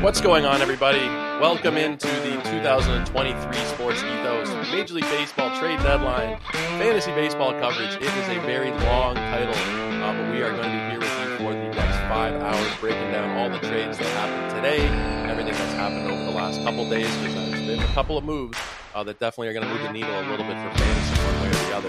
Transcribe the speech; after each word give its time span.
What's 0.00 0.20
going 0.20 0.44
on, 0.44 0.62
everybody? 0.62 1.04
Welcome 1.42 1.76
into 1.76 2.06
the 2.06 2.40
2023 2.44 3.52
Sports 3.64 3.98
Ethos 4.04 4.48
Major 4.70 4.94
League 4.94 5.04
Baseball 5.04 5.50
trade 5.58 5.80
deadline 5.80 6.38
fantasy 6.78 7.10
baseball 7.10 7.50
coverage. 7.58 7.96
It 7.96 8.04
is 8.04 8.28
a 8.28 8.38
very 8.46 8.70
long 8.70 9.16
title, 9.16 9.52
uh, 9.56 10.12
but 10.12 10.32
we 10.32 10.40
are 10.42 10.52
going 10.52 10.62
to 10.62 10.70
be 10.70 10.78
here 10.78 11.00
with 11.00 11.10
you 11.18 11.36
for 11.38 11.52
the 11.52 11.74
next 11.74 11.98
five 12.06 12.32
hours, 12.40 12.76
breaking 12.80 13.10
down 13.10 13.36
all 13.38 13.50
the 13.50 13.58
trades 13.66 13.98
that 13.98 14.06
happened 14.06 14.54
today, 14.54 14.86
everything 15.28 15.54
that's 15.54 15.74
happened 15.74 16.08
over 16.08 16.24
the 16.30 16.30
last 16.30 16.62
couple 16.62 16.88
days. 16.88 17.10
There's 17.20 17.66
been 17.66 17.80
a 17.80 17.94
couple 17.94 18.16
of 18.16 18.22
moves 18.22 18.56
uh, 18.94 19.02
that 19.02 19.18
definitely 19.18 19.48
are 19.48 19.52
going 19.52 19.66
to 19.66 19.74
move 19.74 19.82
the 19.82 19.92
needle 19.92 20.14
a 20.14 20.30
little 20.30 20.46
bit 20.46 20.54
for 20.62 20.78
fantasy 20.78 21.22
one 21.26 21.42
way 21.42 21.48
or 21.48 21.66
the 21.66 21.76
other. 21.76 21.88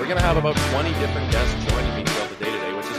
We're 0.00 0.08
going 0.08 0.16
to 0.16 0.24
have 0.24 0.38
about 0.38 0.56
20 0.72 0.88
different 1.04 1.30
guests 1.30 1.70
joining 1.70 1.96
me 1.96 2.04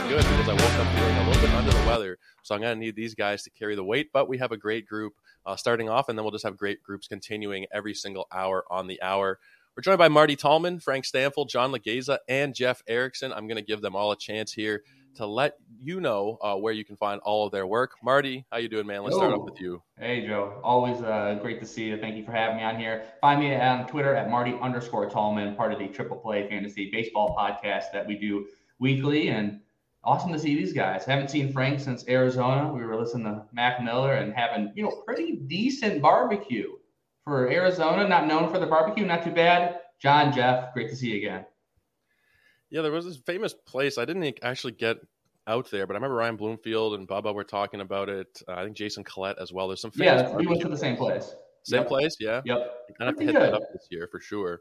throughout 0.08 0.22
the 0.22 0.24
day 0.24 0.24
today, 0.24 0.24
which 0.24 0.24
is 0.24 0.26
good 0.26 0.36
because 0.36 0.48
I 0.48 0.52
woke 0.52 0.86
up 0.86 0.94
feeling 0.96 1.16
a 1.16 1.26
little 1.28 1.42
bit 1.42 1.50
under 1.54 1.70
the 1.70 1.86
weather. 1.86 2.18
So 2.42 2.54
I'm 2.54 2.60
going 2.60 2.76
to 2.76 2.80
need 2.80 2.96
these 2.96 3.14
guys 3.14 3.42
to 3.44 3.50
carry 3.50 3.74
the 3.74 3.84
weight. 3.84 4.10
But 4.12 4.28
we 4.28 4.38
have 4.38 4.52
a 4.52 4.56
great 4.56 4.86
group 4.86 5.14
uh, 5.46 5.56
starting 5.56 5.88
off, 5.88 6.08
and 6.08 6.18
then 6.18 6.24
we'll 6.24 6.32
just 6.32 6.44
have 6.44 6.56
great 6.56 6.82
groups 6.82 7.08
continuing 7.08 7.66
every 7.72 7.94
single 7.94 8.26
hour 8.32 8.64
on 8.70 8.86
the 8.86 9.00
hour. 9.02 9.38
We're 9.76 9.82
joined 9.82 9.98
by 9.98 10.08
Marty 10.08 10.36
Tallman, 10.36 10.78
Frank 10.78 11.04
Stampfl, 11.04 11.48
John 11.48 11.72
Laghezza, 11.72 12.18
and 12.28 12.54
Jeff 12.54 12.82
Erickson. 12.86 13.32
I'm 13.32 13.48
going 13.48 13.56
to 13.56 13.64
give 13.64 13.80
them 13.80 13.96
all 13.96 14.12
a 14.12 14.16
chance 14.16 14.52
here 14.52 14.84
to 15.16 15.26
let 15.26 15.54
you 15.78 16.00
know 16.00 16.38
uh, 16.42 16.54
where 16.54 16.72
you 16.72 16.84
can 16.84 16.96
find 16.96 17.20
all 17.24 17.46
of 17.46 17.52
their 17.52 17.66
work. 17.66 17.92
Marty, 18.02 18.44
how 18.52 18.58
you 18.58 18.68
doing, 18.68 18.86
man? 18.86 19.02
Let's 19.02 19.16
start 19.16 19.32
off 19.32 19.44
with 19.44 19.60
you. 19.60 19.82
Hey, 19.98 20.26
Joe. 20.26 20.60
Always 20.62 21.00
uh, 21.02 21.38
great 21.40 21.60
to 21.60 21.66
see 21.66 21.84
you. 21.86 21.98
Thank 21.98 22.16
you 22.16 22.24
for 22.24 22.32
having 22.32 22.58
me 22.58 22.62
on 22.62 22.78
here. 22.78 23.04
Find 23.20 23.40
me 23.40 23.54
on 23.54 23.86
Twitter 23.86 24.14
at 24.14 24.30
Marty 24.30 24.56
underscore 24.60 25.08
Tallman, 25.10 25.56
part 25.56 25.72
of 25.72 25.78
the 25.78 25.88
Triple 25.88 26.18
Play 26.18 26.48
Fantasy 26.48 26.90
Baseball 26.90 27.34
podcast 27.36 27.92
that 27.92 28.06
we 28.06 28.16
do 28.16 28.46
weekly. 28.78 29.28
And 29.28 29.60
awesome 30.04 30.32
to 30.32 30.38
see 30.38 30.54
these 30.54 30.72
guys. 30.72 31.04
Haven't 31.04 31.30
seen 31.30 31.52
Frank 31.52 31.80
since 31.80 32.06
Arizona. 32.08 32.72
We 32.72 32.84
were 32.84 32.98
listening 32.98 33.24
to 33.24 33.44
Mac 33.52 33.82
Miller 33.82 34.14
and 34.14 34.32
having, 34.32 34.72
you 34.74 34.84
know, 34.84 35.02
pretty 35.06 35.36
decent 35.46 36.02
barbecue 36.02 36.72
for 37.24 37.50
Arizona. 37.50 38.06
Not 38.06 38.26
known 38.26 38.52
for 38.52 38.58
the 38.58 38.66
barbecue, 38.66 39.04
not 39.04 39.24
too 39.24 39.32
bad. 39.32 39.80
John, 40.00 40.32
Jeff, 40.32 40.72
great 40.74 40.90
to 40.90 40.96
see 40.96 41.10
you 41.10 41.16
again. 41.16 41.46
Yeah, 42.70 42.82
there 42.82 42.92
was 42.92 43.04
this 43.04 43.16
famous 43.16 43.54
place. 43.54 43.98
I 43.98 44.04
didn't 44.04 44.38
actually 44.42 44.72
get 44.72 44.98
out 45.46 45.70
there, 45.70 45.86
but 45.86 45.94
I 45.94 45.96
remember 45.96 46.16
Ryan 46.16 46.36
Bloomfield 46.36 46.94
and 46.94 47.06
Bubba 47.06 47.34
were 47.34 47.44
talking 47.44 47.80
about 47.80 48.08
it. 48.08 48.42
Uh, 48.48 48.52
I 48.52 48.64
think 48.64 48.76
Jason 48.76 49.04
Collette 49.04 49.38
as 49.38 49.52
well. 49.52 49.68
There's 49.68 49.80
some 49.80 49.92
yeah. 49.94 50.34
We 50.34 50.46
went 50.46 50.60
to 50.62 50.68
the 50.68 50.76
same 50.76 50.96
place. 50.96 51.34
Same 51.64 51.80
yep. 51.80 51.88
place, 51.88 52.16
yeah. 52.20 52.42
Yep. 52.44 52.58
Of 53.00 53.06
have 53.06 53.16
to 53.16 53.24
hit 53.24 53.34
that 53.34 53.54
up 53.54 53.62
this 53.72 53.86
year 53.90 54.06
for 54.10 54.20
sure. 54.20 54.60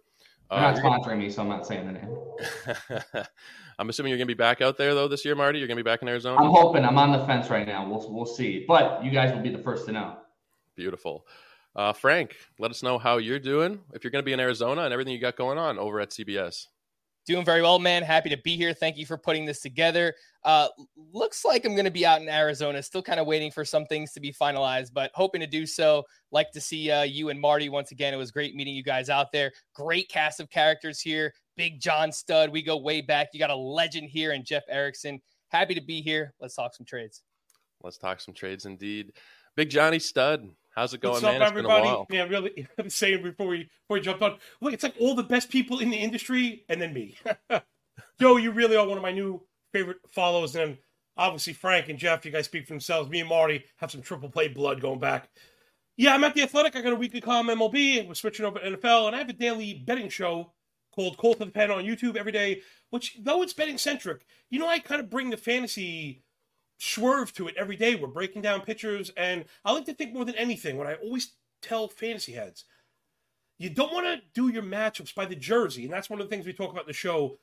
They're 0.56 0.66
uh, 0.66 0.72
not 0.72 0.84
sponsoring 0.84 1.04
gonna... 1.04 1.16
me, 1.18 1.30
so 1.30 1.42
I'm 1.42 1.50
not 1.50 1.66
saying 1.66 1.88
the 1.88 1.94
name. 1.94 3.26
I'm 3.80 3.90
assuming 3.90 4.12
you're 4.12 4.18
going 4.18 4.28
to 4.28 4.36
be 4.36 4.38
back 4.38 4.62
out 4.62 4.78
there 4.78 4.94
though 4.94 5.08
this 5.08 5.26
year, 5.26 5.36
Marty. 5.36 5.60
You're 5.60 5.68
going 5.68 5.78
to 5.78 5.84
be 5.84 5.90
back 5.90 6.02
in 6.02 6.08
Arizona. 6.08 6.38
I'm 6.44 6.52
hoping. 6.52 6.86
I'm 6.86 6.98
on 6.98 7.12
the 7.12 7.26
fence 7.26 7.50
right 7.50 7.68
now. 7.68 7.88
We'll 7.88 8.12
we'll 8.12 8.26
see, 8.26 8.66
but 8.68 9.04
you 9.04 9.12
guys 9.12 9.34
will 9.34 9.42
be 9.42 9.50
the 9.50 9.58
first 9.64 9.86
to 9.88 9.92
know. 9.92 10.18
Beautiful. 10.76 11.26
Uh, 11.76 11.92
Frank, 11.92 12.36
let 12.60 12.70
us 12.70 12.84
know 12.84 13.00
how 13.00 13.18
you're 13.18 13.40
doing. 13.40 13.80
If 13.94 14.04
you're 14.04 14.12
going 14.12 14.22
to 14.22 14.26
be 14.26 14.34
in 14.34 14.40
Arizona 14.40 14.84
and 14.84 14.94
everything 14.94 15.14
you 15.14 15.20
got 15.20 15.36
going 15.36 15.58
on 15.58 15.80
over 15.80 16.00
at 16.00 16.12
CBS. 16.12 16.67
Doing 17.26 17.46
very 17.46 17.62
well, 17.62 17.80
man. 17.80 18.04
Happy 18.04 18.30
to 18.30 18.38
be 18.38 18.58
here. 18.58 18.74
Thank 18.74 18.98
you 18.98 19.06
for 19.06 19.18
putting 19.18 19.46
this 19.46 19.62
together. 19.62 20.14
Uh, 20.44 20.68
looks 21.14 21.46
like 21.46 21.64
I'm 21.64 21.72
going 21.72 21.86
to 21.86 21.92
be 21.92 22.06
out 22.06 22.22
in 22.22 22.28
Arizona. 22.28 22.84
Still 22.84 23.02
kind 23.02 23.20
of 23.20 23.26
waiting 23.26 23.50
for 23.50 23.64
some 23.64 23.86
things 23.86 24.12
to 24.12 24.20
be 24.20 24.34
finalized, 24.34 24.92
but 24.94 25.10
hoping 25.14 25.40
to 25.40 25.48
do 25.48 25.66
so. 25.66 26.04
Like 26.32 26.52
to 26.52 26.60
see 26.60 26.92
uh, 26.92 27.04
you 27.04 27.30
and 27.30 27.40
Marty 27.40 27.70
once 27.70 27.92
again. 27.92 28.14
It 28.14 28.18
was 28.18 28.32
great 28.32 28.56
meeting 28.56 28.76
you 28.76 28.84
guys 28.84 29.10
out 29.10 29.32
there. 29.32 29.54
Great 29.74 30.10
cast 30.10 30.42
of 30.42 30.50
characters 30.50 31.00
here. 31.00 31.34
Big 31.56 31.80
John 31.80 32.12
Stud. 32.12 32.50
We 32.50 32.62
go 32.62 32.78
way 32.78 33.00
back. 33.00 33.30
You 33.32 33.40
got 33.40 33.50
a 33.52 33.56
legend 33.56 34.10
here 34.10 34.32
and 34.32 34.44
Jeff 34.44 34.64
Erickson. 34.68 35.22
Happy 35.48 35.76
to 35.76 35.82
be 35.82 36.02
here. 36.02 36.34
Let's 36.42 36.56
talk 36.56 36.76
some 36.76 36.86
trades. 36.86 37.22
Let's 37.82 37.98
talk 37.98 38.20
some 38.20 38.34
trades 38.34 38.66
indeed. 38.66 39.14
Big 39.56 39.70
Johnny 39.70 40.00
Stud. 40.00 40.50
How's 40.76 40.94
it 40.94 41.02
going, 41.02 41.14
What's 41.14 41.24
man? 41.24 41.42
Up, 41.42 41.50
everybody? 41.50 42.06
Yeah, 42.10 42.24
really. 42.24 42.68
I'm 42.78 42.90
saying 42.90 43.22
before 43.22 43.48
we 43.48 43.58
before 43.58 43.95
we 43.95 44.02
jumped 44.02 44.23
on, 44.23 44.38
look, 44.60 44.73
it's 44.73 44.84
like 44.84 44.95
all 45.00 45.14
the 45.16 45.23
best 45.23 45.50
people 45.50 45.80
in 45.80 45.89
the 45.89 45.98
industry, 45.98 46.66
and 46.67 46.82
then 46.82 46.94
me. 46.94 47.16
Joe, 48.20 48.38
you 48.38 48.52
really 48.52 48.76
are 48.76 48.88
one 48.88 48.98
of 48.98 49.04
my 49.04 49.12
new 49.12 49.42
favorite 49.72 49.98
follows, 50.10 50.56
and 50.56 50.78
obviously 51.16 51.54
Frank 51.54 51.89
and 51.89 52.00
Jeff. 52.00 52.26
You 52.26 52.32
guys 52.32 52.45
speak 52.45 52.66
for 52.66 52.73
themselves. 52.73 53.10
Me 53.10 53.20
and 53.20 53.30
Marty 53.30 53.64
have 53.78 53.92
some 53.92 54.02
triple 54.02 54.30
play 54.30 54.48
blood 54.48 54.82
going 54.82 55.00
back. 55.00 55.30
Yeah, 55.95 56.16
I'm 56.16 56.23
at 56.23 56.33
the 56.33 56.42
Athletic. 56.42 56.76
I 56.76 56.82
got 56.82 56.94
a 56.94 56.95
weekly 56.95 57.22
column 57.22 57.48
MLB. 57.48 58.08
We're 58.08 58.16
switching 58.16 58.45
over 58.45 58.58
to 58.58 58.66
NFL, 58.66 59.08
and 59.08 59.16
I 59.16 59.20
have 59.20 59.30
a 59.30 59.33
daily 59.33 59.76
betting 59.76 60.10
show 60.10 60.54
called 60.92 61.17
Call 61.17 61.36
to 61.36 61.45
the 61.45 61.52
Pen 61.52 61.70
on 61.70 61.83
YouTube 61.83 62.16
every 62.16 62.32
day. 62.32 62.62
Which, 62.89 63.17
though 63.22 63.44
it's 63.44 63.54
betting 63.54 63.78
centric, 63.78 64.26
you 64.50 64.58
know, 64.58 64.67
I 64.67 64.80
kind 64.80 65.02
of 65.02 65.10
bring 65.12 65.30
the 65.30 65.38
fantasy 65.38 66.23
swerve 66.83 67.33
to 67.33 67.48
it 67.48 67.55
every 67.58 67.76
day. 67.76 67.95
We're 67.95 68.08
breaking 68.08 68.42
down 68.42 68.61
pictures, 68.61 69.11
and 69.16 69.45
I 69.64 69.71
like 69.71 69.86
to 69.86 69.94
think 69.94 70.14
more 70.14 70.26
than 70.26 70.36
anything 70.36 70.77
what 70.77 70.88
I 70.88 70.95
always 70.95 71.33
tell 71.61 71.88
fantasy 71.88 72.33
heads. 72.33 72.66
You 73.58 73.70
don't 73.70 73.94
want 73.94 74.05
to 74.05 74.21
do 74.33 74.49
your 74.49 74.64
matchups 74.64 75.16
by 75.16 75.26
the 75.26 75.36
jersey, 75.36 75.86
and 75.86 75.94
that's 75.94 76.10
one 76.10 76.20
of 76.20 76.27
the 76.27 76.36
things 76.36 76.45
we 76.45 76.54
talk 76.54 76.71
about 76.71 76.83
in 76.83 76.88
the 76.88 76.94
show. 76.94 77.38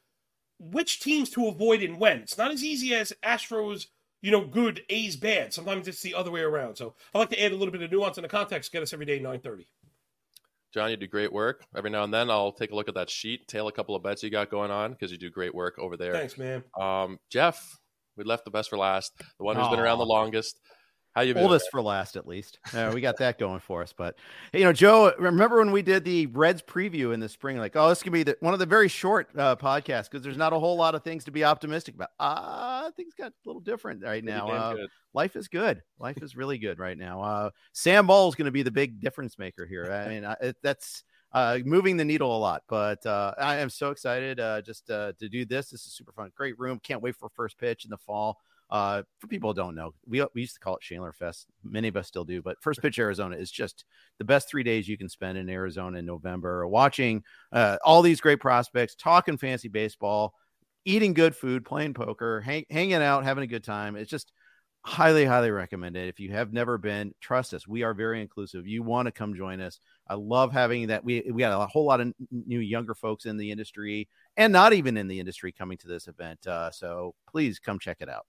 Which 0.58 1.00
teams 1.00 1.30
to 1.30 1.46
avoid 1.46 1.82
and 1.82 1.98
when. 1.98 2.18
It's 2.18 2.36
not 2.36 2.50
as 2.50 2.62
easy 2.62 2.94
as 2.94 3.14
Astros, 3.22 3.86
you 4.20 4.30
know, 4.30 4.44
good, 4.44 4.82
A's 4.90 5.16
bad. 5.16 5.54
Sometimes 5.54 5.88
it's 5.88 6.02
the 6.02 6.14
other 6.14 6.30
way 6.30 6.42
around. 6.42 6.76
So 6.76 6.94
I 7.14 7.18
like 7.18 7.30
to 7.30 7.42
add 7.42 7.52
a 7.52 7.56
little 7.56 7.72
bit 7.72 7.80
of 7.80 7.90
nuance 7.90 8.18
in 8.18 8.22
the 8.22 8.28
context. 8.28 8.70
Get 8.70 8.82
us 8.82 8.92
every 8.92 9.06
day 9.06 9.16
930. 9.16 9.66
John, 10.74 10.90
you 10.90 10.98
do 10.98 11.06
great 11.06 11.32
work. 11.32 11.64
Every 11.74 11.88
now 11.88 12.04
and 12.04 12.12
then, 12.12 12.30
I'll 12.30 12.52
take 12.52 12.72
a 12.72 12.74
look 12.74 12.88
at 12.88 12.94
that 12.94 13.08
sheet, 13.08 13.48
tail 13.48 13.68
a 13.68 13.72
couple 13.72 13.96
of 13.96 14.02
bets 14.02 14.22
you 14.22 14.28
got 14.28 14.50
going 14.50 14.70
on 14.70 14.92
because 14.92 15.10
you 15.10 15.16
do 15.16 15.30
great 15.30 15.54
work 15.54 15.78
over 15.78 15.96
there. 15.96 16.12
Thanks, 16.12 16.36
man. 16.36 16.62
Um, 16.78 17.18
Jeff, 17.30 17.79
we 18.20 18.24
left 18.24 18.44
the 18.44 18.50
best 18.50 18.68
for 18.68 18.76
last. 18.76 19.14
The 19.38 19.44
one 19.44 19.56
who's 19.56 19.64
Aww. 19.64 19.70
been 19.70 19.80
around 19.80 19.98
the 19.98 20.06
longest. 20.06 20.60
How 21.12 21.22
you 21.22 21.34
been? 21.34 21.42
Oldest 21.42 21.70
for 21.70 21.80
last, 21.82 22.16
at 22.16 22.28
least. 22.28 22.58
Uh, 22.72 22.92
we 22.94 23.00
got 23.00 23.16
that 23.16 23.38
going 23.38 23.58
for 23.58 23.82
us. 23.82 23.92
But 23.96 24.16
you 24.52 24.60
know, 24.60 24.72
Joe, 24.72 25.12
remember 25.18 25.58
when 25.58 25.72
we 25.72 25.82
did 25.82 26.04
the 26.04 26.26
Reds 26.26 26.62
preview 26.62 27.12
in 27.12 27.18
the 27.18 27.28
spring? 27.28 27.56
Like, 27.56 27.74
oh, 27.74 27.88
this 27.88 28.02
could 28.02 28.12
be 28.12 28.22
the, 28.22 28.36
one 28.40 28.52
of 28.52 28.60
the 28.60 28.66
very 28.66 28.86
short 28.88 29.28
uh, 29.36 29.56
podcasts 29.56 30.04
because 30.04 30.22
there's 30.22 30.36
not 30.36 30.52
a 30.52 30.58
whole 30.58 30.76
lot 30.76 30.94
of 30.94 31.02
things 31.02 31.24
to 31.24 31.32
be 31.32 31.42
optimistic 31.42 31.96
about. 31.96 32.10
Uh, 32.20 32.90
things 32.92 33.14
got 33.14 33.32
a 33.32 33.34
little 33.44 33.60
different 33.60 34.04
right 34.04 34.22
now. 34.22 34.48
Uh, 34.48 34.76
life 35.14 35.34
is 35.34 35.48
good. 35.48 35.82
Life 35.98 36.22
is 36.22 36.36
really 36.36 36.58
good 36.58 36.78
right 36.78 36.98
now. 36.98 37.22
Uh, 37.22 37.50
Sam 37.72 38.06
Ball 38.06 38.28
is 38.28 38.36
going 38.36 38.46
to 38.46 38.52
be 38.52 38.62
the 38.62 38.70
big 38.70 39.00
difference 39.00 39.36
maker 39.36 39.66
here. 39.66 39.90
I 39.90 40.08
mean, 40.08 40.36
it, 40.40 40.56
that's 40.62 41.02
uh, 41.32 41.58
moving 41.64 41.96
the 41.96 42.04
needle 42.04 42.36
a 42.36 42.38
lot. 42.38 42.62
But 42.68 43.04
uh, 43.06 43.34
I 43.38 43.56
am 43.56 43.70
so 43.70 43.90
excited 43.90 44.40
uh, 44.40 44.62
just 44.62 44.90
uh, 44.90 45.12
to 45.18 45.28
do 45.28 45.44
this. 45.44 45.70
This 45.70 45.86
is 45.86 45.92
super 45.92 46.12
fun. 46.12 46.30
Great 46.36 46.58
room. 46.58 46.80
Can't 46.82 47.02
wait 47.02 47.16
for 47.16 47.28
first 47.28 47.58
pitch 47.58 47.84
in 47.84 47.90
the 47.90 47.98
fall. 47.98 48.38
Uh, 48.70 49.02
for 49.18 49.26
people 49.26 49.50
who 49.50 49.54
don't 49.54 49.74
know, 49.74 49.92
we, 50.06 50.24
we 50.32 50.42
used 50.42 50.54
to 50.54 50.60
call 50.60 50.76
it 50.76 50.82
Shandler 50.82 51.12
Fest. 51.12 51.46
Many 51.64 51.88
of 51.88 51.96
us 51.96 52.06
still 52.06 52.24
do, 52.24 52.40
but 52.40 52.62
First 52.62 52.80
Pitch 52.80 53.00
Arizona 53.00 53.36
is 53.36 53.50
just 53.50 53.84
the 54.18 54.24
best 54.24 54.48
three 54.48 54.62
days 54.62 54.86
you 54.86 54.96
can 54.96 55.08
spend 55.08 55.36
in 55.36 55.50
Arizona 55.50 55.98
in 55.98 56.06
November, 56.06 56.64
watching 56.68 57.24
uh, 57.50 57.78
all 57.84 58.00
these 58.00 58.20
great 58.20 58.38
prospects, 58.38 58.94
talking 58.94 59.36
fancy 59.36 59.66
baseball, 59.66 60.34
eating 60.84 61.14
good 61.14 61.34
food, 61.34 61.64
playing 61.64 61.94
poker, 61.94 62.40
hang, 62.40 62.64
hanging 62.70 62.94
out, 62.94 63.24
having 63.24 63.42
a 63.42 63.48
good 63.48 63.64
time. 63.64 63.96
It's 63.96 64.08
just 64.08 64.30
highly, 64.82 65.24
highly 65.24 65.50
recommend 65.50 65.96
it. 65.96 66.08
If 66.08 66.20
you 66.20 66.32
have 66.32 66.52
never 66.52 66.78
been, 66.78 67.14
trust 67.20 67.54
us. 67.54 67.68
We 67.68 67.82
are 67.82 67.94
very 67.94 68.20
inclusive. 68.20 68.66
You 68.66 68.82
want 68.82 69.06
to 69.06 69.12
come 69.12 69.34
join 69.34 69.60
us. 69.60 69.78
I 70.08 70.14
love 70.14 70.52
having 70.52 70.88
that. 70.88 71.04
We 71.04 71.30
we 71.32 71.40
got 71.40 71.60
a 71.60 71.66
whole 71.66 71.84
lot 71.84 72.00
of 72.00 72.12
new 72.30 72.60
younger 72.60 72.94
folks 72.94 73.26
in 73.26 73.36
the 73.36 73.50
industry 73.50 74.08
and 74.36 74.52
not 74.52 74.72
even 74.72 74.96
in 74.96 75.08
the 75.08 75.20
industry 75.20 75.52
coming 75.52 75.78
to 75.78 75.88
this 75.88 76.08
event. 76.08 76.46
Uh, 76.46 76.70
so 76.70 77.14
please 77.30 77.58
come 77.58 77.78
check 77.78 77.98
it 78.00 78.08
out. 78.08 78.26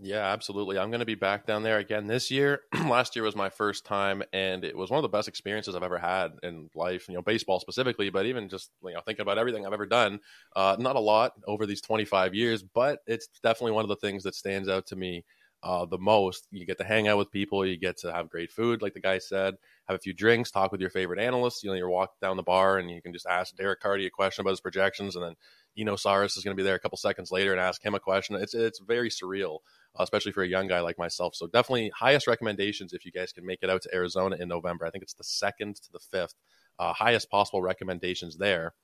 Yeah, 0.00 0.26
absolutely. 0.26 0.76
I'm 0.76 0.90
going 0.90 1.00
to 1.00 1.06
be 1.06 1.14
back 1.14 1.46
down 1.46 1.62
there 1.62 1.78
again 1.78 2.08
this 2.08 2.28
year. 2.28 2.62
Last 2.88 3.14
year 3.14 3.24
was 3.24 3.36
my 3.36 3.48
first 3.48 3.86
time, 3.86 4.24
and 4.32 4.64
it 4.64 4.76
was 4.76 4.90
one 4.90 4.98
of 4.98 5.02
the 5.02 5.08
best 5.08 5.28
experiences 5.28 5.76
I've 5.76 5.84
ever 5.84 5.98
had 5.98 6.32
in 6.42 6.68
life. 6.74 7.08
You 7.08 7.14
know, 7.14 7.22
baseball 7.22 7.60
specifically, 7.60 8.10
but 8.10 8.26
even 8.26 8.48
just 8.48 8.70
you 8.82 8.92
know 8.92 9.00
thinking 9.06 9.22
about 9.22 9.38
everything 9.38 9.64
I've 9.64 9.72
ever 9.72 9.86
done. 9.86 10.18
Uh, 10.56 10.76
not 10.80 10.96
a 10.96 11.00
lot 11.00 11.34
over 11.46 11.64
these 11.64 11.80
25 11.80 12.34
years, 12.34 12.64
but 12.64 12.98
it's 13.06 13.28
definitely 13.44 13.72
one 13.72 13.84
of 13.84 13.88
the 13.88 13.96
things 13.96 14.24
that 14.24 14.34
stands 14.34 14.68
out 14.68 14.84
to 14.86 14.96
me 14.96 15.24
uh, 15.64 15.86
the 15.86 15.98
most. 15.98 16.46
You 16.52 16.66
get 16.66 16.78
to 16.78 16.84
hang 16.84 17.08
out 17.08 17.18
with 17.18 17.32
people, 17.32 17.66
you 17.66 17.76
get 17.76 17.98
to 17.98 18.12
have 18.12 18.30
great 18.30 18.52
food, 18.52 18.82
like 18.82 18.94
the 18.94 19.00
guy 19.00 19.18
said, 19.18 19.54
have 19.88 19.96
a 19.96 20.00
few 20.00 20.12
drinks, 20.12 20.50
talk 20.50 20.70
with 20.70 20.80
your 20.80 20.90
favorite 20.90 21.18
analysts. 21.18 21.64
You 21.64 21.70
know, 21.70 21.76
you're 21.76 21.88
walking 21.88 22.14
down 22.20 22.36
the 22.36 22.42
bar 22.42 22.78
and 22.78 22.90
you 22.90 23.02
can 23.02 23.12
just 23.12 23.26
ask 23.26 23.56
Derek 23.56 23.80
Carty 23.80 24.06
a 24.06 24.10
question 24.10 24.42
about 24.42 24.50
his 24.50 24.60
projections, 24.60 25.16
and 25.16 25.24
then 25.24 25.34
Eno 25.76 25.96
Sarris 25.96 26.36
is 26.36 26.44
going 26.44 26.56
to 26.56 26.60
be 26.60 26.64
there 26.64 26.76
a 26.76 26.80
couple 26.80 26.98
seconds 26.98 27.32
later 27.32 27.50
and 27.50 27.60
ask 27.60 27.84
him 27.84 27.94
a 27.94 28.00
question. 28.00 28.36
It's 28.36 28.54
it's 28.54 28.80
very 28.80 29.10
surreal 29.10 29.58
especially 29.98 30.32
for 30.32 30.42
a 30.42 30.48
young 30.48 30.66
guy 30.66 30.80
like 30.80 30.98
myself. 30.98 31.34
So 31.34 31.46
definitely 31.46 31.90
highest 31.94 32.26
recommendations 32.26 32.92
if 32.92 33.04
you 33.04 33.12
guys 33.12 33.32
can 33.32 33.46
make 33.46 33.60
it 33.62 33.70
out 33.70 33.82
to 33.82 33.94
Arizona 33.94 34.36
in 34.36 34.48
November. 34.48 34.86
I 34.86 34.90
think 34.90 35.02
it's 35.02 35.14
the 35.14 35.24
second 35.24 35.76
to 35.76 35.92
the 35.92 36.00
fifth. 36.00 36.34
Uh, 36.78 36.92
highest 36.92 37.30
possible 37.30 37.62
recommendations 37.62 38.36
there. 38.36 38.74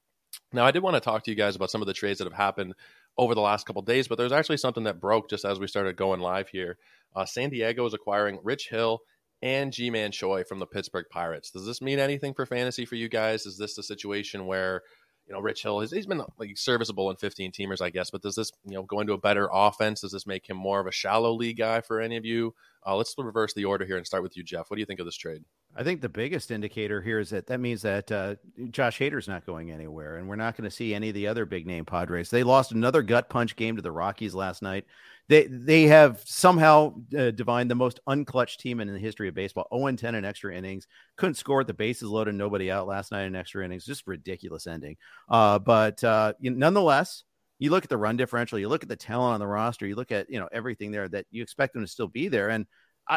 Now, 0.52 0.64
I 0.64 0.70
did 0.70 0.82
want 0.82 0.94
to 0.94 1.00
talk 1.00 1.24
to 1.24 1.30
you 1.30 1.36
guys 1.36 1.56
about 1.56 1.70
some 1.70 1.80
of 1.80 1.88
the 1.88 1.92
trades 1.92 2.18
that 2.18 2.26
have 2.26 2.32
happened 2.32 2.74
over 3.18 3.34
the 3.34 3.40
last 3.40 3.66
couple 3.66 3.82
days, 3.82 4.08
but 4.08 4.16
there's 4.18 4.32
actually 4.32 4.56
something 4.56 4.84
that 4.84 5.00
broke 5.00 5.28
just 5.28 5.44
as 5.44 5.58
we 5.58 5.66
started 5.66 5.96
going 5.96 6.20
live 6.20 6.48
here. 6.48 6.78
Uh, 7.14 7.24
San 7.24 7.50
Diego 7.50 7.84
is 7.86 7.94
acquiring 7.94 8.38
Rich 8.42 8.68
Hill 8.68 9.00
and 9.42 9.72
Ji-Man 9.72 10.12
Choi 10.12 10.44
from 10.44 10.58
the 10.58 10.66
Pittsburgh 10.66 11.06
Pirates. 11.10 11.50
Does 11.50 11.66
this 11.66 11.82
mean 11.82 11.98
anything 11.98 12.34
for 12.34 12.46
fantasy 12.46 12.84
for 12.84 12.94
you 12.94 13.08
guys? 13.08 13.46
Is 13.46 13.58
this 13.58 13.76
a 13.78 13.82
situation 13.82 14.46
where 14.46 14.82
you 15.30 15.36
know, 15.36 15.40
Rich 15.40 15.62
Hill, 15.62 15.78
he's, 15.78 15.92
he's 15.92 16.06
been 16.06 16.22
like 16.38 16.58
serviceable 16.58 17.08
in 17.08 17.16
15 17.16 17.52
teamers, 17.52 17.80
I 17.80 17.90
guess. 17.90 18.10
But 18.10 18.22
does 18.22 18.34
this, 18.34 18.50
you 18.64 18.74
know, 18.74 18.82
go 18.82 18.98
into 18.98 19.12
a 19.12 19.18
better 19.18 19.48
offense? 19.52 20.00
Does 20.00 20.10
this 20.10 20.26
make 20.26 20.50
him 20.50 20.56
more 20.56 20.80
of 20.80 20.88
a 20.88 20.92
shallow 20.92 21.32
league 21.32 21.58
guy 21.58 21.82
for 21.82 22.00
any 22.00 22.16
of 22.16 22.24
you? 22.24 22.52
Uh, 22.84 22.96
let's 22.96 23.14
reverse 23.16 23.54
the 23.54 23.64
order 23.64 23.84
here 23.86 23.96
and 23.96 24.04
start 24.04 24.24
with 24.24 24.36
you, 24.36 24.42
Jeff. 24.42 24.68
What 24.68 24.76
do 24.76 24.80
you 24.80 24.86
think 24.86 24.98
of 24.98 25.06
this 25.06 25.16
trade? 25.16 25.44
I 25.76 25.84
think 25.84 26.00
the 26.00 26.08
biggest 26.08 26.50
indicator 26.50 27.00
here 27.00 27.20
is 27.20 27.30
that 27.30 27.46
that 27.46 27.60
means 27.60 27.82
that 27.82 28.10
uh, 28.10 28.34
Josh 28.70 28.98
Hader's 28.98 29.28
not 29.28 29.46
going 29.46 29.70
anywhere, 29.70 30.16
and 30.16 30.28
we're 30.28 30.36
not 30.36 30.56
going 30.56 30.68
to 30.68 30.74
see 30.74 30.94
any 30.94 31.10
of 31.10 31.14
the 31.14 31.28
other 31.28 31.46
big 31.46 31.64
name 31.64 31.84
Padres. 31.84 32.28
They 32.28 32.42
lost 32.42 32.72
another 32.72 33.02
gut 33.02 33.30
punch 33.30 33.54
game 33.54 33.76
to 33.76 33.82
the 33.82 33.92
Rockies 33.92 34.34
last 34.34 34.62
night. 34.62 34.84
They 35.28 35.46
they 35.46 35.84
have 35.84 36.22
somehow 36.24 36.94
uh, 37.16 37.30
divined 37.30 37.70
the 37.70 37.76
most 37.76 38.00
unclutched 38.08 38.56
team 38.56 38.80
in 38.80 38.92
the 38.92 38.98
history 38.98 39.28
of 39.28 39.34
baseball. 39.34 39.68
0 39.72 39.94
10 39.94 40.16
in 40.16 40.24
extra 40.24 40.54
innings, 40.54 40.88
couldn't 41.16 41.36
score 41.36 41.58
with 41.58 41.68
the 41.68 41.74
bases 41.74 42.08
loaded, 42.08 42.34
nobody 42.34 42.68
out 42.68 42.88
last 42.88 43.12
night 43.12 43.24
in 43.24 43.36
extra 43.36 43.64
innings. 43.64 43.84
Just 43.84 44.08
ridiculous 44.08 44.66
ending. 44.66 44.96
Uh, 45.28 45.60
but 45.60 46.02
uh, 46.02 46.32
nonetheless, 46.40 47.22
you 47.60 47.70
look 47.70 47.84
at 47.84 47.90
the 47.90 47.96
run 47.96 48.16
differential, 48.16 48.58
you 48.58 48.68
look 48.68 48.82
at 48.82 48.88
the 48.88 48.96
talent 48.96 49.34
on 49.34 49.40
the 49.40 49.46
roster, 49.46 49.86
you 49.86 49.94
look 49.94 50.10
at 50.10 50.28
you 50.28 50.40
know 50.40 50.48
everything 50.50 50.90
there 50.90 51.08
that 51.08 51.26
you 51.30 51.44
expect 51.44 51.74
them 51.74 51.82
to 51.82 51.88
still 51.88 52.08
be 52.08 52.26
there, 52.26 52.48
and 52.48 52.66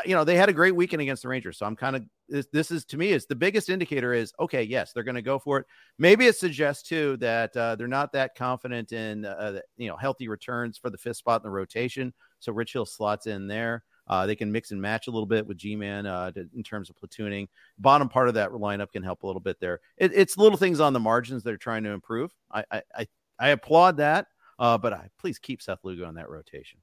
you 0.05 0.15
know, 0.15 0.23
they 0.23 0.35
had 0.35 0.49
a 0.49 0.53
great 0.53 0.75
weekend 0.75 1.01
against 1.01 1.23
the 1.23 1.29
Rangers. 1.29 1.57
So 1.57 1.65
I'm 1.65 1.75
kind 1.75 1.95
of 1.95 2.03
this, 2.27 2.47
this 2.51 2.71
is 2.71 2.85
to 2.85 2.97
me 2.97 3.09
is 3.09 3.25
the 3.25 3.35
biggest 3.35 3.69
indicator 3.69 4.13
is 4.13 4.33
okay. 4.39 4.63
Yes, 4.63 4.91
they're 4.91 5.03
going 5.03 5.15
to 5.15 5.21
go 5.21 5.37
for 5.39 5.59
it. 5.59 5.65
Maybe 5.99 6.25
it 6.25 6.35
suggests 6.35 6.87
too 6.87 7.17
that 7.17 7.55
uh, 7.55 7.75
they're 7.75 7.87
not 7.87 8.11
that 8.13 8.35
confident 8.35 8.91
in 8.91 9.25
uh, 9.25 9.59
you 9.77 9.87
know 9.87 9.97
healthy 9.97 10.27
returns 10.27 10.77
for 10.77 10.89
the 10.89 10.97
fifth 10.97 11.17
spot 11.17 11.41
in 11.41 11.43
the 11.43 11.51
rotation. 11.51 12.13
So 12.39 12.51
Rich 12.51 12.73
Hill 12.73 12.85
slots 12.85 13.27
in 13.27 13.47
there. 13.47 13.83
Uh, 14.07 14.25
they 14.25 14.35
can 14.35 14.51
mix 14.51 14.71
and 14.71 14.81
match 14.81 15.07
a 15.07 15.11
little 15.11 15.25
bit 15.25 15.47
with 15.47 15.57
Ji-Man 15.57 16.05
uh, 16.05 16.31
to, 16.31 16.49
in 16.53 16.61
terms 16.61 16.89
of 16.89 16.97
platooning. 16.97 17.47
Bottom 17.79 18.09
part 18.09 18.27
of 18.27 18.33
that 18.33 18.51
lineup 18.51 18.91
can 18.91 19.01
help 19.01 19.23
a 19.23 19.27
little 19.27 19.39
bit 19.39 19.61
there. 19.61 19.79
It, 19.97 20.11
it's 20.13 20.37
little 20.37 20.57
things 20.57 20.81
on 20.81 20.91
the 20.91 20.99
margins 20.99 21.43
that 21.43 21.53
are 21.53 21.57
trying 21.57 21.83
to 21.83 21.91
improve. 21.91 22.31
I 22.51 22.65
I, 22.71 22.81
I, 22.95 23.07
I 23.39 23.49
applaud 23.49 23.97
that, 23.97 24.27
uh, 24.59 24.77
but 24.77 24.93
I, 24.93 25.09
please 25.19 25.39
keep 25.39 25.61
Seth 25.61 25.79
Lugo 25.83 26.05
on 26.05 26.15
that 26.15 26.29
rotation. 26.29 26.79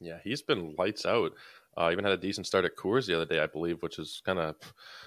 Yeah, 0.00 0.18
he's 0.24 0.42
been 0.42 0.74
lights 0.78 1.04
out. 1.04 1.32
Uh, 1.80 1.90
even 1.90 2.04
had 2.04 2.12
a 2.12 2.16
decent 2.18 2.46
start 2.46 2.66
at 2.66 2.76
Coors 2.76 3.06
the 3.06 3.14
other 3.14 3.24
day, 3.24 3.40
I 3.40 3.46
believe, 3.46 3.80
which 3.80 3.98
is 3.98 4.20
kind 4.26 4.38
of 4.38 4.54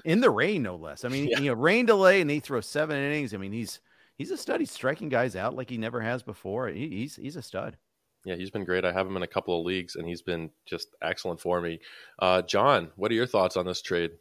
in 0.06 0.22
the 0.22 0.31
rain, 0.31 0.64
no 0.64 0.75
less. 0.75 1.06
I 1.06 1.10
mean, 1.10 1.28
yeah. 1.31 1.40
you 1.40 1.50
know, 1.52 1.54
rain 1.54 1.86
delay, 1.86 2.20
and 2.20 2.31
he 2.31 2.40
throws 2.40 2.66
seven 2.66 2.98
innings. 2.98 3.34
I 3.34 3.38
mean, 3.38 3.52
he's 3.52 3.80
he's 4.16 4.31
a 4.31 4.38
stud. 4.38 4.60
He's 4.60 4.72
striking 4.72 5.08
guys 5.08 5.36
out 5.36 5.56
like 5.56 5.70
he 5.70 5.78
never 5.78 6.02
has 6.02 6.24
before. 6.24 6.70
He, 6.70 6.90
he's 6.90 7.16
he's 7.16 7.36
a 7.36 7.44
stud. 7.44 7.78
Yeah, 8.25 8.36
he's 8.36 8.50
been 8.50 8.64
great. 8.64 8.86
I 8.86 8.92
have 8.92 9.06
him 9.06 9.18
in 9.18 9.24
a 9.24 9.28
couple 9.28 9.60
of 9.60 9.66
leagues, 9.66 9.96
and 9.96 10.08
he's 10.08 10.24
been 10.24 10.50
just 10.66 10.96
excellent 11.04 11.40
for 11.40 11.62
me. 11.62 11.80
Uh, 12.18 12.42
John, 12.42 12.90
what 12.96 13.12
are 13.12 13.16
your 13.16 13.28
thoughts 13.28 13.56
on 13.56 13.68
this 13.68 13.81
trade? 13.81 14.12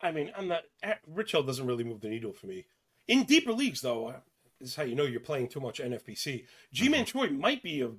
I 0.00 0.12
mean, 0.12 0.32
I'm 0.38 0.48
not. 0.48 0.62
Eh, 0.82 0.94
Rich 1.06 1.32
Hill 1.32 1.42
doesn't 1.42 1.66
really 1.66 1.84
move 1.84 2.00
the 2.00 2.08
needle 2.08 2.32
for 2.32 2.46
me. 2.46 2.64
In 3.06 3.24
deeper 3.24 3.52
leagues, 3.52 3.82
though, 3.82 4.06
uh, 4.08 4.20
this 4.60 4.70
is 4.70 4.76
how 4.76 4.84
you 4.84 4.94
know 4.94 5.04
you're 5.04 5.20
playing 5.20 5.48
too 5.48 5.60
much 5.60 5.80
NFBC. 5.80 6.46
Ji-Man 6.72 7.04
mm-hmm. 7.04 7.18
Choi 7.18 7.28
might 7.28 7.62
be 7.62 7.82
a 7.82 7.90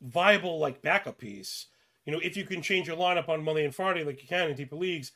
viable 0.00 0.60
like 0.60 0.80
backup 0.80 1.18
piece 1.18 1.66
you 2.04 2.12
know, 2.12 2.20
if 2.22 2.36
you 2.36 2.44
can 2.44 2.62
change 2.62 2.86
your 2.86 2.96
lineup 2.96 3.28
on 3.28 3.44
Monday 3.44 3.64
and 3.64 3.74
Friday 3.74 4.04
like 4.04 4.22
you 4.22 4.28
can 4.28 4.50
in 4.50 4.56
deeper 4.56 4.76
leagues, 4.76 5.12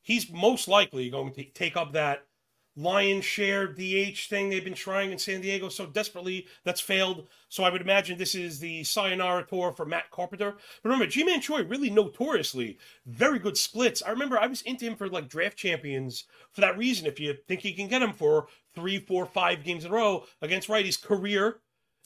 he's 0.00 0.30
most 0.30 0.68
likely 0.68 1.10
going 1.10 1.32
to 1.32 1.44
take 1.44 1.76
up 1.76 1.92
that 1.92 2.26
lion 2.74 3.20
share 3.20 3.66
DH 3.66 4.28
thing 4.28 4.48
they've 4.48 4.64
been 4.64 4.72
trying 4.72 5.12
in 5.12 5.18
San 5.18 5.42
Diego 5.42 5.68
so 5.68 5.86
desperately 5.86 6.46
that's 6.64 6.80
failed. 6.80 7.28
So 7.48 7.64
I 7.64 7.70
would 7.70 7.82
imagine 7.82 8.16
this 8.16 8.34
is 8.34 8.60
the 8.60 8.82
sayonara 8.84 9.44
tour 9.44 9.72
for 9.72 9.84
Matt 9.84 10.10
Carpenter. 10.10 10.52
But 10.82 10.88
remember, 10.88 11.06
Ji-Man 11.06 11.40
Choi 11.40 11.64
really 11.64 11.90
notoriously 11.90 12.78
very 13.06 13.38
good 13.38 13.58
splits. 13.58 14.02
I 14.02 14.10
remember 14.10 14.38
I 14.38 14.46
was 14.46 14.62
into 14.62 14.86
him 14.86 14.96
for 14.96 15.08
like 15.08 15.28
draft 15.28 15.56
champions 15.56 16.24
for 16.50 16.62
that 16.62 16.78
reason. 16.78 17.06
If 17.06 17.20
you 17.20 17.34
think 17.46 17.64
you 17.64 17.74
can 17.74 17.88
get 17.88 18.02
him 18.02 18.14
for 18.14 18.46
three, 18.74 18.98
four, 18.98 19.26
five 19.26 19.64
games 19.64 19.84
in 19.84 19.90
a 19.90 19.94
row 19.94 20.24
against 20.40 20.68
righties, 20.68 21.00
career 21.00 21.58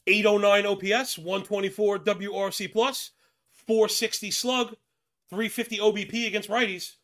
809 0.08 0.66
OPS, 0.66 1.18
124 1.18 1.98
WRC 2.00 2.72
plus. 2.72 3.12
460 3.66 4.30
slug, 4.30 4.76
350 5.30 5.78
OBP 5.78 6.26
against 6.26 6.48
righties. 6.48 6.94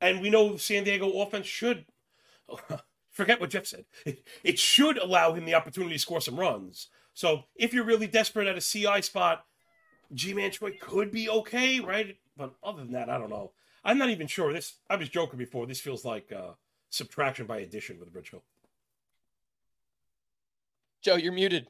And 0.00 0.20
we 0.20 0.30
know 0.30 0.56
San 0.56 0.84
Diego 0.84 1.10
offense 1.20 1.46
should 1.46 1.86
forget 3.10 3.40
what 3.40 3.50
Jeff 3.50 3.66
said. 3.66 3.84
It, 4.04 4.26
it 4.42 4.58
should 4.58 4.98
allow 4.98 5.32
him 5.32 5.44
the 5.44 5.54
opportunity 5.54 5.94
to 5.94 5.98
score 5.98 6.20
some 6.20 6.38
runs. 6.38 6.88
So 7.14 7.44
if 7.56 7.72
you're 7.72 7.84
really 7.84 8.06
desperate 8.06 8.48
at 8.48 8.56
a 8.56 8.60
CI 8.60 9.02
spot, 9.02 9.44
Ji-Man 10.14 10.50
Choi 10.50 10.72
could 10.80 11.10
be 11.10 11.28
okay, 11.28 11.80
right? 11.80 12.16
But 12.36 12.54
other 12.62 12.82
than 12.82 12.92
that, 12.92 13.08
I 13.08 13.18
don't 13.18 13.30
know. 13.30 13.52
I'm 13.84 13.98
not 13.98 14.10
even 14.10 14.26
sure. 14.26 14.52
This 14.52 14.74
I 14.88 14.96
was 14.96 15.08
joking 15.08 15.38
before. 15.38 15.66
This 15.66 15.80
feels 15.80 16.04
like 16.04 16.32
uh, 16.32 16.52
subtraction 16.90 17.46
by 17.46 17.58
addition 17.58 17.98
with 17.98 18.14
Rich 18.14 18.30
Hill. 18.30 18.42
Joe, 21.02 21.16
you're 21.16 21.32
muted. 21.32 21.66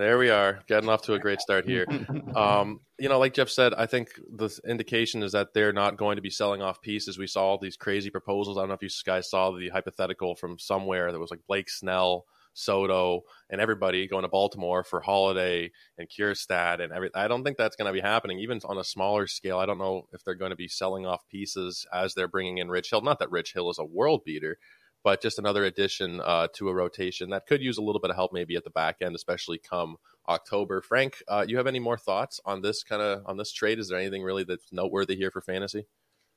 There 0.00 0.16
we 0.16 0.30
are, 0.30 0.60
getting 0.66 0.88
off 0.88 1.02
to 1.02 1.12
a 1.12 1.18
great 1.18 1.42
start 1.42 1.66
here. 1.66 1.86
Um, 2.34 2.80
you 2.96 3.08
know, 3.08 3.18
like 3.18 3.34
Jeff 3.34 3.50
said, 3.50 3.74
I 3.74 3.86
think 3.86 4.10
the 4.36 4.48
indication 4.66 5.24
is 5.24 5.32
that 5.32 5.52
they're 5.52 5.72
not 5.72 5.96
going 5.96 6.14
to 6.14 6.22
be 6.22 6.30
selling 6.30 6.62
off 6.62 6.80
pieces. 6.80 7.18
We 7.18 7.26
saw 7.26 7.42
all 7.44 7.58
these 7.58 7.76
crazy 7.76 8.08
proposals. 8.08 8.56
I 8.56 8.60
don't 8.60 8.68
know 8.68 8.76
if 8.76 8.82
you 8.82 8.88
guys 9.04 9.28
saw 9.28 9.50
the 9.50 9.68
hypothetical 9.68 10.36
from 10.36 10.58
somewhere 10.58 11.10
that 11.10 11.18
was 11.18 11.32
like 11.32 11.40
Blake 11.48 11.68
Snell, 11.68 12.24
Soto, 12.54 13.22
and 13.50 13.60
everybody 13.60 14.06
going 14.06 14.22
to 14.22 14.28
Baltimore 14.28 14.84
for 14.84 15.00
Holliday 15.00 15.72
and 15.98 16.08
Kjerstad 16.08 16.80
and 16.80 16.92
everything. 16.92 17.20
I 17.20 17.26
don't 17.26 17.42
think 17.42 17.56
that's 17.56 17.76
going 17.76 17.92
to 17.92 18.00
be 18.00 18.00
happening, 18.00 18.38
even 18.38 18.60
on 18.64 18.78
a 18.78 18.84
smaller 18.84 19.26
scale. 19.26 19.58
I 19.58 19.66
don't 19.66 19.78
know 19.78 20.06
if 20.12 20.22
they're 20.24 20.34
going 20.34 20.50
to 20.50 20.56
be 20.56 20.68
selling 20.68 21.04
off 21.04 21.26
pieces 21.28 21.84
as 21.92 22.14
they're 22.14 22.28
bringing 22.28 22.58
in 22.58 22.68
Rich 22.68 22.90
Hill. 22.90 23.02
Not 23.02 23.18
that 23.18 23.32
Rich 23.32 23.54
Hill 23.54 23.68
is 23.70 23.78
a 23.78 23.84
world 23.84 24.22
beater, 24.24 24.56
but 25.02 25.22
just 25.22 25.38
another 25.38 25.64
addition 25.64 26.20
uh, 26.20 26.48
to 26.54 26.68
a 26.68 26.74
rotation 26.74 27.30
that 27.30 27.46
could 27.46 27.62
use 27.62 27.78
a 27.78 27.82
little 27.82 28.00
bit 28.00 28.10
of 28.10 28.16
help 28.16 28.32
maybe 28.32 28.56
at 28.56 28.64
the 28.64 28.70
back 28.70 28.96
end, 29.00 29.14
especially 29.14 29.58
come 29.58 29.96
October. 30.28 30.82
Frank, 30.82 31.22
uh, 31.28 31.44
you 31.46 31.56
have 31.56 31.66
any 31.66 31.78
more 31.78 31.96
thoughts 31.96 32.40
on 32.44 32.62
this 32.62 32.82
kind 32.82 33.02
of 33.02 33.22
on 33.26 33.36
this 33.36 33.52
trade? 33.52 33.78
Is 33.78 33.88
there 33.88 33.98
anything 33.98 34.22
really 34.22 34.44
that's 34.44 34.72
noteworthy 34.72 35.16
here 35.16 35.30
for 35.30 35.40
fantasy? 35.40 35.86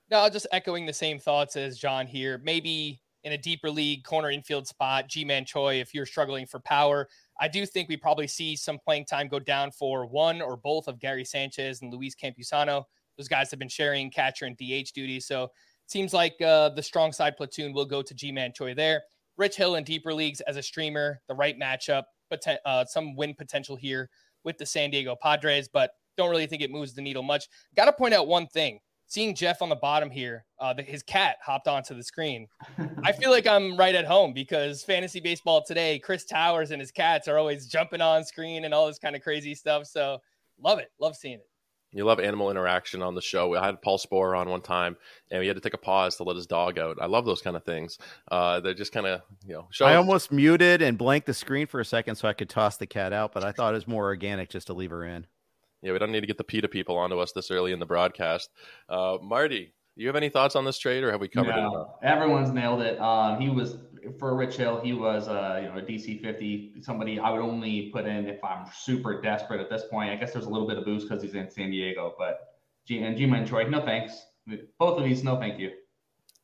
No, 0.10 0.27
just 0.30 0.48
echoing 0.51 0.86
the 0.86 0.94
same 0.94 1.19
thoughts 1.19 1.56
as 1.56 1.77
John 1.77 2.07
here. 2.07 2.39
Maybe 2.44 3.01
in 3.24 3.31
a 3.31 3.38
deeper 3.38 3.69
league 3.69 4.04
corner 4.04 4.30
infield 4.30 4.68
spot, 4.68 5.07
Ji-Man 5.07 5.45
Choi, 5.45 5.75
if 5.75 5.94
you're 5.94 6.06
struggling 6.06 6.45
for 6.45 6.60
power. 6.60 7.07
I 7.39 7.48
do 7.48 7.65
think 7.65 7.88
we 7.88 7.98
probably 7.98 8.27
see 8.27 8.56
some 8.56 8.80
playing 8.83 9.06
time 9.06 9.27
go 9.27 9.39
down 9.39 9.71
for 9.71 10.06
one 10.06 10.42
or 10.42 10.57
both 10.57 10.88
of 10.88 11.00
Gary 11.00 11.24
Sanchez 11.24 11.81
and 11.81 11.94
Luis 11.94 12.15
Campusano. 12.15 12.83
Those 13.18 13.27
guys 13.27 13.50
have 13.51 13.60
been 13.60 13.69
sharing 13.69 14.12
catcher 14.12 14.45
and 14.45 14.57
DH 14.57 14.92
duty. 14.94 15.19
So 15.19 15.51
Seems 15.88 16.14
like 16.14 16.42
uh, 16.42 16.70
the 16.70 16.82
strong 16.84 17.12
side 17.12 17.38
platoon 17.38 17.74
will 17.74 17.86
go 17.86 18.02
to 18.02 18.14
Ji-Man 18.14 18.54
Choi 18.56 18.74
there. 18.74 19.04
Rich 19.38 19.56
Hill 19.58 19.76
in 19.76 19.84
deeper 19.84 20.14
leagues 20.14 20.42
as 20.42 20.58
a 20.58 20.64
streamer, 20.64 21.22
the 21.28 21.36
right 21.36 21.60
matchup, 21.60 22.04
but 22.30 22.44
uh, 22.66 22.86
some 22.86 23.16
win 23.16 23.34
potential 23.36 23.76
here 23.76 24.10
with 24.44 24.58
the 24.58 24.66
San 24.66 24.92
Diego 24.92 25.16
Padres, 25.16 25.68
but 25.68 25.92
don't 26.18 26.30
really 26.30 26.48
think 26.48 26.62
it 26.62 26.72
moves 26.72 26.94
the 26.94 27.02
needle 27.02 27.24
much. 27.24 27.48
Got 27.75 27.86
to 27.86 27.94
point 27.94 28.13
out 28.13 28.28
one 28.28 28.48
thing. 28.48 28.80
Seeing 29.08 29.36
Jeff 29.36 29.62
on 29.62 29.70
the 29.70 29.75
bottom 29.75 30.10
here, 30.10 30.46
uh, 30.60 30.74
the, 30.74 30.82
his 30.82 31.04
cat 31.04 31.36
hopped 31.44 31.68
onto 31.68 31.94
the 31.94 32.04
screen. 32.04 32.48
I 33.04 33.12
feel 33.12 33.30
like 33.30 33.46
I'm 33.46 33.78
right 33.78 33.94
at 33.94 34.06
home 34.06 34.34
because 34.34 34.84
fantasy 34.84 35.20
baseball 35.20 35.63
today, 35.63 36.00
Chris 36.00 36.25
Towers 36.25 36.72
and 36.72 36.80
his 36.82 36.92
cats 36.92 37.28
are 37.28 37.38
always 37.38 37.68
jumping 37.68 38.02
on 38.02 38.24
screen 38.24 38.66
and 38.66 38.74
all 38.74 38.88
this 38.88 38.98
kind 38.98 39.16
of 39.16 39.22
crazy 39.22 39.54
stuff. 39.54 39.86
So 39.86 40.20
love 40.60 40.80
it. 40.80 40.90
Love 41.00 41.16
seeing 41.16 41.36
it. 41.36 41.48
You 41.94 42.06
love 42.06 42.20
animal 42.20 42.50
interaction 42.50 43.02
on 43.02 43.16
the 43.16 43.22
show. 43.22 43.56
I 43.56 43.66
had 43.66 43.82
Paul 43.82 43.98
Sporer 43.98 44.36
on 44.38 44.50
one 44.50 44.62
time, 44.62 44.98
and 45.30 45.40
we 45.40 45.48
had 45.48 45.56
to 45.56 45.62
take 45.62 45.76
a 45.76 45.78
pause 45.78 46.18
to 46.18 46.24
let 46.24 46.36
his 46.36 46.48
dog 46.48 46.80
out. 46.80 46.98
I 47.00 47.06
love 47.06 47.26
those 47.26 47.42
kind 47.42 47.56
of 47.56 47.64
things. 47.64 48.00
Uh, 48.32 48.60
they're 48.60 48.74
just 48.74 48.92
kind 48.92 49.06
of 49.06 49.22
you 49.46 49.54
know. 49.54 49.68
Show 49.72 49.86
I 49.86 49.96
almost 49.96 50.32
muted 50.32 50.82
and 50.82 50.98
blanked 50.98 51.28
the 51.28 51.34
screen 51.34 51.68
for 51.68 51.80
a 51.80 51.86
second 51.86 52.16
so 52.16 52.28
I 52.28 52.34
could 52.34 52.50
toss 52.50 52.78
the 52.78 52.88
cat 52.88 53.14
out, 53.14 53.34
but 53.34 53.44
I 53.44 53.52
thought 53.52 53.74
it 53.74 53.78
was 53.78 53.88
more 53.88 54.06
organic 54.06 54.50
just 54.50 54.68
to 54.68 54.74
leave 54.74 54.90
her 54.90 55.06
in. 55.06 55.28
Yeah, 55.82 55.92
we 55.92 56.00
don't 56.00 56.12
need 56.12 56.22
to 56.22 56.28
get 56.28 56.38
the 56.38 56.44
PETA 56.44 56.70
people 56.70 56.98
onto 56.98 57.20
us 57.20 57.34
this 57.34 57.52
early 57.52 57.74
in 57.74 57.80
the 57.80 57.86
broadcast. 57.86 58.50
Uh, 58.88 59.18
Marty, 59.22 59.74
do 59.96 60.02
you 60.02 60.08
have 60.08 60.16
any 60.16 60.30
thoughts 60.30 60.56
on 60.56 60.66
this 60.66 60.80
trade, 60.80 61.04
or 61.04 61.12
have 61.12 61.22
we 61.22 61.28
covered 61.28 61.56
no, 61.56 61.98
it? 62.02 62.08
Everyone's 62.08 62.52
nailed 62.52 62.82
it. 62.82 63.00
Um, 63.00 63.40
he 63.40 63.50
was 63.50 63.78
for 64.19 64.36
Rich 64.36 64.57
Hill. 64.57 64.81
He 64.81 64.93
was, 64.93 65.27
uh, 65.27 65.60
you 65.62 65.69
know, 65.69 65.77
a 65.77 65.81
DC 65.81 66.22
fifty. 66.22 66.74
Somebody 66.81 67.19
I 67.19 67.29
would 67.29 67.41
only 67.41 67.89
put 67.93 68.05
in 68.05 68.27
if 68.27 68.43
I'm 68.43 68.65
super 68.74 69.22
desperate 69.22 69.62
at 69.62 69.69
this 69.69 69.83
point. 69.89 70.12
I 70.12 70.15
guess 70.15 70.33
there's 70.33 70.45
a 70.45 70.50
little 70.50 70.67
bit 70.67 70.77
of 70.77 70.86
boost 70.86 71.07
because 71.07 71.24
he's 71.24 71.36
in 71.36 71.50
San 71.50 71.72
Diego, 71.72 72.13
but 72.17 72.60
G 72.88 73.01
and 73.01 73.17
Ji-Man 73.17 73.45
Choi, 73.45 73.63
no 73.63 73.81
thanks. 73.81 74.25
Both 74.77 75.00
of 75.00 75.03
these, 75.03 75.24
no 75.24 75.38
thank 75.38 75.60
you. 75.60 75.72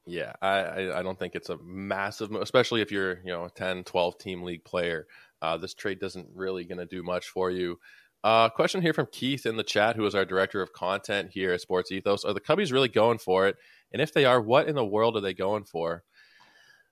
Yeah, 0.06 0.34
I, 0.42 0.92
I 0.92 1.04
don't 1.04 1.20
think 1.20 1.36
it's 1.36 1.50
a 1.50 1.58
massive, 1.64 2.32
especially 2.32 2.82
if 2.82 2.92
you're 2.92 3.20
you 3.20 3.32
know 3.32 3.46
a 3.46 3.50
10, 3.50 3.84
12 3.84 4.18
team 4.18 4.44
league 4.44 4.64
player. 4.64 5.08
Uh, 5.42 5.58
this 5.58 5.74
trade 5.74 6.00
doesn't 6.00 6.28
really 6.34 6.66
going 6.66 6.80
to 6.80 6.86
do 6.86 7.04
much 7.04 7.28
for 7.28 7.52
you. 7.52 7.80
Uh, 8.24 8.50
question 8.50 8.82
here 8.82 8.94
from 8.94 9.08
Keith 9.12 9.46
in 9.46 9.56
the 9.56 9.64
chat, 9.64 9.96
who 9.96 10.06
is 10.06 10.14
our 10.14 10.26
director 10.26 10.62
of 10.62 10.74
content 10.74 11.30
here 11.32 11.54
at 11.54 11.62
Sports 11.62 11.92
Ethos. 11.92 12.26
Are 12.26 12.34
the 12.34 12.42
Cubbies 12.42 12.74
really 12.74 12.90
going 12.90 13.18
for 13.18 13.48
it? 13.48 13.56
And 13.94 14.02
if 14.02 14.14
they 14.14 14.26
are, 14.26 14.42
what 14.42 14.68
in 14.68 14.76
the 14.76 14.86
world 14.86 15.16
are 15.16 15.22
they 15.22 15.34
going 15.34 15.64
for? 15.64 16.04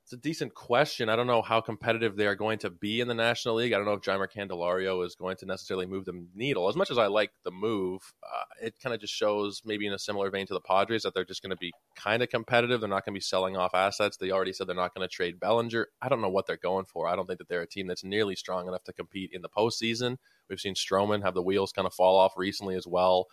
It's 0.07 0.13
a 0.13 0.17
decent 0.17 0.53
question. 0.53 1.09
I 1.09 1.17
don't 1.17 1.27
know 1.27 1.41
how 1.41 1.59
competitive 1.59 2.15
they 2.15 2.27
are 2.27 2.35
going 2.35 2.59
to 2.59 2.69
be 2.69 3.01
in 3.01 3.09
the 3.09 3.13
National 3.13 3.55
League. 3.55 3.73
I 3.73 3.75
don't 3.75 3.85
know 3.85 3.91
if 3.91 3.99
Jeimer 3.99 4.31
Candelario 4.31 5.05
is 5.05 5.15
going 5.15 5.35
to 5.35 5.45
necessarily 5.45 5.85
move 5.85 6.05
the 6.05 6.25
needle. 6.33 6.69
As 6.69 6.77
much 6.77 6.89
as 6.89 6.97
I 6.97 7.07
like 7.07 7.31
the 7.43 7.51
move, 7.51 8.13
uh, 8.23 8.65
it 8.65 8.75
kind 8.81 8.93
of 8.93 9.01
just 9.01 9.13
shows, 9.13 9.61
maybe 9.65 9.85
in 9.85 9.91
a 9.91 9.99
similar 9.99 10.29
vein 10.29 10.47
to 10.47 10.53
the 10.53 10.61
Padres, 10.61 11.03
that 11.03 11.13
they're 11.13 11.25
just 11.25 11.41
going 11.41 11.49
to 11.49 11.57
be 11.57 11.73
kind 11.97 12.23
of 12.23 12.29
competitive. 12.29 12.79
They're 12.79 12.87
not 12.87 13.03
going 13.03 13.15
to 13.15 13.19
be 13.19 13.21
selling 13.21 13.57
off 13.57 13.75
assets. 13.75 14.15
They 14.15 14.31
already 14.31 14.53
said 14.53 14.67
they're 14.67 14.77
not 14.77 14.95
going 14.95 15.05
to 15.05 15.13
trade 15.13 15.41
Bellinger. 15.41 15.87
I 16.01 16.07
don't 16.07 16.21
know 16.21 16.29
what 16.29 16.47
they're 16.47 16.55
going 16.55 16.85
for. 16.85 17.09
I 17.09 17.17
don't 17.17 17.27
think 17.27 17.39
that 17.39 17.49
they're 17.49 17.63
a 17.63 17.67
team 17.67 17.87
that's 17.87 18.05
nearly 18.05 18.37
strong 18.37 18.69
enough 18.69 18.85
to 18.85 18.93
compete 18.93 19.31
in 19.33 19.41
the 19.41 19.49
postseason. 19.49 20.19
We've 20.49 20.57
seen 20.57 20.75
Stroman 20.75 21.23
have 21.23 21.33
the 21.33 21.43
wheels 21.43 21.73
kind 21.73 21.85
of 21.85 21.93
fall 21.93 22.17
off 22.17 22.37
recently 22.37 22.75
as 22.75 22.87
well. 22.87 23.27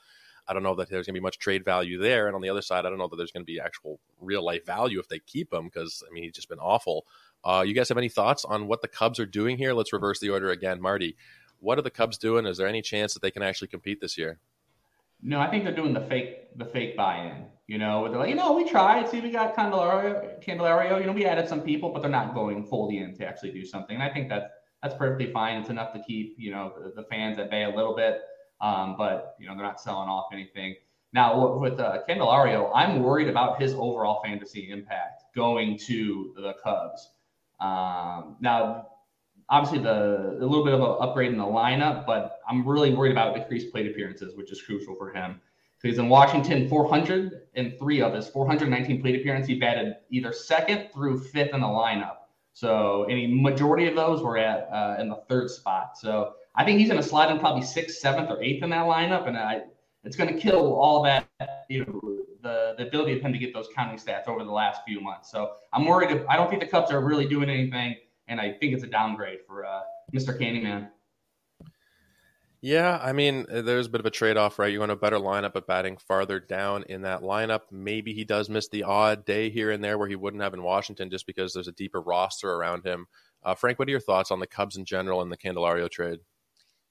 I 0.47 0.53
don't 0.53 0.63
know 0.63 0.75
that 0.75 0.91
there's 0.91 1.07
going 1.07 1.15
to 1.15 1.21
be 1.21 1.23
much 1.23 1.39
trade 1.39 1.65
value 1.65 1.99
there. 1.99 2.27
And 2.27 2.35
on 2.35 2.43
the 2.43 2.49
other 2.49 2.63
side, 2.63 2.85
I 2.85 2.91
don't 2.91 2.99
know 2.99 3.09
that 3.09 3.17
there's 3.17 3.33
going 3.33 3.45
to 3.45 3.51
be 3.51 3.61
actual 3.61 3.99
real 4.21 4.45
life 4.45 4.67
value 4.67 4.99
if 4.99 5.09
they 5.09 5.19
keep 5.21 5.53
him 5.53 5.65
because, 5.65 6.03
I 6.09 6.13
mean, 6.13 6.25
he's 6.25 6.35
just 6.35 6.49
been 6.49 6.59
awful. 6.59 7.07
Uh, 7.45 7.65
you 7.67 7.75
guys 7.75 7.89
have 7.89 7.99
any 7.99 8.09
thoughts 8.09 8.45
on 8.45 8.67
what 8.67 8.83
the 8.83 8.89
Cubs 8.89 9.19
are 9.19 9.27
doing 9.27 9.57
here? 9.57 9.73
Let's 9.73 9.93
reverse 9.93 10.21
the 10.21 10.31
order 10.31 10.51
again. 10.51 10.81
Marty, 10.81 11.17
what 11.61 11.79
are 11.79 11.83
the 11.83 11.91
Cubs 11.91 12.19
doing? 12.19 12.47
Is 12.47 12.59
there 12.59 12.69
any 12.69 12.83
chance 12.83 13.15
that 13.15 13.23
they 13.23 13.31
can 13.31 13.43
actually 13.43 13.69
compete 13.69 14.01
this 14.01 14.19
year? 14.19 14.39
No, 15.23 15.41
I 15.41 15.51
think 15.51 15.65
they're 15.65 15.75
doing 15.75 15.95
the 15.95 16.03
fake 16.03 16.57
the 16.59 16.67
fake 16.67 16.97
buy-in. 16.97 17.47
You 17.67 17.79
know, 17.79 18.09
they're 18.11 18.19
like, 18.19 18.29
you 18.29 18.35
know, 18.35 18.53
we 18.53 18.69
tried. 18.69 19.09
See, 19.09 19.21
we 19.21 19.31
got 19.31 19.57
Candelario, 19.57 20.45
Candelario. 20.45 21.01
You 21.01 21.07
know, 21.07 21.13
we 21.13 21.25
added 21.25 21.49
some 21.49 21.63
people, 21.63 21.91
but 21.91 22.03
they're 22.03 22.11
not 22.11 22.35
going 22.35 22.67
fully 22.67 22.99
in 22.99 23.15
to 23.15 23.27
actually 23.27 23.53
do 23.53 23.65
something. 23.65 23.95
And 23.95 24.03
I 24.03 24.11
think 24.11 24.29
that's 24.29 24.51
that's 24.83 24.95
perfectly 24.95 25.33
fine. 25.33 25.61
It's 25.61 25.71
enough 25.71 25.95
to 25.95 26.01
keep 26.01 26.37
you 26.39 26.51
know 26.51 26.75
the, 26.79 27.01
the 27.01 27.09
fans 27.09 27.39
at 27.39 27.51
bay 27.51 27.65
a 27.65 27.71
little 27.71 27.97
bit. 27.97 28.21
Um, 28.61 28.97
but 28.97 29.37
you 29.39 29.47
know, 29.47 29.55
they're 29.55 29.65
not 29.65 29.81
selling 29.81 30.09
off 30.09 30.27
anything. 30.33 30.77
Now 31.13 31.57
with 31.59 31.79
uh, 31.79 32.01
Candelario, 32.09 32.71
I'm 32.75 33.03
worried 33.03 33.29
about 33.29 33.61
his 33.61 33.73
overall 33.75 34.21
fantasy 34.25 34.71
impact 34.71 35.25
going 35.35 35.79
to 35.87 36.33
the 36.37 36.55
Cubs. 36.63 37.11
Um, 37.61 38.37
now, 38.41 38.89
obviously, 39.49 39.79
the 39.79 40.39
a 40.41 40.47
little 40.47 40.65
bit 40.65 40.75
of 40.75 40.81
an 40.81 40.97
upgrade 41.01 41.31
in 41.31 41.39
the 41.39 41.45
lineup, 41.45 42.07
but 42.07 42.41
I'm 42.49 42.67
really 42.67 42.95
worried 42.95 43.13
about 43.13 43.35
decreased 43.35 43.71
plate 43.71 43.91
appearances, 43.91 44.37
which 44.37 44.51
is 44.51 44.61
crucial 44.63 44.95
for 44.97 45.13
him. 45.13 45.41
He's 45.85 45.99
in 45.99 46.09
Washington 46.09 46.67
403 46.67 48.01
of 48.01 48.15
his 48.15 48.27
419 48.29 49.03
plate 49.03 49.21
appearances. 49.21 49.49
He 49.49 49.59
batted 49.59 49.97
either 50.09 50.33
second 50.33 50.89
through 50.95 51.21
fifth 51.21 51.53
in 51.53 51.61
the 51.61 51.67
lineup. 51.67 52.17
So 52.55 53.05
any 53.05 53.27
majority 53.27 53.87
of 53.87 53.95
those 53.95 54.23
were 54.23 54.39
at 54.39 54.69
uh, 54.73 54.97
in 54.99 55.11
the 55.11 55.23
third 55.29 55.51
spot. 55.51 55.99
So 55.99 56.37
I 56.55 56.65
think 56.65 56.79
he's 56.79 56.89
going 56.89 57.03
to 57.03 57.09
slide 57.09 57.31
in 57.31 57.39
probably 57.39 57.63
sixth, 57.63 57.99
seventh, 57.99 58.31
or 58.31 58.43
eighth 58.43 58.63
in 58.63 58.71
that 58.71 58.87
lineup, 58.87 59.27
and 59.27 59.37
I, 59.37 59.63
it's 60.05 60.17
going 60.17 60.33
to 60.33 60.41
kill 60.41 60.75
all 60.75 61.03
that 61.03 61.29
you 61.69 61.85
know 61.85 62.01
the 62.43 62.75
the 62.79 62.87
ability 62.87 63.17
of 63.17 63.23
him 63.23 63.33
to 63.33 63.39
get 63.39 63.53
those 63.53 63.69
counting 63.75 63.99
stats 63.99 64.29
over 64.29 64.45
the 64.45 64.53
last 64.53 64.83
few 64.87 65.01
months. 65.01 65.31
So 65.31 65.53
I'm 65.73 65.85
worried. 65.85 66.25
I 66.29 66.37
don't 66.37 66.49
think 66.49 66.63
the 66.63 66.69
Cubs 66.69 66.93
are 66.93 67.01
really 67.01 67.27
doing 67.27 67.51
anything, 67.51 67.97
and 68.29 68.41
I 68.41 68.53
think 68.53 68.75
it's 68.75 68.85
a 68.85 68.89
downgrade 68.89 69.41
for 69.47 69.67
uh, 69.67 69.81
Mr. 70.15 70.39
Candyman. 70.39 70.89
Yeah, 72.61 72.99
I 73.03 73.13
mean, 73.13 73.45
there's 73.47 73.89
a 73.89 73.91
bit 73.91 74.01
of 74.01 74.07
a 74.07 74.11
trade 74.11 74.39
off, 74.39 74.59
right? 74.59 74.73
You 74.73 74.81
want 74.81 74.91
a 74.91 74.97
better 74.97 75.19
lineup, 75.19 75.53
but 75.53 75.67
batting 75.67 75.99
farther 75.99 76.41
down 76.41 76.85
in 76.85 77.03
that 77.03 77.21
lineup. 77.21 77.61
Maybe 77.71 78.15
he 78.15 78.25
does 78.25 78.49
miss 78.49 78.69
the 78.69 78.85
odd 78.85 79.27
day 79.27 79.51
here 79.51 79.71
and 79.71 79.85
there 79.85 79.99
where 79.99 80.09
he 80.09 80.17
wouldn't 80.17 80.43
have 80.43 80.55
in 80.55 80.63
Washington 80.63 81.11
just 81.11 81.27
because 81.27 81.53
there's 81.53 81.69
a 81.69 81.73
deeper 81.73 82.01
roster 82.01 82.51
around 82.51 82.87
him. 82.87 83.07
Uh, 83.43 83.55
Frank, 83.55 83.79
what 83.79 83.87
are 83.87 83.91
your 83.91 84.01
thoughts 84.01 84.31
on 84.31 84.41
the 84.41 84.47
Cubs 84.47 84.79
in 84.79 84.87
general 84.87 85.21
and 85.21 85.31
the 85.31 85.37
Candelario 85.37 85.91
trade? 85.91 86.21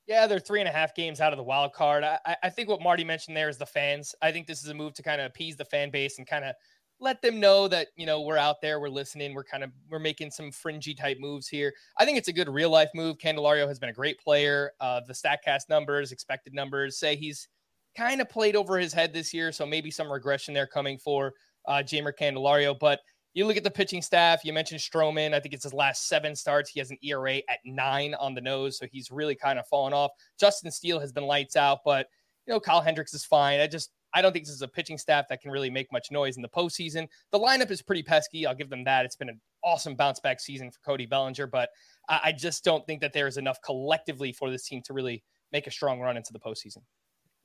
Yeah, 0.07 0.27
they're 0.27 0.39
three 0.39 0.59
and 0.59 0.67
a 0.67 0.71
half 0.71 0.93
games 0.95 1.21
out 1.21 1.31
of 1.31 1.37
the 1.37 1.43
wild 1.43 1.73
card. 1.73 2.03
I, 2.03 2.35
I 2.43 2.49
think 2.49 2.67
what 2.67 2.81
Marty 2.81 3.05
mentioned 3.05 3.37
there 3.37 3.47
is 3.49 3.57
the 3.57 3.65
fans. 3.65 4.13
I 4.21 4.31
think 4.31 4.47
this 4.47 4.61
is 4.61 4.69
a 4.69 4.73
move 4.73 4.93
to 4.95 5.03
kind 5.03 5.21
of 5.21 5.27
appease 5.27 5.55
the 5.55 5.65
fan 5.65 5.91
base 5.91 6.17
and 6.17 6.27
kind 6.27 6.43
of 6.43 6.55
let 6.99 7.21
them 7.21 7.39
know 7.39 7.67
that 7.69 7.87
you 7.95 8.05
know 8.05 8.21
we're 8.21 8.37
out 8.37 8.61
there, 8.61 8.79
we're 8.79 8.89
listening, 8.89 9.33
we're 9.33 9.43
kind 9.45 9.63
of 9.63 9.71
we're 9.89 9.99
making 9.99 10.31
some 10.31 10.51
fringy 10.51 10.93
type 10.93 11.17
moves 11.19 11.47
here. 11.47 11.73
I 11.97 12.05
think 12.05 12.17
it's 12.17 12.27
a 12.27 12.33
good 12.33 12.49
real 12.49 12.69
life 12.69 12.89
move. 12.93 13.17
Candelario 13.17 13.67
has 13.67 13.79
been 13.79 13.89
a 13.89 13.93
great 13.93 14.19
player. 14.19 14.71
Uh, 14.81 15.01
the 15.07 15.13
Statcast 15.13 15.69
numbers, 15.69 16.11
expected 16.11 16.53
numbers 16.53 16.97
say 16.97 17.15
he's 17.15 17.47
kind 17.95 18.19
of 18.19 18.29
played 18.29 18.55
over 18.57 18.77
his 18.77 18.91
head 18.91 19.13
this 19.13 19.33
year, 19.33 19.51
so 19.53 19.65
maybe 19.65 19.89
some 19.89 20.11
regression 20.11 20.53
there 20.53 20.67
coming 20.67 20.97
for 20.97 21.33
uh, 21.65 21.81
Jeimer 21.83 22.11
Candelario. 22.17 22.77
But 22.77 22.99
you 23.33 23.45
look 23.45 23.57
at 23.57 23.63
the 23.63 23.71
pitching 23.71 24.01
staff. 24.01 24.45
You 24.45 24.53
mentioned 24.53 24.79
Stroman. 24.79 25.33
I 25.33 25.39
think 25.39 25.53
it's 25.53 25.63
his 25.63 25.73
last 25.73 26.07
seven 26.07 26.35
starts. 26.35 26.69
He 26.69 26.79
has 26.79 26.91
an 26.91 26.97
ERA 27.01 27.37
at 27.49 27.59
nine 27.65 28.13
on 28.15 28.35
the 28.35 28.41
nose, 28.41 28.77
so 28.77 28.85
he's 28.91 29.11
really 29.11 29.35
kind 29.35 29.57
of 29.57 29.67
fallen 29.67 29.93
off. 29.93 30.11
Justin 30.39 30.71
Steele 30.71 30.99
has 30.99 31.11
been 31.11 31.25
lights 31.25 31.55
out, 31.55 31.79
but 31.83 32.07
you 32.45 32.53
know 32.53 32.59
Kyle 32.59 32.81
Hendricks 32.81 33.13
is 33.13 33.25
fine. 33.25 33.59
I 33.59 33.67
just 33.67 33.91
I 34.13 34.21
don't 34.21 34.31
think 34.31 34.45
this 34.45 34.53
is 34.53 34.61
a 34.61 34.67
pitching 34.67 34.97
staff 34.97 35.25
that 35.29 35.41
can 35.41 35.49
really 35.49 35.71
make 35.71 35.91
much 35.91 36.11
noise 36.11 36.35
in 36.35 36.43
the 36.43 36.49
postseason. 36.49 37.07
The 37.31 37.39
lineup 37.39 37.71
is 37.71 37.81
pretty 37.81 38.03
pesky. 38.03 38.45
I'll 38.45 38.53
give 38.53 38.69
them 38.69 38.83
that. 38.83 39.05
It's 39.05 39.15
been 39.15 39.29
an 39.29 39.41
awesome 39.63 39.95
bounce 39.95 40.19
back 40.19 40.39
season 40.39 40.69
for 40.69 40.79
Cody 40.85 41.07
Bellinger, 41.07 41.47
but 41.47 41.69
I, 42.09 42.19
I 42.25 42.31
just 42.31 42.63
don't 42.63 42.85
think 42.85 43.01
that 43.01 43.13
there 43.13 43.27
is 43.27 43.37
enough 43.37 43.57
collectively 43.65 44.31
for 44.31 44.51
this 44.51 44.67
team 44.67 44.81
to 44.85 44.93
really 44.93 45.23
make 45.51 45.65
a 45.65 45.71
strong 45.71 45.99
run 45.99 46.17
into 46.17 46.33
the 46.33 46.39
postseason. 46.39 46.79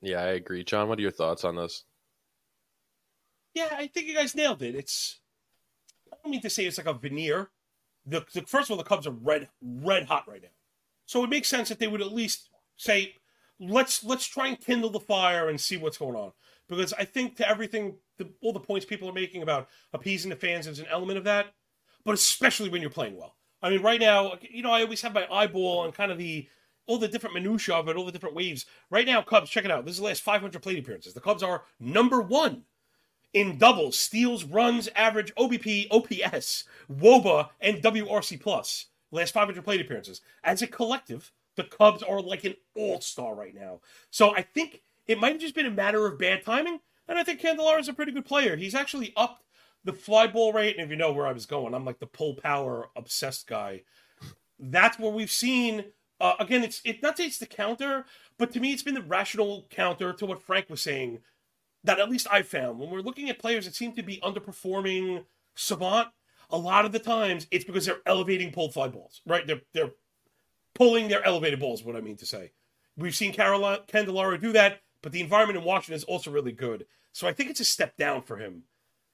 Yeah, 0.01 0.21
I 0.21 0.29
agree. 0.29 0.63
John, 0.63 0.87
what 0.87 0.99
are 0.99 1.01
your 1.01 1.11
thoughts 1.11 1.43
on 1.43 1.55
this? 1.55 1.83
Yeah, 3.55 3.69
I 3.71 3.87
think 3.87 4.05
you 4.05 4.15
guys 4.15 4.35
nailed 4.35 4.61
it. 4.61 4.75
It's 4.75 5.19
I 5.28 5.28
don't 6.23 6.31
mean 6.31 6.41
to 6.41 6.49
say 6.49 6.65
it's 6.65 6.77
like 6.77 6.87
a 6.87 6.93
veneer. 6.93 7.49
The, 8.05 8.25
the, 8.33 8.41
first 8.41 8.69
of 8.69 8.71
all, 8.71 8.77
the 8.77 8.87
Cubs 8.87 9.07
are 9.07 9.11
red 9.11 9.49
red 9.61 10.05
hot 10.05 10.27
right 10.27 10.41
now, 10.41 10.49
so 11.05 11.23
it 11.23 11.29
makes 11.29 11.47
sense 11.47 11.69
that 11.69 11.79
they 11.79 11.87
would 11.87 12.01
at 12.01 12.13
least 12.13 12.49
say, 12.77 13.13
let's 13.59 14.03
let's 14.03 14.25
try 14.25 14.47
and 14.47 14.59
kindle 14.59 14.89
the 14.89 14.99
fire 14.99 15.49
and 15.49 15.59
see 15.59 15.77
what's 15.77 15.97
going 15.97 16.15
on. 16.15 16.31
Because 16.67 16.93
I 16.93 17.03
think 17.03 17.35
to 17.37 17.49
everything, 17.49 17.95
the, 18.17 18.29
all 18.41 18.53
the 18.53 18.59
points 18.59 18.85
people 18.85 19.09
are 19.09 19.13
making 19.13 19.41
about 19.41 19.69
appeasing 19.93 20.29
the 20.29 20.35
fans 20.35 20.67
is 20.67 20.79
an 20.79 20.85
element 20.89 21.17
of 21.17 21.23
that, 21.25 21.47
but 22.05 22.13
especially 22.13 22.69
when 22.69 22.81
you're 22.81 22.89
playing 22.89 23.17
well. 23.17 23.35
I 23.61 23.69
mean, 23.69 23.81
right 23.81 23.99
now, 23.99 24.33
you 24.41 24.63
know, 24.63 24.71
I 24.71 24.83
always 24.83 25.01
have 25.01 25.13
my 25.13 25.27
eyeball 25.31 25.79
on 25.79 25.91
kind 25.91 26.11
of 26.11 26.17
the 26.17 26.47
all 26.85 26.97
the 26.97 27.07
different 27.07 27.35
minutia 27.35 27.75
of 27.75 27.87
it, 27.87 27.95
all 27.95 28.05
the 28.05 28.11
different 28.11 28.35
waves. 28.35 28.65
Right 28.89 29.05
now, 29.05 29.21
Cubs, 29.21 29.49
check 29.49 29.65
it 29.65 29.69
out. 29.69 29.85
This 29.85 29.93
is 29.93 29.99
the 29.99 30.05
last 30.05 30.23
500 30.23 30.59
plate 30.61 30.79
appearances. 30.79 31.13
The 31.13 31.21
Cubs 31.21 31.43
are 31.43 31.63
number 31.79 32.19
one 32.21 32.63
in 33.33 33.57
doubles, 33.57 33.97
steals, 33.97 34.43
runs, 34.43 34.89
average, 34.95 35.33
OBP, 35.35 35.87
OPS, 35.91 36.63
WOBA, 36.91 37.49
and 37.61 37.81
WRC 37.81 38.39
plus. 38.39 38.87
Last 39.11 39.33
500 39.33 39.63
plate 39.63 39.81
appearances. 39.81 40.21
As 40.43 40.61
a 40.61 40.67
collective, 40.67 41.31
the 41.55 41.63
Cubs 41.63 42.03
are 42.03 42.21
like 42.21 42.43
an 42.43 42.55
all 42.75 43.01
star 43.01 43.35
right 43.35 43.55
now. 43.55 43.81
So 44.11 44.35
I 44.35 44.41
think 44.41 44.81
it 45.07 45.19
might 45.19 45.33
have 45.33 45.41
just 45.41 45.55
been 45.55 45.65
a 45.65 45.71
matter 45.71 46.05
of 46.05 46.19
bad 46.19 46.43
timing. 46.43 46.79
And 47.07 47.17
I 47.17 47.23
think 47.23 47.41
Candelario 47.41 47.79
is 47.79 47.89
a 47.89 47.93
pretty 47.93 48.11
good 48.11 48.25
player. 48.25 48.55
He's 48.55 48.75
actually 48.75 49.13
upped 49.17 49.43
the 49.83 49.93
fly 49.93 50.27
ball 50.27 50.53
rate. 50.53 50.75
And 50.75 50.85
if 50.85 50.91
you 50.91 50.95
know 50.95 51.11
where 51.11 51.25
I 51.25 51.31
was 51.31 51.47
going, 51.47 51.73
I'm 51.73 51.85
like 51.85 51.99
the 51.99 52.05
pull 52.05 52.35
power 52.35 52.89
obsessed 52.95 53.47
guy. 53.47 53.81
That's 54.59 54.99
where 54.99 55.11
we've 55.11 55.31
seen. 55.31 55.85
Uh, 56.21 56.33
again, 56.39 56.63
it's 56.63 56.81
it 56.83 57.01
not 57.01 57.17
that 57.17 57.25
it's 57.25 57.39
the 57.39 57.45
counter, 57.45 58.05
but 58.37 58.51
to 58.51 58.59
me, 58.59 58.73
it's 58.73 58.83
been 58.83 58.93
the 58.93 59.01
rational 59.01 59.65
counter 59.69 60.13
to 60.13 60.25
what 60.25 60.41
Frank 60.41 60.69
was 60.69 60.81
saying 60.81 61.19
that 61.83 61.99
at 61.99 62.09
least 62.09 62.27
I 62.29 62.41
found 62.41 62.79
when 62.79 62.89
we're 62.89 63.01
looking 63.01 63.29
at 63.29 63.39
players 63.39 63.65
that 63.65 63.75
seem 63.75 63.93
to 63.93 64.03
be 64.03 64.19
underperforming 64.23 65.25
Savant, 65.55 66.09
a 66.49 66.57
lot 66.57 66.85
of 66.85 66.91
the 66.91 66.99
times 66.99 67.47
it's 67.51 67.65
because 67.65 67.85
they're 67.85 68.01
elevating 68.05 68.51
pulled 68.51 68.73
fly 68.73 68.87
balls, 68.87 69.21
right? 69.25 69.45
They're 69.45 69.61
they're 69.73 69.91
pulling 70.73 71.07
their 71.07 71.25
elevated 71.25 71.59
balls. 71.59 71.83
What 71.83 71.95
I 71.95 72.01
mean 72.01 72.17
to 72.17 72.25
say, 72.25 72.51
we've 72.97 73.15
seen 73.15 73.33
Carolina 73.33 73.81
Candelario 73.87 74.39
do 74.39 74.51
that, 74.53 74.81
but 75.01 75.11
the 75.11 75.21
environment 75.21 75.59
in 75.59 75.65
Washington 75.65 75.95
is 75.95 76.03
also 76.03 76.31
really 76.31 76.51
good. 76.51 76.85
So 77.11 77.27
I 77.27 77.33
think 77.33 77.49
it's 77.49 77.59
a 77.59 77.65
step 77.65 77.97
down 77.97 78.21
for 78.21 78.37
him. 78.37 78.63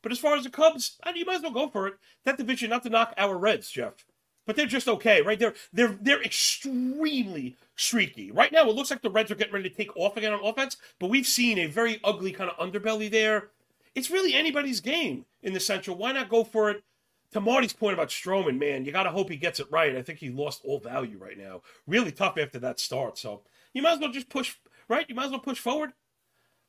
But 0.01 0.11
as 0.11 0.19
far 0.19 0.35
as 0.35 0.43
the 0.43 0.51
Cubs, 0.51 0.99
you 1.15 1.25
might 1.25 1.37
as 1.37 1.41
well 1.41 1.51
go 1.51 1.67
for 1.67 1.87
it. 1.87 1.95
That 2.25 2.37
division, 2.37 2.69
not 2.69 2.83
to 2.83 2.89
knock 2.89 3.13
our 3.17 3.37
Reds, 3.37 3.69
Jeff 3.71 4.05
but 4.45 4.55
they're 4.55 4.65
just 4.65 4.87
okay, 4.87 5.21
right? 5.21 5.39
They're 5.39 5.53
they're 5.73 5.97
they're 6.01 6.23
extremely 6.23 7.55
streaky. 7.75 8.31
Right 8.31 8.51
now, 8.51 8.69
it 8.69 8.75
looks 8.75 8.91
like 8.91 9.01
the 9.01 9.09
Reds 9.09 9.31
are 9.31 9.35
getting 9.35 9.53
ready 9.53 9.69
to 9.69 9.75
take 9.75 9.95
off 9.97 10.17
again 10.17 10.33
on 10.33 10.43
offense, 10.43 10.77
but 10.99 11.09
we've 11.09 11.27
seen 11.27 11.57
a 11.57 11.67
very 11.67 11.99
ugly 12.03 12.31
kind 12.31 12.49
of 12.49 12.57
underbelly 12.57 13.09
there. 13.09 13.49
It's 13.95 14.11
really 14.11 14.33
anybody's 14.33 14.81
game 14.81 15.25
in 15.41 15.53
the 15.53 15.59
Central. 15.59 15.97
Why 15.97 16.11
not 16.11 16.29
go 16.29 16.43
for 16.43 16.69
it? 16.69 16.83
To 17.31 17.41
Marty's 17.41 17.73
point 17.73 17.95
about 17.95 18.09
Stroman, 18.09 18.59
man, 18.59 18.85
you 18.85 18.91
got 18.91 19.03
to 19.03 19.09
hope 19.09 19.29
he 19.29 19.35
gets 19.35 19.59
it 19.59 19.69
right. 19.69 19.95
I 19.95 20.01
think 20.01 20.19
he 20.19 20.29
lost 20.29 20.61
all 20.63 20.79
value 20.79 21.17
right 21.17 21.37
now. 21.37 21.61
Really 21.85 22.11
tough 22.11 22.37
after 22.37 22.59
that 22.59 22.79
start. 22.79 23.17
So 23.17 23.41
you 23.73 23.81
might 23.81 23.93
as 23.93 23.99
well 23.99 24.11
just 24.11 24.29
push, 24.29 24.55
right? 24.87 25.05
You 25.09 25.15
might 25.15 25.25
as 25.25 25.31
well 25.31 25.39
push 25.39 25.59
forward. 25.59 25.91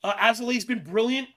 Uh, 0.02 0.14
Alzolay's 0.14 0.64
been 0.64 0.82
brilliant. 0.82 1.28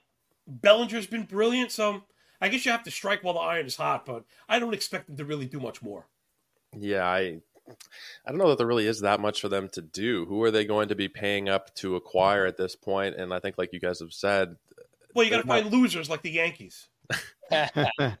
Bellinger's 0.48 1.06
been 1.06 1.24
brilliant. 1.24 1.70
So 1.70 2.02
I 2.40 2.48
guess 2.48 2.64
you 2.64 2.72
have 2.72 2.82
to 2.84 2.90
strike 2.90 3.22
while 3.22 3.34
the 3.34 3.40
iron 3.40 3.66
is 3.66 3.76
hot, 3.76 4.06
but 4.06 4.24
I 4.48 4.58
don't 4.58 4.74
expect 4.74 5.08
him 5.08 5.16
to 5.16 5.24
really 5.24 5.46
do 5.46 5.60
much 5.60 5.82
more. 5.82 6.06
Yeah, 6.76 7.04
I 7.04 7.40
I 8.26 8.30
don't 8.30 8.38
know 8.38 8.48
that 8.48 8.58
there 8.58 8.66
really 8.66 8.86
is 8.86 9.00
that 9.00 9.20
much 9.20 9.40
for 9.40 9.48
them 9.48 9.68
to 9.70 9.82
do. 9.82 10.24
Who 10.26 10.42
are 10.42 10.50
they 10.50 10.64
going 10.64 10.88
to 10.88 10.94
be 10.94 11.08
paying 11.08 11.48
up 11.48 11.74
to 11.76 11.96
acquire 11.96 12.46
at 12.46 12.56
this 12.56 12.76
point? 12.76 13.16
And 13.16 13.32
I 13.32 13.40
think, 13.40 13.58
like 13.58 13.72
you 13.72 13.80
guys 13.80 14.00
have 14.00 14.12
said, 14.12 14.56
well, 15.14 15.24
you 15.24 15.30
got 15.30 15.42
to 15.42 15.46
find 15.46 15.70
losers 15.70 16.08
like 16.08 16.22
the 16.22 16.30
Yankees. 16.30 16.88
they're 17.50 18.16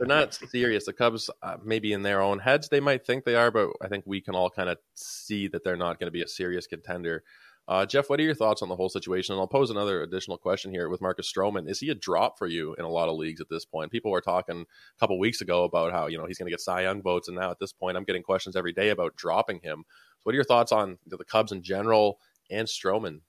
not 0.00 0.34
serious. 0.34 0.86
The 0.86 0.92
Cubs, 0.92 1.30
uh, 1.42 1.56
maybe 1.62 1.92
in 1.92 2.02
their 2.02 2.20
own 2.20 2.40
heads, 2.40 2.68
they 2.68 2.80
might 2.80 3.06
think 3.06 3.24
they 3.24 3.36
are, 3.36 3.50
but 3.50 3.70
I 3.80 3.88
think 3.88 4.04
we 4.06 4.20
can 4.20 4.34
all 4.34 4.50
kind 4.50 4.68
of 4.68 4.78
see 4.94 5.46
that 5.48 5.62
they're 5.62 5.76
not 5.76 6.00
going 6.00 6.08
to 6.08 6.12
be 6.12 6.22
a 6.22 6.28
serious 6.28 6.66
contender. 6.66 7.22
Uh, 7.68 7.84
Jeff, 7.84 8.08
what 8.08 8.20
are 8.20 8.22
your 8.22 8.34
thoughts 8.34 8.62
on 8.62 8.68
the 8.68 8.76
whole 8.76 8.88
situation? 8.88 9.32
And 9.32 9.40
I'll 9.40 9.48
pose 9.48 9.70
another 9.70 10.02
additional 10.02 10.38
question 10.38 10.70
here 10.70 10.88
with 10.88 11.00
Marcus 11.00 11.30
Stroman. 11.30 11.68
Is 11.68 11.80
he 11.80 11.90
a 11.90 11.94
drop 11.94 12.38
for 12.38 12.46
you 12.46 12.74
in 12.74 12.84
a 12.84 12.88
lot 12.88 13.08
of 13.08 13.16
leagues 13.16 13.40
at 13.40 13.48
this 13.48 13.64
point? 13.64 13.90
People 13.90 14.12
were 14.12 14.20
talking 14.20 14.60
a 14.60 15.00
couple 15.00 15.18
weeks 15.18 15.40
ago 15.40 15.64
about 15.64 15.92
how 15.92 16.06
you 16.06 16.16
know 16.16 16.26
he's 16.26 16.38
going 16.38 16.46
to 16.46 16.52
get 16.52 16.60
Cy 16.60 16.82
Young 16.82 17.02
votes, 17.02 17.26
and 17.26 17.36
now 17.36 17.50
at 17.50 17.58
this 17.58 17.72
point, 17.72 17.96
I'm 17.96 18.04
getting 18.04 18.22
questions 18.22 18.54
every 18.54 18.72
day 18.72 18.90
about 18.90 19.16
dropping 19.16 19.60
him. 19.60 19.84
So, 19.88 20.20
what 20.22 20.32
are 20.32 20.36
your 20.36 20.44
thoughts 20.44 20.70
on 20.70 20.98
the 21.06 21.18
Cubs 21.24 21.50
in 21.50 21.62
general 21.62 22.18
and 22.50 22.68
Stroman? 22.68 23.20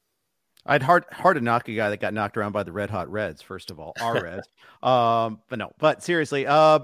I'd 0.67 0.83
hard 0.83 1.05
hard 1.11 1.37
to 1.37 1.41
knock 1.41 1.67
a 1.69 1.73
guy 1.73 1.89
that 1.89 1.99
got 1.99 2.13
knocked 2.13 2.37
around 2.37 2.51
by 2.51 2.63
the 2.63 2.73
Red 2.73 2.89
Hot 2.91 3.09
Reds. 3.09 3.41
First 3.41 3.71
of 3.71 3.79
all, 3.79 3.93
our 3.99 4.13
Reds. 4.23 4.47
Um, 4.83 5.41
but 5.49 5.57
no, 5.57 5.71
but 5.79 6.03
seriously, 6.03 6.45
uh, 6.45 6.79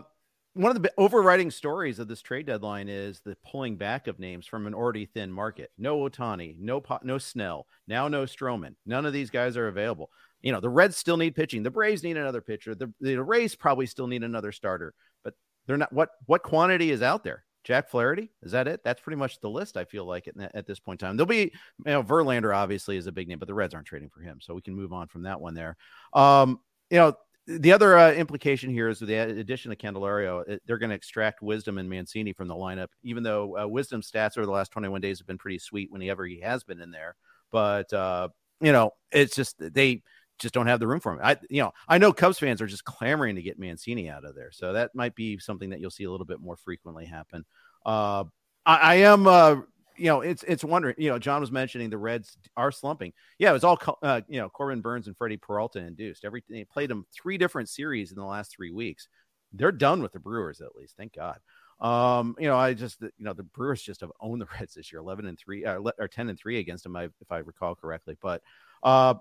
one 0.53 0.75
of 0.75 0.81
the 0.81 0.93
overriding 0.97 1.49
stories 1.49 1.99
of 1.99 2.07
this 2.07 2.21
trade 2.21 2.45
deadline 2.45 2.87
is 2.87 3.21
the 3.21 3.35
pulling 3.49 3.75
back 3.75 4.07
of 4.07 4.19
names 4.19 4.45
from 4.45 4.67
an 4.67 4.73
already 4.73 5.05
thin 5.05 5.31
market. 5.31 5.71
No 5.77 5.97
Ohtani, 5.97 6.55
no 6.59 6.83
no 7.03 7.17
Snell, 7.17 7.65
now 7.87 8.07
no 8.07 8.23
Stroman. 8.23 8.75
None 8.85 9.05
of 9.05 9.13
these 9.13 9.29
guys 9.29 9.57
are 9.57 9.67
available. 9.67 10.11
You 10.41 10.51
know, 10.51 10.59
the 10.59 10.69
Reds 10.69 10.97
still 10.97 11.17
need 11.17 11.35
pitching. 11.35 11.63
The 11.63 11.71
Braves 11.71 12.03
need 12.03 12.17
another 12.17 12.41
pitcher. 12.41 12.75
The, 12.75 12.93
the 12.99 13.23
Rays 13.23 13.55
probably 13.55 13.85
still 13.85 14.07
need 14.07 14.23
another 14.23 14.51
starter, 14.51 14.93
but 15.23 15.33
they're 15.65 15.77
not. 15.77 15.91
What 15.91 16.09
what 16.27 16.43
quantity 16.43 16.91
is 16.91 17.01
out 17.01 17.23
there? 17.23 17.45
Jack 17.63 17.89
Flaherty, 17.89 18.29
is 18.41 18.51
that 18.51 18.67
it? 18.67 18.81
That's 18.83 19.01
pretty 19.01 19.17
much 19.17 19.39
the 19.39 19.49
list. 19.49 19.77
I 19.77 19.85
feel 19.85 20.05
like 20.05 20.27
at, 20.27 20.51
at 20.53 20.67
this 20.67 20.79
point 20.79 21.01
in 21.01 21.07
time, 21.07 21.17
there'll 21.17 21.27
be 21.27 21.51
you 21.85 21.85
know 21.85 22.03
Verlander 22.03 22.55
obviously 22.55 22.97
is 22.97 23.07
a 23.07 23.11
big 23.11 23.27
name, 23.27 23.39
but 23.39 23.47
the 23.47 23.53
Reds 23.53 23.73
aren't 23.73 23.87
trading 23.87 24.09
for 24.09 24.21
him, 24.21 24.39
so 24.41 24.53
we 24.53 24.61
can 24.61 24.75
move 24.75 24.93
on 24.93 25.07
from 25.07 25.23
that 25.23 25.41
one 25.41 25.55
there. 25.55 25.77
Um, 26.13 26.59
you 26.89 26.97
know, 26.97 27.15
the 27.45 27.73
other 27.73 27.97
uh, 27.97 28.11
implication 28.13 28.69
here 28.69 28.87
is 28.87 29.01
with 29.01 29.09
the 29.09 29.17
addition 29.17 29.71
of 29.71 29.77
Candelario, 29.77 30.47
it, 30.47 30.61
they're 30.65 30.77
going 30.77 30.91
to 30.91 30.95
extract 30.95 31.41
Wisdom 31.41 31.77
and 31.77 31.89
Mancini 31.89 32.33
from 32.33 32.47
the 32.47 32.55
lineup, 32.55 32.89
even 33.03 33.23
though 33.23 33.57
uh, 33.57 33.67
Wisdom's 33.67 34.09
stats 34.09 34.37
over 34.37 34.45
the 34.45 34.51
last 34.51 34.71
21 34.71 35.01
days 35.01 35.19
have 35.19 35.27
been 35.27 35.37
pretty 35.37 35.59
sweet 35.59 35.91
whenever 35.91 36.25
he 36.25 36.39
has 36.39 36.63
been 36.63 36.79
in 36.79 36.91
there. 36.91 37.15
But, 37.51 37.91
uh, 37.91 38.29
you 38.61 38.71
know, 38.71 38.91
it's 39.11 39.35
just 39.35 39.55
they 39.59 40.03
just 40.39 40.53
don't 40.53 40.67
have 40.67 40.79
the 40.79 40.87
room 40.87 41.01
for 41.01 41.13
him. 41.13 41.19
I, 41.21 41.37
you 41.49 41.61
know, 41.61 41.71
I 41.87 41.97
know 41.97 42.13
Cubs 42.13 42.39
fans 42.39 42.61
are 42.61 42.67
just 42.67 42.85
clamoring 42.85 43.35
to 43.35 43.41
get 43.41 43.59
Mancini 43.59 44.09
out 44.09 44.25
of 44.25 44.35
there. 44.35 44.51
So 44.51 44.73
that 44.73 44.95
might 44.95 45.15
be 45.15 45.37
something 45.37 45.69
that 45.71 45.79
you'll 45.79 45.91
see 45.91 46.05
a 46.05 46.11
little 46.11 46.25
bit 46.25 46.39
more 46.39 46.55
frequently 46.55 47.05
happen. 47.05 47.45
Uh, 47.85 48.23
I, 48.65 48.77
I 48.77 48.95
am 48.95 49.27
uh, 49.27 49.57
you 49.97 50.07
know, 50.07 50.21
it's 50.21 50.43
it's 50.43 50.63
wondering. 50.63 50.95
You 50.97 51.09
know, 51.09 51.19
John 51.19 51.41
was 51.41 51.51
mentioning 51.51 51.89
the 51.89 51.97
Reds 51.97 52.37
are 52.57 52.71
slumping. 52.71 53.13
Yeah, 53.37 53.51
it 53.51 53.53
was 53.53 53.63
all 53.63 53.79
uh, 54.01 54.21
you 54.27 54.39
know, 54.39 54.49
Corbin 54.49 54.81
Burnes 54.81 55.07
and 55.07 55.17
Freddie 55.17 55.37
Peralta 55.37 55.79
induced. 55.79 56.25
Everything 56.25 56.55
they 56.55 56.65
played 56.65 56.89
them 56.89 57.05
three 57.13 57.37
different 57.37 57.69
series 57.69 58.11
in 58.11 58.17
the 58.17 58.25
last 58.25 58.51
three 58.51 58.71
weeks. 58.71 59.07
They're 59.51 59.71
done 59.71 60.01
with 60.01 60.13
the 60.13 60.19
Brewers 60.19 60.61
at 60.61 60.75
least, 60.75 60.97
thank 60.97 61.15
God. 61.15 61.39
Um, 61.79 62.35
you 62.39 62.47
know, 62.47 62.57
I 62.57 62.73
just 62.73 63.01
you 63.01 63.11
know 63.19 63.33
the 63.33 63.43
Brewers 63.43 63.81
just 63.81 64.01
have 64.01 64.11
owned 64.19 64.41
the 64.41 64.47
Reds 64.59 64.73
this 64.73 64.91
year, 64.91 64.99
eleven 64.99 65.25
and 65.25 65.37
three, 65.37 65.65
uh, 65.65 65.79
or 65.99 66.07
ten 66.07 66.29
and 66.29 66.39
three 66.39 66.59
against 66.59 66.83
them, 66.83 66.95
if 66.95 67.31
I 67.31 67.37
recall 67.37 67.75
correctly. 67.75 68.17
But 68.21 68.41
uh, 68.83 69.15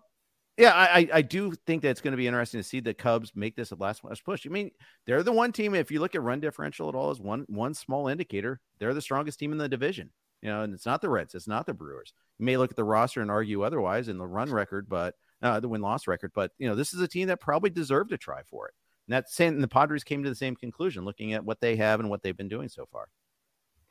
yeah, 0.58 0.74
I, 0.74 1.08
I 1.12 1.22
do 1.22 1.52
think 1.66 1.82
that 1.82 1.88
it's 1.88 2.02
going 2.02 2.12
to 2.12 2.18
be 2.18 2.26
interesting 2.26 2.60
to 2.60 2.64
see 2.64 2.80
the 2.80 2.92
Cubs 2.92 3.32
make 3.34 3.56
this 3.56 3.70
a 3.70 3.74
last 3.76 4.04
last 4.04 4.24
push. 4.24 4.46
I 4.46 4.50
mean, 4.50 4.70
they're 5.06 5.22
the 5.22 5.32
one 5.32 5.50
team. 5.50 5.74
If 5.74 5.90
you 5.90 6.00
look 6.00 6.14
at 6.14 6.22
run 6.22 6.40
differential 6.40 6.88
at 6.90 6.94
all, 6.94 7.10
as 7.10 7.20
one 7.20 7.44
one 7.48 7.72
small 7.72 8.08
indicator, 8.08 8.60
they're 8.78 8.94
the 8.94 9.00
strongest 9.00 9.38
team 9.38 9.52
in 9.52 9.58
the 9.58 9.68
division. 9.68 10.10
You 10.42 10.48
know, 10.48 10.62
and 10.62 10.74
it's 10.74 10.86
not 10.86 11.00
the 11.00 11.08
Reds, 11.08 11.34
it's 11.34 11.48
not 11.48 11.66
the 11.66 11.74
Brewers. 11.74 12.12
You 12.38 12.46
may 12.46 12.56
look 12.56 12.70
at 12.70 12.76
the 12.76 12.84
roster 12.84 13.20
and 13.20 13.30
argue 13.30 13.62
otherwise 13.62 14.08
in 14.08 14.18
the 14.18 14.26
run 14.26 14.50
record, 14.50 14.88
but 14.88 15.14
uh, 15.40 15.60
the 15.60 15.68
win 15.68 15.80
loss 15.80 16.06
record. 16.06 16.32
But 16.34 16.50
you 16.58 16.68
know, 16.68 16.74
this 16.74 16.92
is 16.92 17.00
a 17.00 17.08
team 17.08 17.28
that 17.28 17.40
probably 17.40 17.70
deserved 17.70 18.10
to 18.10 18.18
try 18.18 18.42
for 18.42 18.68
it. 18.68 18.74
And 19.06 19.14
that's 19.14 19.34
saying 19.34 19.60
the 19.60 19.68
Padres 19.68 20.04
came 20.04 20.22
to 20.22 20.28
the 20.28 20.34
same 20.34 20.56
conclusion, 20.56 21.04
looking 21.04 21.32
at 21.32 21.44
what 21.44 21.60
they 21.60 21.76
have 21.76 22.00
and 22.00 22.10
what 22.10 22.22
they've 22.22 22.36
been 22.36 22.48
doing 22.48 22.68
so 22.68 22.86
far. 22.86 23.08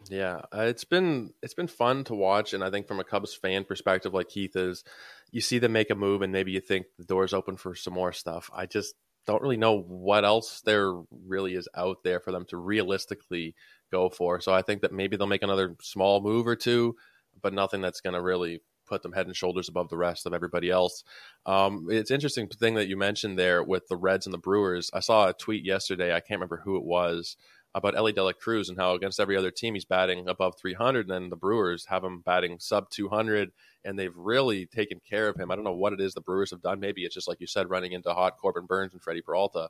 Yeah, 0.10 0.42
uh, 0.56 0.62
it's 0.62 0.84
been 0.84 1.32
it's 1.44 1.54
been 1.54 1.68
fun 1.68 2.04
to 2.06 2.16
watch, 2.16 2.54
and 2.54 2.64
I 2.64 2.72
think 2.72 2.88
from 2.88 3.00
a 3.00 3.04
Cubs 3.04 3.36
fan 3.36 3.66
perspective, 3.66 4.14
like 4.14 4.30
Keith 4.30 4.56
is, 4.56 4.84
you 5.32 5.42
see 5.42 5.60
them 5.60 5.74
make 5.74 5.90
a 5.90 5.96
move, 5.96 6.22
and 6.22 6.34
maybe 6.34 6.52
you 6.52 6.60
think 6.60 6.88
the 6.98 7.06
door's 7.06 7.34
open 7.34 7.56
for 7.56 7.76
some 7.76 7.94
more 7.94 8.12
stuff. 8.12 8.50
I 8.54 8.66
just 8.66 8.96
don't 9.28 9.42
really 9.42 9.58
know 9.58 9.80
what 9.80 10.26
else 10.26 10.62
there 10.62 10.92
really 11.12 11.54
is 11.54 11.70
out 11.76 12.04
there 12.04 12.20
for 12.20 12.32
them 12.32 12.46
to 12.46 12.58
realistically 12.58 13.56
go 13.92 14.10
for. 14.10 14.42
So 14.42 14.54
I 14.54 14.62
think 14.62 14.82
that 14.82 14.94
maybe 14.94 15.18
they'll 15.18 15.28
make 15.28 15.44
another 15.44 15.76
small 15.82 16.22
move 16.22 16.48
or 16.48 16.56
two, 16.56 16.96
but 17.42 17.54
nothing 17.54 17.82
that's 17.82 18.02
going 18.02 18.14
to 18.14 18.22
really 18.22 18.62
put 18.88 19.04
them 19.04 19.14
head 19.14 19.26
and 19.26 19.36
shoulders 19.36 19.70
above 19.70 19.90
the 19.90 19.98
rest 19.98 20.26
of 20.26 20.34
everybody 20.34 20.70
else. 20.70 21.04
Um, 21.46 21.88
it's 21.90 22.12
interesting 22.12 22.48
thing 22.48 22.76
that 22.76 22.90
you 22.90 22.98
mentioned 22.98 23.40
there 23.40 23.64
with 23.64 23.88
the 23.88 23.96
Reds 23.96 24.28
and 24.28 24.34
the 24.34 24.38
Brewers. 24.38 24.92
I 24.94 25.00
saw 25.00 25.30
a 25.30 25.34
tweet 25.34 25.64
yesterday. 25.66 26.14
I 26.14 26.20
can't 26.20 26.40
remember 26.40 26.62
who 26.64 26.76
it 26.76 26.84
was 26.84 27.38
about 27.74 27.96
Elly 27.96 28.12
De 28.12 28.24
La 28.24 28.34
Cruz 28.34 28.68
and 28.68 28.78
how 28.78 28.94
against 28.94 29.20
every 29.20 29.38
other 29.38 29.50
team 29.50 29.76
he's 29.76 29.86
batting 29.86 30.28
above 30.28 30.56
300. 30.58 31.08
And 31.08 31.10
then 31.10 31.30
the 31.30 31.38
Brewers 31.38 31.86
have 31.86 32.04
him 32.04 32.20
batting 32.20 32.60
sub 32.60 32.90
200, 32.90 33.52
and 33.86 33.98
they've 33.98 34.16
really 34.16 34.66
taken 34.66 35.00
care 35.00 35.30
of 35.30 35.38
him. 35.38 35.52
I 35.52 35.56
don't 35.56 35.64
know 35.64 35.72
what 35.72 35.94
it 35.94 36.02
is 36.02 36.14
the 36.14 36.22
Brewers 36.22 36.52
have 36.52 36.62
done. 36.62 36.80
Maybe 36.80 37.06
it's 37.06 37.16
just 37.16 37.28
like 37.28 37.40
you 37.40 37.48
said, 37.48 37.70
running 37.70 37.94
into 37.94 38.14
hot 38.14 38.38
Corbin 38.38 38.66
Burnes 38.66 38.94
and 38.94 39.02
Freddie 39.02 39.22
Peralta. 39.22 39.70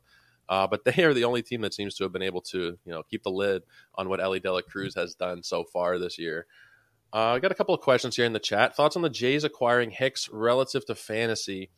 Uh, 0.50 0.68
but 0.68 0.84
they 0.86 1.04
are 1.04 1.14
the 1.14 1.24
only 1.24 1.42
team 1.42 1.62
that 1.62 1.74
seems 1.74 1.96
to 1.96 2.04
have 2.04 2.12
been 2.12 2.22
able 2.22 2.42
to, 2.42 2.78
you 2.86 2.92
know, 2.92 3.04
keep 3.04 3.24
the 3.24 3.32
lid 3.32 3.64
on 3.96 4.10
what 4.10 4.22
Elly 4.22 4.40
De 4.40 4.52
La 4.52 4.62
Cruz 4.62 4.96
has 4.96 5.16
done 5.16 5.44
so 5.44 5.64
far 5.64 5.98
this 5.98 6.18
year. 6.18 6.46
Uh, 7.14 7.34
I 7.34 7.40
got 7.40 7.52
a 7.52 7.56
couple 7.56 7.76
of 7.76 7.82
questions 7.82 8.16
here 8.16 8.26
in 8.26 8.34
the 8.34 8.40
chat. 8.40 8.76
Thoughts 8.76 8.96
on 8.96 9.02
the 9.02 9.10
Jays 9.10 9.44
acquiring 9.44 9.92
Hicks 9.92 10.30
relative 10.32 10.86
to 10.86 10.96
fantasy? 10.96 11.70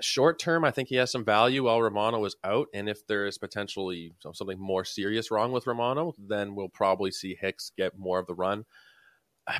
Short 0.00 0.38
term, 0.38 0.64
I 0.64 0.70
think 0.70 0.90
he 0.90 0.96
has 0.96 1.10
some 1.10 1.24
value 1.24 1.64
while 1.64 1.80
Romano 1.80 2.22
is 2.26 2.36
out, 2.44 2.68
and 2.74 2.86
if 2.86 3.06
there 3.06 3.26
is 3.26 3.38
potentially 3.38 4.12
something 4.34 4.58
more 4.58 4.84
serious 4.84 5.30
wrong 5.30 5.52
with 5.52 5.66
Romano, 5.66 6.14
then 6.18 6.54
we'll 6.54 6.68
probably 6.68 7.10
see 7.10 7.34
Hicks 7.40 7.72
get 7.78 7.98
more 7.98 8.18
of 8.18 8.26
the 8.26 8.34
run 8.34 8.66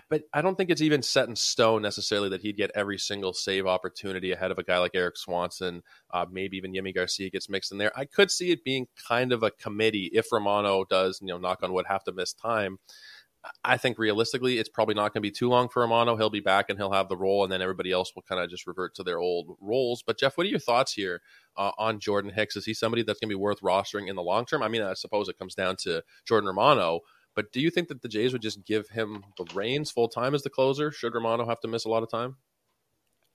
but 0.08 0.22
I 0.32 0.42
don't 0.42 0.56
think 0.56 0.70
it's 0.70 0.82
even 0.82 1.02
set 1.02 1.28
in 1.28 1.36
stone 1.36 1.82
necessarily 1.82 2.28
that 2.30 2.40
he'd 2.40 2.56
get 2.56 2.70
every 2.74 2.98
single 2.98 3.32
save 3.32 3.66
opportunity 3.66 4.32
ahead 4.32 4.50
of 4.50 4.58
a 4.58 4.64
guy 4.64 4.78
like 4.78 4.94
Erik 4.94 5.16
Swanson. 5.16 5.82
Uh, 6.10 6.26
maybe 6.30 6.56
even 6.56 6.72
Yimi 6.72 6.94
Garcia 6.94 7.30
gets 7.30 7.48
mixed 7.48 7.72
in 7.72 7.78
there. 7.78 7.92
I 7.96 8.04
could 8.04 8.30
see 8.30 8.50
it 8.50 8.64
being 8.64 8.88
kind 9.08 9.32
of 9.32 9.42
a 9.42 9.50
committee 9.50 10.10
if 10.12 10.32
Romano 10.32 10.84
does, 10.84 11.20
you 11.20 11.28
know, 11.28 11.38
knock 11.38 11.62
on 11.62 11.72
wood, 11.72 11.86
have 11.88 12.04
to 12.04 12.12
miss 12.12 12.32
time. 12.32 12.78
I 13.64 13.76
think 13.76 13.98
realistically, 13.98 14.58
it's 14.58 14.68
probably 14.68 14.94
not 14.94 15.12
going 15.12 15.22
to 15.22 15.28
be 15.28 15.30
too 15.30 15.48
long 15.48 15.68
for 15.68 15.80
Romano. 15.80 16.16
He'll 16.16 16.30
be 16.30 16.40
back 16.40 16.68
and 16.68 16.78
he'll 16.78 16.92
have 16.92 17.08
the 17.08 17.16
role, 17.16 17.44
and 17.44 17.52
then 17.52 17.62
everybody 17.62 17.92
else 17.92 18.12
will 18.14 18.22
kind 18.22 18.40
of 18.40 18.50
just 18.50 18.66
revert 18.66 18.94
to 18.96 19.02
their 19.02 19.18
old 19.18 19.56
roles. 19.60 20.02
But 20.04 20.18
Jeff, 20.18 20.36
what 20.36 20.46
are 20.46 20.50
your 20.50 20.58
thoughts 20.58 20.92
here 20.92 21.20
uh, 21.56 21.72
on 21.78 22.00
Jordan 22.00 22.32
Hicks? 22.34 22.56
Is 22.56 22.64
he 22.64 22.74
somebody 22.74 23.02
that's 23.02 23.20
going 23.20 23.28
to 23.28 23.36
be 23.36 23.40
worth 23.40 23.60
rostering 23.60 24.08
in 24.08 24.16
the 24.16 24.22
long 24.22 24.46
term? 24.46 24.62
I 24.62 24.68
mean, 24.68 24.82
I 24.82 24.94
suppose 24.94 25.28
it 25.28 25.38
comes 25.38 25.54
down 25.54 25.76
to 25.82 26.02
Jordan 26.26 26.48
Romano, 26.48 27.00
but 27.36 27.52
do 27.52 27.60
you 27.60 27.70
think 27.70 27.86
that 27.88 28.02
the 28.02 28.08
Jays 28.08 28.32
would 28.32 28.42
just 28.42 28.64
give 28.64 28.88
him 28.88 29.22
the 29.36 29.46
reins 29.54 29.90
full 29.92 30.08
time 30.08 30.34
as 30.34 30.42
the 30.42 30.50
closer? 30.50 30.90
Should 30.90 31.14
Romano 31.14 31.46
have 31.46 31.60
to 31.60 31.68
miss 31.68 31.84
a 31.84 31.88
lot 31.88 32.02
of 32.02 32.10
time? 32.10 32.36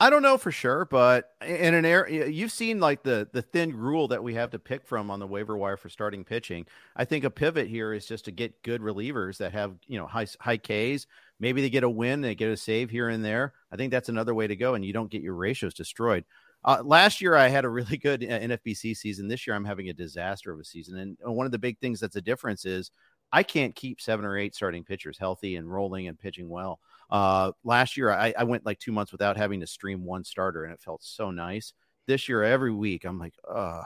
I 0.02 0.10
don't 0.10 0.24
know 0.24 0.40
for 0.40 0.52
sure, 0.52 0.86
but 0.86 1.30
in 1.46 1.76
an 1.76 1.86
area 1.86 2.26
you've 2.26 2.52
seen 2.52 2.80
like 2.80 3.04
the 3.04 3.30
the 3.32 3.44
thin 3.44 3.78
rule 3.78 4.08
that 4.08 4.24
we 4.24 4.34
have 4.34 4.50
to 4.50 4.58
pick 4.60 4.88
from 4.88 5.12
on 5.12 5.20
the 5.20 5.28
waiver 5.28 5.56
wire 5.56 5.78
for 5.78 5.90
starting 5.90 6.26
pitching. 6.26 6.66
I 6.96 7.06
think 7.06 7.24
a 7.24 7.30
pivot 7.30 7.68
here 7.68 7.94
is 7.94 8.08
just 8.08 8.26
to 8.26 8.32
get 8.32 8.64
good 8.64 8.82
relievers 8.82 9.38
that 9.38 9.52
have 9.52 9.76
you 9.86 10.00
know 10.00 10.08
high 10.08 10.26
high 10.40 10.58
Ks. 10.58 11.06
Maybe 11.40 11.62
they 11.62 11.70
get 11.70 11.84
a 11.84 11.90
win, 11.90 12.22
they 12.22 12.34
get 12.34 12.50
a 12.50 12.58
save 12.58 12.90
here 12.90 13.10
and 13.10 13.24
there. 13.24 13.54
I 13.72 13.76
think 13.76 13.92
that's 13.92 14.10
another 14.10 14.34
way 14.34 14.48
to 14.48 14.56
go, 14.56 14.74
and 14.74 14.84
you 14.84 14.92
don't 14.92 15.12
get 15.12 15.22
your 15.22 15.36
ratios 15.36 15.76
destroyed. 15.76 16.26
Uh, 16.64 16.82
last 16.84 17.22
year 17.22 17.36
I 17.36 17.50
had 17.50 17.66
a 17.66 17.70
really 17.70 17.98
good 17.98 18.24
uh, 18.24 18.40
NFBC 18.40 18.98
season. 18.98 19.28
This 19.28 19.46
year 19.46 19.56
I'm 19.56 19.66
having 19.66 19.90
a 19.90 19.94
disaster 19.94 20.52
of 20.52 20.60
a 20.60 20.66
season, 20.66 20.98
and 20.98 21.18
one 21.36 21.46
of 21.46 21.52
the 21.52 21.60
big 21.60 21.78
things 21.78 22.00
that's 22.00 22.16
a 22.16 22.22
difference 22.22 22.66
is 22.66 22.90
I 23.32 23.44
can't 23.44 23.76
keep 23.76 24.02
seven 24.02 24.26
or 24.26 24.38
eight 24.38 24.56
starting 24.56 24.84
pitchers 24.84 25.18
healthy 25.18 25.56
and 25.56 25.72
rolling 25.72 26.08
and 26.08 26.20
pitching 26.20 26.50
well. 26.50 26.80
Uh, 27.10 27.52
last 27.64 27.98
year, 27.98 28.12
I, 28.12 28.34
I 28.38 28.44
went 28.44 28.66
like 28.66 28.80
two 28.80 28.92
months 28.92 29.12
without 29.12 29.38
having 29.38 29.60
to 29.62 29.68
stream 29.68 30.06
one 30.06 30.24
starter, 30.24 30.64
and 30.64 30.74
it 30.74 30.82
felt 30.82 31.04
so 31.04 31.32
nice. 31.32 31.74
This 32.08 32.28
year, 32.28 32.44
every 32.44 32.74
week, 32.74 33.06
I'm 33.06 33.20
like, 33.20 33.36
oh, 33.48 33.84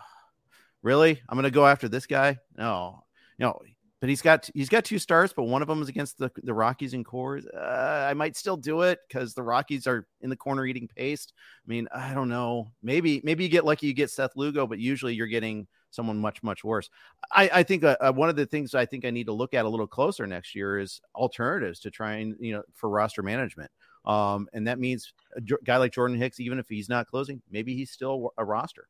really? 0.81 1.21
I'm 1.27 1.35
going 1.35 1.43
to 1.43 1.51
go 1.51 1.65
after 1.65 1.89
this 1.89 2.05
guy? 2.05 2.37
No, 2.57 3.03
no. 3.39 3.59
But 4.01 4.09
he's 4.09 4.21
got 4.21 4.49
he's 4.53 4.69
got 4.69 4.85
two 4.85 4.99
starts, 4.99 5.33
but 5.33 5.43
one 5.43 5.63
of 5.63 5.67
them 5.67 5.81
is 5.81 5.89
against 5.89 6.19
the 6.19 6.29
the 6.43 6.53
Rockies 6.53 6.93
and 6.93 7.03
Coors. 7.03 7.45
Uh, 7.55 8.05
I 8.07 8.13
might 8.13 8.35
still 8.35 8.57
do 8.57 8.81
it 8.81 8.99
because 9.07 9.33
the 9.33 9.41
Rockies 9.41 9.87
are 9.87 10.05
in 10.21 10.29
the 10.29 10.35
corner 10.35 10.65
eating 10.65 10.87
paste. 10.87 11.33
I 11.37 11.67
mean, 11.67 11.87
I 11.91 12.13
don't 12.13 12.29
know. 12.29 12.71
Maybe 12.83 13.21
maybe 13.23 13.43
you 13.43 13.49
get 13.49 13.65
lucky, 13.65 13.87
you 13.87 13.93
get 13.93 14.11
Seth 14.11 14.35
Lugo, 14.35 14.67
but 14.67 14.79
usually 14.79 15.15
you're 15.15 15.25
getting 15.25 15.65
someone 15.95 16.17
much 16.17 16.43
much 16.43 16.63
worse. 16.63 16.89
I, 17.31 17.49
I 17.53 17.63
think 17.63 17.83
uh, 17.83 17.97
uh, 17.99 18.11
one 18.11 18.29
of 18.29 18.35
the 18.35 18.45
things 18.45 18.75
I 18.75 18.85
think 18.85 19.05
I 19.05 19.09
need 19.09 19.25
to 19.25 19.33
look 19.33 19.53
at 19.53 19.65
a 19.65 19.69
little 19.69 19.87
closer 19.87 20.27
next 20.27 20.55
year 20.55 20.79
is 20.79 21.01
alternatives 21.15 21.79
to 21.81 21.91
trying 21.91 22.35
you 22.39 22.53
know 22.53 22.63
for 22.73 22.89
roster 22.89 23.23
management. 23.23 23.71
Um, 24.05 24.47
and 24.53 24.67
that 24.67 24.77
means 24.77 25.13
a 25.35 25.41
guy 25.41 25.77
like 25.77 25.91
Jordan 25.91 26.17
Hicks, 26.17 26.39
even 26.39 26.59
if 26.59 26.69
he's 26.69 26.89
not 26.89 27.07
closing, 27.07 27.41
maybe 27.49 27.75
he's 27.75 27.89
still 27.89 28.33
a 28.37 28.45
roster. 28.45 28.87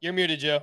You're 0.00 0.14
muted, 0.14 0.40
Joe. 0.40 0.60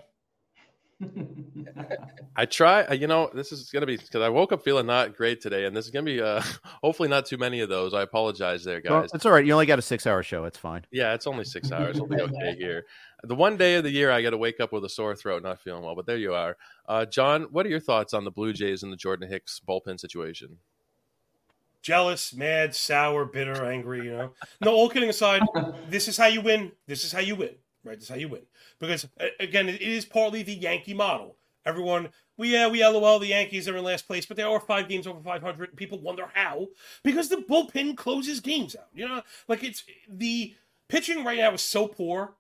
I 2.36 2.46
try, 2.46 2.92
you 2.94 3.08
know, 3.08 3.30
this 3.34 3.52
is 3.52 3.70
going 3.70 3.82
to 3.82 3.88
be 3.88 3.98
because 3.98 4.22
I 4.22 4.30
woke 4.30 4.52
up 4.52 4.64
feeling 4.64 4.86
not 4.86 5.16
great 5.16 5.42
today, 5.42 5.66
and 5.66 5.76
this 5.76 5.86
is 5.86 5.92
going 5.92 6.06
to 6.06 6.12
be 6.12 6.22
uh, 6.22 6.42
hopefully 6.84 7.10
not 7.10 7.26
too 7.26 7.38
many 7.38 7.62
of 7.62 7.70
those. 7.70 7.94
I 7.94 8.02
apologize 8.02 8.64
there, 8.64 8.82
guys. 8.82 8.92
Well, 8.92 9.08
it's 9.14 9.26
all 9.26 9.32
right. 9.32 9.46
You 9.46 9.54
only 9.54 9.66
got 9.66 9.80
a 9.80 9.84
six 9.84 10.08
hour 10.08 10.24
show. 10.24 10.46
It's 10.46 10.58
fine. 10.58 10.86
Yeah, 10.92 11.14
it's 11.14 11.28
only 11.28 11.46
six 11.46 11.72
hours. 11.72 12.00
We'll 12.00 12.10
be 12.10 12.22
okay 12.36 12.56
here. 12.58 12.86
The 13.24 13.36
one 13.36 13.58
day 13.58 13.76
of 13.76 13.84
the 13.84 13.92
year 13.92 14.12
I 14.12 14.22
got 14.22 14.32
to 14.32 14.38
wake 14.38 14.60
up 14.60 14.72
with 14.72 14.86
a 14.86 14.90
sore 14.90 15.16
throat, 15.16 15.44
not 15.44 15.60
feeling 15.62 15.84
well, 15.84 15.96
but 15.96 16.06
there 16.06 16.18
you 16.18 16.34
are. 16.34 16.58
Uh, 16.88 17.06
John, 17.06 17.44
what 17.52 17.66
are 17.66 17.70
your 17.70 17.80
thoughts 17.80 18.14
on 18.14 18.24
the 18.24 18.32
Blue 18.32 18.54
Jays 18.54 18.84
and 18.84 18.92
the 18.92 18.98
Jordan 18.98 19.30
Hicks 19.30 19.62
bullpen 19.68 20.00
situation? 20.00 20.58
jealous, 21.88 22.36
mad, 22.36 22.76
sour, 22.76 23.24
bitter, 23.24 23.66
angry. 23.66 24.00
You 24.00 24.12
know, 24.12 24.34
no. 24.60 24.72
All 24.74 24.90
kidding 24.90 25.10
aside, 25.10 25.42
this 25.90 26.10
is 26.10 26.18
how 26.18 26.28
you 26.28 26.42
win. 26.42 26.74
This 26.86 27.06
is 27.06 27.14
how 27.14 27.22
you 27.22 27.36
win. 27.36 27.56
Right. 27.88 27.96
This 27.96 28.06
is 28.06 28.10
how 28.10 28.16
you 28.16 28.30
win. 28.30 28.44
Because 28.80 29.08
again, 29.40 29.70
it 29.70 29.82
is 29.82 30.06
partly 30.06 30.44
the 30.44 30.54
Yankee 30.54 30.94
model. 30.94 31.38
Everyone, 31.66 32.10
we 32.38 32.54
yeah, 32.54 32.68
we 32.70 32.86
lol. 32.86 33.20
The 33.20 33.28
Yankees 33.28 33.68
are 33.68 33.76
in 33.76 33.84
last 33.84 34.08
place, 34.08 34.26
but 34.26 34.38
they 34.38 34.44
are 34.44 34.60
five 34.60 34.88
games 34.88 35.06
over 35.06 35.20
500. 35.20 35.76
People 35.76 36.00
wonder 36.00 36.30
how 36.34 36.68
because 37.04 37.30
the 37.30 37.38
bullpen 37.38 37.98
closes 37.98 38.40
games 38.40 38.76
out. 38.76 38.88
You 38.94 39.08
know, 39.08 39.22
like 39.48 39.64
it's 39.64 39.84
the 40.08 40.56
pitching 40.88 41.26
right 41.26 41.38
now 41.38 41.54
is 41.54 41.62
so 41.62 41.88
poor 41.88 42.36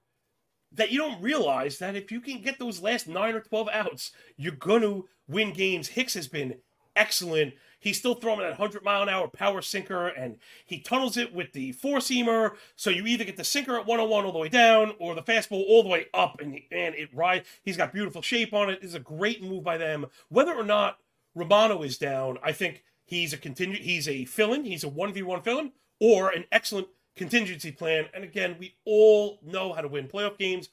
that 0.71 0.91
you 0.91 0.99
don't 0.99 1.21
realize 1.21 1.79
that 1.79 1.95
if 1.95 2.11
you 2.11 2.21
can 2.21 2.41
get 2.41 2.59
those 2.59 2.81
last 2.81 3.07
nine 3.07 3.35
or 3.35 3.41
12 3.41 3.69
outs, 3.71 4.11
you're 4.35 4.53
going 4.53 4.81
to 4.81 5.07
win 5.27 5.53
games. 5.53 5.89
Hicks 5.89 6.13
has 6.13 6.27
been 6.27 6.55
excellent. 6.95 7.53
He's 7.79 7.97
still 7.97 8.15
throwing 8.15 8.39
that 8.39 8.59
100 8.59 8.83
mile 8.83 9.03
an 9.03 9.09
hour 9.09 9.27
power 9.27 9.61
sinker 9.61 10.07
and 10.07 10.37
he 10.65 10.79
tunnels 10.79 11.17
it 11.17 11.33
with 11.33 11.53
the 11.53 11.71
four 11.73 11.99
seamer. 11.99 12.55
So 12.75 12.89
you 12.89 13.05
either 13.05 13.23
get 13.23 13.37
the 13.37 13.43
sinker 13.43 13.77
at 13.77 13.85
101 13.85 14.25
all 14.25 14.31
the 14.31 14.39
way 14.39 14.49
down 14.49 14.93
or 14.99 15.13
the 15.15 15.21
fastball 15.21 15.63
all 15.67 15.83
the 15.83 15.89
way 15.89 16.07
up 16.13 16.41
and, 16.41 16.59
and 16.71 16.95
it 16.95 17.13
ride. 17.13 17.43
He's 17.63 17.77
got 17.77 17.93
beautiful 17.93 18.21
shape 18.21 18.53
on 18.53 18.69
it. 18.69 18.79
It's 18.81 18.93
a 18.93 18.99
great 18.99 19.43
move 19.43 19.63
by 19.63 19.77
them. 19.77 20.07
Whether 20.29 20.53
or 20.53 20.63
not 20.63 20.99
Romano 21.35 21.83
is 21.83 21.97
down, 21.97 22.39
I 22.43 22.51
think 22.51 22.83
he's 23.05 23.33
a 23.33 23.37
continue. 23.37 23.81
He's 23.81 24.07
a 24.07 24.25
fill 24.25 24.53
in. 24.53 24.65
He's 24.65 24.83
a 24.83 24.89
1v1 24.89 25.43
fill 25.43 25.59
in 25.59 25.71
or 25.99 26.29
an 26.29 26.45
excellent 26.51 26.87
contingency 27.15 27.71
plan. 27.71 28.05
And 28.13 28.23
again, 28.23 28.55
we 28.59 28.75
all 28.85 29.39
know 29.43 29.73
how 29.73 29.81
to 29.81 29.87
win 29.87 30.07
playoff 30.07 30.37
games, 30.37 30.69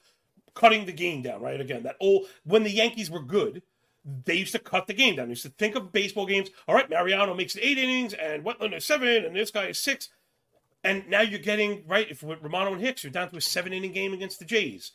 cutting 0.53 0.85
the 0.85 0.93
game 0.93 1.21
down, 1.21 1.41
right? 1.41 1.59
Again, 1.59 1.83
that 1.83 1.97
old 1.99 2.27
when 2.43 2.63
the 2.63 2.71
Yankees 2.71 3.11
were 3.11 3.21
good, 3.21 3.61
they 4.05 4.35
used 4.35 4.51
to 4.51 4.59
cut 4.59 4.87
the 4.87 4.93
game 4.93 5.15
down. 5.15 5.27
They 5.27 5.31
used 5.31 5.43
to 5.43 5.49
think 5.49 5.75
of 5.75 5.91
baseball 5.91 6.25
games. 6.25 6.49
All 6.67 6.75
right, 6.75 6.89
Mariano 6.89 7.33
makes 7.33 7.57
eight 7.57 7.77
innings, 7.77 8.13
and 8.13 8.43
Wetteland 8.43 8.75
is 8.75 8.85
seven, 8.85 9.25
and 9.25 9.35
this 9.35 9.51
guy 9.51 9.67
is 9.67 9.79
six. 9.79 10.09
And 10.83 11.09
now 11.09 11.21
you're 11.21 11.39
getting 11.39 11.83
right. 11.87 12.09
If 12.09 12.21
with 12.21 12.43
Romano 12.43 12.73
and 12.73 12.81
Hicks, 12.81 13.03
you're 13.03 13.11
down 13.11 13.31
to 13.31 13.37
a 13.37 13.41
seven 13.41 13.73
inning 13.73 13.91
game 13.91 14.13
against 14.13 14.37
the 14.37 14.45
Jays. 14.45 14.91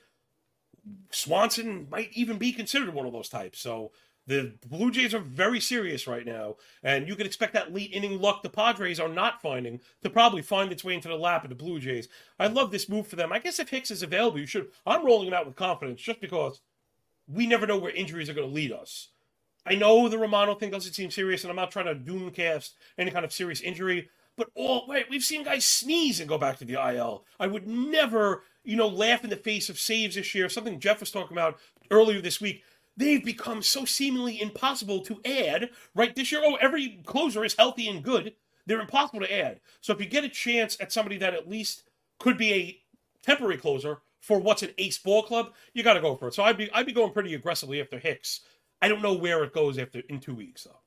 Swanson 1.11 1.89
might 1.91 2.11
even 2.13 2.39
be 2.39 2.53
considered 2.53 2.95
one 2.95 3.07
of 3.07 3.13
those 3.13 3.29
types. 3.29 3.61
So 3.61 3.91
the 4.27 4.53
Blue 4.65 4.93
Jays 4.93 5.13
are 5.13 5.19
very 5.19 5.59
serious 5.59 6.07
right 6.07 6.25
now, 6.25 6.57
and 6.85 7.09
you 7.09 7.17
can 7.17 7.27
expect 7.27 7.53
that 7.55 7.75
late 7.75 7.93
inning 7.93 8.21
luck 8.21 8.45
the 8.45 8.49
Padres 8.49 9.01
are 9.01 9.09
not 9.09 9.43
finding 9.43 9.81
to 10.03 10.11
probably 10.11 10.43
find 10.43 10.71
its 10.71 10.85
way 10.85 10.95
into 10.95 11.09
the 11.09 11.17
lap 11.17 11.43
of 11.43 11.51
the 11.51 11.57
Blue 11.57 11.81
Jays. 11.81 12.07
I 12.39 12.47
love 12.47 12.71
this 12.71 12.89
move 12.89 13.09
for 13.09 13.17
them. 13.17 13.33
I 13.33 13.41
guess 13.41 13.59
if 13.59 13.71
Hicks 13.71 13.91
is 13.91 14.05
available, 14.05 14.39
you 14.39 14.47
should. 14.47 14.69
I'm 14.87 15.05
rolling 15.05 15.27
him 15.27 15.35
out 15.35 15.47
with 15.47 15.57
confidence 15.57 16.01
just 16.01 16.21
because 16.21 16.61
we 17.33 17.47
never 17.47 17.67
know 17.67 17.79
where 17.79 17.91
injuries 17.91 18.29
are 18.29 18.35
going 18.35 18.49
to 18.49 18.55
lead 18.55 18.73
us. 18.73 19.09
I 19.67 19.75
know 19.75 20.09
the 20.09 20.19
Romano 20.19 20.55
thing 20.55 20.71
doesn't 20.71 20.95
seem 20.95 21.11
serious, 21.11 21.45
and 21.45 21.51
I'm 21.51 21.57
not 21.57 21.71
trying 21.71 21.87
to 21.87 21.95
doomcast 21.95 22.71
any 22.99 23.11
kind 23.11 23.25
of 23.25 23.33
serious 23.33 23.61
injury. 23.61 24.09
But 24.37 24.49
all 24.55 24.87
right, 24.89 25.05
we've 25.11 25.23
seen 25.23 25.45
guys 25.45 25.67
sneeze 25.67 26.19
and 26.19 26.29
go 26.29 26.39
back 26.39 26.59
to 26.59 26.65
the 26.65 26.75
IL. 26.75 27.25
I 27.39 27.47
would 27.47 27.67
never, 27.67 28.45
you 28.65 28.77
know, 28.77 28.89
laugh 28.89 29.23
in 29.23 29.31
the 29.31 29.37
face 29.37 29.69
of 29.69 29.79
saves 29.79 30.15
this 30.15 30.35
year. 30.35 30.49
Something 30.49 30.81
Jeff 30.81 31.01
was 31.01 31.11
talking 31.11 31.37
about 31.37 31.59
earlier 31.91 32.21
this 32.21 32.41
week 32.41 32.63
they've 33.01 33.25
become 33.25 33.63
so 33.63 33.85
seemingly 33.85 34.41
impossible 34.41 35.01
to 35.01 35.21
add, 35.25 35.71
right? 35.95 36.15
This 36.15 36.31
year, 36.31 36.43
oh, 36.45 36.57
every 36.57 37.01
closer 37.07 37.45
is 37.45 37.55
healthy 37.55 37.89
and 37.89 38.03
good. 38.03 38.35
They're 38.67 38.81
impossible 38.81 39.21
to 39.21 39.33
add. 39.33 39.61
So 39.81 39.93
if 39.93 40.01
you 40.01 40.07
get 40.07 40.25
a 40.25 40.29
chance 40.29 40.77
at 40.81 40.93
somebody 40.93 41.17
that 41.19 41.35
at 41.35 41.49
least 41.49 41.85
could 42.19 42.37
be 42.37 42.53
a 42.53 42.81
temporary 43.23 43.57
closer 43.57 43.99
for 44.21 44.39
what's 44.39 44.63
an 44.63 44.71
ace 44.79 44.99
ball 44.99 45.23
club, 45.23 45.53
you 45.73 45.83
got 45.83 45.95
to 45.95 46.01
go 46.01 46.17
for 46.17 46.29
it. 46.29 46.35
So 46.35 46.43
I'd 46.43 46.59
be 46.59 46.71
I'd 46.73 46.87
be 46.87 46.93
going 46.93 47.13
pretty 47.13 47.35
aggressively 47.35 47.81
after 47.81 47.99
Hicks. 47.99 48.41
I 48.83 48.89
don't 48.89 49.03
know 49.03 49.15
where 49.15 49.43
it 49.45 49.53
goes 49.53 49.79
after 49.79 50.03
in 50.09 50.21
two 50.21 50.35
weeks 50.35 50.65
though. 50.65 50.81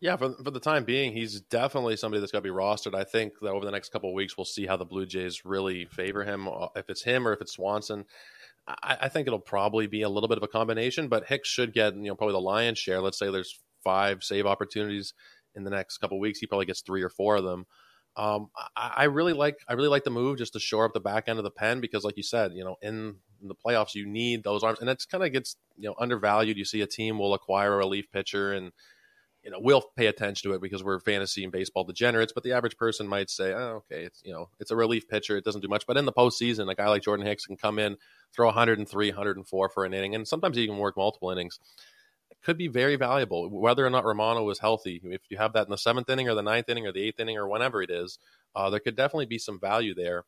Yeah, 0.00 0.16
for, 0.16 0.34
for 0.42 0.50
the 0.50 0.58
time 0.58 0.84
being, 0.84 1.12
he's 1.12 1.40
definitely 1.42 1.96
somebody 1.96 2.18
that's 2.18 2.32
got 2.32 2.38
to 2.38 2.42
be 2.42 2.50
rostered. 2.50 2.92
I 2.94 3.04
think 3.04 3.34
that 3.40 3.50
over 3.50 3.64
the 3.64 3.70
next 3.70 3.90
couple 3.92 4.12
weeks, 4.12 4.36
we'll 4.36 4.44
see 4.44 4.66
how 4.66 4.76
the 4.76 4.84
Blue 4.84 5.06
Jays 5.06 5.44
really 5.44 5.84
favor 5.84 6.24
him. 6.24 6.48
Uh, 6.48 6.66
if 6.74 6.90
it's 6.90 7.04
him 7.04 7.26
or 7.26 7.32
if 7.32 7.40
it's 7.40 7.52
Swanson, 7.52 8.04
I, 8.66 8.98
I, 9.02 9.08
think 9.08 9.28
it'll 9.28 9.38
probably 9.38 9.86
be 9.86 10.02
a 10.02 10.08
little 10.08 10.28
bit 10.28 10.38
of 10.38 10.42
a 10.42 10.48
combination, 10.48 11.06
but 11.06 11.26
Hicks 11.26 11.48
should 11.48 11.72
get 11.72 11.94
you 11.94 12.02
know 12.02 12.16
probably 12.16 12.34
the 12.34 12.40
lion's 12.40 12.80
share. 12.80 13.00
Let's 13.00 13.16
say 13.16 13.30
there's 13.30 13.60
five 13.84 14.24
save 14.24 14.44
opportunities 14.44 15.14
in 15.54 15.62
the 15.62 15.70
next 15.70 15.98
couple 15.98 16.18
weeks. 16.18 16.40
He 16.40 16.46
probably 16.46 16.66
gets 16.66 16.82
three 16.82 17.02
or 17.02 17.08
four 17.08 17.36
of 17.36 17.44
them. 17.44 17.66
Um, 18.16 18.48
I, 18.76 18.92
I, 18.96 19.04
really 19.04 19.32
like 19.32 19.56
I 19.68 19.72
really 19.72 19.88
like 19.88 20.04
the 20.04 20.10
move 20.10 20.38
just 20.38 20.52
to 20.52 20.60
shore 20.60 20.84
up 20.84 20.92
the 20.92 21.00
back 21.00 21.28
end 21.28 21.38
of 21.38 21.44
the 21.44 21.50
pen 21.50 21.80
because, 21.80 22.04
like 22.04 22.16
you 22.16 22.22
said, 22.22 22.52
you 22.52 22.62
know, 22.62 22.76
in, 22.82 23.16
in 23.40 23.48
the 23.48 23.54
playoffs 23.54 23.94
you 23.94 24.06
need 24.06 24.44
those 24.44 24.62
arms, 24.62 24.80
and 24.80 24.90
it's 24.90 25.06
kind 25.06 25.24
of 25.24 25.32
gets 25.32 25.56
you 25.78 25.88
know 25.88 25.94
undervalued. 25.98 26.58
You 26.58 26.64
see 26.64 26.82
a 26.82 26.86
team 26.86 27.18
will 27.18 27.34
acquire 27.34 27.72
a 27.72 27.76
relief 27.78 28.10
pitcher 28.12 28.52
and 28.52 28.72
you 29.42 29.50
know 29.50 29.58
we'll 29.60 29.82
pay 29.96 30.06
attention 30.06 30.50
to 30.50 30.54
it 30.54 30.60
because 30.60 30.84
we're 30.84 31.00
fantasy 31.00 31.42
and 31.42 31.52
baseball 31.52 31.82
degenerates 31.82 32.32
but 32.32 32.44
the 32.44 32.52
average 32.52 32.76
person 32.76 33.08
might 33.08 33.28
say 33.28 33.52
oh, 33.52 33.82
okay 33.82 34.04
it's 34.04 34.22
you 34.24 34.32
know 34.32 34.48
it's 34.60 34.70
a 34.70 34.76
relief 34.76 35.08
pitcher 35.08 35.36
it 35.36 35.42
doesn't 35.42 35.62
do 35.62 35.66
much 35.68 35.84
but 35.84 35.96
in 35.96 36.04
the 36.04 36.12
postseason 36.12 36.70
a 36.70 36.76
guy 36.76 36.88
like 36.88 37.02
jordan 37.02 37.26
hicks 37.26 37.44
can 37.44 37.56
come 37.56 37.80
in 37.80 37.96
throw 38.32 38.46
103, 38.46 39.10
104 39.10 39.68
for 39.68 39.84
an 39.84 39.94
inning, 39.94 40.14
and 40.14 40.26
sometimes 40.26 40.56
he 40.56 40.66
can 40.66 40.78
work 40.78 40.96
multiple 40.96 41.30
innings. 41.30 41.58
Could 42.44 42.58
be 42.58 42.68
very 42.68 42.96
valuable, 42.96 43.48
whether 43.48 43.86
or 43.86 43.90
not 43.90 44.04
Romano 44.04 44.42
was 44.42 44.58
healthy. 44.58 45.00
If 45.04 45.22
you 45.28 45.36
have 45.36 45.52
that 45.52 45.66
in 45.66 45.70
the 45.70 45.78
seventh 45.78 46.10
inning 46.10 46.28
or 46.28 46.34
the 46.34 46.42
ninth 46.42 46.68
inning 46.68 46.86
or 46.86 46.92
the 46.92 47.02
eighth 47.02 47.20
inning 47.20 47.38
or 47.38 47.46
whenever 47.46 47.82
it 47.82 47.90
is, 47.90 48.18
uh, 48.56 48.68
there 48.68 48.80
could 48.80 48.96
definitely 48.96 49.26
be 49.26 49.38
some 49.38 49.60
value 49.60 49.94
there. 49.94 50.24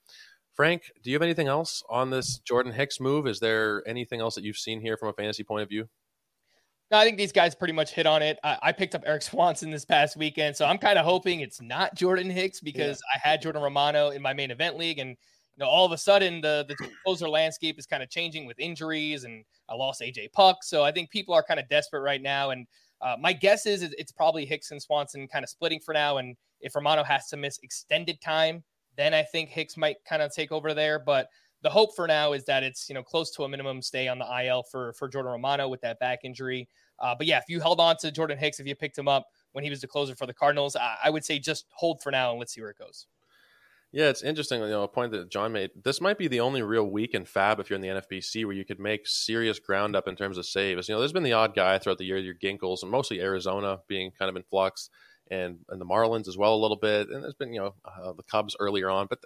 Frank, 0.54 0.92
do 1.02 1.10
you 1.10 1.16
have 1.16 1.22
anything 1.22 1.48
else 1.48 1.82
on 1.90 2.10
this 2.10 2.38
Jordan 2.38 2.72
Hicks 2.72 3.00
move? 3.00 3.26
Is 3.26 3.40
there 3.40 3.82
anything 3.88 4.20
else 4.20 4.36
that 4.36 4.44
you've 4.44 4.56
seen 4.56 4.80
here 4.80 4.96
from 4.96 5.08
a 5.08 5.12
fantasy 5.12 5.42
point 5.42 5.64
of 5.64 5.68
view? 5.68 5.88
No, 6.92 6.98
I 6.98 7.04
think 7.04 7.16
these 7.16 7.32
guys 7.32 7.56
pretty 7.56 7.72
much 7.72 7.90
hit 7.90 8.06
on 8.06 8.22
it. 8.22 8.38
I, 8.44 8.58
I 8.62 8.72
picked 8.72 8.94
up 8.94 9.02
Erik 9.04 9.22
Swanson 9.22 9.70
this 9.70 9.84
past 9.84 10.16
weekend, 10.16 10.54
so 10.54 10.66
I'm 10.66 10.78
kind 10.78 10.96
of 10.96 11.04
hoping 11.04 11.40
it's 11.40 11.60
not 11.60 11.96
Jordan 11.96 12.30
Hicks 12.30 12.60
because 12.60 13.02
yeah. 13.02 13.18
I 13.18 13.28
had 13.28 13.42
Jordan 13.42 13.62
Romano 13.62 14.10
in 14.10 14.22
my 14.22 14.32
main 14.32 14.52
event 14.52 14.76
league, 14.76 15.00
and 15.00 15.16
you 15.56 15.64
know, 15.64 15.70
all 15.70 15.86
of 15.86 15.92
a 15.92 15.98
sudden 15.98 16.40
the 16.40 16.64
the 16.68 16.76
closer 17.04 17.28
landscape 17.28 17.78
is 17.78 17.86
kind 17.86 18.02
of 18.02 18.10
changing 18.10 18.46
with 18.46 18.58
injuries, 18.58 19.24
and 19.24 19.44
I 19.68 19.74
lost 19.74 20.00
AJ 20.00 20.32
Puk, 20.32 20.64
so 20.64 20.82
I 20.82 20.92
think 20.92 21.10
people 21.10 21.34
are 21.34 21.42
kind 21.42 21.60
of 21.60 21.68
desperate 21.68 22.00
right 22.00 22.22
now. 22.22 22.50
And 22.50 22.66
uh, 23.00 23.16
my 23.20 23.32
guess 23.32 23.66
is 23.66 23.82
it's 23.82 24.12
probably 24.12 24.46
Hicks 24.46 24.70
and 24.70 24.82
Swanson 24.82 25.28
kind 25.28 25.44
of 25.44 25.48
splitting 25.48 25.80
for 25.80 25.94
now. 25.94 26.18
And 26.18 26.36
if 26.60 26.74
Romano 26.74 27.04
has 27.04 27.28
to 27.28 27.36
miss 27.36 27.58
extended 27.62 28.20
time, 28.20 28.64
then 28.96 29.14
I 29.14 29.22
think 29.22 29.50
Hicks 29.50 29.76
might 29.76 29.96
kind 30.08 30.22
of 30.22 30.32
take 30.32 30.50
over 30.50 30.74
there. 30.74 30.98
But 30.98 31.28
the 31.62 31.70
hope 31.70 31.94
for 31.94 32.06
now 32.06 32.32
is 32.32 32.44
that 32.44 32.62
it's 32.62 32.88
you 32.88 32.94
know 32.94 33.02
close 33.02 33.30
to 33.32 33.44
a 33.44 33.48
minimum 33.48 33.80
stay 33.80 34.08
on 34.08 34.18
the 34.18 34.44
IL 34.44 34.64
for 34.64 34.92
for 34.94 35.08
Jordan 35.08 35.32
Romano 35.32 35.68
with 35.68 35.80
that 35.82 35.98
back 36.00 36.20
injury. 36.24 36.68
Uh, 36.98 37.14
but 37.16 37.26
yeah, 37.26 37.38
if 37.38 37.44
you 37.48 37.60
held 37.60 37.80
on 37.80 37.96
to 37.98 38.10
Jordan 38.10 38.38
Hicks, 38.38 38.60
if 38.60 38.66
you 38.66 38.74
picked 38.74 38.96
him 38.96 39.08
up 39.08 39.26
when 39.52 39.64
he 39.64 39.70
was 39.70 39.80
the 39.80 39.86
closer 39.86 40.14
for 40.14 40.26
the 40.26 40.34
Cardinals, 40.34 40.76
I, 40.76 40.96
I 41.04 41.10
would 41.10 41.24
say 41.24 41.38
just 41.38 41.66
hold 41.70 42.00
for 42.02 42.12
now 42.12 42.30
and 42.30 42.38
let's 42.38 42.54
see 42.54 42.60
where 42.60 42.70
it 42.70 42.78
goes. 42.78 43.06
Yeah, 43.94 44.08
it's 44.08 44.24
interesting. 44.24 44.60
You 44.60 44.66
know, 44.70 44.82
a 44.82 44.88
point 44.88 45.12
that 45.12 45.30
John 45.30 45.52
made. 45.52 45.70
This 45.84 46.00
might 46.00 46.18
be 46.18 46.26
the 46.26 46.40
only 46.40 46.62
real 46.62 46.90
week 46.90 47.14
in 47.14 47.24
FAAB 47.24 47.60
if 47.60 47.70
you're 47.70 47.76
in 47.76 47.80
the 47.80 48.02
NFBC 48.02 48.44
where 48.44 48.52
you 48.52 48.64
could 48.64 48.80
make 48.80 49.06
serious 49.06 49.60
ground 49.60 49.94
up 49.94 50.08
in 50.08 50.16
terms 50.16 50.36
of 50.36 50.46
saves. 50.46 50.88
You 50.88 50.96
know, 50.96 50.98
there's 50.98 51.12
been 51.12 51.22
the 51.22 51.34
odd 51.34 51.54
guy 51.54 51.78
throughout 51.78 51.98
the 51.98 52.04
year, 52.04 52.18
your 52.18 52.34
Ginkels, 52.34 52.82
and 52.82 52.90
mostly 52.90 53.20
Arizona 53.20 53.78
being 53.86 54.10
kind 54.18 54.28
of 54.28 54.34
in 54.34 54.42
flux, 54.42 54.90
and 55.30 55.60
and 55.68 55.80
the 55.80 55.86
Marlins 55.86 56.26
as 56.26 56.36
well 56.36 56.56
a 56.56 56.58
little 56.58 56.76
bit. 56.76 57.08
And 57.08 57.22
there's 57.22 57.36
been 57.36 57.52
you 57.52 57.60
know 57.60 57.74
uh, 57.84 58.14
the 58.14 58.24
Cubs 58.24 58.56
earlier 58.58 58.90
on, 58.90 59.06
but 59.08 59.20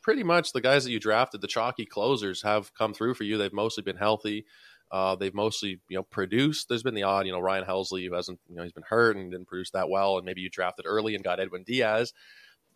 pretty 0.00 0.22
much 0.22 0.54
the 0.54 0.62
guys 0.62 0.84
that 0.84 0.90
you 0.90 0.98
drafted, 0.98 1.42
the 1.42 1.46
chalky 1.46 1.84
closers, 1.84 2.40
have 2.40 2.72
come 2.72 2.94
through 2.94 3.12
for 3.12 3.24
you. 3.24 3.36
They've 3.36 3.52
mostly 3.52 3.82
been 3.82 3.98
healthy. 3.98 4.46
Uh, 4.90 5.16
they've 5.16 5.34
mostly, 5.34 5.82
you 5.90 5.98
know, 5.98 6.02
produced. 6.02 6.70
There's 6.70 6.82
been 6.82 6.94
the 6.94 7.02
odd, 7.02 7.26
you 7.26 7.32
know, 7.32 7.40
Ryan 7.40 7.66
Helsley 7.66 8.08
who 8.08 8.14
hasn't, 8.14 8.40
you 8.48 8.56
know, 8.56 8.62
he's 8.62 8.72
been 8.72 8.84
hurt 8.88 9.16
and 9.18 9.30
didn't 9.30 9.46
produce 9.48 9.70
that 9.72 9.90
well, 9.90 10.16
and 10.16 10.24
maybe 10.24 10.40
you 10.40 10.48
drafted 10.48 10.86
early 10.88 11.14
and 11.14 11.22
got 11.22 11.40
Edwin 11.40 11.62
Diaz 11.62 12.14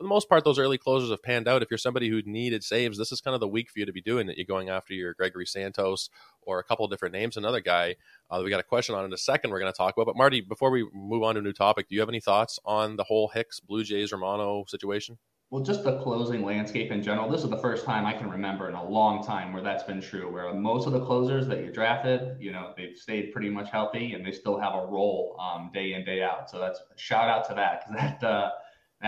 for 0.03 0.07
the 0.07 0.09
most 0.09 0.29
part, 0.29 0.45
those 0.45 0.59
early 0.59 0.79
closers 0.79 1.11
have 1.11 1.23
panned 1.23 1.47
out. 1.47 1.63
If 1.63 1.71
you're 1.71 1.79
somebody 1.79 2.09
who 2.09 2.23
needed 2.27 2.65
saves, 2.65 2.99
this 2.99 3.13
is 3.13 3.21
kind 3.21 3.37
of 3.37 3.41
the 3.41 3.47
week 3.47 3.71
for 3.71 3.79
you 3.79 3.87
to 3.87 3.93
be 3.93 4.03
doing 4.03 4.29
it. 4.29 4.37
You're 4.37 4.45
going 4.45 4.69
after 4.69 4.95
your 4.95 5.15
Gregory 5.15 5.47
Santos 5.47 6.11
or 6.41 6.59
a 6.59 6.65
couple 6.65 6.89
different 6.89 7.15
names. 7.15 7.37
Another 7.37 7.61
guy 7.61 7.95
uh, 8.29 8.39
that 8.39 8.45
we 8.45 8.51
got 8.51 8.59
a 8.59 8.65
question 8.65 8.97
on 8.97 9.05
in 9.05 9.13
a 9.13 9.17
second 9.17 9.53
we're 9.53 9.61
going 9.61 9.73
to 9.73 9.77
talk 9.77 9.95
about. 9.97 10.07
But 10.07 10.17
Marty, 10.17 10.41
before 10.41 10.73
we 10.73 10.89
move 10.93 11.23
on 11.23 11.37
to 11.37 11.41
a 11.41 11.45
new 11.45 11.53
topic, 11.53 11.89
do 11.89 11.95
you 11.95 12.01
have 12.01 12.09
any 12.09 12.19
thoughts 12.19 12.59
on 12.65 12.97
the 12.97 13.05
whole 13.05 13.29
Hicks, 13.29 13.61
Blue 13.61 13.85
Jays, 13.85 14.11
Romano 14.11 14.65
situation? 14.67 15.19
Well, 15.51 15.63
just 15.63 15.85
the 15.85 16.01
closing 16.01 16.43
landscape 16.43 16.91
in 16.91 17.01
general. 17.01 17.31
This 17.31 17.45
is 17.45 17.51
the 17.51 17.59
first 17.59 17.85
time 17.85 18.05
I 18.05 18.15
can 18.15 18.29
remember 18.29 18.69
in 18.69 18.75
a 18.75 18.85
long 18.85 19.23
time 19.23 19.53
where 19.53 19.63
that's 19.63 19.85
been 19.85 20.01
true. 20.01 20.33
Where 20.33 20.53
most 20.53 20.89
of 20.89 20.95
the 20.95 21.05
closers 21.05 21.47
that 21.47 21.63
you 21.63 21.71
drafted, 21.71 22.39
you 22.41 22.51
know, 22.51 22.73
they've 22.77 22.97
stayed 22.97 23.33
pretty 23.33 23.51
much 23.51 23.71
healthy 23.71 24.15
and 24.15 24.27
they 24.27 24.33
still 24.33 24.59
have 24.59 24.75
a 24.75 24.85
role 24.85 25.37
um, 25.39 25.71
day 25.73 25.93
in 25.93 26.05
day 26.05 26.23
out. 26.23 26.51
So 26.51 26.59
that's 26.59 26.81
shout 26.97 27.29
out 27.29 27.47
to 27.51 27.55
that 27.55 27.85
because 27.87 28.03
that 28.21 28.27
uh, 28.27 28.51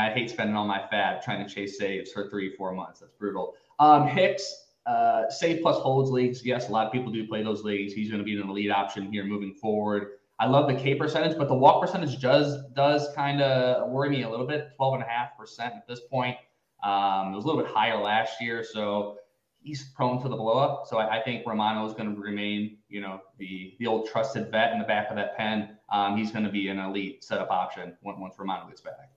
I 0.00 0.10
hate 0.10 0.30
spending 0.30 0.56
all 0.56 0.66
my 0.66 0.80
FAAB 0.92 1.22
trying 1.22 1.46
to 1.46 1.52
chase 1.52 1.78
saves 1.78 2.12
for 2.12 2.28
three, 2.28 2.54
four 2.56 2.72
months. 2.72 3.00
That's 3.00 3.12
brutal. 3.12 3.54
Um, 3.78 4.06
Hicks, 4.06 4.64
uh, 4.86 5.30
save 5.30 5.62
plus 5.62 5.76
holds 5.76 6.10
leagues. 6.10 6.44
Yes, 6.44 6.68
a 6.68 6.72
lot 6.72 6.86
of 6.86 6.92
people 6.92 7.12
do 7.12 7.26
play 7.26 7.42
those 7.42 7.62
leagues. 7.62 7.92
He's 7.92 8.08
going 8.08 8.18
to 8.18 8.24
be 8.24 8.38
an 8.38 8.48
elite 8.48 8.70
option 8.70 9.10
here 9.10 9.24
moving 9.24 9.54
forward. 9.54 10.12
I 10.38 10.46
love 10.46 10.68
the 10.68 10.74
K 10.74 10.94
percentage, 10.94 11.38
but 11.38 11.48
the 11.48 11.54
walk 11.54 11.80
percentage 11.80 12.20
does 12.20 12.64
does 12.74 13.08
kind 13.14 13.40
of 13.40 13.88
worry 13.90 14.10
me 14.10 14.22
a 14.22 14.28
little 14.28 14.46
bit. 14.46 14.70
12.5% 14.78 15.60
at 15.60 15.86
this 15.86 16.00
point. 16.10 16.36
Um, 16.82 17.32
it 17.32 17.36
was 17.36 17.44
a 17.44 17.46
little 17.46 17.62
bit 17.62 17.70
higher 17.70 17.96
last 17.96 18.40
year, 18.40 18.64
so 18.64 19.18
he's 19.62 19.84
prone 19.94 20.20
to 20.22 20.28
the 20.28 20.36
blow 20.36 20.58
up. 20.58 20.86
So 20.86 20.98
I, 20.98 21.18
I 21.18 21.22
think 21.22 21.46
Romano 21.46 21.86
is 21.86 21.94
going 21.94 22.14
to 22.14 22.20
remain, 22.20 22.78
you 22.88 23.00
know, 23.00 23.20
the 23.38 23.74
the 23.78 23.86
old 23.86 24.08
trusted 24.08 24.50
vet 24.50 24.72
in 24.72 24.78
the 24.78 24.84
back 24.84 25.08
of 25.08 25.16
that 25.16 25.36
pen. 25.36 25.78
Um, 25.90 26.16
he's 26.16 26.32
going 26.32 26.44
to 26.44 26.50
be 26.50 26.68
an 26.68 26.78
elite 26.78 27.22
setup 27.22 27.50
option 27.50 27.96
once, 28.02 28.18
once 28.20 28.34
Romano 28.38 28.68
gets 28.68 28.80
back. 28.80 29.13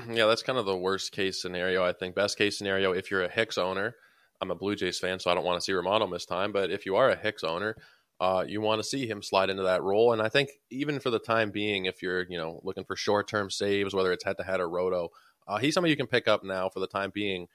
Yeah, 0.10 0.26
that's 0.26 0.42
kind 0.42 0.58
of 0.58 0.66
the 0.66 0.76
worst 0.76 1.12
case 1.12 1.40
scenario. 1.40 1.84
I 1.84 1.92
think 1.92 2.14
best 2.14 2.38
case 2.38 2.56
scenario 2.58 2.92
if 2.92 3.10
you're 3.10 3.24
a 3.24 3.30
Hicks 3.30 3.58
owner. 3.58 3.94
I'm 4.40 4.50
a 4.50 4.54
Blue 4.54 4.74
Jays 4.74 4.98
fan, 4.98 5.20
so 5.20 5.30
I 5.30 5.34
don't 5.34 5.44
want 5.44 5.60
to 5.60 5.64
see 5.64 5.72
Romano 5.72 6.06
miss 6.06 6.24
time. 6.24 6.52
But 6.52 6.70
if 6.70 6.86
you 6.86 6.96
are 6.96 7.10
a 7.10 7.16
Hicks 7.16 7.44
owner, 7.44 7.76
uh, 8.20 8.44
you 8.46 8.60
want 8.60 8.80
to 8.80 8.88
see 8.88 9.06
him 9.06 9.22
slide 9.22 9.50
into 9.50 9.64
that 9.64 9.82
role. 9.82 10.12
And 10.12 10.22
I 10.22 10.28
think 10.28 10.50
even 10.70 11.00
for 11.00 11.10
the 11.10 11.18
time 11.18 11.50
being, 11.50 11.86
if 11.86 12.02
you're 12.02 12.26
you 12.28 12.38
know 12.38 12.60
looking 12.62 12.84
for 12.84 12.96
short 12.96 13.28
term 13.28 13.50
saves, 13.50 13.94
whether 13.94 14.12
it's 14.12 14.24
head 14.24 14.36
to 14.38 14.44
head 14.44 14.60
or 14.60 14.68
roto, 14.68 15.10
uh, 15.46 15.58
he's 15.58 15.74
somebody 15.74 15.90
you 15.90 15.96
can 15.96 16.06
pick 16.06 16.28
up 16.28 16.44
now 16.44 16.68
for 16.68 16.80
the 16.80 16.86
time 16.86 17.10
being. 17.12 17.48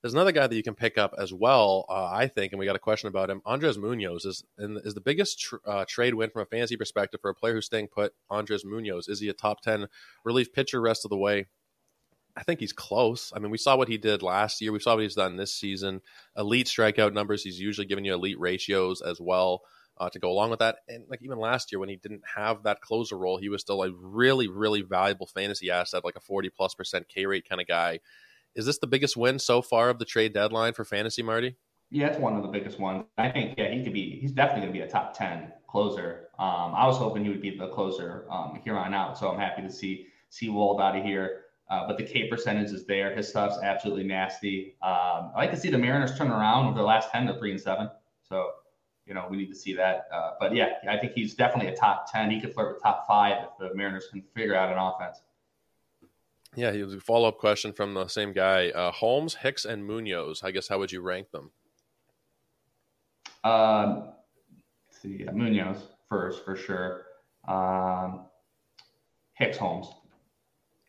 There's 0.00 0.14
another 0.14 0.30
guy 0.30 0.46
that 0.46 0.54
you 0.54 0.62
can 0.62 0.76
pick 0.76 0.96
up 0.96 1.12
as 1.18 1.32
well, 1.32 1.84
uh, 1.88 2.08
I 2.12 2.28
think, 2.28 2.52
and 2.52 2.60
we 2.60 2.66
got 2.66 2.76
a 2.76 2.80
question 2.80 3.08
about 3.08 3.30
him. 3.30 3.42
Andres 3.44 3.76
Munoz 3.76 4.24
is 4.24 4.44
is 4.56 4.94
the 4.94 5.00
biggest 5.00 5.40
tr- 5.40 5.56
uh, 5.66 5.84
trade 5.88 6.14
win 6.14 6.30
from 6.30 6.42
a 6.42 6.46
fantasy 6.46 6.76
perspective 6.76 7.20
for 7.20 7.30
a 7.30 7.34
player 7.34 7.54
who's 7.54 7.66
staying 7.66 7.88
put. 7.88 8.12
Andres 8.30 8.64
Munoz 8.64 9.08
is 9.08 9.18
he 9.18 9.28
a 9.28 9.32
top 9.32 9.60
ten 9.60 9.86
relief 10.24 10.52
pitcher 10.52 10.80
rest 10.80 11.04
of 11.04 11.10
the 11.10 11.16
way? 11.16 11.46
I 12.38 12.44
think 12.44 12.60
he's 12.60 12.72
close. 12.72 13.32
I 13.34 13.40
mean, 13.40 13.50
we 13.50 13.58
saw 13.58 13.76
what 13.76 13.88
he 13.88 13.98
did 13.98 14.22
last 14.22 14.60
year. 14.60 14.70
We 14.70 14.78
saw 14.78 14.94
what 14.94 15.02
he's 15.02 15.16
done 15.16 15.36
this 15.36 15.52
season. 15.52 16.00
Elite 16.36 16.68
strikeout 16.68 17.12
numbers. 17.12 17.42
He's 17.42 17.58
usually 17.58 17.88
giving 17.88 18.04
you 18.04 18.14
elite 18.14 18.38
ratios 18.38 19.02
as 19.02 19.20
well 19.20 19.62
uh, 19.98 20.08
to 20.10 20.20
go 20.20 20.30
along 20.30 20.50
with 20.50 20.60
that. 20.60 20.76
And 20.88 21.04
like 21.08 21.20
even 21.22 21.38
last 21.38 21.72
year 21.72 21.80
when 21.80 21.88
he 21.88 21.96
didn't 21.96 22.22
have 22.36 22.62
that 22.62 22.80
closer 22.80 23.18
role, 23.18 23.38
he 23.38 23.48
was 23.48 23.60
still 23.60 23.82
a 23.82 23.90
really, 23.92 24.46
really 24.46 24.82
valuable 24.82 25.26
fantasy 25.26 25.68
asset, 25.72 26.04
like 26.04 26.14
a 26.14 26.20
40 26.20 26.50
plus 26.50 26.74
percent 26.74 27.08
K 27.08 27.26
rate 27.26 27.48
kind 27.48 27.60
of 27.60 27.66
guy. 27.66 27.98
Is 28.54 28.66
this 28.66 28.78
the 28.78 28.86
biggest 28.86 29.16
win 29.16 29.40
so 29.40 29.60
far 29.60 29.88
of 29.88 29.98
the 29.98 30.04
trade 30.04 30.32
deadline 30.32 30.74
for 30.74 30.84
fantasy, 30.84 31.24
Marty? 31.24 31.56
Yeah, 31.90 32.06
it's 32.06 32.18
one 32.18 32.36
of 32.36 32.42
the 32.42 32.48
biggest 32.48 32.78
ones. 32.78 33.04
I 33.16 33.30
think 33.30 33.58
yeah, 33.58 33.68
he 33.70 33.82
could 33.82 33.92
be. 33.92 34.18
He's 34.20 34.32
definitely 34.32 34.62
going 34.62 34.72
to 34.74 34.78
be 34.78 34.84
a 34.84 34.88
top 34.88 35.16
ten 35.16 35.52
closer. 35.66 36.28
Um, 36.38 36.72
I 36.76 36.86
was 36.86 36.98
hoping 36.98 37.24
he 37.24 37.30
would 37.30 37.42
be 37.42 37.56
the 37.56 37.68
closer 37.68 38.26
um, 38.30 38.60
here 38.62 38.76
on 38.76 38.94
out, 38.94 39.18
so 39.18 39.30
I'm 39.30 39.40
happy 39.40 39.62
to 39.62 39.70
see 39.70 40.06
Sewald 40.28 40.80
out 40.80 40.96
of 40.96 41.04
here. 41.04 41.44
Uh, 41.70 41.86
but 41.86 41.98
the 41.98 42.02
K 42.02 42.28
percentage 42.28 42.70
is 42.72 42.86
there. 42.86 43.14
His 43.14 43.28
stuff's 43.28 43.58
absolutely 43.62 44.04
nasty. 44.04 44.76
Um, 44.82 45.32
I 45.34 45.36
like 45.36 45.50
to 45.50 45.56
see 45.56 45.70
the 45.70 45.78
Mariners 45.78 46.16
turn 46.16 46.30
around 46.30 46.68
over 46.68 46.78
the 46.78 46.84
last 46.84 47.10
ten 47.10 47.26
to 47.26 47.38
three 47.38 47.50
and 47.50 47.60
seven. 47.60 47.90
So, 48.26 48.52
you 49.06 49.14
know, 49.14 49.26
we 49.28 49.36
need 49.36 49.48
to 49.48 49.54
see 49.54 49.74
that. 49.74 50.08
Uh, 50.12 50.30
but 50.40 50.54
yeah, 50.54 50.74
I 50.88 50.96
think 50.96 51.12
he's 51.12 51.34
definitely 51.34 51.72
a 51.72 51.76
top 51.76 52.10
ten. 52.10 52.30
He 52.30 52.40
could 52.40 52.54
flirt 52.54 52.72
with 52.74 52.82
top 52.82 53.06
five 53.06 53.42
if 53.42 53.50
the 53.58 53.74
Mariners 53.74 54.06
can 54.10 54.22
figure 54.34 54.54
out 54.54 54.72
an 54.72 54.78
offense. 54.78 55.20
Yeah, 56.56 56.72
he 56.72 56.82
was 56.82 56.94
a 56.94 57.00
follow 57.00 57.28
up 57.28 57.38
question 57.38 57.74
from 57.74 57.92
the 57.92 58.08
same 58.08 58.32
guy. 58.32 58.70
Uh, 58.70 58.90
Holmes, 58.90 59.34
Hicks, 59.34 59.66
and 59.66 59.84
Munoz. 59.84 60.42
I 60.42 60.50
guess 60.50 60.68
how 60.68 60.78
would 60.78 60.90
you 60.90 61.02
rank 61.02 61.30
them? 61.30 61.50
Um, 63.44 64.08
see, 64.90 65.24
yeah, 65.24 65.30
Munoz 65.32 65.82
first 66.08 66.44
for 66.44 66.56
sure. 66.56 67.04
Um, 67.46 68.26
Hicks, 69.34 69.58
Holmes. 69.58 69.88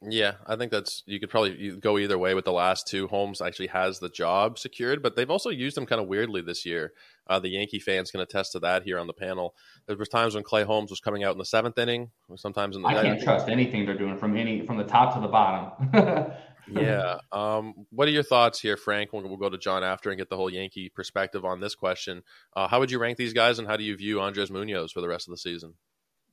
Yeah, 0.01 0.35
I 0.47 0.55
think 0.55 0.71
that's 0.71 1.03
you 1.05 1.19
could 1.19 1.29
probably 1.29 1.75
go 1.75 1.97
either 1.97 2.17
way 2.17 2.33
with 2.33 2.45
the 2.45 2.53
last 2.53 2.87
two. 2.87 3.07
Holmes 3.07 3.41
actually 3.41 3.67
has 3.67 3.99
the 3.99 4.07
job 4.07 4.57
secured, 4.57 5.03
but 5.03 5.17
they've 5.17 5.29
also 5.29 5.49
used 5.49 5.77
him 5.77 5.85
kind 5.85 5.99
of 6.01 6.07
weirdly 6.07 6.41
this 6.41 6.65
year. 6.65 6.93
Uh, 7.27 7.39
the 7.39 7.49
Yankee 7.49 7.79
fans 7.79 8.09
can 8.09 8.21
attest 8.21 8.53
to 8.53 8.59
that 8.59 8.83
here 8.83 8.97
on 8.97 9.07
the 9.07 9.13
panel. 9.13 9.55
There 9.87 9.97
was 9.97 10.07
times 10.07 10.35
when 10.35 10.43
Clay 10.43 10.63
Holmes 10.63 10.89
was 10.89 11.01
coming 11.01 11.25
out 11.25 11.33
in 11.33 11.37
the 11.37 11.45
seventh 11.45 11.77
inning, 11.77 12.11
sometimes 12.37 12.77
in 12.77 12.81
the. 12.81 12.87
I 12.87 13.01
can't 13.01 13.21
trust 13.21 13.49
anything 13.49 13.85
they're 13.85 13.97
doing 13.97 14.17
from 14.17 14.37
any 14.37 14.65
from 14.65 14.77
the 14.77 14.85
top 14.85 15.15
to 15.15 15.19
the 15.19 15.27
bottom. 15.27 16.31
yeah. 16.71 17.17
Um, 17.33 17.73
what 17.89 18.07
are 18.07 18.11
your 18.11 18.23
thoughts 18.23 18.61
here, 18.61 18.77
Frank? 18.77 19.11
We'll, 19.11 19.23
we'll, 19.23 19.35
go 19.35 19.49
to 19.49 19.57
John 19.57 19.83
after 19.83 20.11
and 20.11 20.17
get 20.17 20.29
the 20.29 20.37
whole 20.37 20.49
Yankee 20.49 20.87
perspective 20.87 21.43
on 21.43 21.59
this 21.59 21.75
question. 21.75 22.23
Uh, 22.55 22.69
how 22.69 22.79
would 22.79 22.89
you 22.89 22.99
rank 22.99 23.17
these 23.17 23.33
guys, 23.33 23.59
and 23.59 23.67
how 23.67 23.75
do 23.75 23.83
you 23.83 23.97
view 23.97 24.21
Andres 24.21 24.49
Munoz 24.49 24.93
for 24.93 25.01
the 25.01 25.09
rest 25.09 25.27
of 25.27 25.33
the 25.33 25.37
season? 25.37 25.73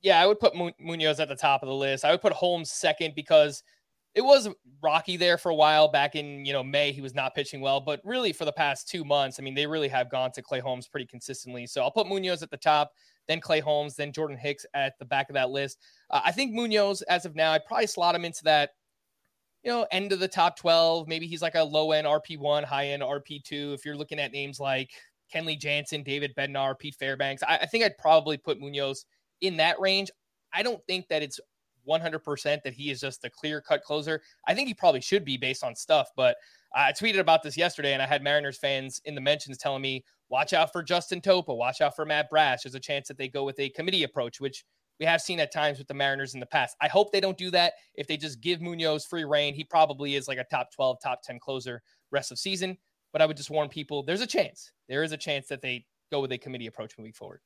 Yeah, 0.01 0.21
I 0.21 0.25
would 0.25 0.39
put 0.39 0.53
Munoz 0.79 1.19
at 1.19 1.29
the 1.29 1.35
top 1.35 1.63
of 1.63 1.67
the 1.67 1.75
list. 1.75 2.05
I 2.05 2.11
would 2.11 2.21
put 2.21 2.33
Holmes 2.33 2.71
second 2.71 3.15
because 3.15 3.63
it 4.17 4.25
was 4.25 4.49
rocky 4.81 5.15
there 5.15 5.37
for 5.37 5.49
a 5.49 5.55
while 5.55 5.87
back 5.87 6.15
in 6.15 6.43
you 6.43 6.51
know 6.51 6.63
May. 6.63 6.91
He 6.91 7.01
was 7.01 7.13
not 7.13 7.35
pitching 7.35 7.61
well, 7.61 7.79
but 7.79 8.01
really 8.03 8.33
for 8.33 8.45
the 8.45 8.51
past 8.51 8.89
two 8.89 9.05
months, 9.05 9.39
I 9.39 9.43
mean, 9.43 9.53
they 9.53 9.67
really 9.67 9.87
have 9.89 10.09
gone 10.09 10.31
to 10.31 10.41
Clay 10.41 10.59
Holmes 10.59 10.87
pretty 10.87 11.05
consistently. 11.05 11.67
So 11.67 11.83
I'll 11.83 11.91
put 11.91 12.07
Munoz 12.07 12.41
at 12.41 12.49
the 12.49 12.57
top, 12.57 12.91
then 13.27 13.39
Clay 13.39 13.59
Holmes, 13.59 13.95
then 13.95 14.11
Jordan 14.11 14.35
Hicks 14.35 14.65
at 14.73 14.97
the 14.97 15.05
back 15.05 15.29
of 15.29 15.35
that 15.35 15.51
list. 15.51 15.77
Uh, 16.09 16.21
I 16.25 16.31
think 16.31 16.51
Munoz, 16.53 17.03
as 17.03 17.25
of 17.25 17.35
now, 17.35 17.51
I'd 17.51 17.65
probably 17.65 17.87
slot 17.87 18.15
him 18.15 18.25
into 18.25 18.43
that. 18.45 18.71
You 19.63 19.71
know, 19.71 19.87
end 19.91 20.11
of 20.13 20.19
the 20.19 20.27
top 20.27 20.57
12. 20.57 21.07
Maybe 21.07 21.27
he's 21.27 21.41
like 21.41 21.55
a 21.55 21.63
low 21.63 21.91
end 21.91 22.07
RP1, 22.07 22.63
high 22.63 22.87
end 22.87 23.03
RP2. 23.03 23.73
If 23.73 23.85
you're 23.85 23.97
looking 23.97 24.19
at 24.19 24.31
names 24.31 24.59
like 24.59 24.91
Kenley 25.33 25.59
Jansen, 25.59 26.01
David 26.03 26.33
Bednar, 26.35 26.77
Pete 26.79 26.95
Fairbanks, 26.95 27.43
I, 27.43 27.57
I 27.57 27.65
think 27.67 27.83
I'd 27.83 27.97
probably 27.97 28.37
put 28.37 28.59
Munoz 28.59 29.05
in 29.41 29.57
that 29.57 29.79
range. 29.79 30.11
I 30.53 30.63
don't 30.63 30.83
think 30.87 31.07
that 31.09 31.21
it's 31.21 31.39
100% 31.87 32.63
that 32.63 32.73
he 32.73 32.91
is 32.91 32.99
just 32.99 33.23
a 33.23 33.29
clear 33.29 33.61
cut 33.61 33.83
closer. 33.83 34.21
I 34.47 34.53
think 34.53 34.67
he 34.67 34.73
probably 34.73 35.01
should 35.01 35.23
be 35.23 35.37
based 35.37 35.63
on 35.63 35.75
stuff, 35.75 36.09
but 36.15 36.35
I 36.75 36.91
tweeted 36.91 37.19
about 37.19 37.43
this 37.43 37.57
yesterday 37.57 37.93
and 37.93 38.01
I 38.01 38.07
had 38.07 38.23
Mariners 38.23 38.57
fans 38.57 39.01
in 39.05 39.15
the 39.15 39.21
mentions 39.21 39.57
telling 39.57 39.81
me, 39.81 40.03
watch 40.29 40.53
out 40.53 40.71
for 40.71 40.83
Justin 40.83 41.21
Topa, 41.21 41.55
watch 41.55 41.81
out 41.81 41.95
for 41.95 42.05
Matt 42.05 42.29
Brash. 42.29 42.63
There's 42.63 42.75
a 42.75 42.79
chance 42.79 43.07
that 43.07 43.17
they 43.17 43.29
go 43.29 43.45
with 43.45 43.59
a 43.59 43.69
committee 43.69 44.03
approach, 44.03 44.41
which 44.41 44.65
we 44.99 45.05
have 45.05 45.21
seen 45.21 45.39
at 45.39 45.53
times 45.53 45.77
with 45.77 45.87
the 45.87 45.93
Mariners 45.93 46.33
in 46.33 46.39
the 46.39 46.45
past. 46.45 46.75
I 46.81 46.87
hope 46.87 47.11
they 47.11 47.19
don't 47.19 47.37
do 47.37 47.51
that. 47.51 47.73
If 47.95 48.07
they 48.07 48.17
just 48.17 48.41
give 48.41 48.61
Munoz 48.61 49.05
free 49.05 49.25
reign, 49.25 49.53
he 49.53 49.63
probably 49.63 50.15
is 50.15 50.27
like 50.27 50.39
a 50.39 50.43
top 50.45 50.73
12, 50.73 50.97
top 51.01 51.21
10 51.23 51.39
closer 51.39 51.81
rest 52.11 52.31
of 52.31 52.39
season. 52.39 52.77
But 53.13 53.21
I 53.21 53.25
would 53.25 53.37
just 53.37 53.49
warn 53.49 53.69
people 53.69 54.03
there's 54.03 54.21
a 54.21 54.27
chance. 54.27 54.71
There 54.89 55.03
is 55.03 55.11
a 55.11 55.17
chance 55.17 55.47
that 55.47 55.61
they 55.61 55.85
go 56.11 56.19
with 56.19 56.31
a 56.31 56.37
committee 56.37 56.67
approach 56.67 56.97
moving 56.97 57.13
forward. 57.13 57.41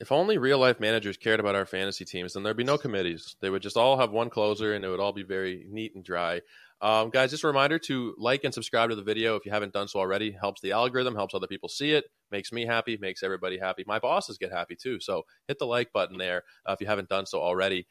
If 0.00 0.10
only 0.10 0.38
real 0.38 0.58
life 0.58 0.80
managers 0.80 1.18
cared 1.18 1.40
about 1.40 1.54
our 1.54 1.66
fantasy 1.66 2.06
teams, 2.06 2.32
then 2.32 2.42
there'd 2.42 2.56
be 2.56 2.64
no 2.64 2.78
committees. 2.78 3.36
They 3.40 3.50
would 3.50 3.60
just 3.60 3.76
all 3.76 3.98
have 3.98 4.12
one 4.12 4.30
closer 4.30 4.72
and 4.72 4.82
it 4.82 4.88
would 4.88 4.98
all 4.98 5.12
be 5.12 5.22
very 5.22 5.66
neat 5.68 5.94
and 5.94 6.02
dry. 6.02 6.40
Um, 6.80 7.10
guys, 7.10 7.30
just 7.30 7.44
a 7.44 7.46
reminder 7.46 7.78
to 7.80 8.14
like 8.16 8.42
and 8.44 8.54
subscribe 8.54 8.88
to 8.88 8.96
the 8.96 9.02
video 9.02 9.36
if 9.36 9.44
you 9.44 9.52
haven't 9.52 9.74
done 9.74 9.88
so 9.88 9.98
already. 9.98 10.32
Helps 10.32 10.62
the 10.62 10.72
algorithm, 10.72 11.14
helps 11.14 11.34
other 11.34 11.46
people 11.46 11.68
see 11.68 11.92
it, 11.92 12.06
makes 12.30 12.50
me 12.50 12.64
happy, 12.64 12.96
makes 12.96 13.22
everybody 13.22 13.58
happy. 13.58 13.84
My 13.86 13.98
bosses 13.98 14.38
get 14.38 14.50
happy 14.50 14.74
too. 14.74 15.00
So 15.00 15.24
hit 15.46 15.58
the 15.58 15.66
like 15.66 15.92
button 15.92 16.16
there 16.16 16.44
uh, 16.64 16.72
if 16.72 16.80
you 16.80 16.86
haven't 16.86 17.10
done 17.10 17.26
so 17.26 17.42
already. 17.42 17.86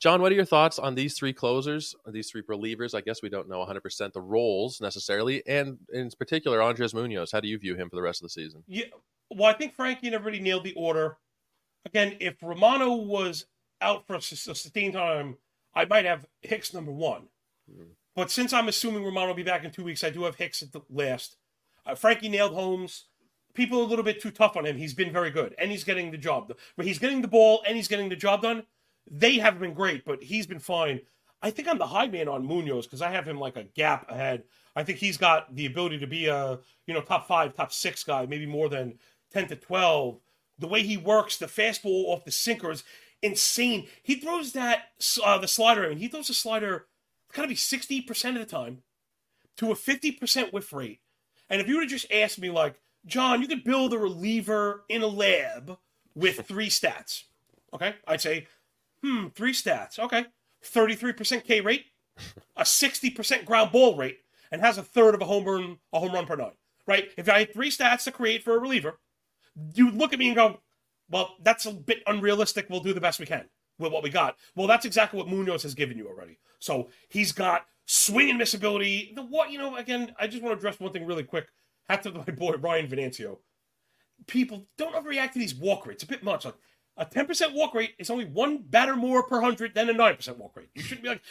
John, 0.00 0.20
what 0.20 0.32
are 0.32 0.34
your 0.34 0.44
thoughts 0.44 0.80
on 0.80 0.96
these 0.96 1.16
three 1.16 1.32
closers, 1.32 1.94
these 2.08 2.28
three 2.28 2.42
relievers? 2.42 2.92
I 2.92 3.02
guess 3.02 3.22
we 3.22 3.28
don't 3.28 3.48
know 3.48 3.64
100% 3.64 4.12
the 4.12 4.20
roles 4.20 4.80
necessarily, 4.80 5.46
and 5.46 5.78
in 5.92 6.10
particular, 6.18 6.60
Andres 6.60 6.92
Munoz. 6.92 7.30
How 7.30 7.38
do 7.38 7.46
you 7.46 7.56
view 7.56 7.76
him 7.76 7.88
for 7.88 7.94
the 7.94 8.02
rest 8.02 8.20
of 8.20 8.24
the 8.24 8.30
season? 8.30 8.64
Yeah, 8.66 8.86
well, 9.30 9.48
I 9.48 9.52
think 9.52 9.76
Frankie 9.76 10.10
never 10.10 10.24
really 10.24 10.40
nailed 10.40 10.64
the 10.64 10.74
order 10.74 11.18
again, 11.84 12.16
if 12.20 12.42
Romano 12.42 12.94
was 12.94 13.46
out 13.80 14.06
for 14.06 14.14
a 14.16 14.22
sustained 14.22 14.94
time, 14.94 15.36
I 15.74 15.84
might 15.84 16.04
have 16.04 16.26
Hicks 16.40 16.72
number 16.72 16.92
one. 16.92 17.28
Mm-hmm. 17.70 17.90
But 18.14 18.30
since 18.30 18.52
I'm 18.52 18.68
assuming 18.68 19.04
Romano 19.04 19.28
will 19.28 19.34
be 19.34 19.42
back 19.42 19.64
in 19.64 19.70
two 19.70 19.84
weeks, 19.84 20.04
I 20.04 20.10
do 20.10 20.24
have 20.24 20.36
Hicks 20.36 20.62
at 20.62 20.72
the 20.72 20.82
last. 20.90 21.36
Uh, 21.86 21.94
Frankie 21.94 22.28
nailed 22.28 22.52
Holmes. 22.52 23.06
People 23.54 23.80
are 23.80 23.84
a 23.84 23.86
little 23.86 24.04
bit 24.04 24.20
too 24.20 24.30
tough 24.30 24.56
on 24.56 24.66
him. 24.66 24.76
He's 24.76 24.94
been 24.94 25.12
very 25.12 25.30
good, 25.30 25.54
and 25.58 25.70
he's 25.70 25.84
getting 25.84 26.10
the 26.10 26.18
job. 26.18 26.48
Done. 26.48 26.56
But 26.76 26.86
he's 26.86 26.98
getting 26.98 27.22
the 27.22 27.28
ball, 27.28 27.62
and 27.66 27.76
he's 27.76 27.88
getting 27.88 28.08
the 28.08 28.16
job 28.16 28.42
done. 28.42 28.64
They 29.10 29.38
haven't 29.38 29.60
been 29.60 29.74
great, 29.74 30.04
but 30.04 30.22
he's 30.22 30.46
been 30.46 30.58
fine. 30.58 31.00
I 31.42 31.50
think 31.50 31.68
I'm 31.68 31.78
the 31.78 31.86
high 31.86 32.06
man 32.06 32.28
on 32.28 32.46
Munoz 32.46 32.86
because 32.86 33.02
I 33.02 33.10
have 33.10 33.26
him 33.26 33.38
like 33.38 33.56
a 33.56 33.64
gap 33.64 34.10
ahead. 34.10 34.44
I 34.76 34.84
think 34.84 34.98
he's 34.98 35.16
got 35.16 35.54
the 35.54 35.66
ability 35.66 35.98
to 35.98 36.06
be 36.06 36.26
a 36.26 36.60
you 36.86 36.94
know 36.94 37.00
top 37.00 37.26
five, 37.26 37.54
top 37.54 37.72
six 37.72 38.04
guy, 38.04 38.26
maybe 38.26 38.46
more 38.46 38.68
than 38.68 38.98
ten 39.32 39.48
to 39.48 39.56
twelve 39.56 40.20
the 40.62 40.68
way 40.68 40.82
he 40.82 40.96
works, 40.96 41.36
the 41.36 41.46
fastball 41.46 42.06
off 42.06 42.24
the 42.24 42.30
sinker 42.30 42.70
is 42.70 42.84
insane. 43.20 43.86
He 44.02 44.14
throws 44.14 44.52
that 44.52 44.84
uh, 45.24 45.38
the 45.38 45.48
slider. 45.48 45.84
I 45.84 45.90
mean, 45.90 45.98
he 45.98 46.08
throws 46.08 46.28
the 46.28 46.34
slider 46.34 46.86
kind 47.32 47.44
of 47.44 47.50
be 47.50 47.56
sixty 47.56 48.00
percent 48.00 48.36
of 48.36 48.42
the 48.42 48.50
time 48.50 48.82
to 49.56 49.72
a 49.72 49.74
fifty 49.74 50.12
percent 50.12 50.52
whiff 50.52 50.72
rate. 50.72 51.00
And 51.48 51.60
if 51.60 51.68
you 51.68 51.76
would 51.76 51.84
have 51.84 51.90
just 51.90 52.10
asked 52.12 52.40
me, 52.40 52.50
like, 52.50 52.80
John, 53.04 53.42
you 53.42 53.48
could 53.48 53.64
build 53.64 53.92
a 53.92 53.98
reliever 53.98 54.84
in 54.88 55.02
a 55.02 55.06
lab 55.06 55.78
with 56.14 56.40
three 56.46 56.68
stats. 56.68 57.24
Okay, 57.74 57.94
I'd 58.06 58.20
say, 58.20 58.46
hmm, 59.02 59.28
three 59.28 59.52
stats. 59.52 59.98
Okay, 59.98 60.26
thirty-three 60.62 61.12
percent 61.14 61.44
K 61.44 61.60
rate, 61.60 61.86
a 62.56 62.64
sixty 62.64 63.10
percent 63.10 63.46
ground 63.46 63.72
ball 63.72 63.96
rate, 63.96 64.20
and 64.50 64.60
has 64.60 64.78
a 64.78 64.82
third 64.82 65.14
of 65.14 65.22
a 65.22 65.26
home 65.26 65.44
run, 65.44 65.78
a 65.92 66.00
home 66.00 66.12
run 66.12 66.26
per 66.26 66.36
nine. 66.36 66.52
Right? 66.86 67.10
If 67.16 67.28
I 67.28 67.40
had 67.40 67.52
three 67.52 67.70
stats 67.70 68.04
to 68.04 68.12
create 68.12 68.42
for 68.42 68.56
a 68.56 68.58
reliever, 68.58 68.98
you 69.74 69.90
look 69.90 70.12
at 70.12 70.18
me 70.18 70.28
and 70.28 70.36
go, 70.36 70.60
well, 71.10 71.36
that's 71.42 71.66
a 71.66 71.72
bit 71.72 72.02
unrealistic. 72.06 72.66
We'll 72.68 72.80
do 72.80 72.94
the 72.94 73.00
best 73.00 73.20
we 73.20 73.26
can 73.26 73.48
with 73.78 73.92
what 73.92 74.02
we 74.02 74.10
got. 74.10 74.36
Well, 74.54 74.66
that's 74.66 74.84
exactly 74.84 75.18
what 75.18 75.28
Munoz 75.28 75.62
has 75.62 75.74
given 75.74 75.98
you 75.98 76.08
already. 76.08 76.38
So 76.58 76.88
he's 77.08 77.32
got 77.32 77.66
swing 77.86 78.30
and 78.30 78.38
miss 78.38 78.54
ability. 78.54 79.12
The 79.14 79.22
what, 79.22 79.50
you 79.50 79.58
know, 79.58 79.76
again, 79.76 80.14
I 80.18 80.26
just 80.26 80.42
want 80.42 80.54
to 80.54 80.58
address 80.58 80.80
one 80.80 80.92
thing 80.92 81.06
really 81.06 81.24
quick. 81.24 81.46
Hat 81.88 82.02
to 82.04 82.12
my 82.12 82.22
boy, 82.24 82.52
Ryan 82.52 82.86
Venancio. 82.86 83.38
People 84.26 84.68
don't 84.78 84.94
overreact 84.94 85.32
to 85.32 85.38
these 85.38 85.54
walk 85.54 85.86
rates. 85.86 86.02
A 86.02 86.06
bit 86.06 86.22
much. 86.22 86.44
Like 86.44 86.54
a 86.96 87.04
10% 87.04 87.54
walk 87.54 87.74
rate 87.74 87.94
is 87.98 88.10
only 88.10 88.24
one 88.24 88.58
batter 88.62 88.96
more 88.96 89.22
per 89.24 89.40
100 89.40 89.74
than 89.74 89.90
a 89.90 89.94
9% 89.94 90.36
walk 90.36 90.56
rate. 90.56 90.68
You 90.74 90.82
shouldn't 90.82 91.02
be 91.02 91.08
like, 91.08 91.22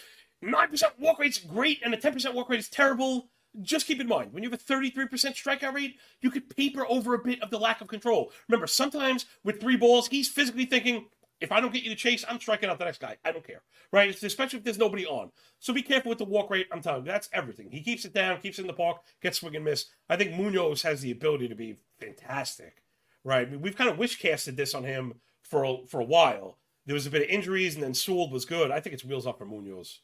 9% 0.43 0.83
walk 0.99 1.19
rate's 1.19 1.39
great 1.39 1.79
and 1.83 1.93
a 1.93 1.97
10% 1.97 2.33
walk 2.33 2.49
rate 2.49 2.59
is 2.59 2.69
terrible 2.69 3.29
just 3.61 3.87
keep 3.87 3.99
in 3.99 4.07
mind 4.07 4.33
when 4.33 4.43
you 4.43 4.49
have 4.49 4.59
a 4.59 4.63
33% 4.63 5.09
strikeout 5.09 5.73
rate, 5.73 5.97
you 6.21 6.31
could 6.31 6.55
paper 6.55 6.85
over 6.87 7.13
a 7.13 7.19
bit 7.19 7.41
of 7.41 7.49
the 7.49 7.59
lack 7.59 7.81
of 7.81 7.87
control. 7.87 8.31
Remember, 8.47 8.67
sometimes 8.67 9.25
with 9.43 9.59
three 9.59 9.75
balls, 9.75 10.07
he's 10.07 10.29
physically 10.29 10.65
thinking, 10.65 11.07
If 11.41 11.51
I 11.51 11.59
don't 11.59 11.73
get 11.73 11.83
you 11.83 11.89
to 11.89 11.95
chase, 11.95 12.23
I'm 12.27 12.39
striking 12.39 12.69
out 12.69 12.79
the 12.79 12.85
next 12.85 13.01
guy. 13.01 13.17
I 13.25 13.31
don't 13.31 13.45
care, 13.45 13.63
right? 13.91 14.09
Especially 14.23 14.59
if 14.59 14.63
there's 14.63 14.77
nobody 14.77 15.05
on. 15.05 15.31
So 15.59 15.73
be 15.73 15.81
careful 15.81 16.09
with 16.09 16.19
the 16.19 16.25
walk 16.25 16.49
rate. 16.49 16.67
I'm 16.71 16.81
telling 16.81 17.05
you, 17.05 17.11
that's 17.11 17.29
everything. 17.33 17.69
He 17.71 17.81
keeps 17.81 18.05
it 18.05 18.13
down, 18.13 18.39
keeps 18.39 18.59
it 18.59 18.61
in 18.61 18.67
the 18.67 18.73
park, 18.73 18.97
gets 19.21 19.39
swing 19.39 19.55
and 19.55 19.65
miss. 19.65 19.87
I 20.09 20.15
think 20.15 20.33
Munoz 20.33 20.83
has 20.83 21.01
the 21.01 21.11
ability 21.11 21.47
to 21.49 21.55
be 21.55 21.77
fantastic, 21.99 22.83
right? 23.23 23.47
I 23.47 23.49
mean, 23.49 23.61
we've 23.61 23.75
kind 23.75 23.89
of 23.89 23.97
wish 23.97 24.19
casted 24.19 24.55
this 24.55 24.73
on 24.73 24.83
him 24.83 25.15
for 25.41 25.63
a, 25.63 25.77
for 25.87 25.99
a 25.99 26.05
while. 26.05 26.57
There 26.85 26.95
was 26.95 27.05
a 27.05 27.11
bit 27.11 27.21
of 27.23 27.29
injuries, 27.29 27.75
and 27.75 27.83
then 27.83 27.93
Sewald 27.93 28.31
was 28.31 28.45
good. 28.45 28.71
I 28.71 28.79
think 28.79 28.93
it's 28.93 29.05
wheels 29.05 29.27
up 29.27 29.37
for 29.37 29.45
Munoz. 29.45 29.99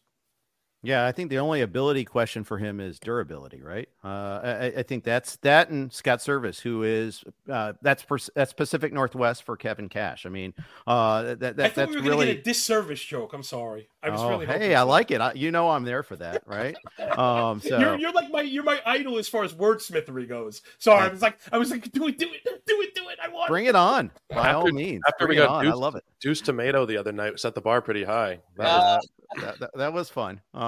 Yeah, 0.83 1.07
I 1.07 1.11
think 1.11 1.31
the 1.31 1.39
only 1.39 1.61
ability 1.61 2.05
question 2.05 2.43
for 2.43 2.59
him 2.59 2.79
is 2.79 2.99
durability, 2.99 3.61
right? 3.63 3.89
Uh, 4.03 4.39
I, 4.43 4.73
I, 4.77 4.83
think 4.83 5.03
that's 5.03 5.37
that 5.37 5.69
and 5.69 5.91
Scott 5.91 6.19
Servais, 6.19 6.61
who 6.61 6.83
is 6.83 7.23
uh, 7.49 7.73
that's 7.81 8.03
per, 8.03 8.17
that's 8.35 8.53
Pacific 8.53 8.93
Northwest 8.93 9.43
for 9.43 9.57
Kevin 9.57 9.89
Cash. 9.89 10.27
I 10.27 10.29
mean, 10.29 10.53
uh, 10.85 11.35
that, 11.35 11.39
that 11.39 11.59
I 11.59 11.67
thought 11.69 11.75
that's 11.75 11.89
we 11.91 12.01
were 12.01 12.07
really 12.07 12.27
get 12.27 12.37
a 12.37 12.41
disservice 12.41 13.03
joke. 13.03 13.33
I'm 13.33 13.41
sorry. 13.41 13.89
I 14.03 14.11
was 14.11 14.21
oh, 14.21 14.29
really 14.29 14.45
hey, 14.45 14.75
I 14.75 14.83
like 14.83 15.09
it. 15.09 15.19
I, 15.19 15.33
you 15.33 15.51
know, 15.51 15.71
I'm 15.71 15.83
there 15.83 16.03
for 16.03 16.15
that, 16.17 16.43
right? 16.45 16.75
um, 17.17 17.59
so 17.67 17.79
you're, 17.79 17.97
you're 17.97 18.13
like 18.13 18.31
my 18.31 18.41
you're 18.41 18.63
my 18.63 18.79
idol 18.85 19.17
as 19.17 19.27
far 19.27 19.43
as 19.43 19.53
wordsmithery 19.53 20.29
goes. 20.29 20.61
Sorry, 20.77 21.05
I 21.05 21.07
was 21.07 21.23
like 21.23 21.39
I 21.51 21.57
was 21.57 21.71
like 21.71 21.91
do 21.91 22.07
it, 22.07 22.19
do 22.19 22.31
it, 22.31 22.43
do 22.67 22.81
it, 22.81 22.93
do 22.93 23.09
it. 23.09 23.17
I 23.21 23.29
want 23.29 23.49
bring 23.49 23.65
it 23.65 23.75
on 23.75 24.11
by 24.29 24.49
after, 24.49 24.55
all 24.55 24.71
means. 24.71 25.01
After 25.07 25.25
bring 25.25 25.37
we 25.37 25.43
it 25.43 25.47
got 25.47 25.55
on. 25.55 25.63
Deuce, 25.65 25.73
I 25.73 25.75
love 25.75 25.95
it. 25.95 26.03
Deuce 26.21 26.41
Tomato 26.41 26.85
the 26.85 26.97
other 26.97 27.11
night 27.11 27.39
set 27.39 27.55
the 27.55 27.61
bar 27.61 27.81
pretty 27.81 28.03
high. 28.03 28.39
That 28.57 28.67
Uh, 28.67 28.97
was- 28.97 29.09
that, 29.35 29.59
that, 29.59 29.71
that 29.75 29.93
was 29.93 30.09
fun. 30.09 30.41
Um, 30.53 30.66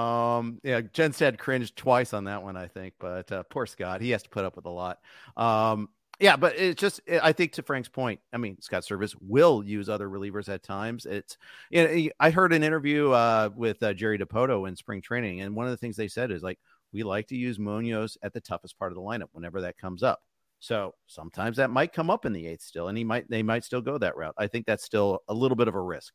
yeah, 0.62 0.80
Jen 0.92 1.12
said 1.12 1.38
cringed 1.38 1.76
twice 1.76 2.12
on 2.12 2.24
that 2.24 2.42
one, 2.42 2.56
I 2.56 2.66
think, 2.66 2.94
but 2.98 3.30
uh, 3.32 3.42
poor 3.44 3.66
Scott, 3.66 4.00
he 4.00 4.10
has 4.10 4.22
to 4.22 4.30
put 4.30 4.44
up 4.44 4.56
with 4.56 4.66
a 4.66 4.70
lot. 4.70 4.98
Um, 5.36 5.88
yeah, 6.20 6.36
but 6.36 6.56
it's 6.56 6.78
just, 6.78 7.00
I 7.22 7.32
think 7.32 7.52
to 7.52 7.62
Frank's 7.62 7.88
point, 7.88 8.20
I 8.32 8.36
mean, 8.36 8.60
Scott 8.60 8.82
Servais 8.82 9.14
will 9.20 9.64
use 9.64 9.88
other 9.88 10.08
relievers 10.08 10.48
at 10.50 10.62
times. 10.62 11.06
It's, 11.06 11.38
you 11.70 11.82
know, 11.82 12.10
I 12.20 12.30
heard 12.30 12.52
an 12.52 12.62
interview 12.62 13.10
uh, 13.10 13.48
with 13.56 13.82
uh, 13.82 13.94
Jerry 13.94 14.18
Dipoto 14.18 14.68
in 14.68 14.76
spring 14.76 15.00
training, 15.00 15.40
and 15.40 15.56
one 15.56 15.66
of 15.66 15.70
the 15.70 15.78
things 15.78 15.96
they 15.96 16.08
said 16.08 16.30
is 16.30 16.42
like, 16.42 16.58
we 16.92 17.02
like 17.04 17.28
to 17.28 17.36
use 17.36 17.58
Munoz 17.58 18.18
at 18.22 18.34
the 18.34 18.40
toughest 18.40 18.78
part 18.78 18.92
of 18.92 18.96
the 18.96 19.02
lineup 19.02 19.28
whenever 19.32 19.62
that 19.62 19.78
comes 19.78 20.02
up. 20.02 20.20
So 20.58 20.94
sometimes 21.06 21.56
that 21.56 21.70
might 21.70 21.94
come 21.94 22.10
up 22.10 22.26
in 22.26 22.34
the 22.34 22.46
eighth 22.46 22.62
still, 22.62 22.88
and 22.88 22.98
he 22.98 23.04
might, 23.04 23.30
they 23.30 23.42
might 23.42 23.64
still 23.64 23.80
go 23.80 23.96
that 23.96 24.16
route. 24.16 24.34
I 24.36 24.46
think 24.46 24.66
that's 24.66 24.84
still 24.84 25.20
a 25.26 25.32
little 25.32 25.56
bit 25.56 25.68
of 25.68 25.74
a 25.74 25.80
risk. 25.80 26.12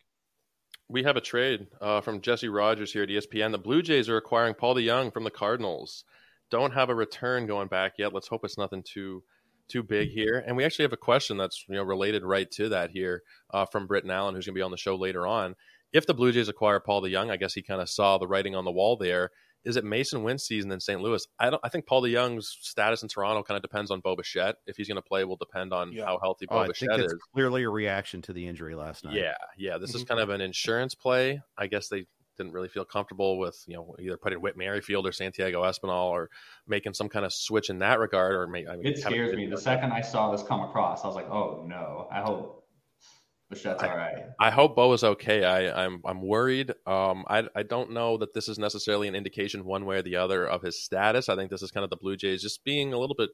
We 0.87 1.03
have 1.03 1.17
a 1.17 1.21
trade 1.21 1.67
uh, 1.81 2.01
from 2.01 2.21
Jesse 2.21 2.47
Rogers 2.47 2.93
here 2.93 3.03
at 3.03 3.09
ESPN. 3.09 3.51
The 3.51 3.57
Blue 3.57 3.81
Jays 3.81 4.07
are 4.07 4.17
acquiring 4.17 4.53
Paul 4.53 4.75
DeJong 4.75 5.11
from 5.11 5.23
the 5.23 5.31
Cardinals. 5.31 6.03
Don't 6.51 6.73
have 6.73 6.89
a 6.89 6.95
return 6.95 7.47
going 7.47 7.67
back 7.67 7.93
yet. 7.97 8.13
Let's 8.13 8.27
hope 8.27 8.45
it's 8.45 8.57
nothing 8.57 8.83
too 8.83 9.23
too 9.67 9.81
big 9.81 10.09
here. 10.09 10.43
And 10.45 10.55
we 10.55 10.63
actually 10.63 10.83
have 10.83 10.93
a 10.93 10.97
question 10.97 11.37
that's 11.37 11.65
you 11.67 11.73
know 11.73 11.83
related 11.83 12.23
right 12.23 12.49
to 12.51 12.69
that 12.69 12.91
here 12.91 13.23
uh, 13.51 13.65
from 13.65 13.87
Britton 13.87 14.11
Allen, 14.11 14.35
who's 14.35 14.45
going 14.45 14.53
to 14.53 14.59
be 14.59 14.63
on 14.63 14.69
the 14.69 14.77
show 14.77 14.95
later 14.95 15.25
on. 15.25 15.55
If 15.91 16.05
the 16.05 16.13
Blue 16.13 16.31
Jays 16.31 16.49
acquire 16.49 16.79
Paul 16.79 17.01
DeJong, 17.01 17.31
I 17.31 17.37
guess 17.37 17.55
he 17.55 17.63
kind 17.63 17.81
of 17.81 17.89
saw 17.89 18.19
the 18.19 18.27
writing 18.27 18.55
on 18.55 18.65
the 18.65 18.71
wall 18.71 18.95
there. 18.95 19.31
Is 19.65 19.75
it 19.77 19.83
Masyn 19.83 20.23
Winn 20.23 20.37
season 20.37 20.71
in 20.71 20.79
St. 20.79 21.01
Louis? 21.01 21.25
I 21.39 21.49
don't. 21.49 21.59
I 21.63 21.69
think 21.69 21.85
Paul 21.87 22.03
DeJong's 22.03 22.55
status 22.61 23.01
in 23.03 23.09
Toronto 23.09 23.43
kind 23.43 23.55
of 23.57 23.61
depends 23.61 23.91
on 23.91 23.99
Bo 23.99 24.15
Bichette. 24.15 24.57
If 24.67 24.77
he's 24.77 24.87
going 24.87 24.95
to 24.95 25.01
play, 25.01 25.23
will 25.25 25.35
depend 25.37 25.73
on 25.73 25.91
Yeah. 25.91 26.05
how 26.05 26.19
healthy 26.21 26.45
Oh, 26.49 26.55
Bo 26.55 26.59
I 26.61 26.63
think 26.65 26.79
Bichette 26.79 26.97
that's 26.99 27.13
is. 27.13 27.19
clearly 27.33 27.63
a 27.63 27.69
reaction 27.69 28.21
to 28.23 28.33
the 28.33 28.47
injury 28.47 28.75
last 28.75 29.03
night. 29.03 29.15
Yeah, 29.15 29.35
yeah. 29.57 29.77
This 29.77 29.95
is 29.95 30.03
Mhm. 30.03 30.07
kind 30.07 30.19
of 30.21 30.29
an 30.29 30.41
insurance 30.41 30.93
play. 30.95 31.41
I 31.57 31.67
guess 31.67 31.87
they 31.89 32.05
didn't 32.37 32.51
really 32.51 32.67
feel 32.67 32.83
comfortable 32.83 33.37
with 33.39 33.63
you 33.65 33.75
know 33.75 33.95
either 33.97 34.17
putting 34.17 34.41
Whit 34.41 34.57
Merrifield 34.57 35.07
or 35.07 35.13
Santiago 35.13 35.63
Espinal 35.63 36.07
or 36.09 36.29
making 36.67 36.93
some 36.93 37.07
kind 37.07 37.25
of 37.25 37.31
switch 37.33 37.69
in 37.69 37.79
that 37.79 37.97
regard. 37.97 38.33
Or 38.35 38.45
make, 38.45 38.67
I 38.67 38.75
mean, 38.75 38.85
It 38.87 38.97
scares 38.99 39.33
me. 39.35 39.47
The 39.47 39.57
second 39.57 39.93
I 39.93 40.01
saw 40.01 40.31
this 40.31 40.43
come 40.43 40.61
across, 40.61 41.03
I 41.03 41.07
was 41.07 41.15
like, 41.15 41.29
oh 41.29 41.63
no. 41.65 42.07
I 42.11 42.21
hope 42.21 42.64
Bichette's 43.53 43.83
all 43.83 43.95
right. 43.95 44.25
I 44.39 44.49
hope 44.49 44.75
Bo 44.75 44.91
is 44.93 45.03
okay. 45.03 45.43
I, 45.43 45.85
I'm 45.85 46.01
I'm 46.03 46.21
worried. 46.21 46.71
Um, 46.87 47.25
I 47.27 47.43
I 47.55 47.61
don't 47.63 47.91
know 47.91 48.17
that 48.17 48.33
this 48.33 48.49
is 48.49 48.57
necessarily 48.57 49.07
an 49.07 49.15
indication 49.15 49.65
one 49.65 49.85
way 49.85 49.97
or 49.97 50.01
the 50.01 50.15
other 50.15 50.47
of 50.47 50.63
his 50.63 50.81
status. 50.81 51.29
I 51.29 51.35
think 51.35 51.51
this 51.51 51.61
is 51.61 51.69
kind 51.69 51.83
of 51.83 51.91
the 51.91 51.97
Blue 51.97 52.17
Jays 52.17 52.41
just 52.41 52.63
being 52.63 52.91
a 52.91 52.97
little 52.97 53.15
bit 53.15 53.29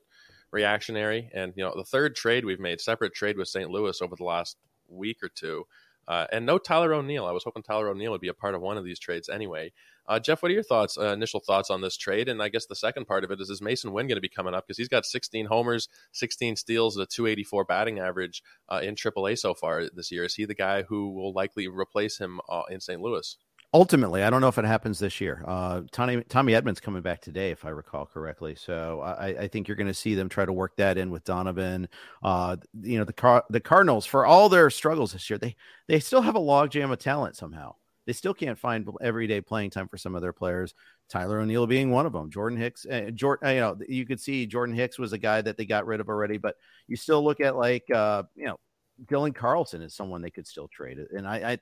reactionary. 0.52 1.30
And 1.34 1.54
you 1.56 1.64
know, 1.64 1.74
the 1.76 1.86
third 1.86 2.16
trade 2.16 2.46
we've 2.46 2.60
made, 2.60 2.82
separate 2.82 3.14
trade 3.14 3.38
with 3.38 3.48
St. 3.48 3.70
Louis 3.70 4.02
over 4.02 4.16
the 4.16 4.26
last 4.26 4.58
week 4.90 5.18
or 5.24 5.30
two, 5.30 5.64
uh, 6.08 6.28
and 6.32 6.46
no 6.46 6.58
Tyler 6.58 6.94
O'Neill. 6.94 7.26
I 7.26 7.32
was 7.32 7.46
hoping 7.46 7.64
Tyler 7.64 7.90
O'Neill 7.90 8.12
would 8.12 8.22
be 8.22 8.28
a 8.28 8.34
part 8.34 8.56
of 8.56 8.62
one 8.62 8.78
of 8.78 8.84
these 8.84 9.00
trades 9.00 9.30
anyway. 9.30 9.72
Uh, 10.12 10.20
Jeff, 10.20 10.44
what 10.44 10.52
are 10.52 10.54
your 10.54 10.62
thoughts? 10.62 10.98
Uh, 10.98 11.14
initial 11.14 11.40
thoughts 11.40 11.70
on 11.70 11.80
this 11.80 11.96
trade? 11.96 12.28
And 12.28 12.44
I 12.44 12.50
guess 12.50 12.66
the 12.66 12.76
second 12.76 13.06
part 13.06 13.24
of 13.24 13.32
it 13.32 13.40
is: 13.40 13.50
Is 13.50 13.62
Masyn 13.62 13.94
Winn 13.94 14.08
going 14.08 14.18
to 14.18 14.22
be 14.22 14.28
coming 14.28 14.54
up 14.54 14.68
because 14.68 14.78
he's 14.78 14.90
got 14.90 15.06
16 15.06 15.46
homers, 15.46 15.88
16 16.12 16.58
steals, 16.58 16.98
a 16.98 17.06
284 17.06 17.64
batting 17.64 18.00
average 18.00 18.44
uh, 18.68 18.82
in 18.84 18.96
AAA 18.96 19.40
so 19.40 19.54
far 19.54 19.86
this 19.96 20.12
year? 20.12 20.26
Is 20.26 20.36
he 20.36 20.44
the 20.44 20.54
guy 20.54 20.82
who 20.82 21.12
will 21.12 21.32
likely 21.32 21.70
replace 21.70 22.18
him 22.18 22.42
uh, 22.50 22.64
in 22.70 22.82
St. 22.82 23.00
Louis? 23.00 23.38
Ultimately, 23.74 24.22
I 24.22 24.30
don't 24.30 24.42
know 24.42 24.50
if 24.50 24.58
it 24.58 24.66
happens 24.66 25.00
this 25.00 25.22
year. 25.22 25.46
Uh, 25.48 25.84
Tommy 25.94 26.22
Tommy 26.26 26.52
Edman's 26.52 26.82
coming 26.82 27.02
back 27.02 27.22
today, 27.22 27.52
if 27.52 27.64
I 27.64 27.70
recall 27.70 28.06
correctly. 28.06 28.56
So 28.56 29.00
I, 29.00 29.28
I 29.28 29.48
think 29.48 29.70
you're 29.70 29.78
going 29.78 29.88
to 29.88 29.94
see 29.94 30.14
them 30.16 30.28
try 30.28 30.44
to 30.44 30.52
work 30.52 30.76
that 30.76 30.98
in 30.98 31.10
with 31.10 31.24
Donovan. 31.24 31.88
Uh, 32.22 32.58
you 32.82 32.98
know 32.98 33.06
the 33.06 33.14
Car- 33.14 33.46
the 33.50 33.62
Cardinals 33.62 34.06
for 34.06 34.26
all 34.26 34.50
their 34.50 34.70
struggles 34.70 35.14
this 35.14 35.30
year, 35.30 35.40
they 35.40 35.56
they 35.88 36.02
still 36.02 36.22
have 36.22 36.36
a 36.36 36.40
logjam 36.40 36.92
of 36.92 37.00
talent 37.00 37.38
somehow. 37.38 37.76
They 38.12 38.16
still 38.16 38.34
can't 38.34 38.60
find 38.60 38.86
everyday 39.02 39.40
playing 39.40 39.70
time 39.70 39.88
for 39.88 39.96
some 39.96 40.16
of 40.16 40.22
their 40.22 40.34
players. 40.34 40.74
Tyler 41.08 41.40
O'Neill 41.40 41.66
being 41.66 41.92
one 41.92 42.06
of 42.06 42.12
them. 42.12 42.30
Jordan 42.30 42.60
Hicks, 42.60 42.86
uh, 42.86 43.10
Jordan, 43.14 43.56
you 43.56 43.62
know, 43.62 43.78
you 43.88 44.06
could 44.06 44.20
see 44.20 44.46
Jordan 44.46 44.76
Hicks 44.76 45.00
was 45.00 45.14
a 45.14 45.18
guy 45.18 45.42
that 45.42 45.56
they 45.56 45.64
got 45.66 45.86
rid 45.86 46.02
of 46.02 46.10
already, 46.10 46.38
but 46.38 46.58
you 46.90 46.98
still 46.98 47.24
look 47.24 47.40
at 47.40 47.56
like 47.56 47.90
uh, 47.90 48.24
you 48.36 48.48
know 48.48 48.60
Dylan 49.06 49.34
Carlson 49.34 49.82
is 49.82 49.96
someone 49.96 50.22
they 50.22 50.30
could 50.30 50.46
still 50.46 50.68
trade. 50.68 50.98
And 51.16 51.26
I, 51.26 51.54
I 51.54 51.58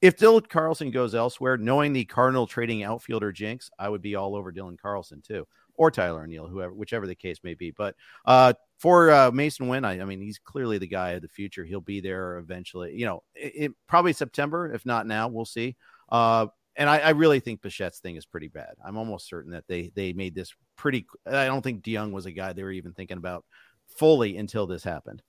if 0.00 0.16
Dylan 0.16 0.48
Carlson 0.48 0.90
goes 0.90 1.14
elsewhere, 1.14 1.56
knowing 1.56 1.92
the 1.92 2.04
Cardinal 2.04 2.48
trading 2.48 2.82
outfielder 2.82 3.30
jinx, 3.30 3.70
I 3.78 3.88
would 3.88 4.02
be 4.02 4.16
all 4.16 4.34
over 4.34 4.52
Dylan 4.52 4.76
Carlson 4.76 5.22
too, 5.22 5.46
or 5.76 5.92
Tyler 5.92 6.24
O'Neill, 6.24 6.48
whoever, 6.48 6.74
whichever 6.74 7.06
the 7.06 7.14
case 7.14 7.38
may 7.44 7.54
be. 7.54 7.70
But 7.70 7.94
uh, 8.26 8.54
for 8.80 9.12
uh, 9.12 9.30
Masyn 9.30 9.68
Winn, 9.68 9.84
I, 9.84 10.00
I 10.00 10.04
mean, 10.04 10.20
he's 10.20 10.40
clearly 10.40 10.78
the 10.78 10.88
guy 10.88 11.10
of 11.10 11.22
the 11.22 11.28
future. 11.28 11.64
He'll 11.64 11.80
be 11.80 12.00
there 12.00 12.38
eventually. 12.38 12.94
You 12.96 13.06
know, 13.06 13.22
it, 13.36 13.52
it- 13.54 13.72
probably 13.86 14.12
September, 14.12 14.72
if 14.74 14.84
not 14.84 15.06
now. 15.06 15.28
We'll 15.28 15.44
see. 15.44 15.76
Uh, 16.12 16.46
and 16.76 16.88
I, 16.88 16.98
I 16.98 17.10
really 17.10 17.40
think 17.40 17.62
Bichette's 17.62 17.98
thing 17.98 18.16
is 18.16 18.26
pretty 18.26 18.48
bad. 18.48 18.74
I'm 18.84 18.96
almost 18.96 19.28
certain 19.28 19.52
that 19.52 19.64
they 19.66 19.90
they 19.94 20.12
made 20.12 20.34
this 20.34 20.54
pretty. 20.76 21.06
I 21.26 21.46
don't 21.46 21.62
think 21.62 21.82
DeJong 21.82 22.12
was 22.12 22.26
a 22.26 22.32
guy 22.32 22.52
they 22.52 22.62
were 22.62 22.70
even 22.70 22.92
thinking 22.92 23.16
about 23.18 23.44
fully 23.86 24.36
until 24.36 24.66
this 24.66 24.84
happened. 24.84 25.22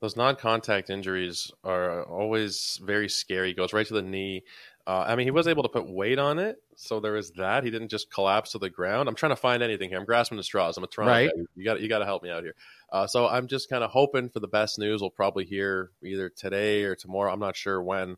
Those 0.00 0.16
non-contact 0.16 0.90
injuries 0.90 1.50
are 1.62 2.04
always 2.04 2.80
very 2.82 3.08
scary. 3.08 3.48
He 3.48 3.54
goes 3.54 3.72
right 3.72 3.86
to 3.86 3.94
the 3.94 4.02
knee. 4.02 4.42
Uh, 4.84 5.04
I 5.06 5.14
mean, 5.14 5.28
he 5.28 5.30
was 5.30 5.46
able 5.46 5.62
to 5.62 5.68
put 5.68 5.88
weight 5.88 6.18
on 6.18 6.40
it, 6.40 6.56
so 6.74 6.98
there 6.98 7.16
is 7.16 7.30
that. 7.36 7.62
He 7.62 7.70
didn't 7.70 7.86
just 7.88 8.10
collapse 8.10 8.50
to 8.52 8.58
the 8.58 8.68
ground. 8.68 9.08
I'm 9.08 9.14
trying 9.14 9.30
to 9.30 9.36
find 9.36 9.62
anything 9.62 9.90
here. 9.90 9.98
I'm 9.98 10.04
grasping 10.04 10.38
the 10.38 10.42
straws. 10.42 10.76
I'm 10.76 10.82
a 10.82 10.88
Toronto 10.88 11.12
Right. 11.12 11.30
guy. 11.34 11.42
You 11.54 11.64
got 11.64 11.80
you 11.80 11.88
got 11.88 12.00
to 12.00 12.04
help 12.04 12.24
me 12.24 12.30
out 12.30 12.42
here. 12.42 12.56
Uh, 12.90 13.06
so 13.06 13.28
I'm 13.28 13.46
just 13.46 13.70
kind 13.70 13.84
of 13.84 13.90
hoping 13.90 14.28
for 14.28 14.40
the 14.40 14.48
best 14.48 14.78
news. 14.78 15.00
We'll 15.00 15.10
probably 15.10 15.44
hear 15.44 15.92
either 16.02 16.28
today 16.30 16.82
or 16.82 16.96
tomorrow. 16.96 17.32
I'm 17.32 17.38
not 17.38 17.54
sure 17.56 17.80
when 17.80 18.16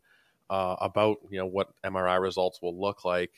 uh, 0.49 0.75
about 0.81 1.17
you 1.29 1.37
know 1.39 1.45
what 1.47 1.69
MRI 1.85 2.19
results 2.21 2.61
will 2.61 2.79
look 2.79 3.05
like. 3.05 3.31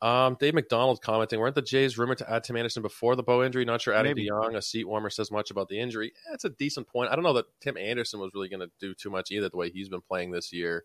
Um, 0.00 0.36
Dave 0.40 0.54
McDonald 0.54 1.00
commenting, 1.00 1.38
weren't 1.38 1.54
the 1.54 1.62
Jays 1.62 1.96
rumored 1.96 2.18
to 2.18 2.28
add 2.28 2.42
Tim 2.42 2.56
Anderson 2.56 2.82
before 2.82 3.14
the 3.14 3.22
Bo 3.22 3.44
injury? 3.44 3.64
Not 3.64 3.80
sure 3.80 3.94
adding 3.94 4.16
Maybe. 4.16 4.28
DeJong, 4.28 4.56
a 4.56 4.62
seat 4.62 4.82
warmer, 4.88 5.10
says 5.10 5.30
much 5.30 5.52
about 5.52 5.68
the 5.68 5.78
injury. 5.78 6.12
That's 6.28 6.44
a 6.44 6.50
decent 6.50 6.88
point. 6.88 7.12
I 7.12 7.14
don't 7.14 7.22
know 7.22 7.34
that 7.34 7.44
Tim 7.60 7.76
Anderson 7.76 8.18
was 8.18 8.32
really 8.34 8.48
going 8.48 8.60
to 8.60 8.70
do 8.80 8.94
too 8.94 9.10
much 9.10 9.30
either, 9.30 9.48
the 9.48 9.56
way 9.56 9.70
he's 9.70 9.88
been 9.88 10.00
playing 10.00 10.32
this 10.32 10.52
year. 10.52 10.82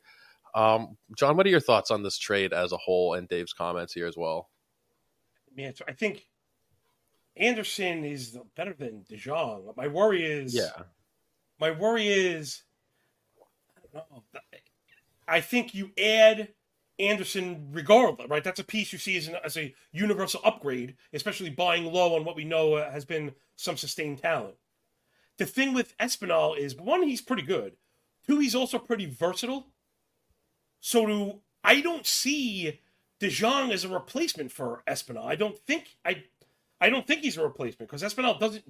Um, 0.54 0.98
John, 1.18 1.36
what 1.36 1.48
are 1.48 1.50
your 1.50 1.60
thoughts 1.60 1.90
on 1.90 2.04
this 2.04 2.20
trade 2.20 2.54
as 2.54 2.72
a 2.72 2.78
whole 2.78 3.16
and 3.16 3.28
Dave's 3.28 3.54
comments 3.54 3.92
here 3.94 4.06
as 4.06 4.16
well? 4.16 4.50
Man, 5.56 5.74
I 5.88 5.94
think 5.94 6.28
Anderson 7.36 8.04
is 8.06 8.38
better 8.56 8.76
than 8.78 9.04
DeJong. 9.12 9.76
My 9.76 9.88
worry 9.88 10.24
is 10.26 10.54
Yeah. 10.54 10.84
my 11.60 11.72
worry 11.72 12.08
is 12.08 12.62
I 13.40 13.98
don't 14.00 14.12
know. 14.12 14.24
I 15.28 15.42
think 15.42 15.74
you 15.74 15.92
add 15.98 16.50
Anderson 17.00 17.70
regardless, 17.72 18.30
right? 18.30 18.44
That's 18.44 18.60
a 18.60 18.64
piece 18.64 18.92
you 18.92 19.00
see 19.00 19.18
as, 19.18 19.28
an, 19.28 19.36
as 19.44 19.58
a 19.58 19.74
universal 19.92 20.42
upgrade, 20.44 20.96
especially 21.14 21.50
buying 21.50 21.86
low 21.86 22.16
on 22.16 22.26
what 22.26 22.36
we 22.36 22.44
know 22.44 22.76
uh, 22.76 22.92
has 22.92 23.06
been 23.06 23.34
some 23.56 23.78
sustained 23.78 24.20
talent. 24.20 24.56
The 25.38 25.46
thing 25.46 25.74
with 25.74 25.98
Espinal 25.98 26.58
is 26.58 26.76
one, 26.76 27.04
he's 27.04 27.22
pretty 27.22 27.44
good. 27.44 27.74
Two, 28.26 28.40
he's 28.40 28.56
also 28.56 28.80
pretty 28.80 29.06
versatile. 29.06 29.68
So 30.80 31.06
do 31.06 31.42
I 31.64 31.82
don't 31.82 32.06
see 32.06 32.80
DeJong 33.20 33.72
as 33.72 33.84
a 33.84 33.90
replacement 33.90 34.52
for 34.52 34.84
Espinal. 34.88 35.26
I 35.26 35.36
don't 35.36 35.58
think 35.60 35.98
I 36.06 36.24
I 36.80 36.90
don't 36.90 37.08
think 37.08 37.22
he's 37.22 37.38
a 37.38 37.44
replacement 37.44 37.90
because 37.90 38.04
Espinal 38.04 38.40
doesn't 38.40 38.64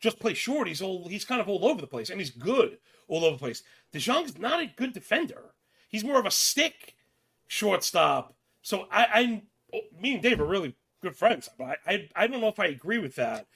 just 0.00 0.18
play 0.18 0.34
short. 0.34 0.68
He's 0.68 0.82
all 0.82 1.08
he's 1.08 1.24
kind 1.24 1.40
of 1.40 1.48
all 1.48 1.64
over 1.64 1.80
the 1.80 1.86
place, 1.86 2.10
and 2.10 2.20
he's 2.20 2.30
good 2.30 2.78
all 3.08 3.24
over 3.24 3.36
the 3.36 3.40
place. 3.40 3.62
DeJong's 3.92 4.38
not 4.38 4.60
a 4.60 4.72
good 4.76 4.92
defender. 4.92 5.54
He's 5.92 6.02
more 6.02 6.18
of 6.18 6.26
a 6.26 6.30
stick 6.30 6.96
shortstop. 7.46 8.34
So 8.62 8.88
I, 8.90 9.06
I 9.14 9.42
me 10.00 10.14
and 10.14 10.22
Dave 10.22 10.40
are 10.40 10.46
really 10.46 10.74
good 11.02 11.16
friends, 11.16 11.48
but 11.56 11.78
I, 11.86 11.92
I 11.92 12.08
I 12.16 12.26
don't 12.26 12.40
know 12.40 12.48
if 12.48 12.58
I 12.58 12.66
agree 12.66 12.98
with 12.98 13.14
that. 13.16 13.46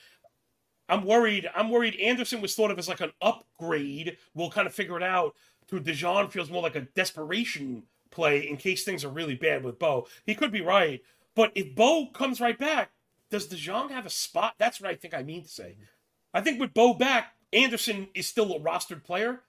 I'm 0.88 1.04
worried. 1.04 1.48
I'm 1.54 1.70
worried. 1.70 1.96
Anderson 1.96 2.40
was 2.40 2.54
thought 2.54 2.70
of 2.70 2.78
as 2.78 2.88
like 2.88 3.00
an 3.00 3.12
upgrade. 3.20 4.18
We'll 4.34 4.50
kind 4.50 4.68
of 4.68 4.74
figure 4.74 4.96
it 4.96 5.02
out. 5.02 5.34
to 5.68 5.80
DeJong 5.80 6.30
feels 6.30 6.50
more 6.50 6.62
like 6.62 6.76
a 6.76 6.82
desperation 6.82 7.84
play 8.10 8.48
in 8.48 8.56
case 8.56 8.84
things 8.84 9.04
are 9.04 9.08
really 9.08 9.34
bad 9.34 9.64
with 9.64 9.78
Bo. 9.78 10.06
He 10.24 10.34
could 10.34 10.52
be 10.52 10.60
right, 10.60 11.02
but 11.34 11.50
if 11.54 11.74
Bo 11.74 12.06
comes 12.06 12.40
right 12.40 12.58
back, 12.58 12.90
does 13.30 13.48
DeJong 13.48 13.90
have 13.90 14.06
a 14.06 14.10
spot? 14.10 14.54
That's 14.58 14.80
what 14.80 14.90
I 14.90 14.94
think 14.94 15.14
I 15.14 15.22
mean 15.24 15.42
to 15.42 15.48
say. 15.48 15.76
I 16.32 16.40
think 16.40 16.60
with 16.60 16.74
Bo 16.74 16.94
back, 16.94 17.34
Anderson 17.52 18.08
is 18.14 18.28
still 18.28 18.52
a 18.54 18.60
rostered 18.60 19.02
player, 19.02 19.40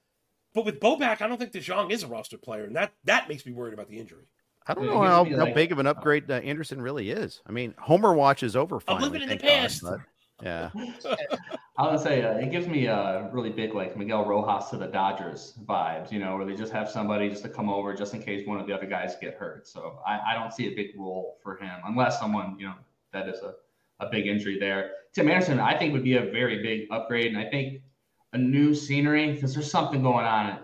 but 0.57 0.65
with 0.65 0.79
Bo 0.79 0.95
back, 0.95 1.21
I 1.21 1.27
don't 1.27 1.37
think 1.37 1.51
DeJong 1.51 1.91
is 1.91 2.01
a 2.01 2.07
roster 2.07 2.35
player, 2.35 2.63
and 2.63 2.75
that 2.75 2.91
that 3.03 3.29
makes 3.29 3.45
me 3.45 3.51
worried 3.51 3.75
about 3.75 3.89
the 3.89 3.99
injury. 3.99 4.23
I 4.65 4.73
don't 4.73 4.87
know 4.87 5.03
how, 5.03 5.23
how 5.23 5.53
big 5.53 5.71
of 5.71 5.77
an 5.77 5.85
upgrade 5.85 6.31
uh, 6.31 6.33
Anderson 6.33 6.81
really 6.81 7.11
is. 7.11 7.41
I 7.45 7.51
mean, 7.51 7.75
Homer 7.77 8.15
watch 8.15 8.41
is 8.41 8.55
over. 8.55 8.79
Finally, 8.79 9.05
I'm 9.05 9.11
living 9.11 9.29
in 9.29 9.37
the 9.37 9.41
past. 9.41 9.83
God, 9.83 10.01
yeah. 10.41 10.71
I 11.77 11.91
would 11.91 11.99
say 11.99 12.23
uh, 12.23 12.39
it 12.39 12.49
gives 12.49 12.67
me 12.67 12.87
a 12.87 13.29
really 13.31 13.51
big 13.51 13.75
like 13.75 13.95
Miguel 13.95 14.25
Rojas 14.25 14.71
to 14.71 14.77
the 14.77 14.87
Dodgers 14.87 15.53
vibes, 15.63 16.11
you 16.11 16.17
know, 16.17 16.35
where 16.35 16.45
they 16.47 16.55
just 16.55 16.73
have 16.73 16.89
somebody 16.89 17.29
just 17.29 17.43
to 17.43 17.49
come 17.49 17.69
over 17.69 17.93
just 17.93 18.15
in 18.15 18.23
case 18.23 18.47
one 18.47 18.59
of 18.59 18.65
the 18.65 18.73
other 18.73 18.87
guys 18.87 19.15
get 19.21 19.35
hurt. 19.35 19.67
So 19.67 19.99
I, 20.07 20.19
I 20.31 20.33
don't 20.33 20.51
see 20.51 20.73
a 20.73 20.75
big 20.75 20.87
role 20.97 21.37
for 21.43 21.57
him 21.57 21.75
unless 21.85 22.19
someone, 22.19 22.55
you 22.57 22.65
know, 22.65 22.73
that 23.13 23.29
is 23.29 23.41
a, 23.41 23.53
a 24.03 24.09
big 24.09 24.25
injury 24.25 24.57
there. 24.59 24.89
Tim 25.13 25.29
Anderson, 25.29 25.59
I 25.59 25.77
think 25.77 25.93
would 25.93 26.03
be 26.03 26.17
a 26.17 26.31
very 26.31 26.63
big 26.63 26.87
upgrade, 26.89 27.27
and 27.27 27.37
I 27.37 27.47
think 27.47 27.83
a 28.33 28.37
new 28.37 28.73
scenery 28.73 29.33
because 29.33 29.53
there's 29.53 29.71
something 29.71 30.01
going 30.01 30.25
on 30.25 30.59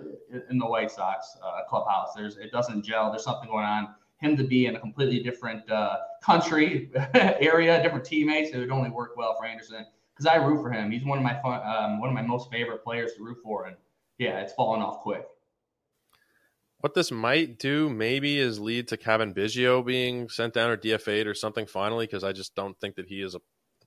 in 0.49 0.57
the 0.57 0.65
White 0.65 0.91
Sox 0.91 1.37
uh, 1.43 1.63
clubhouse. 1.67 2.09
There's 2.15 2.37
it 2.37 2.51
doesn't 2.51 2.83
gel. 2.83 3.11
There's 3.11 3.23
something 3.23 3.49
going 3.49 3.65
on. 3.65 3.95
Him 4.19 4.37
to 4.37 4.43
be 4.43 4.67
in 4.67 4.75
a 4.75 4.79
completely 4.79 5.19
different 5.21 5.69
uh, 5.69 5.97
country 6.23 6.91
area, 7.13 7.81
different 7.83 8.05
teammates, 8.05 8.51
it 8.51 8.57
would 8.57 8.71
only 8.71 8.89
work 8.89 9.17
well 9.17 9.35
for 9.37 9.45
Anderson 9.45 9.85
because 10.13 10.25
I 10.25 10.35
root 10.35 10.61
for 10.61 10.71
him. 10.71 10.91
He's 10.91 11.03
one 11.03 11.17
of 11.17 11.23
my 11.23 11.39
fun, 11.41 11.61
um, 11.65 11.99
one 11.99 12.09
of 12.09 12.15
my 12.15 12.21
most 12.21 12.49
favorite 12.49 12.83
players 12.83 13.13
to 13.15 13.23
root 13.23 13.37
for, 13.43 13.65
and 13.65 13.75
yeah, 14.17 14.39
it's 14.39 14.53
falling 14.53 14.81
off 14.81 14.99
quick. 15.01 15.25
What 16.79 16.93
this 16.93 17.11
might 17.11 17.59
do 17.59 17.89
maybe 17.89 18.37
is 18.37 18.59
lead 18.59 18.89
to 18.89 18.97
Cavan 18.97 19.33
Biggio 19.33 19.85
being 19.85 20.27
sent 20.29 20.53
down 20.53 20.69
or 20.69 20.77
DFA'd 20.77 21.27
or 21.27 21.33
something 21.33 21.65
finally, 21.65 22.05
because 22.05 22.23
I 22.23 22.33
just 22.33 22.55
don't 22.55 22.77
think 22.79 22.95
that 22.95 23.07
he 23.07 23.21
is 23.21 23.35
a 23.35 23.41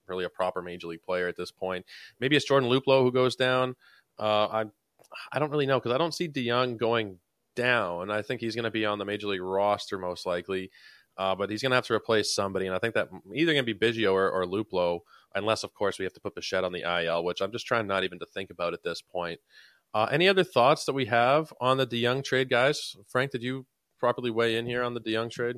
really 0.08 0.24
a 0.24 0.30
proper 0.30 0.62
major 0.62 0.88
league 0.88 1.02
player 1.02 1.28
at 1.28 1.36
this 1.36 1.50
point. 1.50 1.84
Maybe 2.20 2.36
it's 2.36 2.46
Jordan 2.46 2.70
Luplow 2.70 3.02
who 3.02 3.12
goes 3.12 3.36
down. 3.36 3.74
Uh, 4.18 4.46
I 4.46 4.64
I 5.32 5.38
don't 5.38 5.50
really 5.50 5.66
know 5.66 5.78
because 5.78 5.92
I 5.92 5.98
don't 5.98 6.14
see 6.14 6.28
DeJong 6.28 6.78
going 6.78 7.18
down. 7.54 8.10
I 8.10 8.22
think 8.22 8.40
he's 8.40 8.54
going 8.54 8.64
to 8.64 8.70
be 8.70 8.84
on 8.84 8.98
the 8.98 9.04
major 9.04 9.28
league 9.28 9.40
roster 9.40 9.98
most 9.98 10.26
likely. 10.26 10.70
Uh, 11.18 11.34
but 11.34 11.48
he's 11.48 11.62
going 11.62 11.70
to 11.70 11.76
have 11.76 11.86
to 11.86 11.94
replace 11.94 12.34
somebody, 12.34 12.66
and 12.66 12.74
I 12.74 12.78
think 12.78 12.92
that 12.92 13.08
either 13.34 13.54
going 13.54 13.64
to 13.64 13.74
be 13.74 13.78
Biggio 13.78 14.12
or, 14.12 14.30
or 14.30 14.44
Luplow, 14.44 15.00
unless 15.34 15.64
of 15.64 15.72
course 15.72 15.98
we 15.98 16.04
have 16.04 16.12
to 16.12 16.20
put 16.20 16.34
Bichette 16.34 16.62
on 16.62 16.72
the 16.72 16.82
IL, 16.82 17.24
which 17.24 17.40
I'm 17.40 17.52
just 17.52 17.66
trying 17.66 17.86
not 17.86 18.04
even 18.04 18.18
to 18.18 18.26
think 18.26 18.50
about 18.50 18.74
at 18.74 18.82
this 18.82 19.00
point. 19.00 19.40
Uh, 19.94 20.06
any 20.10 20.28
other 20.28 20.44
thoughts 20.44 20.84
that 20.84 20.92
we 20.92 21.06
have 21.06 21.54
on 21.58 21.78
the 21.78 21.86
DeJong 21.86 22.22
trade, 22.22 22.50
guys? 22.50 22.96
Frank, 23.08 23.30
did 23.30 23.42
you 23.42 23.64
properly 23.98 24.30
weigh 24.30 24.56
in 24.56 24.66
here 24.66 24.82
on 24.82 24.92
the 24.92 25.00
DeJong 25.00 25.30
trade? 25.30 25.56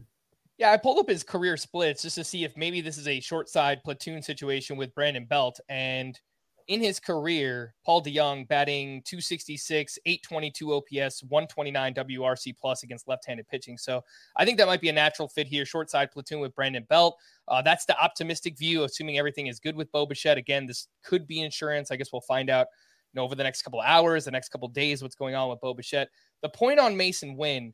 Yeah, 0.58 0.72
I 0.72 0.76
pulled 0.76 0.98
up 0.98 1.08
his 1.08 1.22
career 1.22 1.56
splits 1.56 2.02
just 2.02 2.16
to 2.16 2.24
see 2.24 2.42
if 2.42 2.56
maybe 2.56 2.80
this 2.80 2.98
is 2.98 3.06
a 3.06 3.20
short 3.20 3.48
side 3.48 3.82
platoon 3.84 4.22
situation 4.22 4.76
with 4.76 4.92
Brandon 4.92 5.24
Belt. 5.24 5.60
And 5.68 6.18
in 6.66 6.82
his 6.82 6.98
career, 6.98 7.74
Paul 7.86 8.02
DeJong 8.02 8.48
batting 8.48 9.02
266, 9.06 9.98
822 10.04 10.74
OPS, 10.74 11.22
129 11.22 11.94
WRC 11.94 12.54
plus 12.60 12.82
against 12.82 13.06
left-handed 13.06 13.48
pitching. 13.48 13.78
So 13.78 14.02
I 14.36 14.44
think 14.44 14.58
that 14.58 14.66
might 14.66 14.80
be 14.80 14.88
a 14.88 14.92
natural 14.92 15.28
fit 15.28 15.46
here. 15.46 15.64
Short 15.64 15.90
side 15.90 16.10
platoon 16.10 16.40
with 16.40 16.54
Brandon 16.56 16.84
Belt. 16.88 17.16
Uh, 17.46 17.62
that's 17.62 17.86
the 17.86 17.98
optimistic 17.98 18.58
view, 18.58 18.82
assuming 18.82 19.16
everything 19.16 19.46
is 19.46 19.60
good 19.60 19.76
with 19.76 19.90
Bo 19.92 20.06
Bichette. 20.06 20.38
Again, 20.38 20.66
this 20.66 20.88
could 21.04 21.26
be 21.28 21.40
insurance. 21.40 21.92
I 21.92 21.96
guess 21.96 22.12
we'll 22.12 22.20
find 22.20 22.50
out 22.50 22.66
you 23.14 23.20
know, 23.20 23.24
over 23.24 23.36
the 23.36 23.44
next 23.44 23.62
couple 23.62 23.80
hours, 23.80 24.24
the 24.24 24.32
next 24.32 24.50
couple 24.50 24.68
days, 24.68 25.02
what's 25.02 25.14
going 25.14 25.36
on 25.36 25.48
with 25.48 25.60
Bo 25.60 25.72
Bichette. 25.72 26.08
The 26.42 26.48
point 26.50 26.80
on 26.80 26.96
Masyn 26.96 27.36
Winn, 27.36 27.72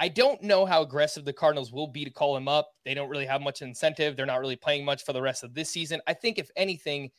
I 0.00 0.08
don't 0.08 0.42
know 0.42 0.64
how 0.64 0.80
aggressive 0.80 1.26
the 1.26 1.32
Cardinals 1.32 1.72
will 1.72 1.86
be 1.86 2.06
to 2.06 2.10
call 2.10 2.34
him 2.34 2.48
up. 2.48 2.70
They 2.86 2.94
don't 2.94 3.10
really 3.10 3.26
have 3.26 3.42
much 3.42 3.60
incentive. 3.60 4.16
They're 4.16 4.24
not 4.24 4.40
really 4.40 4.56
playing 4.56 4.82
much 4.82 5.04
for 5.04 5.12
the 5.12 5.20
rest 5.20 5.44
of 5.44 5.52
this 5.52 5.68
season. 5.68 6.00
I 6.06 6.14
think, 6.14 6.38
if 6.38 6.50
anything, 6.56 7.10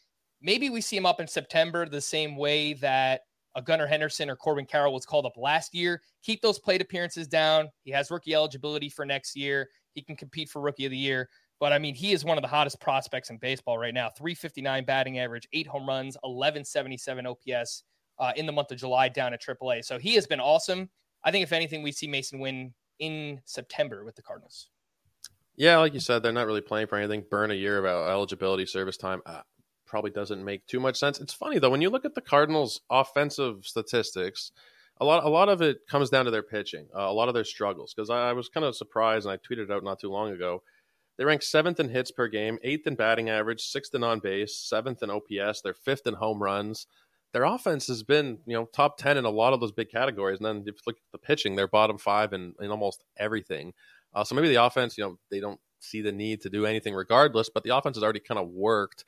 maybe 0.42 0.72
we 0.72 0.82
see 0.82 0.98
him 0.98 1.06
up 1.06 1.20
in 1.20 1.28
September 1.28 1.88
the 1.88 2.02
same 2.02 2.36
way 2.36 2.74
that 2.74 3.22
a 3.56 3.62
Gunnar 3.62 3.86
Henderson 3.86 4.32
or 4.32 4.36
Corbin 4.36 4.66
Carroll 4.66 4.96
was 4.96 5.06
called 5.06 5.28
up 5.28 5.38
last 5.38 5.76
year. 5.76 6.02
Keep 6.24 6.42
those 6.42 6.58
plate 6.58 6.82
appearances 6.82 7.28
down. 7.28 7.70
He 7.84 7.92
has 7.92 8.10
rookie 8.10 8.34
eligibility 8.34 8.90
for 8.90 9.06
next 9.06 9.36
year. 9.36 9.70
He 9.94 10.02
can 10.02 10.16
compete 10.16 10.50
for 10.50 10.60
rookie 10.60 10.86
of 10.86 10.92
the 10.92 10.98
year. 10.98 11.30
But 11.60 11.74
I 11.74 11.78
mean, 11.78 11.94
he 11.94 12.14
is 12.14 12.26
one 12.26 12.40
of 12.40 12.42
the 12.42 12.48
hottest 12.48 12.82
prospects 12.82 13.30
in 13.30 13.38
baseball 13.38 13.78
right 13.78 13.94
now. 13.94 14.10
359 14.10 14.86
batting 14.86 15.20
average, 15.20 15.48
eight 15.54 15.68
home 15.68 15.88
runs, 15.88 16.16
1177 16.24 17.28
OPS 17.28 17.84
uh, 18.18 18.32
in 18.36 18.48
the 18.48 18.52
month 18.52 18.72
of 18.72 18.80
July 18.80 19.08
down 19.08 19.34
at 19.34 19.44
AAA. 19.44 19.86
So 19.86 20.00
he 20.00 20.16
has 20.16 20.26
been 20.26 20.40
awesome. 20.40 20.90
I 21.24 21.32
think 21.32 21.44
if 21.44 21.54
anything, 21.54 21.84
we 21.84 21.92
see 21.92 22.08
Masyn 22.08 22.40
Winn 22.40 22.74
in 23.00 23.42
September 23.46 24.04
with 24.04 24.16
the 24.16 24.22
Cardinals. 24.22 24.70
Yeah, 25.56 25.78
like 25.78 25.94
you 25.94 26.00
said, 26.00 26.24
they're 26.24 26.32
not 26.32 26.48
really 26.48 26.62
playing 26.62 26.88
for 26.88 26.98
anything. 26.98 27.26
Burn 27.30 27.52
a 27.52 27.56
year 27.56 27.78
of 27.78 27.86
eligibility, 27.86 28.66
service 28.66 28.98
time. 28.98 29.22
Uh, 29.26 29.42
probably 29.86 30.12
doesn't 30.12 30.44
make 30.44 30.66
too 30.68 30.80
much 30.80 30.98
sense. 30.98 31.20
It's 31.20 31.34
funny 31.34 31.60
though 31.60 31.70
when 31.70 31.82
you 31.82 31.90
look 31.90 32.06
at 32.06 32.16
the 32.16 32.22
Cardinals' 32.22 32.80
offensive 32.90 33.66
statistics, 33.66 34.52
a 35.00 35.06
lot 35.06 35.24
a 35.26 35.30
lot 35.30 35.50
of 35.50 35.62
it 35.62 35.86
comes 35.88 36.10
down 36.10 36.26
to 36.26 36.32
their 36.32 36.44
pitching, 36.44 36.88
uh, 36.96 37.02
a 37.02 37.14
lot 37.14 37.28
of 37.28 37.34
their 37.34 37.44
struggles. 37.44 37.94
Because 37.94 38.10
I, 38.10 38.30
I, 38.30 38.34
was 38.34 38.48
kind 38.48 38.66
of 38.66 38.76
surprised, 38.76 39.26
and 39.28 39.34
I 39.34 39.38
tweeted 39.38 39.70
out 39.70 39.84
not 39.84 40.00
too 40.00 40.10
long 40.10 40.32
ago. 40.32 40.64
They 41.18 41.26
rank 41.26 41.44
seventh 41.44 41.80
in 41.80 41.90
hits 41.90 42.10
per 42.10 42.28
game, 42.28 42.58
eighth 42.64 42.88
in 42.88 42.96
batting 42.96 43.30
average, 43.30 43.62
sixth 43.62 43.94
in 43.94 44.04
on 44.04 44.20
base, 44.20 44.56
seventh 44.56 45.04
in 45.04 45.12
OPS. 45.12 45.62
They're 45.62 45.74
fifth 45.74 46.08
in 46.08 46.14
home 46.14 46.42
runs. 46.42 46.88
Their 47.34 47.44
offense 47.44 47.88
has 47.88 48.04
been, 48.04 48.40
you 48.46 48.56
know, 48.56 48.66
top 48.66 48.98
ten 48.98 49.18
in 49.18 49.26
a 49.26 49.30
lot 49.30 49.54
of 49.54 49.60
those 49.60 49.72
big 49.72 49.90
categories. 49.90 50.38
And 50.40 50.46
then 50.46 50.58
if 50.68 50.76
you 50.76 50.82
look 50.86 50.98
at 50.98 51.12
the 51.12 51.18
pitching, 51.18 51.56
they're 51.56 51.68
bottom 51.68 51.98
five 51.98 52.34
in, 52.34 52.54
in 52.60 52.72
almost 52.72 53.04
everything. 53.18 53.74
Uh, 54.14 54.24
so 54.24 54.36
maybe 54.36 54.50
the 54.50 54.64
offense, 54.64 54.98
you 54.98 55.04
know, 55.04 55.18
they 55.30 55.40
don't 55.40 55.60
see 55.80 56.02
the 56.02 56.12
need 56.12 56.42
to 56.42 56.50
do 56.50 56.66
anything 56.66 56.94
regardless, 56.94 57.50
but 57.50 57.64
the 57.64 57.76
offense 57.76 57.96
has 57.98 58.04
already 58.04 58.20
kind 58.20 58.40
of 58.40 58.50
worked 58.50 59.06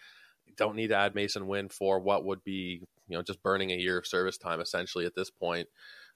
don't 0.57 0.75
need 0.75 0.87
to 0.87 0.95
add 0.95 1.13
Masyn 1.13 1.47
Winn 1.47 1.69
for 1.69 1.99
what 1.99 2.25
would 2.25 2.43
be, 2.43 2.81
you 3.07 3.17
know, 3.17 3.21
just 3.21 3.41
burning 3.43 3.71
a 3.71 3.75
year 3.75 3.97
of 3.97 4.07
service 4.07 4.37
time 4.37 4.59
essentially 4.59 5.05
at 5.05 5.15
this 5.15 5.29
point. 5.29 5.67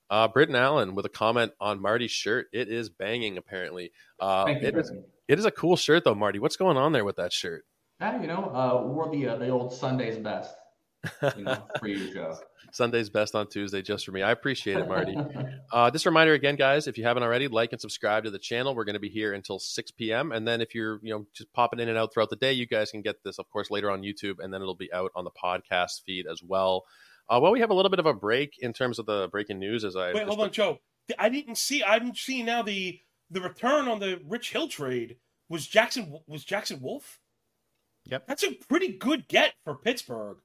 Uh, 0.10 0.28
Britton 0.28 0.56
Allen 0.56 0.96
with 0.96 1.06
a 1.06 1.10
comment 1.10 1.52
on 1.60 1.82
Marty's 1.82 2.12
shirt. 2.12 2.48
It 2.54 2.70
is 2.70 2.90
banging, 2.90 3.38
apparently. 3.38 3.92
Uh, 4.20 4.46
it, 4.48 4.78
is, 4.78 4.92
it 5.28 5.38
is 5.38 5.46
a 5.46 5.52
cool 5.52 5.76
shirt, 5.76 6.06
though, 6.06 6.16
Marty. 6.16 6.40
What's 6.40 6.56
going 6.56 6.78
on 6.78 6.94
there 6.94 7.04
with 7.04 7.18
that 7.18 7.34
shirt? 7.34 7.66
Yeah, 8.00 8.22
you 8.22 8.28
know, 8.28 8.52
uh, 8.54 8.88
wore 8.88 9.12
the 9.12 9.28
uh, 9.28 9.36
the 9.38 9.50
old 9.50 9.74
Sunday's 9.74 10.18
best. 10.18 10.56
You 11.38 11.44
know, 11.44 11.68
for 11.80 11.88
you, 11.88 12.14
Joe. 12.14 12.38
Sunday's 12.72 13.10
best 13.10 13.36
on 13.36 13.48
Tuesday 13.48 13.82
just 13.82 14.06
for 14.06 14.12
me. 14.12 14.22
I 14.22 14.32
appreciate 14.32 14.78
it, 14.78 14.88
Marty. 14.88 15.18
uh, 15.72 15.90
just 15.92 16.06
a 16.06 16.10
reminder 16.10 16.34
again, 16.34 16.56
guys, 16.56 16.88
if 16.88 16.98
you 16.98 17.04
haven't 17.04 17.24
already, 17.24 17.48
like 17.48 17.72
and 17.72 17.82
subscribe 17.82 18.26
to 18.26 18.32
the 18.32 18.40
channel. 18.40 18.76
We're 18.76 18.86
going 18.86 18.94
to 18.94 19.00
be 19.00 19.10
here 19.10 19.34
until 19.34 19.60
6 19.60 19.92
p.m. 19.92 20.32
And 20.32 20.48
then 20.48 20.62
if 20.62 20.76
you're, 20.76 21.00
you 21.02 21.14
know, 21.14 21.26
just 21.34 21.52
popping 21.54 21.80
in 21.80 21.90
and 21.90 21.98
out 21.98 22.14
throughout 22.14 22.30
the 22.30 22.36
day, 22.36 22.54
you 22.54 22.68
guys 22.68 22.92
can 22.92 23.02
get 23.02 23.24
this, 23.24 23.40
of 23.40 23.50
course, 23.50 23.72
later 23.72 23.90
on 23.90 24.02
YouTube, 24.02 24.36
and 24.40 24.54
then 24.54 24.62
it'll 24.62 24.76
be 24.76 24.92
out 24.94 25.12
on 25.16 25.24
the 25.24 25.32
podcast 25.32 26.04
feed 26.06 26.26
as 26.28 26.42
well. 26.44 26.84
Uh, 27.30 27.40
well, 27.42 27.52
we 27.52 27.60
have 27.60 27.70
a 27.70 27.74
little 27.74 27.90
bit 27.90 28.00
of 28.00 28.06
a 28.06 28.14
break 28.14 28.56
in 28.60 28.74
terms 28.74 29.00
of 29.00 29.06
the 29.06 29.28
breaking 29.32 29.60
news. 29.60 29.84
As 29.84 29.96
I 29.96 30.14
wait, 30.14 30.28
hold 30.28 30.40
on, 30.40 30.52
Joe. 30.52 30.80
I 31.18 31.30
didn't 31.30 31.58
see. 31.58 31.84
I'm 31.84 32.16
seeing 32.16 32.46
now 32.46 32.62
the 32.62 33.00
the 33.30 33.42
return 33.42 33.88
on 33.88 34.00
the 34.00 34.22
Rich 34.26 34.52
Hill 34.52 34.68
trade 34.68 35.18
was 35.50 35.68
Jackson 35.68 36.20
was 36.26 36.46
Jackson 36.46 36.80
Wolf. 36.82 37.20
Yep, 38.06 38.28
that's 38.28 38.44
a 38.44 38.54
pretty 38.70 38.94
good 38.94 39.28
get 39.28 39.54
for 39.66 39.76
Pittsburgh. 39.76 40.38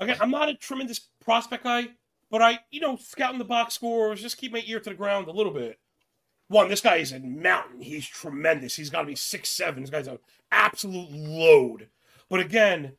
Again, 0.00 0.16
I'm 0.20 0.30
not 0.30 0.48
a 0.48 0.54
tremendous 0.54 1.08
prospect 1.24 1.64
guy, 1.64 1.88
but 2.30 2.42
I, 2.42 2.60
you 2.70 2.80
know, 2.80 2.96
scouting 2.96 3.38
the 3.38 3.44
box 3.44 3.74
scores, 3.74 4.22
just 4.22 4.38
keep 4.38 4.52
my 4.52 4.62
ear 4.66 4.80
to 4.80 4.90
the 4.90 4.96
ground 4.96 5.28
a 5.28 5.32
little 5.32 5.52
bit. 5.52 5.78
One, 6.48 6.68
this 6.68 6.80
guy 6.80 6.96
is 6.96 7.12
a 7.12 7.18
mountain. 7.18 7.80
He's 7.80 8.06
tremendous. 8.06 8.76
He's 8.76 8.90
got 8.90 9.02
to 9.02 9.06
be 9.06 9.16
six 9.16 9.48
seven. 9.50 9.82
This 9.82 9.90
guy's 9.90 10.08
an 10.08 10.18
absolute 10.50 11.10
load. 11.10 11.88
But 12.30 12.40
again, 12.40 12.92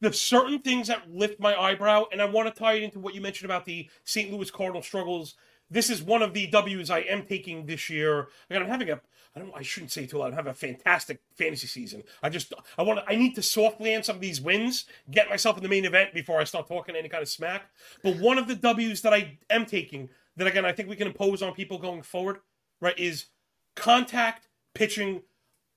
the 0.00 0.12
certain 0.12 0.58
things 0.60 0.88
that 0.88 1.10
lift 1.10 1.38
my 1.38 1.54
eyebrow, 1.54 2.06
and 2.10 2.20
I 2.20 2.24
want 2.24 2.52
to 2.52 2.58
tie 2.58 2.74
it 2.74 2.82
into 2.82 2.98
what 2.98 3.14
you 3.14 3.20
mentioned 3.20 3.50
about 3.50 3.64
the 3.64 3.88
St. 4.04 4.32
Louis 4.32 4.50
Cardinal 4.50 4.82
struggles. 4.82 5.34
This 5.70 5.90
is 5.90 6.02
one 6.02 6.22
of 6.22 6.34
the 6.34 6.46
W's 6.48 6.90
I 6.90 7.00
am 7.00 7.24
taking 7.24 7.66
this 7.66 7.88
year. 7.88 8.28
Again, 8.50 8.62
I'm 8.62 8.68
having 8.68 8.90
a 8.90 9.00
I 9.34 9.38
don't 9.38 9.52
I 9.54 9.62
shouldn't 9.62 9.92
say 9.92 10.06
too 10.06 10.18
loud. 10.18 10.34
Have 10.34 10.46
a 10.46 10.54
fantastic 10.54 11.20
fantasy 11.36 11.66
season. 11.66 12.02
I 12.22 12.28
just 12.28 12.52
I 12.76 12.82
want 12.82 13.00
I 13.08 13.14
need 13.16 13.34
to 13.36 13.42
soft 13.42 13.80
land 13.80 14.04
some 14.04 14.16
of 14.16 14.22
these 14.22 14.40
wins, 14.40 14.84
get 15.10 15.30
myself 15.30 15.56
in 15.56 15.62
the 15.62 15.68
main 15.68 15.84
event 15.84 16.12
before 16.12 16.40
I 16.40 16.44
start 16.44 16.68
talking 16.68 16.96
any 16.96 17.08
kind 17.08 17.22
of 17.22 17.28
smack. 17.28 17.70
But 18.02 18.18
one 18.18 18.38
of 18.38 18.46
the 18.46 18.54
W's 18.54 19.00
that 19.02 19.14
I 19.14 19.38
am 19.48 19.64
taking 19.64 20.10
that 20.36 20.46
again 20.46 20.66
I 20.66 20.72
think 20.72 20.88
we 20.88 20.96
can 20.96 21.06
impose 21.06 21.42
on 21.42 21.54
people 21.54 21.78
going 21.78 22.02
forward, 22.02 22.40
right, 22.80 22.98
is 22.98 23.26
contact 23.74 24.48
pitching. 24.74 25.22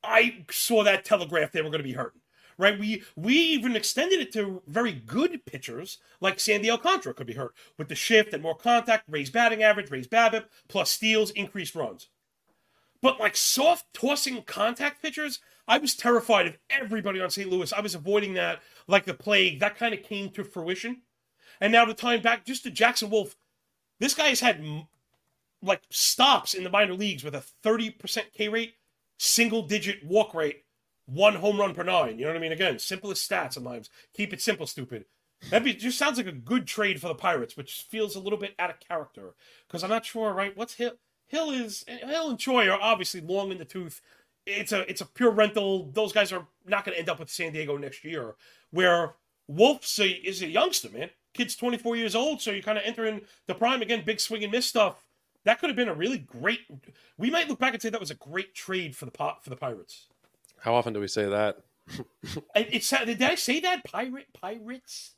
I 0.04 0.44
saw 0.52 0.84
that 0.84 1.06
telegraph 1.06 1.52
they 1.52 1.62
were 1.62 1.70
going 1.70 1.80
to 1.80 1.88
be 1.88 1.94
hurting. 1.94 2.22
Right, 2.58 2.80
we 2.80 3.04
we 3.18 3.34
even 3.36 3.76
extended 3.76 4.22
it 4.22 4.32
to 4.34 4.62
very 4.66 4.94
good 4.94 5.46
pitchers 5.46 5.98
like 6.22 6.40
Sandy 6.40 6.72
Alcantara 6.72 7.14
could 7.14 7.28
be 7.28 7.34
hurt 7.34 7.54
with 7.78 7.90
the 7.90 7.96
shift 7.96 8.34
and 8.34 8.42
more 8.42 8.56
contact, 8.56 9.10
raised 9.10 9.34
batting 9.34 9.62
average, 9.62 9.92
raised 9.92 10.10
BABIP, 10.10 10.46
plus 10.70 10.90
steals, 10.90 11.32
increased 11.32 11.76
runs. 11.76 12.08
But 13.02 13.20
like 13.20 13.36
soft 13.36 13.86
tossing 13.94 14.42
contact 14.44 15.02
pitchers, 15.02 15.40
I 15.68 15.78
was 15.78 15.96
terrified 15.96 16.48
of 16.48 16.58
everybody 16.70 17.20
on 17.20 17.30
St. 17.30 17.50
Louis. 17.50 17.74
I 17.74 17.82
was 17.82 17.96
avoiding 17.96 18.34
that 18.36 18.62
like 18.88 19.06
the 19.06 19.14
plague. 19.14 19.60
That 19.60 19.78
kind 19.78 19.94
of 19.94 20.04
came 20.04 20.30
to 20.32 20.44
fruition. 20.44 21.02
And 21.60 21.72
now 21.72 21.86
the 21.86 21.94
time 21.94 22.22
back 22.22 22.46
just 22.46 22.64
to 22.64 22.72
Jackson 22.72 23.10
Wolf, 23.10 23.36
This 24.00 24.14
guy 24.14 24.28
has 24.28 24.42
had 24.42 24.64
like 25.62 25.82
stops 25.90 26.54
in 26.54 26.64
the 26.64 26.70
minor 26.70 26.94
leagues 26.94 27.24
with 27.24 27.36
a 27.36 27.44
30% 27.64 28.34
K 28.34 28.50
rate, 28.50 28.76
single 29.18 29.64
digit 29.64 30.04
walk 30.04 30.34
rate, 30.34 30.64
one 31.06 31.36
home 31.36 31.60
run 31.60 31.74
per 31.74 31.84
nine. 31.84 32.18
You 32.18 32.26
know 32.26 32.32
what 32.32 32.38
I 32.38 32.42
mean? 32.42 32.52
Again, 32.52 32.80
simplest 32.80 33.30
stats 33.30 33.54
sometimes. 33.54 33.90
Keep 34.14 34.34
it 34.34 34.42
simple, 34.42 34.68
stupid. 34.68 35.06
That 35.50 35.64
just 35.64 35.98
sounds 35.98 36.18
like 36.18 36.28
a 36.28 36.32
good 36.32 36.66
trade 36.66 37.00
for 37.00 37.08
the 37.08 37.16
Pirates, 37.16 37.56
which 37.56 37.86
feels 37.90 38.16
a 38.16 38.20
little 38.20 38.40
bit 38.40 38.56
out 38.58 38.70
of 38.70 38.80
character 38.80 39.36
because 39.68 39.84
I'm 39.84 39.90
not 39.90 40.06
sure, 40.06 40.34
right? 40.34 40.56
What's 40.56 40.76
Hill? 40.76 40.94
Hill 41.28 41.52
is 41.52 41.84
Hill 41.88 42.30
and 42.30 42.40
Choi 42.40 42.70
are 42.70 42.80
obviously 42.82 43.22
long 43.22 43.52
in 43.52 43.58
the 43.58 43.66
tooth. 43.66 44.02
It's 44.46 44.72
a 44.72 44.90
it's 44.90 45.02
a 45.02 45.06
pure 45.06 45.32
rental. 45.32 45.92
Those 45.92 46.14
guys 46.14 46.32
are 46.32 46.48
not 46.66 46.86
going 46.86 46.94
to 46.94 47.00
end 47.00 47.10
up 47.10 47.20
with 47.20 47.30
San 47.30 47.54
Diego 47.54 47.78
next 47.78 48.04
year. 48.04 48.36
Where 48.72 49.16
Wolf's 49.48 50.00
a, 50.00 50.08
is 50.08 50.42
a 50.42 50.48
youngster, 50.48 50.90
man. 50.90 51.10
Kid's 51.34 51.56
24 51.56 51.98
years 51.98 52.16
old, 52.16 52.42
so 52.42 52.52
you're 52.52 52.62
kind 52.62 52.78
of 52.78 52.84
entering 52.86 53.22
the 53.48 53.56
prime 53.56 53.82
again. 53.82 54.04
Big 54.06 54.20
swing 54.20 54.44
and 54.44 54.52
miss 54.52 54.66
stuff. 54.66 55.04
That 55.44 55.60
could 55.60 55.70
have 55.70 55.76
been 55.76 55.90
a 55.90 55.94
really 55.94 56.18
great. 56.18 56.62
We 57.18 57.30
might 57.30 57.48
look 57.48 57.60
back 57.60 57.74
and 57.74 57.82
say 57.82 57.90
that 57.90 58.00
was 58.00 58.12
a 58.12 58.16
great 58.16 58.56
trade 58.56 58.96
for 58.96 59.06
the 59.06 59.12
pot 59.12 59.44
for 59.44 59.50
the 59.50 59.56
Pirates. 59.56 60.08
How 60.60 60.74
often 60.74 60.94
do 60.94 61.00
we 61.00 61.08
say 61.08 61.28
that? 61.28 61.58
it, 62.56 62.90
it, 62.92 63.06
did 63.06 63.22
I 63.22 63.36
say 63.36 63.60
that? 63.60 63.84
Pirate 63.84 64.28
pirates, 64.34 65.12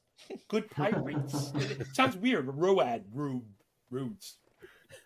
good 0.50 0.70
pirates. 0.70 1.52
it 1.56 1.88
sounds 1.96 2.18
weird. 2.18 2.48
Road, 2.48 3.06
rude, 3.14 3.46
rudes. 3.90 4.36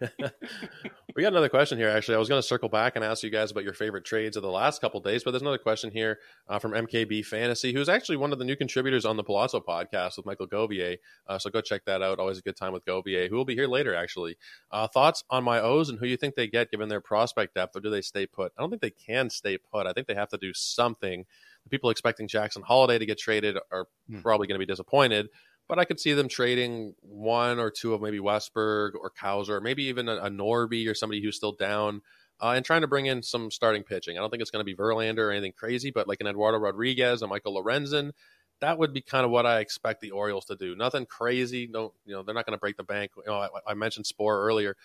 we 1.15 1.21
got 1.21 1.31
another 1.31 1.49
question 1.49 1.77
here. 1.77 1.89
Actually, 1.89 2.15
I 2.15 2.17
was 2.17 2.29
going 2.29 2.41
to 2.41 2.47
circle 2.47 2.69
back 2.69 2.95
and 2.95 3.05
ask 3.05 3.23
you 3.23 3.29
guys 3.29 3.51
about 3.51 3.63
your 3.63 3.73
favorite 3.73 4.03
trades 4.03 4.35
of 4.35 4.43
the 4.43 4.49
last 4.49 4.81
couple 4.81 4.99
days, 4.99 5.23
but 5.23 5.31
there's 5.31 5.41
another 5.41 5.57
question 5.57 5.91
here 5.91 6.19
uh, 6.47 6.57
from 6.59 6.71
MKB 6.71 7.25
Fantasy, 7.25 7.73
who's 7.73 7.89
actually 7.89 8.17
one 8.17 8.33
of 8.33 8.39
the 8.39 8.45
new 8.45 8.55
contributors 8.55 9.05
on 9.05 9.17
the 9.17 9.23
Palazzo 9.23 9.59
podcast 9.59 10.17
with 10.17 10.25
Michael 10.25 10.47
Govier. 10.47 10.97
Uh, 11.27 11.37
so 11.37 11.49
go 11.49 11.61
check 11.61 11.85
that 11.85 12.01
out. 12.01 12.19
Always 12.19 12.39
a 12.39 12.41
good 12.41 12.55
time 12.55 12.73
with 12.73 12.85
Govier, 12.85 13.29
who 13.29 13.35
will 13.35 13.45
be 13.45 13.55
here 13.55 13.67
later. 13.67 13.93
Actually, 13.93 14.37
uh, 14.71 14.87
thoughts 14.87 15.23
on 15.29 15.43
my 15.43 15.59
O's 15.59 15.89
and 15.89 15.99
who 15.99 16.07
you 16.07 16.17
think 16.17 16.35
they 16.35 16.47
get 16.47 16.71
given 16.71 16.89
their 16.89 17.01
prospect 17.01 17.55
depth, 17.55 17.75
or 17.75 17.81
do 17.81 17.89
they 17.89 18.01
stay 18.01 18.25
put? 18.25 18.51
I 18.57 18.61
don't 18.61 18.69
think 18.69 18.81
they 18.81 18.91
can 18.91 19.29
stay 19.29 19.57
put. 19.57 19.85
I 19.85 19.93
think 19.93 20.07
they 20.07 20.15
have 20.15 20.29
to 20.29 20.37
do 20.37 20.53
something. 20.53 21.25
The 21.63 21.69
people 21.69 21.91
expecting 21.91 22.27
Jackson 22.27 22.63
Holliday 22.63 22.97
to 22.97 23.05
get 23.05 23.19
traded 23.19 23.57
are 23.71 23.87
hmm. 24.09 24.19
probably 24.21 24.47
going 24.47 24.59
to 24.59 24.65
be 24.65 24.71
disappointed 24.71 25.29
but 25.71 25.79
I 25.79 25.85
could 25.85 26.01
see 26.01 26.11
them 26.11 26.27
trading 26.27 26.95
one 26.99 27.57
or 27.57 27.71
two 27.71 27.93
of 27.93 28.01
maybe 28.01 28.19
Westburg 28.19 28.91
or 28.93 29.09
Cowser, 29.09 29.63
maybe 29.63 29.85
even 29.85 30.09
a, 30.09 30.17
a 30.17 30.29
Norby 30.29 30.85
or 30.85 30.93
somebody 30.93 31.23
who's 31.23 31.37
still 31.37 31.53
down, 31.53 32.01
uh, 32.41 32.49
and 32.57 32.65
trying 32.65 32.81
to 32.81 32.87
bring 32.87 33.05
in 33.05 33.23
some 33.23 33.49
starting 33.49 33.81
pitching. 33.81 34.17
I 34.17 34.19
don't 34.19 34.29
think 34.29 34.41
it's 34.41 34.51
going 34.51 34.65
to 34.65 34.65
be 34.65 34.75
Verlander 34.75 35.19
or 35.19 35.31
anything 35.31 35.53
crazy, 35.57 35.89
but 35.89 36.09
like 36.09 36.19
an 36.19 36.27
Eduardo 36.27 36.57
Rodriguez, 36.57 37.21
a 37.21 37.27
Michael 37.27 37.55
Lorenzen, 37.55 38.11
that 38.59 38.79
would 38.79 38.93
be 38.93 38.99
kind 38.99 39.23
of 39.23 39.31
what 39.31 39.45
I 39.45 39.61
expect 39.61 40.01
the 40.01 40.11
Orioles 40.11 40.43
to 40.47 40.57
do. 40.57 40.75
Nothing 40.75 41.05
crazy. 41.05 41.69
No, 41.71 41.93
you 42.03 42.13
know, 42.13 42.21
they're 42.21 42.35
not 42.35 42.45
going 42.45 42.57
to 42.57 42.59
break 42.59 42.75
the 42.75 42.83
bank. 42.83 43.11
You 43.15 43.31
know, 43.31 43.35
I, 43.35 43.47
I 43.65 43.73
mentioned 43.73 44.05
Sporer 44.05 44.43
earlier. 44.43 44.75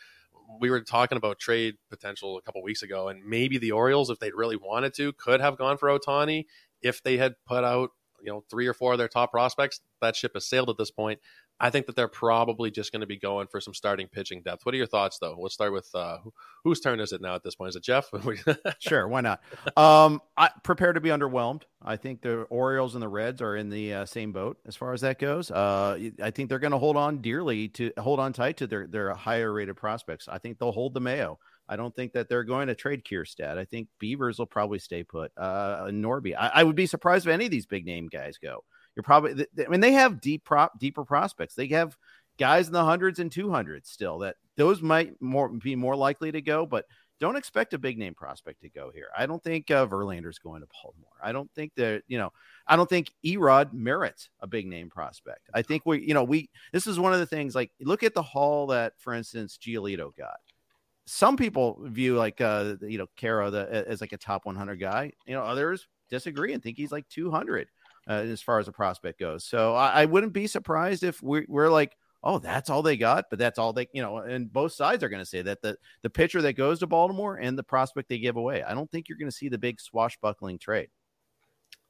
We 0.60 0.70
were 0.70 0.82
talking 0.82 1.18
about 1.18 1.40
trade 1.40 1.78
potential 1.90 2.38
a 2.38 2.42
couple 2.42 2.62
weeks 2.62 2.84
ago, 2.84 3.08
and 3.08 3.24
maybe 3.26 3.58
the 3.58 3.72
Orioles, 3.72 4.08
if 4.08 4.20
they 4.20 4.30
really 4.30 4.56
wanted 4.56 4.94
to, 4.94 5.12
could 5.14 5.40
have 5.40 5.58
gone 5.58 5.78
for 5.78 5.88
Ohtani 5.88 6.44
if 6.80 7.02
they 7.02 7.16
had 7.16 7.34
put 7.44 7.64
out 7.64 7.90
you 8.26 8.32
know 8.32 8.44
three 8.50 8.66
or 8.66 8.74
four 8.74 8.92
of 8.92 8.98
their 8.98 9.08
top 9.08 9.30
prospects. 9.30 9.80
That 10.02 10.16
ship 10.16 10.32
has 10.34 10.46
sailed 10.46 10.68
at 10.68 10.76
this 10.76 10.90
point. 10.90 11.20
I 11.58 11.70
think 11.70 11.86
that 11.86 11.96
they're 11.96 12.06
probably 12.06 12.70
just 12.70 12.92
going 12.92 13.00
to 13.00 13.06
be 13.06 13.16
going 13.16 13.46
for 13.46 13.62
some 13.62 13.72
starting 13.72 14.08
pitching 14.08 14.42
depth. 14.42 14.66
What 14.66 14.74
are 14.74 14.78
your 14.78 14.86
thoughts, 14.86 15.18
though? 15.18 15.36
Let's 15.38 15.54
start 15.54 15.72
with 15.72 15.88
uh, 15.94 16.18
whose 16.64 16.80
turn 16.80 17.00
is 17.00 17.12
it 17.12 17.22
now 17.22 17.34
at 17.34 17.42
this 17.42 17.54
point? 17.54 17.70
Is 17.70 17.76
it 17.76 17.82
Jeff? 17.82 18.10
sure, 18.78 19.08
why 19.08 19.22
not? 19.22 19.42
Um, 19.74 20.20
I 20.36 20.50
prepare 20.62 20.92
to 20.92 21.00
be 21.00 21.08
underwhelmed. 21.08 21.62
I 21.82 21.96
think 21.96 22.20
the 22.20 22.42
Orioles 22.42 22.94
and 22.94 23.02
the 23.02 23.08
Reds 23.08 23.40
are 23.40 23.56
in 23.56 23.70
the 23.70 23.94
uh, 23.94 24.04
same 24.04 24.32
boat 24.32 24.58
as 24.66 24.76
far 24.76 24.92
as 24.92 25.00
that 25.00 25.18
goes. 25.18 25.50
Uh, 25.50 26.10
I 26.22 26.30
think 26.30 26.50
they're 26.50 26.58
going 26.58 26.72
to 26.72 26.78
hold 26.78 26.96
on 26.96 27.22
dearly 27.22 27.68
to 27.68 27.90
hold 27.98 28.20
on 28.20 28.34
tight 28.34 28.58
to 28.58 28.66
their 28.66 28.86
their 28.86 29.14
higher 29.14 29.52
rated 29.52 29.76
prospects. 29.76 30.28
I 30.28 30.38
think 30.38 30.58
they'll 30.58 30.72
hold 30.72 30.92
the 30.92 31.00
Mayo. 31.00 31.38
I 31.68 31.76
don't 31.76 31.94
think 31.94 32.12
that 32.12 32.28
they're 32.28 32.44
going 32.44 32.68
to 32.68 32.74
trade 32.74 33.04
Kjerstad. 33.04 33.58
I 33.58 33.64
think 33.64 33.88
Beavers 33.98 34.38
will 34.38 34.46
probably 34.46 34.78
stay 34.78 35.02
put. 35.02 35.32
Uh, 35.36 35.86
Norby, 35.86 36.34
I, 36.36 36.50
I, 36.54 36.62
would 36.62 36.76
be 36.76 36.86
surprised 36.86 37.26
if 37.26 37.32
any 37.32 37.46
of 37.46 37.50
these 37.50 37.66
big 37.66 37.84
name 37.84 38.08
guys 38.08 38.38
go. 38.38 38.64
You're 38.94 39.02
probably, 39.02 39.46
I 39.58 39.68
mean, 39.68 39.80
they 39.80 39.92
have 39.92 40.20
deep 40.20 40.44
prop, 40.44 40.78
deeper 40.78 41.04
prospects. 41.04 41.54
They 41.54 41.66
have 41.68 41.96
guys 42.38 42.66
in 42.66 42.72
the 42.72 42.84
hundreds 42.84 43.18
and 43.18 43.30
two 43.30 43.50
hundreds 43.50 43.90
still. 43.90 44.18
That 44.20 44.36
those 44.56 44.80
might 44.80 45.20
more 45.20 45.48
be 45.48 45.76
more 45.76 45.96
likely 45.96 46.32
to 46.32 46.40
go, 46.40 46.66
but 46.66 46.86
don't 47.18 47.36
expect 47.36 47.72
a 47.72 47.78
big 47.78 47.98
name 47.98 48.14
prospect 48.14 48.60
to 48.60 48.68
go 48.68 48.90
here. 48.94 49.08
I 49.16 49.26
don't 49.26 49.42
think 49.42 49.70
uh, 49.70 49.86
Verlander's 49.86 50.38
going 50.38 50.60
to 50.60 50.68
Baltimore. 50.82 51.08
I 51.22 51.32
don't 51.32 51.50
think 51.54 51.72
that 51.76 52.02
you 52.08 52.18
know. 52.18 52.32
I 52.66 52.74
don't 52.74 52.88
think 52.88 53.12
Erod 53.24 53.72
merits 53.72 54.28
a 54.40 54.46
big 54.46 54.66
name 54.66 54.90
prospect. 54.90 55.48
I 55.54 55.62
think 55.62 55.86
we, 55.86 56.06
you 56.06 56.14
know, 56.14 56.24
we. 56.24 56.50
This 56.72 56.86
is 56.86 56.98
one 56.98 57.12
of 57.12 57.20
the 57.20 57.26
things. 57.26 57.54
Like, 57.54 57.70
look 57.80 58.02
at 58.02 58.12
the 58.12 58.22
haul 58.22 58.66
that, 58.68 58.94
for 58.98 59.14
instance, 59.14 59.58
Giolito 59.60 60.14
got 60.16 60.38
some 61.06 61.36
people 61.36 61.78
view 61.82 62.16
like 62.16 62.40
uh 62.40 62.74
you 62.82 62.98
know 62.98 63.06
Quero 63.16 63.50
the, 63.50 63.86
as 63.88 64.00
like 64.00 64.12
a 64.12 64.18
top 64.18 64.44
100 64.44 64.76
guy. 64.76 65.12
You 65.26 65.34
know, 65.34 65.42
others 65.42 65.86
disagree 66.10 66.52
and 66.52 66.62
think 66.62 66.76
he's 66.76 66.92
like 66.92 67.08
200 67.08 67.68
uh, 68.08 68.12
as 68.12 68.42
far 68.42 68.58
as 68.58 68.68
a 68.68 68.72
prospect 68.72 69.18
goes. 69.18 69.44
So 69.44 69.74
I, 69.74 70.02
I 70.02 70.04
wouldn't 70.04 70.32
be 70.32 70.46
surprised 70.46 71.02
if 71.02 71.22
we're, 71.22 71.46
we're 71.48 71.70
like, 71.70 71.96
oh, 72.22 72.38
that's 72.38 72.70
all 72.70 72.82
they 72.82 72.96
got, 72.96 73.26
but 73.30 73.38
that's 73.38 73.58
all 73.58 73.72
they, 73.72 73.88
you 73.92 74.02
know, 74.02 74.18
and 74.18 74.52
both 74.52 74.72
sides 74.72 75.02
are 75.02 75.08
going 75.08 75.22
to 75.22 75.26
say 75.26 75.42
that 75.42 75.62
the 75.62 75.76
the 76.02 76.10
pitcher 76.10 76.42
that 76.42 76.54
goes 76.54 76.80
to 76.80 76.86
Baltimore 76.86 77.36
and 77.36 77.58
the 77.58 77.62
prospect 77.62 78.08
they 78.08 78.18
give 78.18 78.36
away. 78.36 78.62
I 78.62 78.74
don't 78.74 78.90
think 78.90 79.08
you're 79.08 79.18
going 79.18 79.30
to 79.30 79.36
see 79.36 79.48
the 79.48 79.58
big 79.58 79.80
swashbuckling 79.80 80.58
trade. 80.58 80.88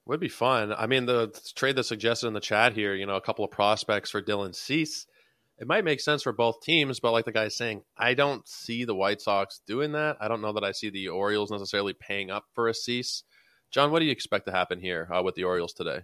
Would 0.04 0.20
be 0.20 0.28
fun. 0.28 0.72
I 0.72 0.86
mean, 0.86 1.06
the 1.06 1.28
trade 1.56 1.76
that's 1.76 1.88
suggested 1.88 2.28
in 2.28 2.32
the 2.32 2.40
chat 2.40 2.74
here, 2.74 2.94
you 2.94 3.06
know, 3.06 3.16
a 3.16 3.20
couple 3.20 3.44
of 3.44 3.50
prospects 3.50 4.10
for 4.10 4.22
Dylan 4.22 4.54
Cease 4.54 5.06
it 5.58 5.66
might 5.66 5.84
make 5.84 6.00
sense 6.00 6.22
for 6.22 6.32
both 6.32 6.60
teams, 6.60 7.00
but 7.00 7.12
like 7.12 7.24
the 7.24 7.32
guy's 7.32 7.56
saying, 7.56 7.82
I 7.96 8.14
don't 8.14 8.46
see 8.46 8.84
the 8.84 8.94
White 8.94 9.22
Sox 9.22 9.60
doing 9.66 9.92
that. 9.92 10.18
I 10.20 10.28
don't 10.28 10.42
know 10.42 10.52
that 10.52 10.64
I 10.64 10.72
see 10.72 10.90
the 10.90 11.08
Orioles 11.08 11.50
necessarily 11.50 11.94
paying 11.94 12.30
up 12.30 12.44
for 12.54 12.68
a 12.68 12.74
Cease. 12.74 13.22
John, 13.70 13.90
what 13.90 14.00
do 14.00 14.04
you 14.04 14.12
expect 14.12 14.46
to 14.46 14.52
happen 14.52 14.80
here 14.80 15.08
uh, 15.10 15.22
with 15.22 15.34
the 15.34 15.44
Orioles 15.44 15.72
today? 15.72 16.00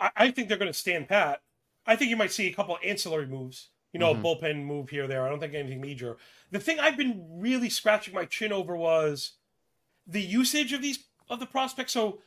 I, 0.00 0.10
I 0.16 0.30
think 0.30 0.48
they're 0.48 0.58
going 0.58 0.72
to 0.72 0.78
stand 0.78 1.08
pat. 1.08 1.42
I 1.86 1.96
think 1.96 2.10
you 2.10 2.16
might 2.16 2.32
see 2.32 2.48
a 2.48 2.52
couple 2.52 2.74
of 2.74 2.82
ancillary 2.84 3.26
moves. 3.26 3.70
You 3.92 4.00
know, 4.00 4.12
mm-hmm. 4.12 4.24
a 4.24 4.36
bullpen 4.36 4.64
move 4.64 4.90
here 4.90 5.06
there. 5.06 5.24
I 5.24 5.30
don't 5.30 5.40
think 5.40 5.54
anything 5.54 5.80
major. 5.80 6.18
The 6.50 6.60
thing 6.60 6.78
I've 6.78 6.98
been 6.98 7.24
really 7.40 7.70
scratching 7.70 8.12
my 8.12 8.26
chin 8.26 8.52
over 8.52 8.76
was 8.76 9.32
the 10.06 10.20
usage 10.20 10.72
of 10.74 10.82
these 10.82 11.04
of 11.30 11.40
the 11.40 11.46
prospects. 11.46 11.92
So 11.92 12.20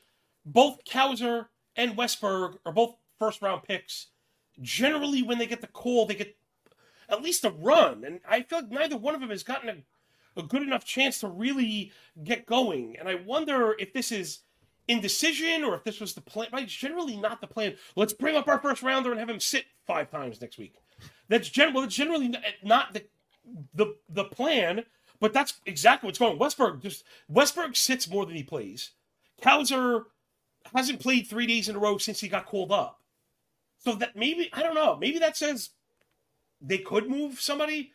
both 0.43 0.83
Cowser 0.85 1.47
and 1.75 1.95
Westburg 1.95 2.57
are 2.65 2.71
both 2.71 2.95
first 3.19 3.41
round 3.43 3.61
picks 3.63 4.07
generally 4.61 5.21
when 5.21 5.37
they 5.37 5.47
get 5.47 5.61
the 5.61 5.67
call, 5.67 6.05
they 6.05 6.15
get 6.15 6.35
at 7.09 7.21
least 7.21 7.45
a 7.45 7.49
run. 7.49 8.03
And 8.03 8.19
I 8.27 8.43
feel 8.43 8.59
like 8.59 8.71
neither 8.71 8.97
one 8.97 9.15
of 9.15 9.21
them 9.21 9.29
has 9.29 9.43
gotten 9.43 9.69
a, 9.69 10.39
a 10.39 10.43
good 10.43 10.61
enough 10.61 10.85
chance 10.85 11.19
to 11.19 11.27
really 11.27 11.91
get 12.23 12.45
going. 12.45 12.95
And 12.97 13.07
I 13.09 13.15
wonder 13.15 13.75
if 13.77 13.93
this 13.93 14.11
is 14.11 14.39
indecision 14.87 15.63
or 15.63 15.75
if 15.75 15.83
this 15.83 15.99
was 15.99 16.13
the 16.13 16.21
plan. 16.21 16.49
Right, 16.51 16.67
generally 16.67 17.17
not 17.17 17.41
the 17.41 17.47
plan. 17.47 17.75
Let's 17.95 18.13
bring 18.13 18.35
up 18.35 18.47
our 18.47 18.59
first 18.59 18.83
rounder 18.83 19.11
and 19.11 19.19
have 19.19 19.29
him 19.29 19.39
sit 19.39 19.65
five 19.85 20.09
times 20.09 20.41
next 20.41 20.57
week. 20.57 20.75
That's 21.27 21.49
gen- 21.49 21.73
well, 21.73 21.83
it's 21.83 21.95
generally 21.95 22.27
eh, 22.33 22.51
not 22.63 22.93
the 22.93 23.05
the 23.73 23.95
the 24.09 24.25
plan, 24.25 24.83
but 25.19 25.33
that's 25.33 25.59
exactly 25.65 26.07
what's 26.07 26.19
going. 26.19 26.33
on. 26.33 26.39
Westburg 26.39 26.81
just 26.81 27.03
Westburg 27.31 27.75
sits 27.75 28.09
more 28.09 28.25
than 28.25 28.35
he 28.35 28.43
plays. 28.43 28.91
Cowser 29.41 30.03
hasn't 30.75 30.99
played 30.99 31.27
three 31.27 31.47
days 31.47 31.67
in 31.67 31.75
a 31.75 31.79
row 31.79 31.97
since 31.97 32.19
he 32.19 32.27
got 32.27 32.45
called 32.45 32.71
up. 32.71 33.00
So 33.83 33.95
that 33.95 34.15
maybe 34.15 34.49
I 34.53 34.63
don't 34.63 34.75
know. 34.75 34.97
Maybe 34.97 35.19
that 35.19 35.37
says 35.37 35.71
they 36.61 36.77
could 36.77 37.09
move 37.09 37.41
somebody, 37.41 37.91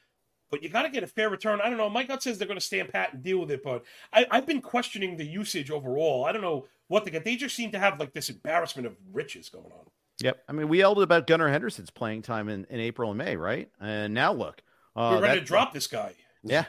but 0.51 0.63
you 0.63 0.69
got 0.69 0.83
to 0.83 0.91
get 0.91 1.03
a 1.03 1.07
fair 1.07 1.31
return. 1.31 1.61
I 1.61 1.69
don't 1.69 1.79
know. 1.79 1.89
My 1.89 2.03
gut 2.03 2.23
says 2.23 2.39
they're 2.39 2.49
going 2.49 2.59
to 2.59 2.65
stand 2.65 2.89
pat 2.89 3.15
and 3.15 3.23
deal 3.23 3.39
with 3.39 3.51
it, 3.51 3.63
but 3.63 3.85
I, 4.13 4.27
have 4.31 4.47
been 4.47 4.61
questioning 4.61 5.17
the 5.17 5.25
usage 5.25 5.71
overall. 5.71 6.25
I 6.25 6.33
don't 6.33 6.43
know 6.43 6.67
what 6.89 7.05
to 7.05 7.11
get. 7.11 7.25
They 7.25 7.37
just 7.37 7.55
seem 7.55 7.71
to 7.73 7.79
have 7.79 8.01
like 8.01 8.13
this 8.13 8.29
embarrassment 8.29 8.87
of 8.87 8.97
riches 9.13 9.49
going 9.49 9.67
on. 9.67 9.87
Yep. 10.21 10.43
I 10.49 10.53
mean, 10.53 10.69
we 10.69 10.79
yelled 10.79 11.03
about 11.03 11.27
Gunnar 11.27 11.49
Henderson's 11.49 11.91
playing 11.91 12.23
time 12.23 12.49
in, 12.49 12.67
in 12.71 12.81
April 12.81 13.11
and 13.11 13.19
May, 13.19 13.37
right? 13.37 13.69
And 13.81 14.15
now 14.15 14.33
look, 14.33 14.63
uh, 14.95 15.17
we're 15.17 15.23
ready 15.23 15.41
to 15.41 15.47
drop 15.47 15.73
this 15.73 15.87
guy. 15.87 16.15
Yeah. 16.43 16.65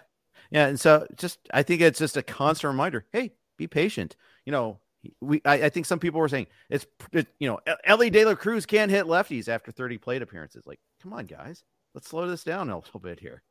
Yeah. 0.51 0.67
And 0.67 0.79
so 0.79 1.07
just, 1.15 1.39
I 1.53 1.63
think 1.63 1.81
it's 1.81 1.99
just 1.99 2.17
a 2.17 2.23
constant 2.23 2.71
reminder. 2.71 3.05
Hey, 3.11 3.33
be 3.55 3.67
patient. 3.67 4.15
You 4.45 4.51
know, 4.51 4.79
we 5.21 5.41
I, 5.45 5.65
I, 5.65 5.69
think 5.69 5.85
some 5.85 5.99
people 5.99 6.19
were 6.19 6.29
saying 6.29 6.47
it's 6.69 6.85
it, 7.11 7.27
you 7.39 7.47
know 7.47 7.59
Elly 7.83 8.09
De 8.09 8.25
La 8.25 8.35
Cruz 8.35 8.65
can't 8.65 8.91
hit 8.91 9.05
lefties 9.05 9.47
after 9.47 9.71
30 9.71 9.97
plate 9.97 10.21
appearances. 10.21 10.65
Like, 10.65 10.79
come 11.01 11.13
on, 11.13 11.25
guys, 11.25 11.63
let's 11.93 12.07
slow 12.07 12.27
this 12.27 12.43
down 12.43 12.69
a 12.69 12.77
little 12.77 12.99
bit 12.99 13.19
here. 13.19 13.43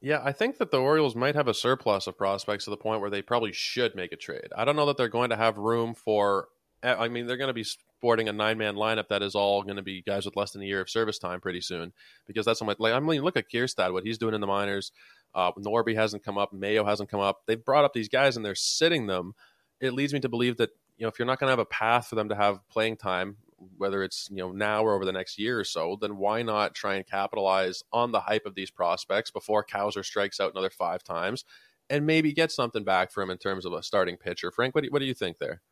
Yeah, 0.00 0.20
I 0.22 0.32
think 0.32 0.58
that 0.58 0.70
the 0.70 0.80
Orioles 0.80 1.16
might 1.16 1.34
have 1.34 1.48
a 1.48 1.54
surplus 1.54 2.06
of 2.06 2.18
prospects 2.18 2.64
to 2.64 2.70
the 2.70 2.76
point 2.76 3.00
where 3.00 3.10
they 3.10 3.22
probably 3.22 3.52
should 3.52 3.94
make 3.94 4.12
a 4.12 4.16
trade. 4.16 4.48
I 4.56 4.64
don't 4.64 4.76
know 4.76 4.86
that 4.86 4.96
they're 4.96 5.08
going 5.08 5.30
to 5.30 5.36
have 5.36 5.58
room 5.58 5.94
for. 5.94 6.48
I 6.82 7.08
mean, 7.08 7.26
they're 7.26 7.38
going 7.38 7.48
to 7.48 7.54
be 7.54 7.64
sporting 7.64 8.28
a 8.28 8.32
nine-man 8.32 8.76
lineup 8.76 9.08
that 9.08 9.22
is 9.22 9.34
all 9.34 9.62
going 9.62 9.76
to 9.76 9.82
be 9.82 10.02
guys 10.02 10.26
with 10.26 10.36
less 10.36 10.52
than 10.52 10.62
a 10.62 10.66
year 10.66 10.80
of 10.80 10.90
service 10.90 11.18
time 11.18 11.40
pretty 11.40 11.62
soon, 11.62 11.92
because 12.26 12.44
that's 12.44 12.60
what 12.60 12.78
like 12.78 12.92
I 12.92 13.00
mean, 13.00 13.22
look 13.22 13.36
at 13.36 13.50
Kjerstad, 13.50 13.92
what 13.92 14.04
he's 14.04 14.18
doing 14.18 14.34
in 14.34 14.40
the 14.40 14.46
minors. 14.46 14.92
Uh, 15.34 15.52
Norby 15.52 15.94
hasn't 15.94 16.22
come 16.22 16.38
up, 16.38 16.52
Mayo 16.52 16.84
hasn't 16.84 17.08
come 17.08 17.20
up. 17.20 17.40
They've 17.46 17.62
brought 17.62 17.84
up 17.84 17.92
these 17.92 18.08
guys 18.08 18.36
and 18.36 18.44
they're 18.44 18.54
sitting 18.54 19.06
them 19.06 19.34
it 19.80 19.92
leads 19.92 20.12
me 20.12 20.20
to 20.20 20.28
believe 20.28 20.56
that 20.58 20.70
you 20.96 21.04
know 21.04 21.08
if 21.08 21.18
you're 21.18 21.26
not 21.26 21.38
going 21.38 21.48
to 21.48 21.52
have 21.52 21.58
a 21.58 21.64
path 21.66 22.08
for 22.08 22.14
them 22.14 22.28
to 22.28 22.34
have 22.34 22.66
playing 22.68 22.96
time, 22.96 23.36
whether 23.76 24.02
it's 24.02 24.28
you 24.30 24.38
know 24.38 24.52
now 24.52 24.82
or 24.82 24.94
over 24.94 25.04
the 25.04 25.12
next 25.12 25.38
year 25.38 25.60
or 25.60 25.64
so, 25.64 25.96
then 26.00 26.16
why 26.16 26.42
not 26.42 26.74
try 26.74 26.94
and 26.94 27.06
capitalize 27.06 27.82
on 27.92 28.12
the 28.12 28.20
hype 28.20 28.46
of 28.46 28.54
these 28.54 28.70
prospects 28.70 29.30
before 29.30 29.64
Cowser 29.64 30.04
strikes 30.04 30.40
out 30.40 30.52
another 30.52 30.70
five 30.70 31.02
times, 31.02 31.44
and 31.90 32.06
maybe 32.06 32.32
get 32.32 32.52
something 32.52 32.84
back 32.84 33.12
for 33.12 33.22
him 33.22 33.30
in 33.30 33.38
terms 33.38 33.64
of 33.64 33.72
a 33.72 33.82
starting 33.82 34.16
pitcher? 34.16 34.50
Frank, 34.50 34.74
what 34.74 34.82
do 34.82 34.86
you, 34.86 34.92
what 34.92 35.00
do 35.00 35.06
you 35.06 35.14
think 35.14 35.38
there? 35.38 35.62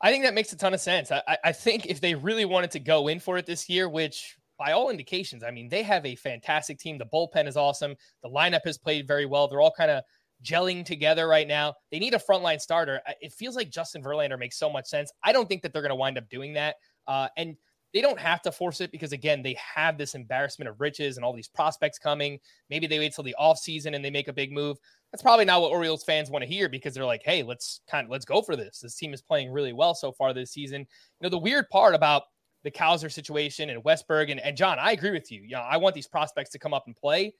I 0.00 0.10
think 0.10 0.24
that 0.24 0.34
makes 0.34 0.52
a 0.52 0.56
ton 0.56 0.74
of 0.74 0.80
sense. 0.80 1.12
I, 1.12 1.38
I 1.44 1.52
think 1.52 1.86
if 1.86 2.00
they 2.00 2.16
really 2.16 2.44
wanted 2.44 2.72
to 2.72 2.80
go 2.80 3.06
in 3.06 3.20
for 3.20 3.38
it 3.38 3.46
this 3.46 3.68
year, 3.68 3.88
which 3.88 4.36
by 4.58 4.72
all 4.72 4.90
indications, 4.90 5.44
I 5.44 5.52
mean, 5.52 5.68
they 5.68 5.84
have 5.84 6.04
a 6.04 6.16
fantastic 6.16 6.78
team. 6.78 6.98
The 6.98 7.06
bullpen 7.06 7.46
is 7.46 7.56
awesome. 7.56 7.94
The 8.22 8.28
lineup 8.28 8.62
has 8.64 8.78
played 8.78 9.06
very 9.06 9.26
well. 9.26 9.46
They're 9.46 9.60
all 9.60 9.72
kind 9.76 9.92
of 9.92 10.02
gelling 10.42 10.84
together 10.84 11.28
right 11.28 11.48
now. 11.48 11.74
They 11.90 11.98
need 11.98 12.14
a 12.14 12.18
frontline 12.18 12.60
starter. 12.60 13.00
It 13.20 13.32
feels 13.32 13.56
like 13.56 13.70
Justin 13.70 14.02
Verlander 14.02 14.38
makes 14.38 14.58
so 14.58 14.70
much 14.70 14.86
sense. 14.86 15.12
I 15.22 15.32
don't 15.32 15.48
think 15.48 15.62
that 15.62 15.72
they're 15.72 15.82
going 15.82 15.90
to 15.90 15.96
wind 15.96 16.18
up 16.18 16.28
doing 16.28 16.54
that. 16.54 16.76
Uh, 17.06 17.28
and 17.36 17.56
they 17.92 18.00
don't 18.00 18.18
have 18.18 18.40
to 18.42 18.52
force 18.52 18.80
it 18.80 18.90
because 18.90 19.12
again, 19.12 19.42
they 19.42 19.56
have 19.74 19.98
this 19.98 20.14
embarrassment 20.14 20.68
of 20.68 20.80
riches 20.80 21.16
and 21.16 21.24
all 21.24 21.34
these 21.34 21.48
prospects 21.48 21.98
coming. 21.98 22.38
Maybe 22.70 22.86
they 22.86 22.98
wait 22.98 23.14
till 23.14 23.24
the 23.24 23.36
offseason 23.40 23.94
and 23.94 24.04
they 24.04 24.10
make 24.10 24.28
a 24.28 24.32
big 24.32 24.52
move. 24.52 24.78
That's 25.10 25.22
probably 25.22 25.44
not 25.44 25.60
what 25.60 25.72
Orioles 25.72 26.04
fans 26.04 26.30
want 26.30 26.42
to 26.42 26.48
hear 26.48 26.68
because 26.70 26.94
they're 26.94 27.04
like, 27.04 27.22
hey, 27.22 27.42
let's 27.42 27.80
kind 27.90 28.06
of 28.06 28.10
let's 28.10 28.24
go 28.24 28.40
for 28.40 28.56
this. 28.56 28.80
This 28.80 28.96
team 28.96 29.12
is 29.12 29.20
playing 29.20 29.52
really 29.52 29.74
well 29.74 29.94
so 29.94 30.10
far 30.10 30.32
this 30.32 30.52
season. 30.52 30.80
You 30.80 30.86
know, 31.24 31.28
the 31.28 31.38
weird 31.38 31.68
part 31.68 31.94
about 31.94 32.22
the 32.64 32.70
Cowser 32.70 33.12
situation 33.12 33.68
and 33.68 33.84
Westburg 33.84 34.30
and, 34.30 34.40
and 34.40 34.56
John, 34.56 34.78
I 34.78 34.92
agree 34.92 35.10
with 35.10 35.30
you. 35.30 35.42
You 35.42 35.56
know, 35.56 35.60
I 35.60 35.76
want 35.76 35.94
these 35.94 36.08
prospects 36.08 36.50
to 36.50 36.58
come 36.58 36.72
up 36.72 36.84
and 36.86 36.96
play. 36.96 37.34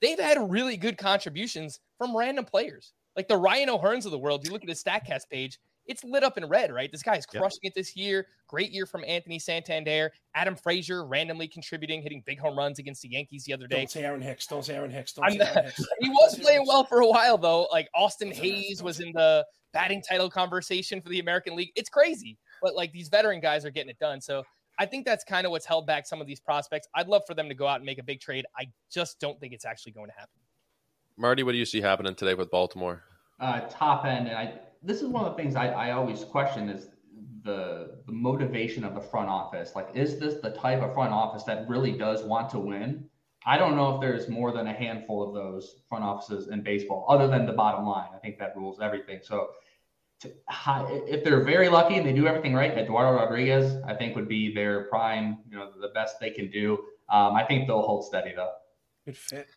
They've 0.00 0.18
had 0.18 0.50
really 0.50 0.76
good 0.76 0.98
contributions 0.98 1.80
from 1.98 2.16
random 2.16 2.44
players. 2.44 2.92
Like 3.16 3.28
the 3.28 3.36
Ryan 3.36 3.70
O'Hearns 3.70 4.06
of 4.06 4.12
the 4.12 4.18
world, 4.18 4.46
you 4.46 4.52
look 4.52 4.62
at 4.62 4.68
his 4.68 4.82
StatCast 4.82 5.28
page, 5.30 5.58
it's 5.86 6.04
lit 6.04 6.22
up 6.22 6.38
in 6.38 6.46
red, 6.46 6.72
right? 6.72 6.90
This 6.90 7.02
guy's 7.02 7.26
crushing 7.26 7.58
yep. 7.62 7.72
it 7.72 7.74
this 7.74 7.96
year. 7.96 8.26
Great 8.46 8.70
year 8.70 8.86
from 8.86 9.02
Anthony 9.06 9.38
Santander. 9.38 10.12
Adam 10.34 10.54
Frazier 10.54 11.04
randomly 11.04 11.48
contributing, 11.48 12.00
hitting 12.00 12.22
big 12.24 12.38
home 12.38 12.56
runs 12.56 12.78
against 12.78 13.02
the 13.02 13.08
Yankees 13.08 13.44
the 13.44 13.52
other 13.52 13.66
day. 13.66 13.78
Don't 13.78 13.90
say 13.90 14.04
Aaron 14.04 14.20
Hicks. 14.20 14.46
Don't 14.46 14.64
say 14.64 14.76
Aaron 14.76 14.90
Hicks. 14.90 15.12
Don't 15.12 15.30
say 15.32 15.38
Aaron 15.38 15.64
Hicks. 15.64 15.84
he 16.00 16.08
was 16.08 16.38
playing 16.38 16.64
well 16.66 16.84
for 16.84 17.00
a 17.00 17.08
while, 17.08 17.36
though. 17.38 17.66
Like 17.72 17.88
Austin 17.94 18.30
Hays 18.30 18.82
was 18.82 19.00
in 19.00 19.12
the 19.12 19.44
batting 19.72 20.02
title 20.02 20.30
conversation 20.30 21.00
for 21.00 21.08
the 21.08 21.18
American 21.18 21.56
League. 21.56 21.72
It's 21.74 21.90
crazy. 21.90 22.38
But 22.62 22.76
like 22.76 22.92
these 22.92 23.08
veteran 23.08 23.40
guys 23.40 23.64
are 23.64 23.70
getting 23.70 23.90
it 23.90 23.98
done. 23.98 24.20
So 24.20 24.44
I 24.80 24.86
think 24.86 25.04
that's 25.04 25.24
kind 25.24 25.44
of 25.44 25.50
what's 25.50 25.66
held 25.66 25.86
back 25.86 26.06
some 26.06 26.22
of 26.22 26.26
these 26.26 26.40
prospects. 26.40 26.88
I'd 26.94 27.06
love 27.06 27.22
for 27.26 27.34
them 27.34 27.50
to 27.50 27.54
go 27.54 27.66
out 27.66 27.76
and 27.76 27.84
make 27.84 27.98
a 27.98 28.02
big 28.02 28.18
trade. 28.18 28.46
I 28.58 28.64
just 28.90 29.20
don't 29.20 29.38
think 29.38 29.52
it's 29.52 29.66
actually 29.66 29.92
going 29.92 30.08
to 30.08 30.14
happen. 30.14 30.40
Marty, 31.18 31.42
what 31.42 31.52
do 31.52 31.58
you 31.58 31.66
see 31.66 31.82
happening 31.82 32.14
today 32.14 32.32
with 32.32 32.50
Baltimore? 32.50 33.02
Uh, 33.38 33.60
top 33.68 34.06
end, 34.06 34.26
and 34.26 34.36
I 34.38 34.54
this 34.82 35.02
is 35.02 35.08
one 35.08 35.26
of 35.26 35.36
the 35.36 35.42
things 35.42 35.54
I, 35.54 35.68
I 35.68 35.90
always 35.92 36.24
question 36.24 36.70
is 36.70 36.88
the 37.42 37.98
the 38.06 38.12
motivation 38.12 38.82
of 38.84 38.94
the 38.94 39.02
front 39.02 39.28
office. 39.28 39.72
Like, 39.74 39.88
is 39.94 40.18
this 40.18 40.40
the 40.42 40.50
type 40.50 40.82
of 40.82 40.94
front 40.94 41.12
office 41.12 41.42
that 41.44 41.68
really 41.68 41.92
does 41.92 42.22
want 42.22 42.48
to 42.50 42.58
win? 42.58 43.04
I 43.44 43.58
don't 43.58 43.76
know 43.76 43.94
if 43.94 44.00
there's 44.00 44.28
more 44.28 44.50
than 44.50 44.66
a 44.66 44.72
handful 44.72 45.26
of 45.26 45.34
those 45.34 45.76
front 45.90 46.04
offices 46.04 46.48
in 46.48 46.62
baseball, 46.62 47.04
other 47.08 47.28
than 47.28 47.44
the 47.44 47.52
bottom 47.52 47.84
line. 47.84 48.08
I 48.14 48.18
think 48.18 48.38
that 48.38 48.56
rules 48.56 48.80
everything. 48.80 49.20
So, 49.22 49.36
to, 49.36 49.46
if 50.24 51.24
they're 51.24 51.44
very 51.44 51.68
lucky 51.68 51.96
and 51.96 52.06
they 52.06 52.12
do 52.12 52.26
everything 52.26 52.54
right, 52.54 52.76
Eduardo 52.76 53.18
Rodriguez, 53.18 53.80
I 53.86 53.94
think 53.94 54.16
would 54.16 54.28
be 54.28 54.54
their 54.54 54.84
prime, 54.84 55.38
you 55.48 55.56
know, 55.56 55.70
the 55.80 55.88
best 55.88 56.20
they 56.20 56.30
can 56.30 56.50
do. 56.50 56.78
Um, 57.08 57.34
I 57.34 57.44
think 57.44 57.66
they'll 57.66 57.82
hold 57.82 58.04
steady 58.04 58.32
though. 58.34 58.52
Good 59.06 59.16
fit. 59.16 59.48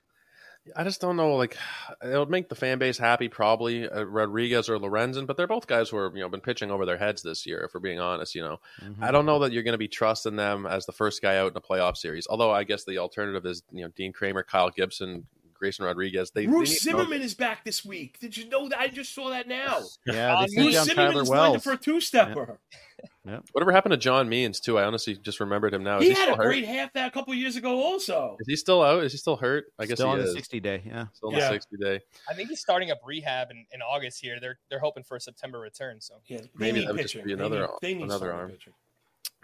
I 0.76 0.86
just 0.86 1.02
don't 1.02 1.18
know. 1.18 1.36
Like, 1.36 1.58
it 2.02 2.18
would 2.18 2.30
make 2.30 2.48
the 2.48 2.56
fan 2.56 2.78
base 2.78 2.98
happy, 2.98 3.28
probably 3.28 3.90
uh, 3.90 4.04
Rodriguez 4.04 4.70
or 4.70 4.80
Lorenzen, 4.80 5.28
but 5.28 5.36
they're 5.36 5.46
both 5.46 5.68
guys 5.68 5.90
who 5.90 5.98
are 5.98 6.12
you 6.16 6.22
know 6.22 6.30
been 6.30 6.40
pitching 6.40 6.72
over 6.72 6.86
their 6.86 6.98
heads 6.98 7.22
this 7.22 7.46
year. 7.46 7.66
If 7.66 7.74
we're 7.74 7.82
being 7.82 8.00
honest, 8.00 8.34
you 8.34 8.44
know, 8.44 8.60
mm-hmm. 8.82 9.04
I 9.04 9.12
don't 9.12 9.26
know 9.26 9.40
that 9.40 9.52
you're 9.52 9.64
going 9.64 9.74
to 9.74 9.78
be 9.78 9.90
trusting 9.90 10.38
them 10.38 10.66
as 10.66 10.86
the 10.86 10.94
first 10.94 11.22
guy 11.22 11.38
out 11.38 11.52
in 11.52 11.58
a 11.58 11.62
playoff 11.62 11.98
series. 11.98 12.28
Although 12.30 12.52
I 12.52 12.64
guess 12.64 12.86
the 12.86 13.00
alternative 13.00 13.46
is 13.46 13.62
you 13.72 13.84
know 13.84 13.92
Dean 13.94 14.14
Kremer, 14.14 14.44
Kyle 14.44 14.70
Gibson, 14.70 15.28
Grayson 15.64 15.86
Rodriguez. 15.86 16.30
They, 16.32 16.46
Bruce 16.46 16.84
they 16.84 16.92
Zimmermann 16.92 17.22
is 17.22 17.36
back 17.36 17.64
this 17.64 17.86
week. 17.86 18.20
Did 18.20 18.36
you 18.36 18.50
know 18.50 18.68
that? 18.68 18.80
I 18.80 18.90
just 18.90 19.16
saw 19.16 19.30
that 19.30 19.48
now. 19.48 19.80
Yeah, 20.06 20.36
uh, 20.36 20.48
Bruce 20.54 20.84
Zimmermann 20.84 21.16
is 21.16 21.30
lined 21.30 21.64
for 21.64 21.72
a 21.72 21.78
two-stepper. 21.78 22.60
Yeah. 22.72 22.80
Yeah. 23.26 23.40
Whatever 23.54 23.72
happened 23.72 23.92
to 23.92 23.98
John 23.98 24.30
Means 24.30 24.60
too? 24.60 24.78
I 24.78 24.84
honestly 24.84 25.16
just 25.16 25.40
remembered 25.40 25.74
him 25.74 25.84
now. 25.84 25.98
Is 25.98 26.04
he, 26.04 26.14
he 26.14 26.20
had 26.20 26.30
a 26.30 26.36
hurt? 26.36 26.46
great 26.46 26.66
half 26.66 26.92
that 26.94 27.08
a 27.08 27.12
couple 27.12 27.34
years 27.34 27.56
ago. 27.56 27.82
Also, 27.82 28.38
is 28.40 28.48
he 28.48 28.56
still 28.56 28.82
out? 28.82 29.04
Is 29.04 29.12
he 29.14 29.18
still 29.18 29.36
hurt? 29.36 29.66
I 29.80 29.86
guess 29.86 29.98
still 29.98 30.10
on 30.10 30.20
is. 30.20 30.28
the 30.28 30.34
sixty 30.34 30.60
day. 30.60 30.84
Yeah, 30.86 31.08
still 31.14 31.30
on 31.30 31.36
yeah. 31.36 31.48
the 31.48 31.54
sixty 31.54 31.78
day. 31.78 32.00
I 32.30 32.34
think 32.34 32.50
he's 32.50 32.60
starting 32.60 32.92
up 32.92 33.00
rehab 33.06 33.50
in, 33.52 33.66
in 33.74 33.82
August 33.82 34.22
here. 34.22 34.40
They're 34.40 34.58
they're 34.70 34.80
hoping 34.80 35.04
for 35.04 35.18
a 35.18 35.22
September 35.22 35.60
return. 35.60 36.00
So 36.00 36.16
yeah, 36.28 36.42
maybe 36.56 36.86
that 36.86 36.94
would 36.94 37.02
just 37.02 37.24
be 37.24 37.34
another 37.34 37.68
they 37.82 37.90
need, 37.90 37.96
they 37.98 38.00
need 38.00 38.04
another 38.04 38.34
arm. 38.34 38.52
Pitching. 38.52 38.74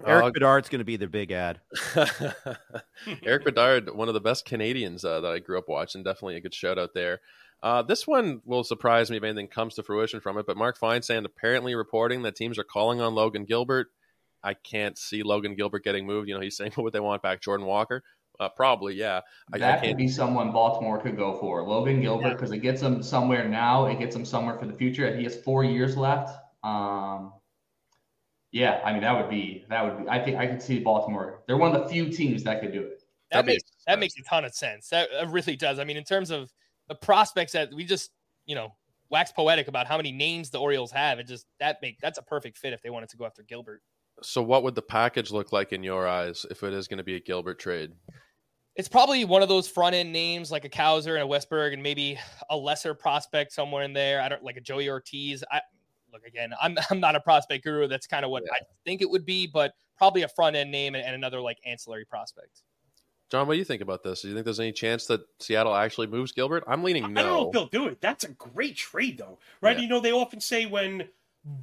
Erik 0.05 0.25
uh, 0.25 0.31
Bedard's 0.31 0.69
going 0.69 0.79
to 0.79 0.85
be 0.85 0.97
the 0.97 1.07
big 1.07 1.31
ad. 1.31 1.59
Erik 3.23 3.43
Bedard, 3.43 3.93
one 3.93 4.07
of 4.07 4.13
the 4.13 4.21
best 4.21 4.45
Canadians 4.45 5.03
uh, 5.03 5.19
that 5.21 5.31
I 5.31 5.39
grew 5.39 5.57
up 5.57 5.67
watching. 5.67 6.03
Definitely 6.03 6.37
a 6.37 6.41
good 6.41 6.53
shout 6.53 6.79
out 6.79 6.93
there. 6.93 7.19
Uh, 7.61 7.81
this 7.81 8.07
one 8.07 8.41
will 8.45 8.63
surprise 8.63 9.11
me 9.11 9.17
if 9.17 9.23
anything 9.23 9.47
comes 9.47 9.75
to 9.75 9.83
fruition 9.83 10.21
from 10.21 10.37
it. 10.37 10.45
But 10.45 10.57
Mark 10.57 10.79
Feinsand 10.79 11.25
apparently 11.25 11.75
reporting 11.75 12.21
that 12.23 12.35
teams 12.35 12.57
are 12.57 12.63
calling 12.63 13.01
on 13.01 13.13
Logan 13.13 13.45
Gilbert. 13.45 13.87
I 14.43 14.53
can't 14.53 14.97
see 14.97 15.23
Logan 15.23 15.55
Gilbert 15.55 15.83
getting 15.83 16.05
moved. 16.05 16.29
You 16.29 16.35
know, 16.35 16.41
he's 16.41 16.55
saying 16.55 16.71
what 16.75 16.85
would 16.85 16.93
they 16.93 16.99
want 16.99 17.21
back? 17.21 17.41
Jordan 17.41 17.65
Walker? 17.65 18.03
Uh, 18.39 18.47
probably, 18.47 18.95
yeah. 18.95 19.19
I, 19.53 19.57
that 19.57 19.83
I 19.83 19.87
could 19.87 19.97
be 19.97 20.07
someone 20.07 20.53
Baltimore 20.53 20.97
could 21.01 21.17
go 21.17 21.37
for. 21.39 21.67
Logan 21.67 21.99
Gilbert, 21.99 22.35
because 22.35 22.51
yeah. 22.51 22.57
it 22.57 22.61
gets 22.61 22.81
him 22.81 23.03
somewhere 23.03 23.49
now. 23.49 23.87
It 23.87 23.99
gets 23.99 24.15
him 24.15 24.23
somewhere 24.23 24.57
for 24.57 24.65
the 24.65 24.73
future. 24.73 25.13
He 25.13 25.23
has 25.23 25.35
four 25.35 25.65
years 25.65 25.97
left. 25.97 26.33
Um, 26.63 27.33
yeah, 28.51 28.81
I 28.83 28.93
mean 28.93 29.01
that 29.01 29.15
would 29.15 29.29
be 29.29 29.65
that 29.69 29.83
would 29.83 30.05
be. 30.05 30.09
I 30.09 30.23
think 30.23 30.37
I 30.37 30.47
could 30.47 30.61
see 30.61 30.79
Baltimore. 30.79 31.41
They're 31.47 31.57
one 31.57 31.75
of 31.75 31.83
the 31.83 31.89
few 31.89 32.09
teams 32.09 32.43
that 32.43 32.61
could 32.61 32.71
do 32.71 32.81
it. 32.81 33.03
That, 33.31 33.37
that 33.37 33.45
makes 33.45 33.63
that 33.85 33.99
makes 33.99 34.13
a 34.17 34.23
ton 34.23 34.45
of 34.45 34.53
sense. 34.53 34.89
That, 34.89 35.09
that 35.11 35.29
really 35.29 35.55
does. 35.55 35.77
I 35.79 35.83
mean, 35.83 35.97
in 35.97 36.03
terms 36.03 36.31
of 36.31 36.51
the 36.87 36.95
prospects 36.95 37.53
that 37.53 37.73
we 37.73 37.85
just 37.85 38.11
you 38.45 38.55
know 38.55 38.73
wax 39.09 39.31
poetic 39.31 39.67
about 39.67 39.87
how 39.87 39.97
many 39.97 40.11
names 40.11 40.49
the 40.49 40.59
Orioles 40.59 40.91
have, 40.91 41.19
it 41.19 41.27
just 41.27 41.45
that 41.59 41.77
make 41.81 41.99
that's 41.99 42.17
a 42.17 42.23
perfect 42.23 42.57
fit 42.57 42.73
if 42.73 42.81
they 42.81 42.89
wanted 42.89 43.09
to 43.09 43.17
go 43.17 43.25
after 43.25 43.43
Gilbert. 43.43 43.81
So, 44.21 44.41
what 44.41 44.63
would 44.63 44.75
the 44.75 44.81
package 44.81 45.31
look 45.31 45.51
like 45.51 45.71
in 45.71 45.83
your 45.83 46.07
eyes 46.07 46.45
if 46.49 46.63
it 46.63 46.73
is 46.73 46.87
going 46.87 46.97
to 46.97 47.03
be 47.03 47.15
a 47.15 47.19
Gilbert 47.19 47.59
trade? 47.59 47.91
It's 48.75 48.89
probably 48.89 49.25
one 49.25 49.41
of 49.41 49.49
those 49.49 49.67
front 49.67 49.95
end 49.95 50.11
names 50.11 50.51
like 50.51 50.65
a 50.65 50.69
Cowser 50.69 51.19
and 51.19 51.23
a 51.23 51.27
Westburg, 51.27 51.73
and 51.73 51.83
maybe 51.83 52.17
a 52.49 52.57
lesser 52.57 52.93
prospect 52.93 53.51
somewhere 53.51 53.83
in 53.83 53.93
there. 53.93 54.21
I 54.21 54.29
don't 54.29 54.43
like 54.43 54.57
a 54.57 54.61
Joey 54.61 54.89
Ortiz. 54.89 55.43
I 55.51 55.61
look 56.11 56.25
again. 56.25 56.53
I'm 56.61 56.77
I'm 56.89 56.99
not 56.99 57.15
a 57.15 57.19
prospect 57.19 57.63
guru. 57.63 57.87
That's 57.87 58.07
kind 58.07 58.25
of 58.25 58.31
what 58.31 58.43
yeah. 58.45 58.53
I 58.53 58.59
think 58.85 59.01
it 59.01 59.09
would 59.09 59.25
be, 59.25 59.47
but 59.47 59.73
probably 59.97 60.23
a 60.23 60.27
front 60.27 60.55
end 60.55 60.71
name 60.71 60.95
and, 60.95 61.03
and 61.03 61.15
another 61.15 61.41
like 61.41 61.59
ancillary 61.65 62.05
prospect. 62.05 62.63
John, 63.29 63.45
what 63.45 63.53
do 63.53 63.59
you 63.59 63.65
think 63.65 63.83
about 63.83 64.01
this? 64.01 64.23
Do 64.23 64.27
you 64.27 64.33
think 64.33 64.43
there's 64.43 64.59
any 64.59 64.71
chance 64.71 65.05
that 65.05 65.21
Seattle 65.39 65.75
actually 65.75 66.07
moves 66.07 66.31
Gilbert? 66.31 66.63
I'm 66.65 66.83
leaning 66.83 67.13
no. 67.13 67.21
I 67.21 67.23
don't 67.23 67.33
know 67.33 67.47
if 67.47 67.53
they'll 67.53 67.81
do 67.83 67.87
it. 67.87 68.01
That's 68.01 68.23
a 68.23 68.29
great 68.29 68.75
trade, 68.75 69.19
though, 69.19 69.37
right? 69.61 69.77
Yeah. 69.77 69.83
You 69.83 69.89
know, 69.89 69.99
they 69.99 70.11
often 70.11 70.41
say 70.41 70.65
when 70.65 71.07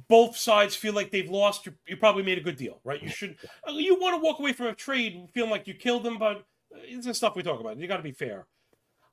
both 0.07 0.37
sides 0.37 0.75
feel 0.75 0.93
like 0.93 1.11
they've 1.11 1.29
lost, 1.29 1.65
you, 1.65 1.73
you 1.85 1.97
probably 1.97 2.23
made 2.23 2.37
a 2.37 2.41
good 2.41 2.55
deal, 2.55 2.79
right? 2.85 3.03
You 3.03 3.09
should, 3.09 3.35
uh, 3.67 3.73
you 3.73 3.99
want 3.99 4.15
to 4.15 4.25
walk 4.25 4.39
away 4.39 4.53
from 4.53 4.67
a 4.67 4.73
trade 4.73 5.27
feeling 5.33 5.51
like 5.51 5.67
you 5.67 5.73
killed 5.73 6.03
them, 6.03 6.17
but 6.17 6.45
it's 6.71 7.05
the 7.05 7.13
stuff 7.13 7.35
we 7.35 7.43
talk 7.43 7.59
about. 7.59 7.77
You 7.77 7.87
got 7.87 7.97
to 7.97 8.03
be 8.03 8.13
fair. 8.13 8.45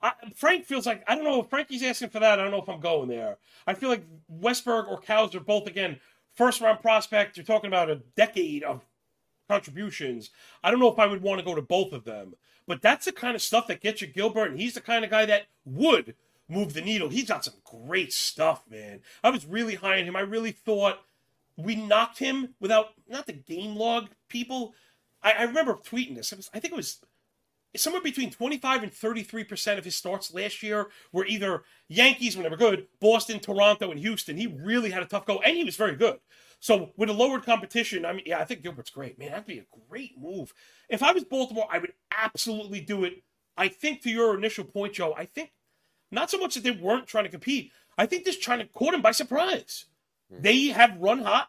I, 0.05 0.12
Frank 0.34 0.66
feels 0.66 0.84
like 0.84 1.02
I 1.09 1.14
don't 1.14 1.24
know 1.24 1.40
if 1.40 1.48
Frankie's 1.48 1.82
asking 1.82 2.11
for 2.11 2.20
that. 2.20 2.38
I 2.38 2.42
don't 2.42 2.50
know 2.50 2.62
if 2.62 2.68
I'm 2.68 2.80
going 2.80 3.09
there. 3.09 3.38
I 3.66 3.72
feel 3.72 3.88
like 3.88 4.05
Westburg 4.30 4.86
or 4.86 5.00
Cowser 5.00 5.44
both 5.44 5.66
again 5.66 5.98
first 6.34 6.61
round 6.61 6.80
prospects. 6.80 7.38
You're 7.38 7.46
talking 7.46 7.68
about 7.68 7.88
a 7.88 8.02
decade 8.14 8.62
of 8.62 8.84
contributions. 9.48 10.30
I 10.62 10.70
don't 10.70 10.78
know 10.78 10.92
if 10.92 10.98
I 10.98 11.07
would 11.07 11.22
want 11.22 11.38
to 11.40 11.44
go 11.44 11.55
to 11.55 11.62
both 11.62 11.94
of 11.94 12.05
them, 12.05 12.34
but 12.66 12.82
that's 12.82 13.07
the 13.07 13.12
kind 13.12 13.34
of 13.34 13.40
stuff 13.40 13.66
that 13.68 13.80
gets 13.80 14.02
you 14.02 14.07
Gilbert, 14.07 14.50
and 14.50 14.61
he's 14.61 14.74
the 14.74 14.82
kind 14.82 15.07
of 15.07 15.11
guy 15.11 15.24
that 15.24 15.46
would 15.64 16.14
move 16.50 16.74
the 16.74 16.82
needle. 16.82 17.09
He's 17.09 17.28
got 17.28 17.44
some 17.46 17.55
great 17.64 18.12
stuff, 18.12 18.64
man. 18.70 19.00
I 19.22 19.30
was 19.30 19.46
really 19.46 19.76
high 19.76 20.00
on 20.00 20.05
him. 20.05 20.16
I 20.16 20.20
really 20.20 20.52
thought 20.52 21.00
we 21.57 21.76
knocked 21.76 22.18
him 22.18 22.50
without 22.61 22.88
not 23.09 23.26
the 23.26 23.32
game 23.32 23.74
log 23.74 24.11
people. 24.28 24.74
I, 25.22 25.32
I 25.32 25.42
remember 25.44 25.74
tweeting 25.74 26.14
this. 26.14 26.30
Was, 26.32 26.50
I 26.52 26.61
think 26.61 26.74
it 26.74 26.76
was 26.76 27.00
somewhere 27.76 28.02
between 28.02 28.30
25 28.30 28.82
and 28.82 28.92
33% 28.92 29.78
of 29.78 29.84
his 29.84 29.96
starts 29.96 30.32
last 30.32 30.62
year 30.62 30.88
were 31.12 31.26
either 31.26 31.64
Yankees 31.88 32.36
when 32.36 32.44
they 32.44 32.50
were 32.50 32.56
good, 32.56 32.86
Boston, 33.00 33.40
Toronto, 33.40 33.90
and 33.90 34.00
Houston. 34.00 34.36
He 34.36 34.46
really 34.46 34.90
had 34.90 35.02
a 35.02 35.06
tough 35.06 35.26
go, 35.26 35.38
and 35.38 35.56
he 35.56 35.64
was 35.64 35.76
very 35.76 35.96
good. 35.96 36.18
So 36.60 36.92
with 36.96 37.10
a 37.10 37.12
lowered 37.12 37.44
competition, 37.44 38.06
I 38.06 38.12
mean, 38.12 38.22
yeah, 38.26 38.38
I 38.38 38.44
think 38.44 38.62
Gilbert's 38.62 38.90
great. 38.90 39.18
Man, 39.18 39.30
that'd 39.30 39.46
be 39.46 39.58
a 39.58 39.66
great 39.88 40.18
move. 40.18 40.54
If 40.88 41.02
I 41.02 41.12
was 41.12 41.24
Baltimore, 41.24 41.68
I 41.70 41.78
would 41.78 41.92
absolutely 42.16 42.80
do 42.80 43.04
it. 43.04 43.22
I 43.56 43.68
think 43.68 44.02
to 44.02 44.10
your 44.10 44.36
initial 44.36 44.64
point, 44.64 44.94
Joe, 44.94 45.14
I 45.16 45.26
think 45.26 45.52
not 46.10 46.30
so 46.30 46.38
much 46.38 46.54
that 46.54 46.64
they 46.64 46.70
weren't 46.70 47.06
trying 47.06 47.24
to 47.24 47.30
compete. 47.30 47.72
I 47.98 48.06
think 48.06 48.24
this 48.24 48.38
trying 48.38 48.60
to 48.60 48.66
caught 48.66 48.94
him 48.94 49.02
by 49.02 49.12
surprise. 49.12 49.86
Mm-hmm. 50.32 50.42
They 50.42 50.66
have 50.68 50.96
run 50.98 51.20
hot. 51.20 51.48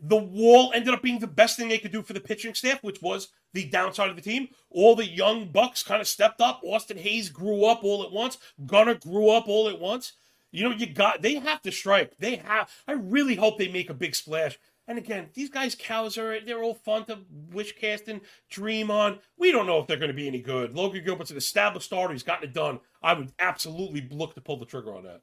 The 0.00 0.16
wall 0.16 0.72
ended 0.74 0.94
up 0.94 1.02
being 1.02 1.18
the 1.18 1.26
best 1.26 1.56
thing 1.56 1.68
they 1.68 1.78
could 1.78 1.92
do 1.92 2.02
for 2.02 2.12
the 2.12 2.20
pitching 2.20 2.54
staff, 2.54 2.82
which 2.82 3.02
was 3.02 3.28
the 3.54 3.64
downside 3.64 4.10
of 4.10 4.16
the 4.16 4.22
team. 4.22 4.48
All 4.68 4.94
the 4.94 5.08
young 5.08 5.48
bucks 5.48 5.82
kind 5.82 6.02
of 6.02 6.08
stepped 6.08 6.42
up. 6.42 6.60
Austin 6.62 6.98
Hays 6.98 7.30
grew 7.30 7.64
up 7.64 7.82
all 7.82 8.02
at 8.04 8.12
once. 8.12 8.36
Gunnar 8.66 8.96
grew 8.96 9.30
up 9.30 9.48
all 9.48 9.68
at 9.68 9.80
once. 9.80 10.12
You 10.50 10.68
know, 10.68 10.76
you 10.76 10.86
got 10.86 11.22
they 11.22 11.34
have 11.36 11.62
to 11.62 11.72
strike. 11.72 12.16
They 12.18 12.36
have. 12.36 12.70
I 12.86 12.92
really 12.92 13.36
hope 13.36 13.58
they 13.58 13.68
make 13.68 13.88
a 13.88 13.94
big 13.94 14.14
splash. 14.14 14.58
And 14.86 14.98
again, 14.98 15.30
these 15.32 15.48
guys, 15.48 15.74
Cowser 15.74 16.44
they're 16.44 16.62
all 16.62 16.74
fun 16.74 17.06
to 17.06 17.20
wish 17.50 17.74
cast 17.76 18.08
and 18.08 18.20
dream 18.50 18.90
on. 18.90 19.18
We 19.38 19.50
don't 19.50 19.66
know 19.66 19.78
if 19.78 19.86
they're 19.86 19.96
going 19.96 20.08
to 20.08 20.14
be 20.14 20.28
any 20.28 20.42
good. 20.42 20.76
Logan 20.76 21.02
Gilbert's 21.04 21.30
an 21.30 21.38
established 21.38 21.86
starter. 21.86 22.12
He's 22.12 22.22
gotten 22.22 22.50
it 22.50 22.54
done. 22.54 22.80
I 23.02 23.14
would 23.14 23.32
absolutely 23.38 24.06
look 24.10 24.34
to 24.34 24.42
pull 24.42 24.58
the 24.58 24.66
trigger 24.66 24.94
on 24.94 25.04
that. 25.04 25.22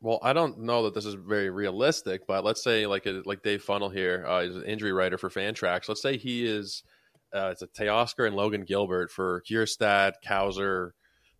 Well, 0.00 0.20
I 0.22 0.32
don't 0.32 0.58
know 0.60 0.84
that 0.84 0.94
this 0.94 1.04
is 1.04 1.14
very 1.14 1.50
realistic, 1.50 2.26
but 2.26 2.44
let's 2.44 2.62
say 2.62 2.86
like 2.86 3.06
a, 3.06 3.22
like 3.24 3.42
Dave 3.42 3.62
Funnel 3.62 3.88
here 3.88 4.24
uh, 4.26 4.40
is 4.40 4.56
an 4.56 4.64
injury 4.64 4.92
writer 4.92 5.18
for 5.18 5.30
Fantrax. 5.30 5.88
Let's 5.88 6.02
say 6.02 6.16
he 6.16 6.44
is 6.44 6.82
uh, 7.34 7.50
it's 7.52 7.62
a 7.62 7.66
Teoscar 7.66 8.26
and 8.26 8.36
Logan 8.36 8.64
Gilbert 8.64 9.10
for 9.10 9.42
Kjerstad, 9.48 10.14
Cowser, 10.24 10.90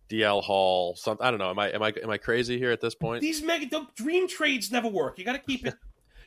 DL 0.09 0.43
Hall. 0.43 0.95
Something 0.95 1.25
I 1.25 1.29
don't 1.31 1.39
know. 1.39 1.49
Am 1.49 1.59
I 1.59 1.69
am 1.69 1.83
I 1.83 1.93
am 2.01 2.09
I 2.09 2.17
crazy 2.17 2.57
here 2.57 2.71
at 2.71 2.81
this 2.81 2.95
point? 2.95 3.21
These 3.21 3.43
mega 3.43 3.67
the 3.67 3.87
dream 3.95 4.27
trades 4.27 4.71
never 4.71 4.87
work. 4.87 5.17
You 5.17 5.25
got 5.25 5.33
to 5.33 5.39
keep 5.39 5.65
it. 5.65 5.75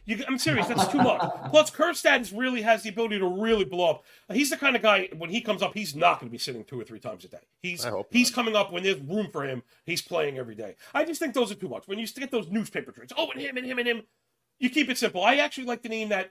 You, 0.09 0.23
I'm 0.29 0.39
serious. 0.39 0.69
That's 0.69 0.87
too 0.87 0.99
much. 0.99 1.21
Plus, 1.51 1.69
Kjerstad 1.73 2.37
really 2.37 2.63
has 2.63 2.85
the 2.85 2.91
ability 2.91 3.19
to 3.19 3.27
really 3.27 3.65
blow 3.65 3.91
up. 3.91 4.05
He's 4.33 4.51
the 4.51 4.57
kind 4.57 4.77
of 4.77 4.83
guy 4.83 5.09
when 5.17 5.31
he 5.31 5.41
comes 5.41 5.63
up, 5.63 5.75
he's 5.75 5.97
not 5.97 6.21
going 6.21 6.29
to 6.29 6.33
be 6.33 6.39
sitting 6.39 6.63
two 6.63 6.81
or 6.81 6.85
three 6.85 7.01
times 7.01 7.25
a 7.25 7.29
day. 7.29 7.41
He's 7.61 7.85
he's 8.13 8.31
coming 8.31 8.55
up 8.55 8.73
when 8.73 8.85
there's 8.85 9.01
room 9.01 9.31
for 9.33 9.43
him. 9.43 9.65
He's 9.85 10.03
playing 10.03 10.39
every 10.39 10.55
day. 10.55 10.77
I 10.95 11.05
just 11.05 11.19
think 11.19 11.35
those 11.35 11.51
are 11.51 11.57
too 11.57 11.69
much. 11.69 11.89
When 11.89 11.99
you 11.99 12.07
get 12.07 12.31
those 12.31 12.49
newspaper 12.49 12.93
trades, 12.93 13.13
oh, 13.17 13.33
and 13.33 13.41
him 13.43 13.57
and 13.57 13.67
him 13.67 13.81
and 13.81 13.89
him, 13.89 14.03
you 14.61 14.71
keep 14.71 14.89
it 14.89 14.97
simple. 14.97 15.25
I 15.25 15.37
actually 15.37 15.67
like 15.67 15.83
the 15.83 15.89
name 15.89 16.11
that 16.11 16.31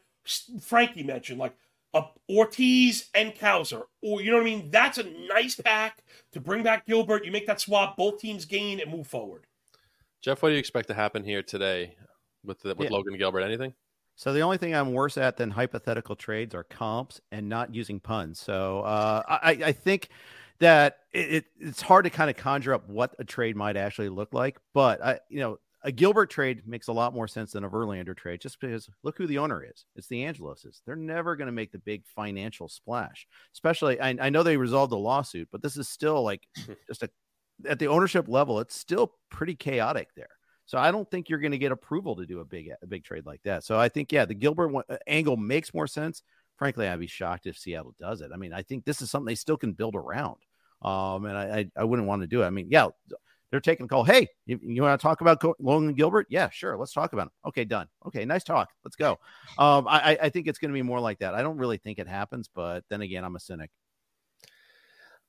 Frankie 0.61 1.03
mentioned, 1.03 1.37
like 1.37 1.53
Ortiz 2.29 3.09
and 3.13 3.33
Cowser, 3.33 3.83
or 4.01 4.21
you 4.21 4.31
know 4.31 4.37
what 4.37 4.43
I 4.43 4.49
mean. 4.49 4.69
That's 4.71 4.97
a 4.97 5.03
nice 5.03 5.55
pack 5.55 6.03
to 6.31 6.39
bring 6.39 6.63
back 6.63 6.85
Gilbert. 6.85 7.25
You 7.25 7.31
make 7.31 7.47
that 7.47 7.61
swap, 7.61 7.97
both 7.97 8.19
teams 8.19 8.45
gain 8.45 8.79
and 8.79 8.91
move 8.91 9.07
forward. 9.07 9.45
Jeff, 10.21 10.41
what 10.41 10.49
do 10.49 10.53
you 10.53 10.59
expect 10.59 10.87
to 10.87 10.93
happen 10.93 11.23
here 11.23 11.43
today? 11.43 11.95
with 12.45 12.61
the, 12.61 12.75
with 12.75 12.89
yeah. 12.89 12.95
Logan 12.95 13.17
Gilbert? 13.17 13.41
Anything? 13.41 13.73
So 14.15 14.31
the 14.31 14.41
only 14.41 14.57
thing 14.57 14.73
I'm 14.73 14.93
worse 14.93 15.17
at 15.17 15.37
than 15.37 15.51
hypothetical 15.51 16.15
trades 16.15 16.55
are 16.55 16.63
comps 16.63 17.19
and 17.31 17.49
not 17.49 17.73
using 17.75 17.99
puns. 17.99 18.39
So 18.39 18.81
uh, 18.81 19.23
I, 19.27 19.51
I 19.65 19.71
think 19.73 20.09
that 20.59 20.99
it, 21.11 21.45
it's 21.59 21.81
hard 21.81 22.05
to 22.05 22.09
kind 22.09 22.29
of 22.29 22.37
conjure 22.37 22.73
up 22.73 22.87
what 22.87 23.13
a 23.19 23.25
trade 23.25 23.57
might 23.57 23.75
actually 23.75 24.07
look 24.07 24.33
like. 24.33 24.57
But 24.73 25.03
I, 25.03 25.19
you 25.29 25.39
know, 25.39 25.59
a 25.85 25.91
Gilbert 25.91 26.31
trade 26.31 26.63
makes 26.65 26.87
a 26.87 26.93
lot 26.93 27.13
more 27.13 27.27
sense 27.27 27.51
than 27.51 27.63
a 27.63 27.69
Verlander 27.69 28.17
trade, 28.17 28.41
just 28.41 28.59
because 28.59 28.89
look 29.03 29.17
who 29.17 29.27
the 29.27 29.37
owner 29.37 29.63
is. 29.63 29.85
It's 29.95 30.07
the 30.07 30.23
Angeloses. 30.23 30.81
They're 30.83 30.95
never 30.95 31.35
going 31.35 31.45
to 31.45 31.51
make 31.51 31.71
the 31.71 31.77
big 31.77 32.03
financial 32.07 32.67
splash. 32.67 33.27
Especially, 33.53 34.01
I, 34.01 34.15
I 34.19 34.29
know 34.31 34.41
they 34.41 34.57
resolved 34.57 34.91
the 34.91 34.97
lawsuit, 34.97 35.47
but 35.51 35.61
this 35.61 35.77
is 35.77 35.87
still 35.87 36.23
like 36.23 36.47
just 36.87 37.03
a 37.03 37.09
at 37.69 37.77
the 37.77 37.87
ownership 37.87 38.27
level. 38.27 38.59
It's 38.59 38.75
still 38.75 39.13
pretty 39.29 39.53
chaotic 39.55 40.09
there. 40.15 40.29
So 40.65 40.79
I 40.79 40.89
don't 40.89 41.09
think 41.11 41.29
you're 41.29 41.39
going 41.39 41.51
to 41.51 41.59
get 41.59 41.71
approval 41.71 42.15
to 42.15 42.25
do 42.25 42.39
a 42.39 42.45
big 42.45 42.71
a 42.81 42.87
big 42.87 43.03
trade 43.03 43.27
like 43.27 43.43
that. 43.43 43.63
So 43.63 43.79
I 43.79 43.87
think 43.87 44.11
yeah, 44.11 44.25
the 44.25 44.33
Gilbert 44.33 44.69
one, 44.69 44.85
uh, 44.89 44.97
angle 45.05 45.37
makes 45.37 45.71
more 45.71 45.87
sense. 45.87 46.23
Frankly, 46.57 46.87
I'd 46.87 46.99
be 46.99 47.05
shocked 47.05 47.45
if 47.45 47.59
Seattle 47.59 47.93
does 47.99 48.21
it. 48.21 48.31
I 48.33 48.37
mean, 48.37 48.53
I 48.53 48.63
think 48.63 48.85
this 48.85 49.03
is 49.03 49.11
something 49.11 49.27
they 49.27 49.35
still 49.35 49.57
can 49.57 49.73
build 49.73 49.93
around. 49.95 50.37
Um, 50.81 51.25
and 51.25 51.37
I, 51.37 51.43
I, 51.43 51.65
I 51.77 51.83
wouldn't 51.83 52.07
want 52.07 52.23
to 52.23 52.27
do 52.27 52.41
it. 52.41 52.47
I 52.47 52.49
mean, 52.49 52.67
yeah, 52.71 52.87
they're 53.51 53.59
taking 53.59 53.85
a 53.85 53.87
call. 53.87 54.03
Hey, 54.03 54.27
you, 54.45 54.59
you 54.61 54.81
want 54.81 54.99
to 54.99 55.03
talk 55.03 55.21
about 55.21 55.43
Logan 55.59 55.93
Gilbert? 55.93 56.27
Yeah, 56.29 56.49
sure. 56.49 56.77
Let's 56.77 56.93
talk 56.93 57.13
about 57.13 57.27
him. 57.27 57.31
Okay, 57.47 57.65
done. 57.65 57.87
Okay, 58.05 58.25
nice 58.25 58.43
talk. 58.43 58.69
Let's 58.83 58.95
go. 58.95 59.19
Um, 59.57 59.87
I, 59.87 60.17
I 60.21 60.29
think 60.29 60.47
it's 60.47 60.59
going 60.59 60.71
to 60.71 60.73
be 60.73 60.81
more 60.81 60.99
like 60.99 61.19
that. 61.19 61.35
I 61.35 61.41
don't 61.41 61.57
really 61.57 61.77
think 61.77 61.99
it 61.99 62.07
happens, 62.07 62.49
but 62.53 62.83
then 62.89 63.01
again, 63.01 63.23
I'm 63.23 63.35
a 63.35 63.39
cynic. 63.39 63.69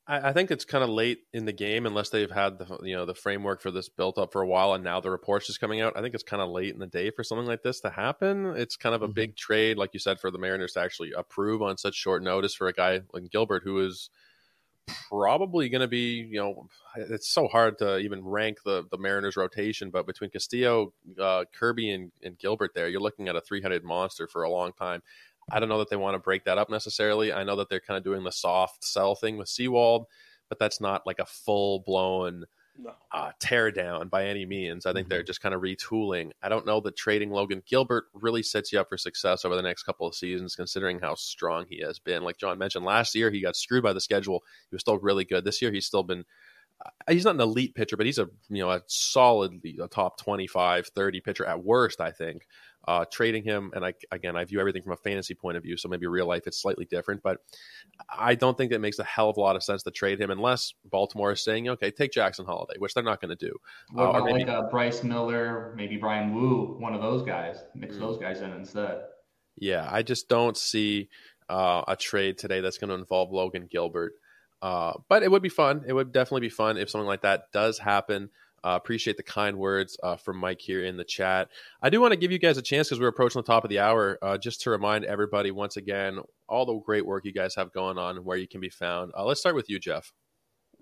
I, 0.06 0.30
I 0.30 0.32
think 0.32 0.50
it's 0.50 0.64
kind 0.64 0.84
of 0.84 0.90
late 0.90 1.20
in 1.32 1.44
the 1.44 1.52
game 1.52 1.86
unless 1.86 2.10
they've 2.10 2.30
had 2.30 2.58
the 2.58 2.78
you 2.82 2.96
know 2.96 3.06
the 3.06 3.14
framework 3.14 3.60
for 3.60 3.70
this 3.70 3.88
built 3.88 4.18
up 4.18 4.32
for 4.32 4.42
a 4.42 4.46
while 4.46 4.74
and 4.74 4.84
now 4.84 5.00
the 5.00 5.10
reports 5.10 5.46
just 5.46 5.60
coming 5.60 5.80
out. 5.80 5.96
I 5.96 6.02
think 6.02 6.14
it's 6.14 6.24
kind 6.24 6.42
of 6.42 6.50
late 6.50 6.72
in 6.72 6.80
the 6.80 6.86
day 6.86 7.10
for 7.10 7.24
something 7.24 7.46
like 7.46 7.62
this 7.62 7.80
to 7.80 7.90
happen. 7.90 8.46
It's 8.56 8.76
kind 8.76 8.94
of 8.94 9.02
a 9.02 9.06
mm-hmm. 9.06 9.14
big 9.14 9.36
trade, 9.36 9.78
like 9.78 9.90
you 9.92 10.00
said, 10.00 10.20
for 10.20 10.30
the 10.30 10.38
Mariners 10.38 10.72
to 10.72 10.80
actually 10.80 11.12
approve 11.12 11.62
on 11.62 11.76
such 11.76 11.94
short 11.94 12.22
notice 12.22 12.54
for 12.54 12.68
a 12.68 12.72
guy 12.72 13.00
like 13.12 13.30
Gilbert 13.30 13.62
who 13.64 13.84
is 13.84 14.10
probably 15.09 15.68
going 15.68 15.80
to 15.80 15.89
be, 15.89 16.26
you 16.30 16.39
know, 16.39 16.68
it's 16.97 17.28
so 17.28 17.49
hard 17.49 17.78
to 17.78 17.99
even 17.99 18.24
rank 18.24 18.59
the 18.64 18.84
the 18.91 18.99
Mariners 18.99 19.37
rotation, 19.37 19.91
but 19.91 20.07
between 20.07 20.30
Castillo, 20.30 20.93
uh, 21.20 21.45
Kirby, 21.53 21.91
and, 21.91 22.12
and 22.22 22.39
Gilbert, 22.39 22.72
there, 22.74 22.89
you're 22.89 23.01
looking 23.01 23.28
at 23.28 23.37
a 23.37 23.41
three 23.41 23.62
headed 23.62 23.84
monster 23.84 24.26
for 24.26 24.43
a 24.43 24.51
long 24.51 24.72
time. 24.72 25.03
I 25.51 25.61
don't 25.61 25.68
know 25.68 25.78
that 25.78 25.91
they 25.91 25.97
want 25.97 26.14
to 26.14 26.18
break 26.18 26.45
that 26.45 26.59
up 26.59 26.70
necessarily. 26.70 27.32
I 27.32 27.45
know 27.45 27.57
that 27.57 27.68
they're 27.68 27.80
kind 27.80 27.99
of 27.99 28.05
doing 28.05 28.24
the 28.24 28.32
soft 28.32 28.84
sell 28.84 29.14
thing 29.14 29.37
with 29.37 29.49
Sewald, 29.49 30.07
but 30.49 30.59
that's 30.59 30.80
not 30.80 31.07
like 31.07 31.20
a 31.20 31.26
full 31.26 31.80
blown 31.80 32.45
no. 32.79 32.93
uh, 33.12 33.33
tear 33.39 33.70
down 33.70 34.09
by 34.09 34.27
any 34.27 34.47
means. 34.47 34.87
I 34.87 34.93
think 34.93 35.05
mm-hmm. 35.07 35.11
they're 35.11 35.22
just 35.22 35.41
kind 35.41 35.55
of 35.55 35.61
retooling. 35.61 36.31
I 36.43 36.49
don't 36.49 36.66
know 36.66 36.81
that 36.81 36.97
trading 36.97 37.31
Logan 37.31 37.62
Gilbert 37.66 38.05
really 38.14 38.43
sets 38.43 38.72
you 38.72 38.81
up 38.81 38.89
for 38.89 38.97
success 38.97 39.45
over 39.45 39.57
the 39.57 39.62
next 39.62 39.85
couple 39.85 40.07
of 40.07 40.14
seasons, 40.14 40.55
considering 40.55 40.99
how 41.01 41.14
strong 41.14 41.66
he 41.68 41.81
has 41.83 41.99
been. 41.99 42.22
Like 42.22 42.39
John 42.39 42.59
mentioned, 42.59 42.85
last 42.85 43.14
year 43.14 43.31
he 43.31 43.41
got 43.41 43.57
screwed 43.57 43.83
by 43.83 43.93
the 43.93 44.01
schedule. 44.01 44.43
He 44.70 44.74
was 44.74 44.81
still 44.81 44.99
really 44.99 45.24
good. 45.24 45.45
This 45.45 45.62
year 45.62 45.72
he's 45.72 45.87
still 45.87 46.03
been 46.03 46.24
uh, 46.85 46.91
he's 47.12 47.24
not 47.24 47.37
an 47.37 47.41
elite 47.41 47.74
pitcher, 47.74 47.97
but 47.97 48.07
he's 48.07 48.18
a 48.18 48.29
you 48.49 48.62
know 48.62 48.70
a 48.70 48.83
solidly 48.87 49.79
a 49.83 49.89
top 49.89 50.18
25, 50.18 50.89
30 50.89 51.20
pitcher 51.20 51.47
at 51.47 51.64
worst, 51.64 52.01
I 52.01 52.11
think. 52.11 52.47
Uh, 52.89 53.05
trading 53.11 53.43
him, 53.43 53.72
and 53.74 53.84
I 53.84 53.95
again, 54.12 54.37
I 54.37 54.45
view 54.45 54.61
everything 54.61 54.84
from 54.84 54.93
a 54.93 54.97
fantasy 54.97 55.34
point 55.34 55.57
of 55.57 55.64
view, 55.64 55.76
so 55.76 55.89
maybe 55.89 56.07
real 56.07 56.26
life 56.26 56.47
it's 56.47 56.62
slightly 56.62 56.84
different. 56.84 57.20
But 57.20 57.39
I 58.09 58.37
don't 58.37 58.57
think 58.57 58.70
it 58.70 58.80
makes 58.80 59.01
a 59.01 59.05
hell 59.05 59.28
of 59.28 59.37
a 59.37 59.41
lot 59.41 59.57
of 59.57 59.64
sense 59.64 59.82
to 59.82 59.91
trade 59.91 60.20
him 60.20 60.30
unless 60.30 60.72
Baltimore 60.84 61.32
is 61.32 61.43
saying, 61.43 61.68
okay, 61.68 61.91
take 61.91 62.12
Jackson 62.12 62.47
Holliday, 62.47 62.78
which 62.78 62.95
they're 62.95 63.03
not 63.03 63.20
going 63.20 63.37
to 63.37 63.47
do. 63.47 63.57
What 63.91 64.05
uh, 64.05 64.11
about 64.11 64.24
maybe, 64.26 64.45
like 64.45 64.49
uh, 64.49 64.70
Bryce 64.70 65.03
Miller, 65.03 65.74
maybe 65.76 65.97
Bryan 65.97 66.32
Woo, 66.32 66.76
one 66.78 66.95
of 66.95 67.03
those 67.03 67.22
guys, 67.22 67.59
mix 67.74 67.95
mm-hmm. 67.95 68.05
those 68.05 68.18
guys 68.18 68.41
in 68.41 68.53
instead. 68.53 69.01
Yeah, 69.57 69.89
I 69.91 70.03
just 70.03 70.28
don't 70.28 70.57
see 70.57 71.09
uh, 71.49 71.82
a 71.89 71.97
trade 71.97 72.39
today 72.39 72.61
that's 72.61 72.78
going 72.78 72.91
to 72.91 72.95
involve 72.95 73.32
Logan 73.32 73.68
Gilbert. 73.68 74.12
Uh, 74.62 74.95
but 75.09 75.22
it 75.22 75.30
would 75.30 75.43
be 75.43 75.49
fun. 75.49 75.84
It 75.87 75.93
would 75.93 76.12
definitely 76.12 76.43
be 76.43 76.51
fun 76.51 76.76
if 76.76 76.89
something 76.91 77.07
like 77.07 77.22
that 77.22 77.53
does 77.53 77.78
happen. 77.78 78.30
Uh, 78.66 78.74
appreciate 78.74 79.16
the 79.16 79.22
kind 79.22 79.56
words 79.56 79.96
uh, 80.02 80.16
from 80.16 80.38
Mike 80.38 80.60
here 80.60 80.84
in 80.84 80.96
the 80.96 81.04
chat. 81.04 81.48
I 81.80 81.88
do 81.88 82.00
want 82.00 82.10
to 82.10 82.18
give 82.18 82.32
you 82.32 82.38
guys 82.40 82.58
a 82.58 82.62
chance 82.62 82.88
because 82.88 82.98
we're 82.98 83.06
approaching 83.06 83.40
the 83.40 83.46
top 83.46 83.62
of 83.62 83.70
the 83.70 83.78
hour, 83.78 84.18
uh, 84.22 84.36
just 84.36 84.60
to 84.62 84.70
remind 84.70 85.04
everybody 85.04 85.52
once 85.52 85.76
again 85.76 86.18
all 86.48 86.66
the 86.66 86.76
great 86.80 87.06
work 87.06 87.24
you 87.24 87.32
guys 87.32 87.54
have 87.54 87.72
going 87.72 87.96
on 87.96 88.16
and 88.16 88.24
where 88.24 88.36
you 88.36 88.48
can 88.48 88.60
be 88.60 88.68
found. 88.68 89.12
Uh, 89.16 89.24
let's 89.24 89.38
start 89.38 89.54
with 89.54 89.70
you, 89.70 89.78
Jeff. 89.78 90.12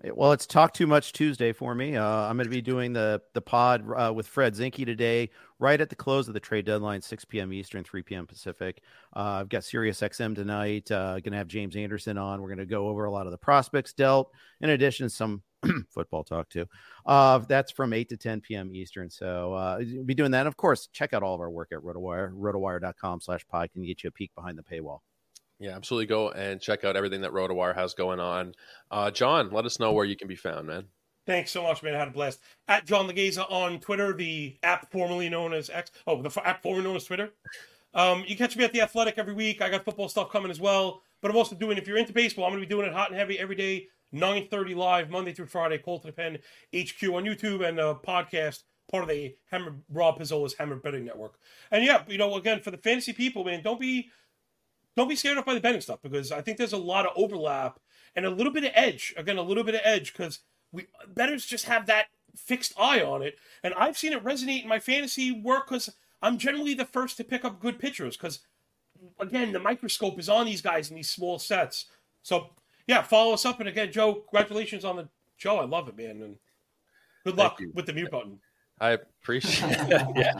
Well, 0.03 0.33
it's 0.33 0.45
Talk 0.45 0.73
Too 0.73 0.87
Much 0.87 1.13
Tuesday 1.13 1.53
for 1.53 1.73
me. 1.73 1.95
Uh, 1.95 2.05
I'm 2.05 2.35
going 2.35 2.45
to 2.45 2.49
be 2.49 2.61
doing 2.61 2.91
the 2.91 3.21
the 3.33 3.41
pod 3.41 3.83
uh, 3.95 4.11
with 4.13 4.27
Fred 4.27 4.53
Zinkie 4.53 4.85
today, 4.85 5.29
right 5.57 5.79
at 5.79 5.89
the 5.89 5.95
close 5.95 6.27
of 6.27 6.33
the 6.33 6.39
trade 6.39 6.65
deadline, 6.65 7.01
6 7.01 7.25
p.m. 7.25 7.53
Eastern, 7.53 7.83
3 7.83 8.03
p.m. 8.03 8.27
Pacific. 8.27 8.81
Uh, 9.15 9.39
I've 9.39 9.49
got 9.49 9.63
Sirius 9.63 10.01
XM 10.01 10.35
tonight. 10.35 10.91
Uh, 10.91 11.13
going 11.21 11.31
to 11.31 11.37
have 11.37 11.47
James 11.47 11.77
Anderson 11.77 12.17
on. 12.17 12.41
We're 12.41 12.49
going 12.49 12.59
to 12.59 12.65
go 12.65 12.89
over 12.89 13.05
a 13.05 13.11
lot 13.11 13.25
of 13.25 13.31
the 13.31 13.37
prospects 13.37 13.93
dealt, 13.93 14.31
in 14.59 14.69
addition 14.69 15.09
some 15.09 15.41
football 15.89 16.25
talk 16.25 16.49
too. 16.49 16.65
Uh, 17.05 17.39
that's 17.39 17.71
from 17.71 17.93
8 17.93 18.09
to 18.09 18.17
10 18.17 18.41
p.m. 18.41 18.75
Eastern. 18.75 19.09
So 19.09 19.53
uh, 19.53 19.77
we'll 19.79 20.03
be 20.03 20.13
doing 20.13 20.31
that. 20.31 20.41
And 20.41 20.47
Of 20.47 20.57
course, 20.57 20.87
check 20.91 21.13
out 21.13 21.23
all 21.23 21.35
of 21.35 21.41
our 21.41 21.49
work 21.49 21.69
at 21.71 21.79
RotoWire. 21.79 22.33
RotoWire.com 22.33 23.21
slash 23.21 23.47
pod 23.47 23.71
can 23.71 23.85
get 23.85 24.03
you 24.03 24.09
a 24.09 24.11
peek 24.11 24.35
behind 24.35 24.57
the 24.57 24.63
paywall. 24.63 24.99
Yeah, 25.59 25.75
absolutely. 25.75 26.07
Go 26.07 26.31
and 26.31 26.59
check 26.59 26.83
out 26.83 26.95
everything 26.95 27.21
that 27.21 27.31
RotoWire 27.31 27.75
has 27.75 27.93
going 27.93 28.19
on. 28.19 28.53
Uh, 28.91 29.11
John, 29.11 29.51
let 29.51 29.65
us 29.65 29.79
know 29.79 29.93
where 29.93 30.05
you 30.05 30.15
can 30.15 30.27
be 30.27 30.35
found, 30.35 30.67
man. 30.67 30.85
Thanks 31.25 31.51
so 31.51 31.63
much, 31.63 31.81
man. 31.81 31.95
I 31.95 31.99
had 31.99 32.09
a 32.09 32.11
blast. 32.11 32.39
At 32.67 32.85
John 32.85 33.07
Laghezza 33.07 33.49
on 33.49 33.79
Twitter, 33.79 34.13
the 34.13 34.57
app 34.61 34.91
formerly 34.91 35.27
known 35.29 35.53
as 35.53 35.69
X. 35.69 35.91
Oh, 36.05 36.21
the 36.21 36.41
app 36.45 36.61
formerly 36.61 36.83
known 36.83 36.95
as 36.97 37.05
Twitter. 37.05 37.31
Um, 37.95 38.25
you 38.27 38.35
catch 38.35 38.55
me 38.55 38.63
at 38.63 38.73
the 38.73 38.81
Athletic 38.81 39.17
every 39.17 39.33
week. 39.33 39.61
I 39.61 39.69
got 39.69 39.85
football 39.85 40.09
stuff 40.09 40.29
coming 40.29 40.51
as 40.51 40.59
well. 40.59 41.01
But 41.21 41.31
I'm 41.31 41.37
also 41.37 41.55
doing, 41.55 41.77
if 41.77 41.87
you're 41.87 41.97
into 41.97 42.13
baseball, 42.13 42.45
I'm 42.45 42.51
going 42.51 42.61
to 42.61 42.67
be 42.67 42.69
doing 42.69 42.85
it 42.87 42.93
hot 42.93 43.09
and 43.09 43.17
heavy 43.17 43.39
every 43.39 43.55
day, 43.55 43.87
9.30 44.13 44.75
live, 44.75 45.09
Monday 45.09 45.33
through 45.33 45.47
Friday, 45.47 45.79
Colt 45.79 46.01
to 46.01 46.07
the 46.07 46.13
Pen 46.13 46.37
HQ 46.75 47.01
on 47.03 47.23
YouTube 47.23 47.67
and 47.67 47.79
a 47.79 47.95
podcast, 47.95 48.63
part 48.91 49.03
of 49.03 49.09
the 49.09 49.35
Hammer 49.49 49.77
Rob 49.89 50.19
Pizzola's 50.19 50.53
Hammer 50.53 50.75
Betting 50.75 51.05
Network. 51.05 51.39
And 51.71 51.83
yeah, 51.83 52.03
you 52.07 52.19
know, 52.19 52.35
again, 52.35 52.59
for 52.59 52.69
the 52.69 52.77
fantasy 52.77 53.13
people, 53.13 53.43
man, 53.43 53.63
don't 53.63 53.79
be 53.79 54.11
don't 54.95 55.09
be 55.09 55.15
scared 55.15 55.37
off 55.37 55.45
by 55.45 55.53
the 55.53 55.59
betting 55.59 55.81
stuff 55.81 56.01
because 56.01 56.31
I 56.31 56.41
think 56.41 56.57
there's 56.57 56.73
a 56.73 56.77
lot 56.77 57.05
of 57.05 57.11
overlap 57.15 57.79
and 58.15 58.25
a 58.25 58.29
little 58.29 58.53
bit 58.53 58.63
of 58.63 58.71
edge. 58.73 59.13
Again, 59.17 59.37
a 59.37 59.41
little 59.41 59.63
bit 59.63 59.75
of 59.75 59.81
edge 59.83 60.13
because 60.13 60.39
we 60.71 60.87
betters 61.13 61.45
just 61.45 61.65
have 61.65 61.85
that 61.87 62.07
fixed 62.35 62.73
eye 62.77 63.01
on 63.01 63.21
it, 63.21 63.37
and 63.63 63.73
I've 63.75 63.97
seen 63.97 64.13
it 64.13 64.23
resonate 64.23 64.63
in 64.63 64.69
my 64.69 64.79
fantasy 64.79 65.31
work 65.31 65.67
because 65.67 65.93
I'm 66.21 66.37
generally 66.37 66.73
the 66.73 66.85
first 66.85 67.17
to 67.17 67.23
pick 67.23 67.45
up 67.45 67.59
good 67.59 67.79
pitchers 67.79 68.17
because 68.17 68.39
again 69.19 69.51
the 69.51 69.59
microscope 69.59 70.19
is 70.19 70.29
on 70.29 70.45
these 70.45 70.61
guys 70.61 70.89
in 70.89 70.95
these 70.95 71.09
small 71.09 71.39
sets. 71.39 71.85
So 72.23 72.49
yeah, 72.87 73.01
follow 73.01 73.33
us 73.33 73.45
up, 73.45 73.59
and 73.59 73.69
again, 73.69 73.91
Joe, 73.91 74.13
congratulations 74.29 74.85
on 74.85 74.95
the 74.95 75.09
show. 75.37 75.57
I 75.57 75.65
love 75.65 75.87
it, 75.89 75.97
man, 75.97 76.21
and 76.21 76.37
good 77.23 77.37
luck 77.37 77.59
with 77.73 77.85
the 77.85 77.93
mute 77.93 78.11
button. 78.11 78.39
I 78.79 78.91
appreciate 78.91 79.71
it. 79.79 80.07
yeah. 80.15 80.33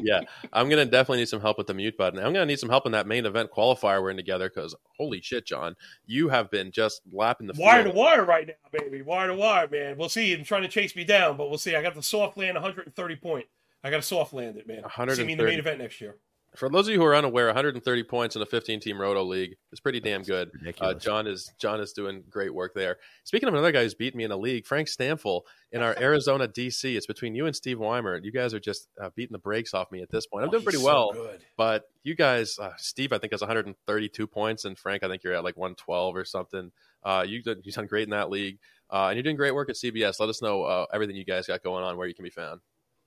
Yeah. 0.00 0.20
I'm 0.52 0.68
going 0.68 0.84
to 0.84 0.90
definitely 0.90 1.18
need 1.18 1.28
some 1.28 1.40
help 1.40 1.58
with 1.58 1.66
the 1.66 1.74
mute 1.74 1.96
button. 1.96 2.18
I'm 2.18 2.32
going 2.32 2.46
to 2.46 2.46
need 2.46 2.58
some 2.58 2.68
help 2.68 2.86
in 2.86 2.92
that 2.92 3.06
main 3.06 3.26
event 3.26 3.50
qualifier 3.50 4.02
we're 4.02 4.10
in 4.10 4.16
together 4.16 4.48
because 4.48 4.74
holy 4.96 5.20
shit, 5.20 5.46
John, 5.46 5.76
you 6.06 6.28
have 6.28 6.50
been 6.50 6.70
just 6.70 7.02
lapping 7.12 7.46
the 7.46 7.54
wire 7.56 7.82
field. 7.82 7.94
to 7.94 7.98
wire 7.98 8.24
right 8.24 8.46
now, 8.46 8.78
baby. 8.78 9.02
Wire 9.02 9.28
to 9.28 9.34
wire, 9.34 9.68
man. 9.68 9.96
We'll 9.98 10.08
see. 10.08 10.30
You're 10.30 10.44
trying 10.44 10.62
to 10.62 10.68
chase 10.68 10.96
me 10.96 11.04
down, 11.04 11.36
but 11.36 11.48
we'll 11.48 11.58
see. 11.58 11.76
I 11.76 11.82
got 11.82 11.94
the 11.94 12.02
soft 12.02 12.36
land 12.36 12.54
130 12.54 13.16
point. 13.16 13.46
I 13.82 13.90
got 13.90 13.96
to 13.96 14.02
soft 14.02 14.32
land 14.32 14.56
it, 14.56 14.66
man. 14.66 14.82
130. 14.82 15.20
See 15.20 15.26
me 15.26 15.32
in 15.32 15.38
the 15.38 15.44
main 15.44 15.58
event 15.58 15.78
next 15.78 16.00
year. 16.00 16.16
For 16.56 16.68
those 16.68 16.86
of 16.86 16.92
you 16.94 17.00
who 17.00 17.04
are 17.06 17.16
unaware, 17.16 17.46
130 17.46 18.02
points 18.04 18.36
in 18.36 18.42
a 18.42 18.46
15-team 18.46 19.00
Roto 19.00 19.24
league 19.24 19.56
is 19.72 19.80
pretty 19.80 19.98
damn 19.98 20.22
good. 20.22 20.50
Uh, 20.80 20.94
John 20.94 21.26
is 21.26 21.52
John 21.58 21.80
is 21.80 21.92
doing 21.92 22.22
great 22.30 22.54
work 22.54 22.74
there. 22.74 22.98
Speaking 23.24 23.48
of 23.48 23.54
another 23.54 23.72
guy 23.72 23.82
who's 23.82 23.94
beating 23.94 24.18
me 24.18 24.24
in 24.24 24.30
a 24.30 24.36
league, 24.36 24.64
Frank 24.64 24.86
Stampfl 24.88 25.42
in 25.72 25.82
our 25.82 25.96
Arizona 26.00 26.46
DC. 26.46 26.96
It's 26.96 27.06
between 27.06 27.34
you 27.34 27.46
and 27.46 27.56
Steve 27.56 27.80
Weimer. 27.80 28.20
You 28.22 28.30
guys 28.30 28.54
are 28.54 28.60
just 28.60 28.88
uh, 29.02 29.10
beating 29.16 29.32
the 29.32 29.38
brakes 29.40 29.74
off 29.74 29.90
me 29.90 30.00
at 30.00 30.10
this 30.10 30.26
point. 30.26 30.44
I'm 30.44 30.48
Oh, 30.48 30.52
doing 30.52 30.62
pretty 30.64 30.78
so 30.78 30.84
well, 30.84 31.12
good. 31.12 31.40
but 31.56 31.84
you 32.04 32.14
guys, 32.14 32.56
uh, 32.58 32.70
Steve, 32.76 33.12
I 33.12 33.18
think 33.18 33.32
has 33.32 33.40
132 33.40 34.26
points, 34.28 34.64
and 34.64 34.78
Frank, 34.78 35.02
I 35.02 35.08
think 35.08 35.24
you're 35.24 35.34
at 35.34 35.42
like 35.42 35.56
112 35.56 36.16
or 36.16 36.24
something. 36.24 36.70
Uh, 37.02 37.24
you 37.26 37.42
did, 37.42 37.58
you've 37.64 37.74
done 37.74 37.86
great 37.86 38.04
in 38.04 38.10
that 38.10 38.30
league, 38.30 38.58
uh, 38.90 39.08
and 39.08 39.16
you're 39.16 39.22
doing 39.24 39.36
great 39.36 39.54
work 39.54 39.68
at 39.70 39.74
CBS. 39.76 40.20
Let 40.20 40.28
us 40.28 40.40
know 40.40 40.62
uh, 40.62 40.86
everything 40.94 41.16
you 41.16 41.24
guys 41.24 41.46
got 41.48 41.62
going 41.64 41.82
on, 41.84 41.96
where 41.96 42.06
you 42.06 42.14
can 42.14 42.22
be 42.24 42.30
found. 42.30 42.60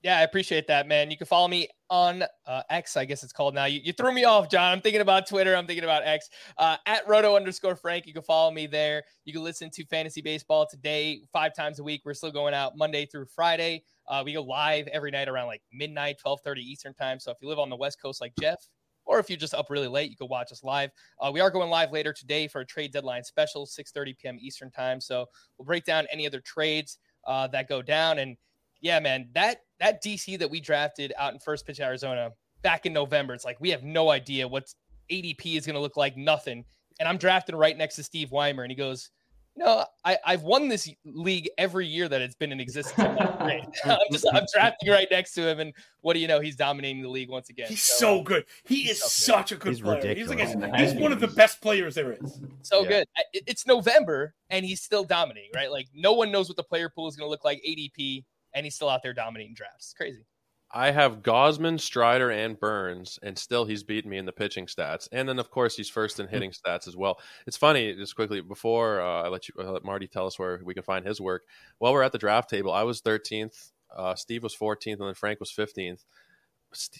Yeah, 0.04 0.20
I 0.20 0.22
appreciate 0.22 0.68
that, 0.68 0.88
man. 0.88 1.10
You 1.10 1.18
can 1.18 1.26
follow 1.26 1.48
me 1.48 1.68
on 1.90 2.24
uh, 2.46 2.62
X, 2.70 2.96
I 2.98 3.06
guess 3.06 3.24
it's 3.24 3.34
called 3.34 3.56
now. 3.56 3.66
You, 3.66 3.80
you 3.84 3.94
threw 3.94 4.14
me 4.14 4.26
off, 4.26 4.50
John. 4.50 4.72
I'm 4.72 4.82
thinking 4.82 5.02
about 5.02 5.28
Twitter. 5.28 5.56
I'm 5.56 5.66
thinking 5.66 5.84
about 5.84 6.06
X. 6.06 6.30
Uh, 6.58 6.78
at 6.86 7.08
Roto 7.08 7.36
underscore 7.36 7.76
Frank. 7.76 8.06
You 8.06 8.14
can 8.14 8.22
follow 8.22 8.52
me 8.52 8.68
there. 8.68 9.04
You 9.26 9.34
can 9.34 9.44
listen 9.44 9.72
to 9.72 9.86
Fantasy 9.88 10.22
Baseball 10.22 10.68
today 10.70 11.22
five 11.34 11.56
times 11.56 11.80
a 11.80 11.84
week. 11.84 12.02
We're 12.06 12.14
still 12.14 12.32
going 12.32 12.54
out 12.54 12.78
Monday 12.78 13.08
through 13.08 13.26
Friday. 13.26 13.84
Uh, 14.08 14.22
we 14.24 14.34
go 14.34 14.44
live 14.44 14.88
every 14.88 15.10
night 15.10 15.30
around 15.30 15.48
like 15.48 15.64
midnight, 15.74 16.18
12:30 16.24 16.60
Eastern 16.60 16.94
time. 16.94 17.20
So 17.20 17.32
if 17.32 17.38
you 17.42 17.50
live 17.50 17.60
on 17.60 17.70
the 17.70 17.76
West 17.76 18.00
Coast 18.00 18.22
like 18.22 18.34
Jeff, 18.40 18.60
or 19.06 19.18
if 19.20 19.30
you're 19.30 19.38
just 19.38 19.56
up 19.56 19.70
really 19.70 19.88
late, 19.88 20.12
you 20.12 20.18
can 20.18 20.28
watch 20.28 20.52
us 20.52 20.64
live. 20.64 20.92
Uh, 21.20 21.32
we 21.34 21.40
are 21.40 21.50
going 21.50 21.70
live 21.72 21.92
later 21.92 22.14
today 22.14 22.48
for 22.48 22.62
a 22.62 22.66
trade 22.66 22.94
deadline 22.94 23.24
special, 23.24 23.66
6:30 23.66 24.18
p.m. 24.18 24.38
Eastern 24.40 24.70
time. 24.70 25.02
So 25.02 25.26
we'll 25.58 25.66
break 25.66 25.86
down 25.86 26.06
any 26.12 26.28
other 26.28 26.42
trades 26.42 27.00
uh, 27.26 27.48
that 27.48 27.68
go 27.68 27.82
down 27.82 28.20
and 28.20 28.38
yeah, 28.80 29.00
man, 29.00 29.30
that 29.34 29.62
that 29.80 30.04
DC 30.04 30.38
that 30.40 30.50
we 30.50 30.60
drafted 30.60 31.14
out 31.18 31.34
in 31.34 31.40
first 31.40 31.66
pitch 31.66 31.80
Arizona 31.80 32.32
back 32.62 32.86
in 32.86 32.94
November, 32.94 33.34
it's 33.34 33.46
like 33.46 33.60
we 33.60 33.70
have 33.70 33.84
no 33.84 34.10
idea 34.10 34.48
what 34.48 34.66
ADP 35.12 35.58
is 35.58 35.66
going 35.66 35.76
to 35.76 35.80
look 35.82 35.98
like. 35.98 36.18
Nothing. 36.18 36.66
And 37.00 37.08
I'm 37.08 37.18
drafted 37.18 37.56
right 37.56 37.78
next 37.78 37.96
to 37.98 38.04
Steve 38.04 38.32
Weimer, 38.32 38.64
and 38.64 38.72
he 38.72 38.76
goes, 38.76 39.12
"No, 39.56 39.86
I, 40.04 40.18
I've 40.26 40.42
won 40.42 40.68
this 40.68 40.90
league 41.06 41.48
every 41.60 41.86
year 41.86 42.10
that 42.10 42.22
it's 42.24 42.34
been 42.34 42.52
in 42.52 42.60
existence." 42.60 42.98
I'm, 43.08 43.16
like, 43.16 43.40
"Great." 43.40 43.64
I'm 43.86 43.98
just 44.12 44.26
I'm 44.34 44.44
drafting 44.52 44.90
right 44.90 45.08
next 45.12 45.34
to 45.34 45.48
him, 45.48 45.60
and 45.60 45.74
what 46.02 46.16
do 46.16 46.20
you 46.20 46.28
know? 46.28 46.40
He's 46.40 46.56
dominating 46.56 47.04
the 47.04 47.10
league 47.10 47.30
once 47.30 47.50
again. 47.52 47.68
He's 47.70 47.84
so 47.84 48.20
uh, 48.22 48.24
good. 48.24 48.46
He 48.66 48.90
is 48.90 48.98
so 49.00 49.06
good. 49.06 49.12
such 49.38 49.52
a 49.52 49.56
good 49.58 49.70
He's 49.74 49.82
player. 49.82 50.16
He's 50.16 50.28
like 50.28 50.40
a- 50.40 50.78
he's 50.78 50.96
one 50.96 51.12
of 51.12 51.20
the 51.20 51.28
best 51.28 51.62
players 51.62 51.94
there 51.94 52.14
is. 52.14 52.42
so 52.64 52.82
Yeah. 52.82 52.90
good. 52.90 53.08
It- 53.34 53.44
It's 53.46 53.68
November, 53.68 54.34
and 54.50 54.66
he's 54.66 54.82
still 54.82 55.04
dominating. 55.04 55.52
Right? 55.54 55.72
Like 55.72 55.88
no 55.94 56.14
one 56.14 56.32
knows 56.32 56.50
what 56.50 56.58
the 56.58 56.64
player 56.64 56.90
pool 56.90 57.08
is 57.08 57.16
going 57.16 57.28
to 57.28 57.30
look 57.30 57.46
like 57.46 57.62
ADP, 57.64 58.24
and 58.58 58.66
he's 58.66 58.76
still 58.76 58.90
out 58.90 59.04
there 59.04 59.14
dominating 59.14 59.54
drafts. 59.54 59.88
It's 59.88 59.94
crazy. 59.94 60.26
I 60.70 60.92
have 60.92 61.22
Gausman, 61.22 61.80
Strider, 61.80 62.30
and 62.30 62.60
Burnes, 62.60 63.18
and 63.24 63.38
still 63.38 63.64
he's 63.64 63.84
beaten 63.84 64.12
me 64.12 64.18
in 64.18 64.26
the 64.26 64.34
pitching 64.34 64.66
stats. 64.66 65.08
And 65.14 65.30
then, 65.30 65.40
of 65.40 65.50
course, 65.50 65.78
he's 65.78 65.90
first 65.90 66.20
in 66.20 66.28
hitting 66.28 66.52
stats 66.52 66.90
as 66.90 66.98
well. 66.98 67.20
It's 67.46 67.56
funny, 67.56 67.96
just 67.96 68.16
quickly 68.16 68.42
before 68.42 69.00
uh, 69.00 69.24
I 69.24 69.28
let 69.30 69.48
you 69.48 69.54
I 69.60 69.64
let 69.70 69.86
Marty 69.86 70.08
tell 70.08 70.28
us 70.28 70.38
where 70.38 70.60
we 70.66 70.74
can 70.74 70.84
find 70.84 71.06
his 71.06 71.22
work. 71.22 71.44
While 71.78 71.94
we're 71.94 72.04
at 72.04 72.12
the 72.12 72.18
draft 72.18 72.50
table, 72.50 72.74
I 72.74 72.84
was 72.84 73.02
13th, 73.02 73.72
uh, 73.96 74.16
Steve 74.16 74.44
was 74.44 74.56
14th, 74.56 75.00
and 75.00 75.08
then 75.08 75.14
Frank 75.14 75.40
was 75.40 75.52
15th. 75.52 76.04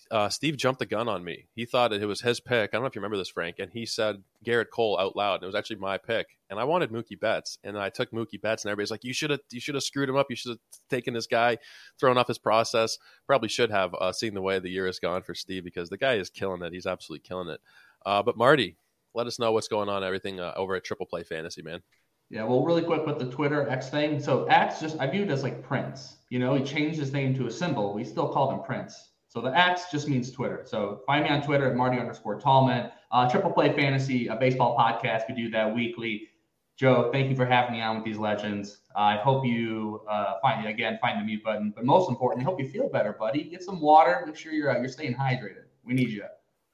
Uh, 0.10 0.30
Steve 0.30 0.58
jumped 0.58 0.80
the 0.80 0.86
gun 0.86 1.10
on 1.10 1.24
me. 1.24 1.48
He 1.54 1.66
thought 1.66 1.92
it 1.94 2.06
was 2.06 2.22
his 2.22 2.40
pick. 2.40 2.70
I 2.72 2.78
don't 2.78 2.82
know 2.82 2.88
if 2.88 2.96
you 2.96 3.02
remember 3.02 3.18
this, 3.18 3.30
Frank. 3.30 3.60
And 3.60 3.72
he 3.72 3.86
said 3.86 4.24
Gerrit 4.46 4.70
Cole 4.74 4.98
out 5.00 5.16
loud. 5.16 5.36
And 5.36 5.44
it 5.44 5.48
was 5.48 5.56
actually 5.56 5.76
my 5.78 5.98
pick. 5.98 6.28
And 6.50 6.60
I 6.60 6.64
wanted 6.64 6.92
Mookie 6.92 7.20
Betts. 7.20 7.60
And 7.64 7.78
I 7.78 7.90
took 7.90 8.12
Mookie 8.12 8.42
Betts. 8.42 8.64
And 8.64 8.72
everybody's 8.72 8.92
like, 8.92 9.04
"You 9.04 9.14
should 9.14 9.30
have, 9.30 9.42
you 9.52 9.60
should 9.60 9.76
have 9.76 9.84
screwed 9.84 10.10
him 10.10 10.16
up. 10.16 10.28
You 10.30 10.36
should 10.36 10.52
have 10.52 10.60
taken 10.90 11.14
this 11.14 11.28
guy, 11.28 11.58
thrown 12.00 12.18
off 12.18 12.28
his 12.28 12.38
process." 12.38 12.98
Probably 13.28 13.50
should 13.50 13.72
have 13.72 13.94
uh, 13.96 14.12
seen 14.14 14.34
the 14.34 14.42
way 14.42 14.60
the 14.60 14.70
year 14.70 14.86
has 14.86 15.00
gone 15.00 15.22
for 15.22 15.36
Steve 15.36 15.64
because 15.64 15.90
the 15.90 15.98
guy 15.98 16.16
is 16.16 16.30
killing 16.30 16.62
it. 16.62 16.74
He's 16.74 16.88
absolutely 16.88 17.28
killing 17.28 17.50
it. 17.50 17.60
Uh, 18.06 18.24
but 18.24 18.38
Marty, 18.38 18.78
let 19.14 19.28
us 19.28 19.40
know 19.40 19.52
what's 19.52 19.68
going 19.68 19.90
on. 19.90 20.04
Everything 20.04 20.40
uh, 20.40 20.54
over 20.56 20.76
at 20.76 20.86
Triple 20.86 21.06
Play 21.06 21.24
Fantasy, 21.24 21.62
man. 21.62 21.82
Yeah, 22.30 22.44
well, 22.44 22.66
really 22.66 22.84
quick 22.84 23.06
with 23.06 23.20
the 23.20 23.30
Twitter 23.30 23.70
X 23.70 23.90
thing. 23.90 24.20
So 24.22 24.46
X 24.46 24.82
just 24.82 25.00
I 25.00 25.08
viewed 25.08 25.32
as 25.32 25.44
like 25.44 25.64
Prince. 25.64 26.18
You 26.30 26.40
know, 26.40 26.56
he 26.56 26.64
changed 26.64 27.00
his 27.00 27.14
name 27.14 27.34
to 27.36 27.48
a 27.48 27.52
symbol. 27.52 27.94
We 27.94 28.04
still 28.04 28.30
called 28.30 28.54
him 28.54 28.64
Prince. 28.64 29.12
So 29.38 29.42
the 29.42 29.56
X 29.56 29.84
just 29.92 30.10
means 30.10 30.32
Twitter. 30.32 30.64
So 30.66 31.02
find 31.06 31.24
me 31.24 31.30
on 31.30 31.44
Twitter 31.44 31.70
at 31.70 31.76
Marty 31.76 32.00
underscore 32.00 32.40
Tallman. 32.40 32.90
Uh, 33.12 33.30
Triple 33.30 33.52
Play 33.52 33.72
Fantasy, 33.72 34.26
a 34.30 34.36
baseball 34.36 34.76
podcast. 34.76 35.26
We 35.30 35.36
do 35.36 35.52
that 35.52 35.76
weekly. 35.76 36.30
Joe, 36.76 37.12
thank 37.14 37.30
you 37.30 37.36
for 37.36 37.46
having 37.46 37.74
me 37.74 37.82
on 37.84 37.98
with 37.98 38.04
these 38.06 38.18
legends. 38.18 38.80
I 38.96 39.18
hope 39.18 39.46
you 39.46 40.02
uh, 40.10 40.40
find 40.42 40.66
again 40.66 40.98
find 41.00 41.22
the 41.22 41.24
mute 41.24 41.44
button, 41.44 41.72
but 41.76 41.86
most 41.86 42.10
importantly, 42.10 42.46
hope 42.46 42.60
you 42.60 42.68
feel 42.68 42.90
better, 42.90 43.14
buddy. 43.14 43.44
Get 43.44 43.62
some 43.62 43.80
water. 43.80 44.24
Make 44.26 44.36
sure 44.36 44.54
you're 44.54 44.76
uh, 44.76 44.80
you're 44.80 44.88
staying 44.90 45.14
hydrated. 45.14 45.66
We 45.86 45.94
need 45.94 46.10
you. 46.10 46.24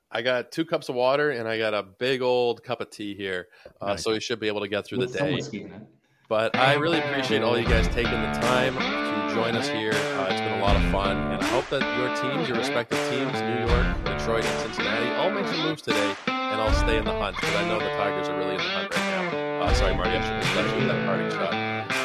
I 0.09 0.22
got 0.22 0.53
two 0.53 0.64
cups 0.64 0.88
of 0.88 0.95
water 0.95 1.32
and 1.32 1.45
I 1.49 1.57
got 1.57 1.74
a 1.74 1.84
big 1.84 2.22
old 2.22 2.64
cup 2.64 2.80
of 2.80 2.89
tea 2.91 3.14
here, 3.14 3.49
uh, 3.82 3.88
Nice. 3.88 4.03
so 4.03 4.14
you 4.14 4.22
should 4.22 4.39
be 4.39 4.47
able 4.47 4.61
to 4.61 4.70
get 4.70 4.86
through 4.86 4.99
the 4.99 5.07
With 5.07 5.18
some 5.18 5.28
day. 5.28 5.36
whiskey 5.36 5.61
in 5.64 5.74
it. 5.74 5.82
But 6.30 6.55
I 6.55 6.76
really 6.76 6.99
appreciate 6.99 7.41
all 7.41 7.59
you 7.59 7.66
guys 7.68 7.89
taking 7.89 8.11
the 8.22 8.32
time 8.39 8.76
to 8.76 9.12
join 9.34 9.56
us 9.56 9.68
here. 9.68 9.94
Uh, 9.94 10.28
it's 10.30 10.40
been 10.40 10.60
a 10.60 10.62
lot 10.62 10.76
of 10.76 10.84
fun, 10.92 11.18
and 11.18 11.42
I 11.42 11.48
hope 11.48 11.68
that 11.70 11.82
your 11.98 12.10
teams, 12.22 12.48
your 12.48 12.58
respective 12.58 13.00
teams, 13.10 13.34
New 13.42 13.66
York, 13.66 13.86
Detroit, 14.06 14.46
and 14.46 14.60
Cincinnati, 14.62 15.10
all 15.16 15.32
make 15.32 15.48
some 15.48 15.62
moves 15.66 15.82
today, 15.82 16.16
and 16.28 16.62
I'll 16.62 16.74
stay 16.74 16.98
in 16.98 17.06
the 17.06 17.12
hunt 17.12 17.36
because 17.38 17.56
I 17.56 17.68
know 17.68 17.80
the 17.80 17.90
Tigers 17.98 18.30
are 18.30 18.38
really 18.38 18.56
in 18.56 18.62
the 18.62 18.70
hunt 18.70 18.94
right 18.94 19.34
now. 19.34 19.64
Uh, 19.64 19.74
sorry, 19.74 19.96
Marty, 19.96 20.12
I 20.12 20.22
should 20.22 20.44
have 20.44 20.66
let 20.66 20.80
you 20.80 20.88
that 20.88 21.06
parting 21.08 21.32
shot. 21.32 21.52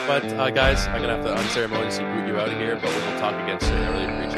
But 0.09 0.25
uh, 0.41 0.51
guys, 0.51 0.87
I'm 0.87 1.03
gonna 1.03 1.17
have 1.17 1.25
to 1.27 1.35
unceremoniously 1.35 2.05
boot 2.05 2.29
you 2.29 2.39
out 2.39 2.49
of 2.49 2.57
here, 2.57 2.77
but 2.77 2.89
we 2.89 2.97
will 2.97 3.21
talk 3.21 3.35
again 3.35 3.61
soon. 3.61 3.77
I 3.77 3.91
really 3.93 4.05
appreciate 4.05 4.33
you 4.33 4.38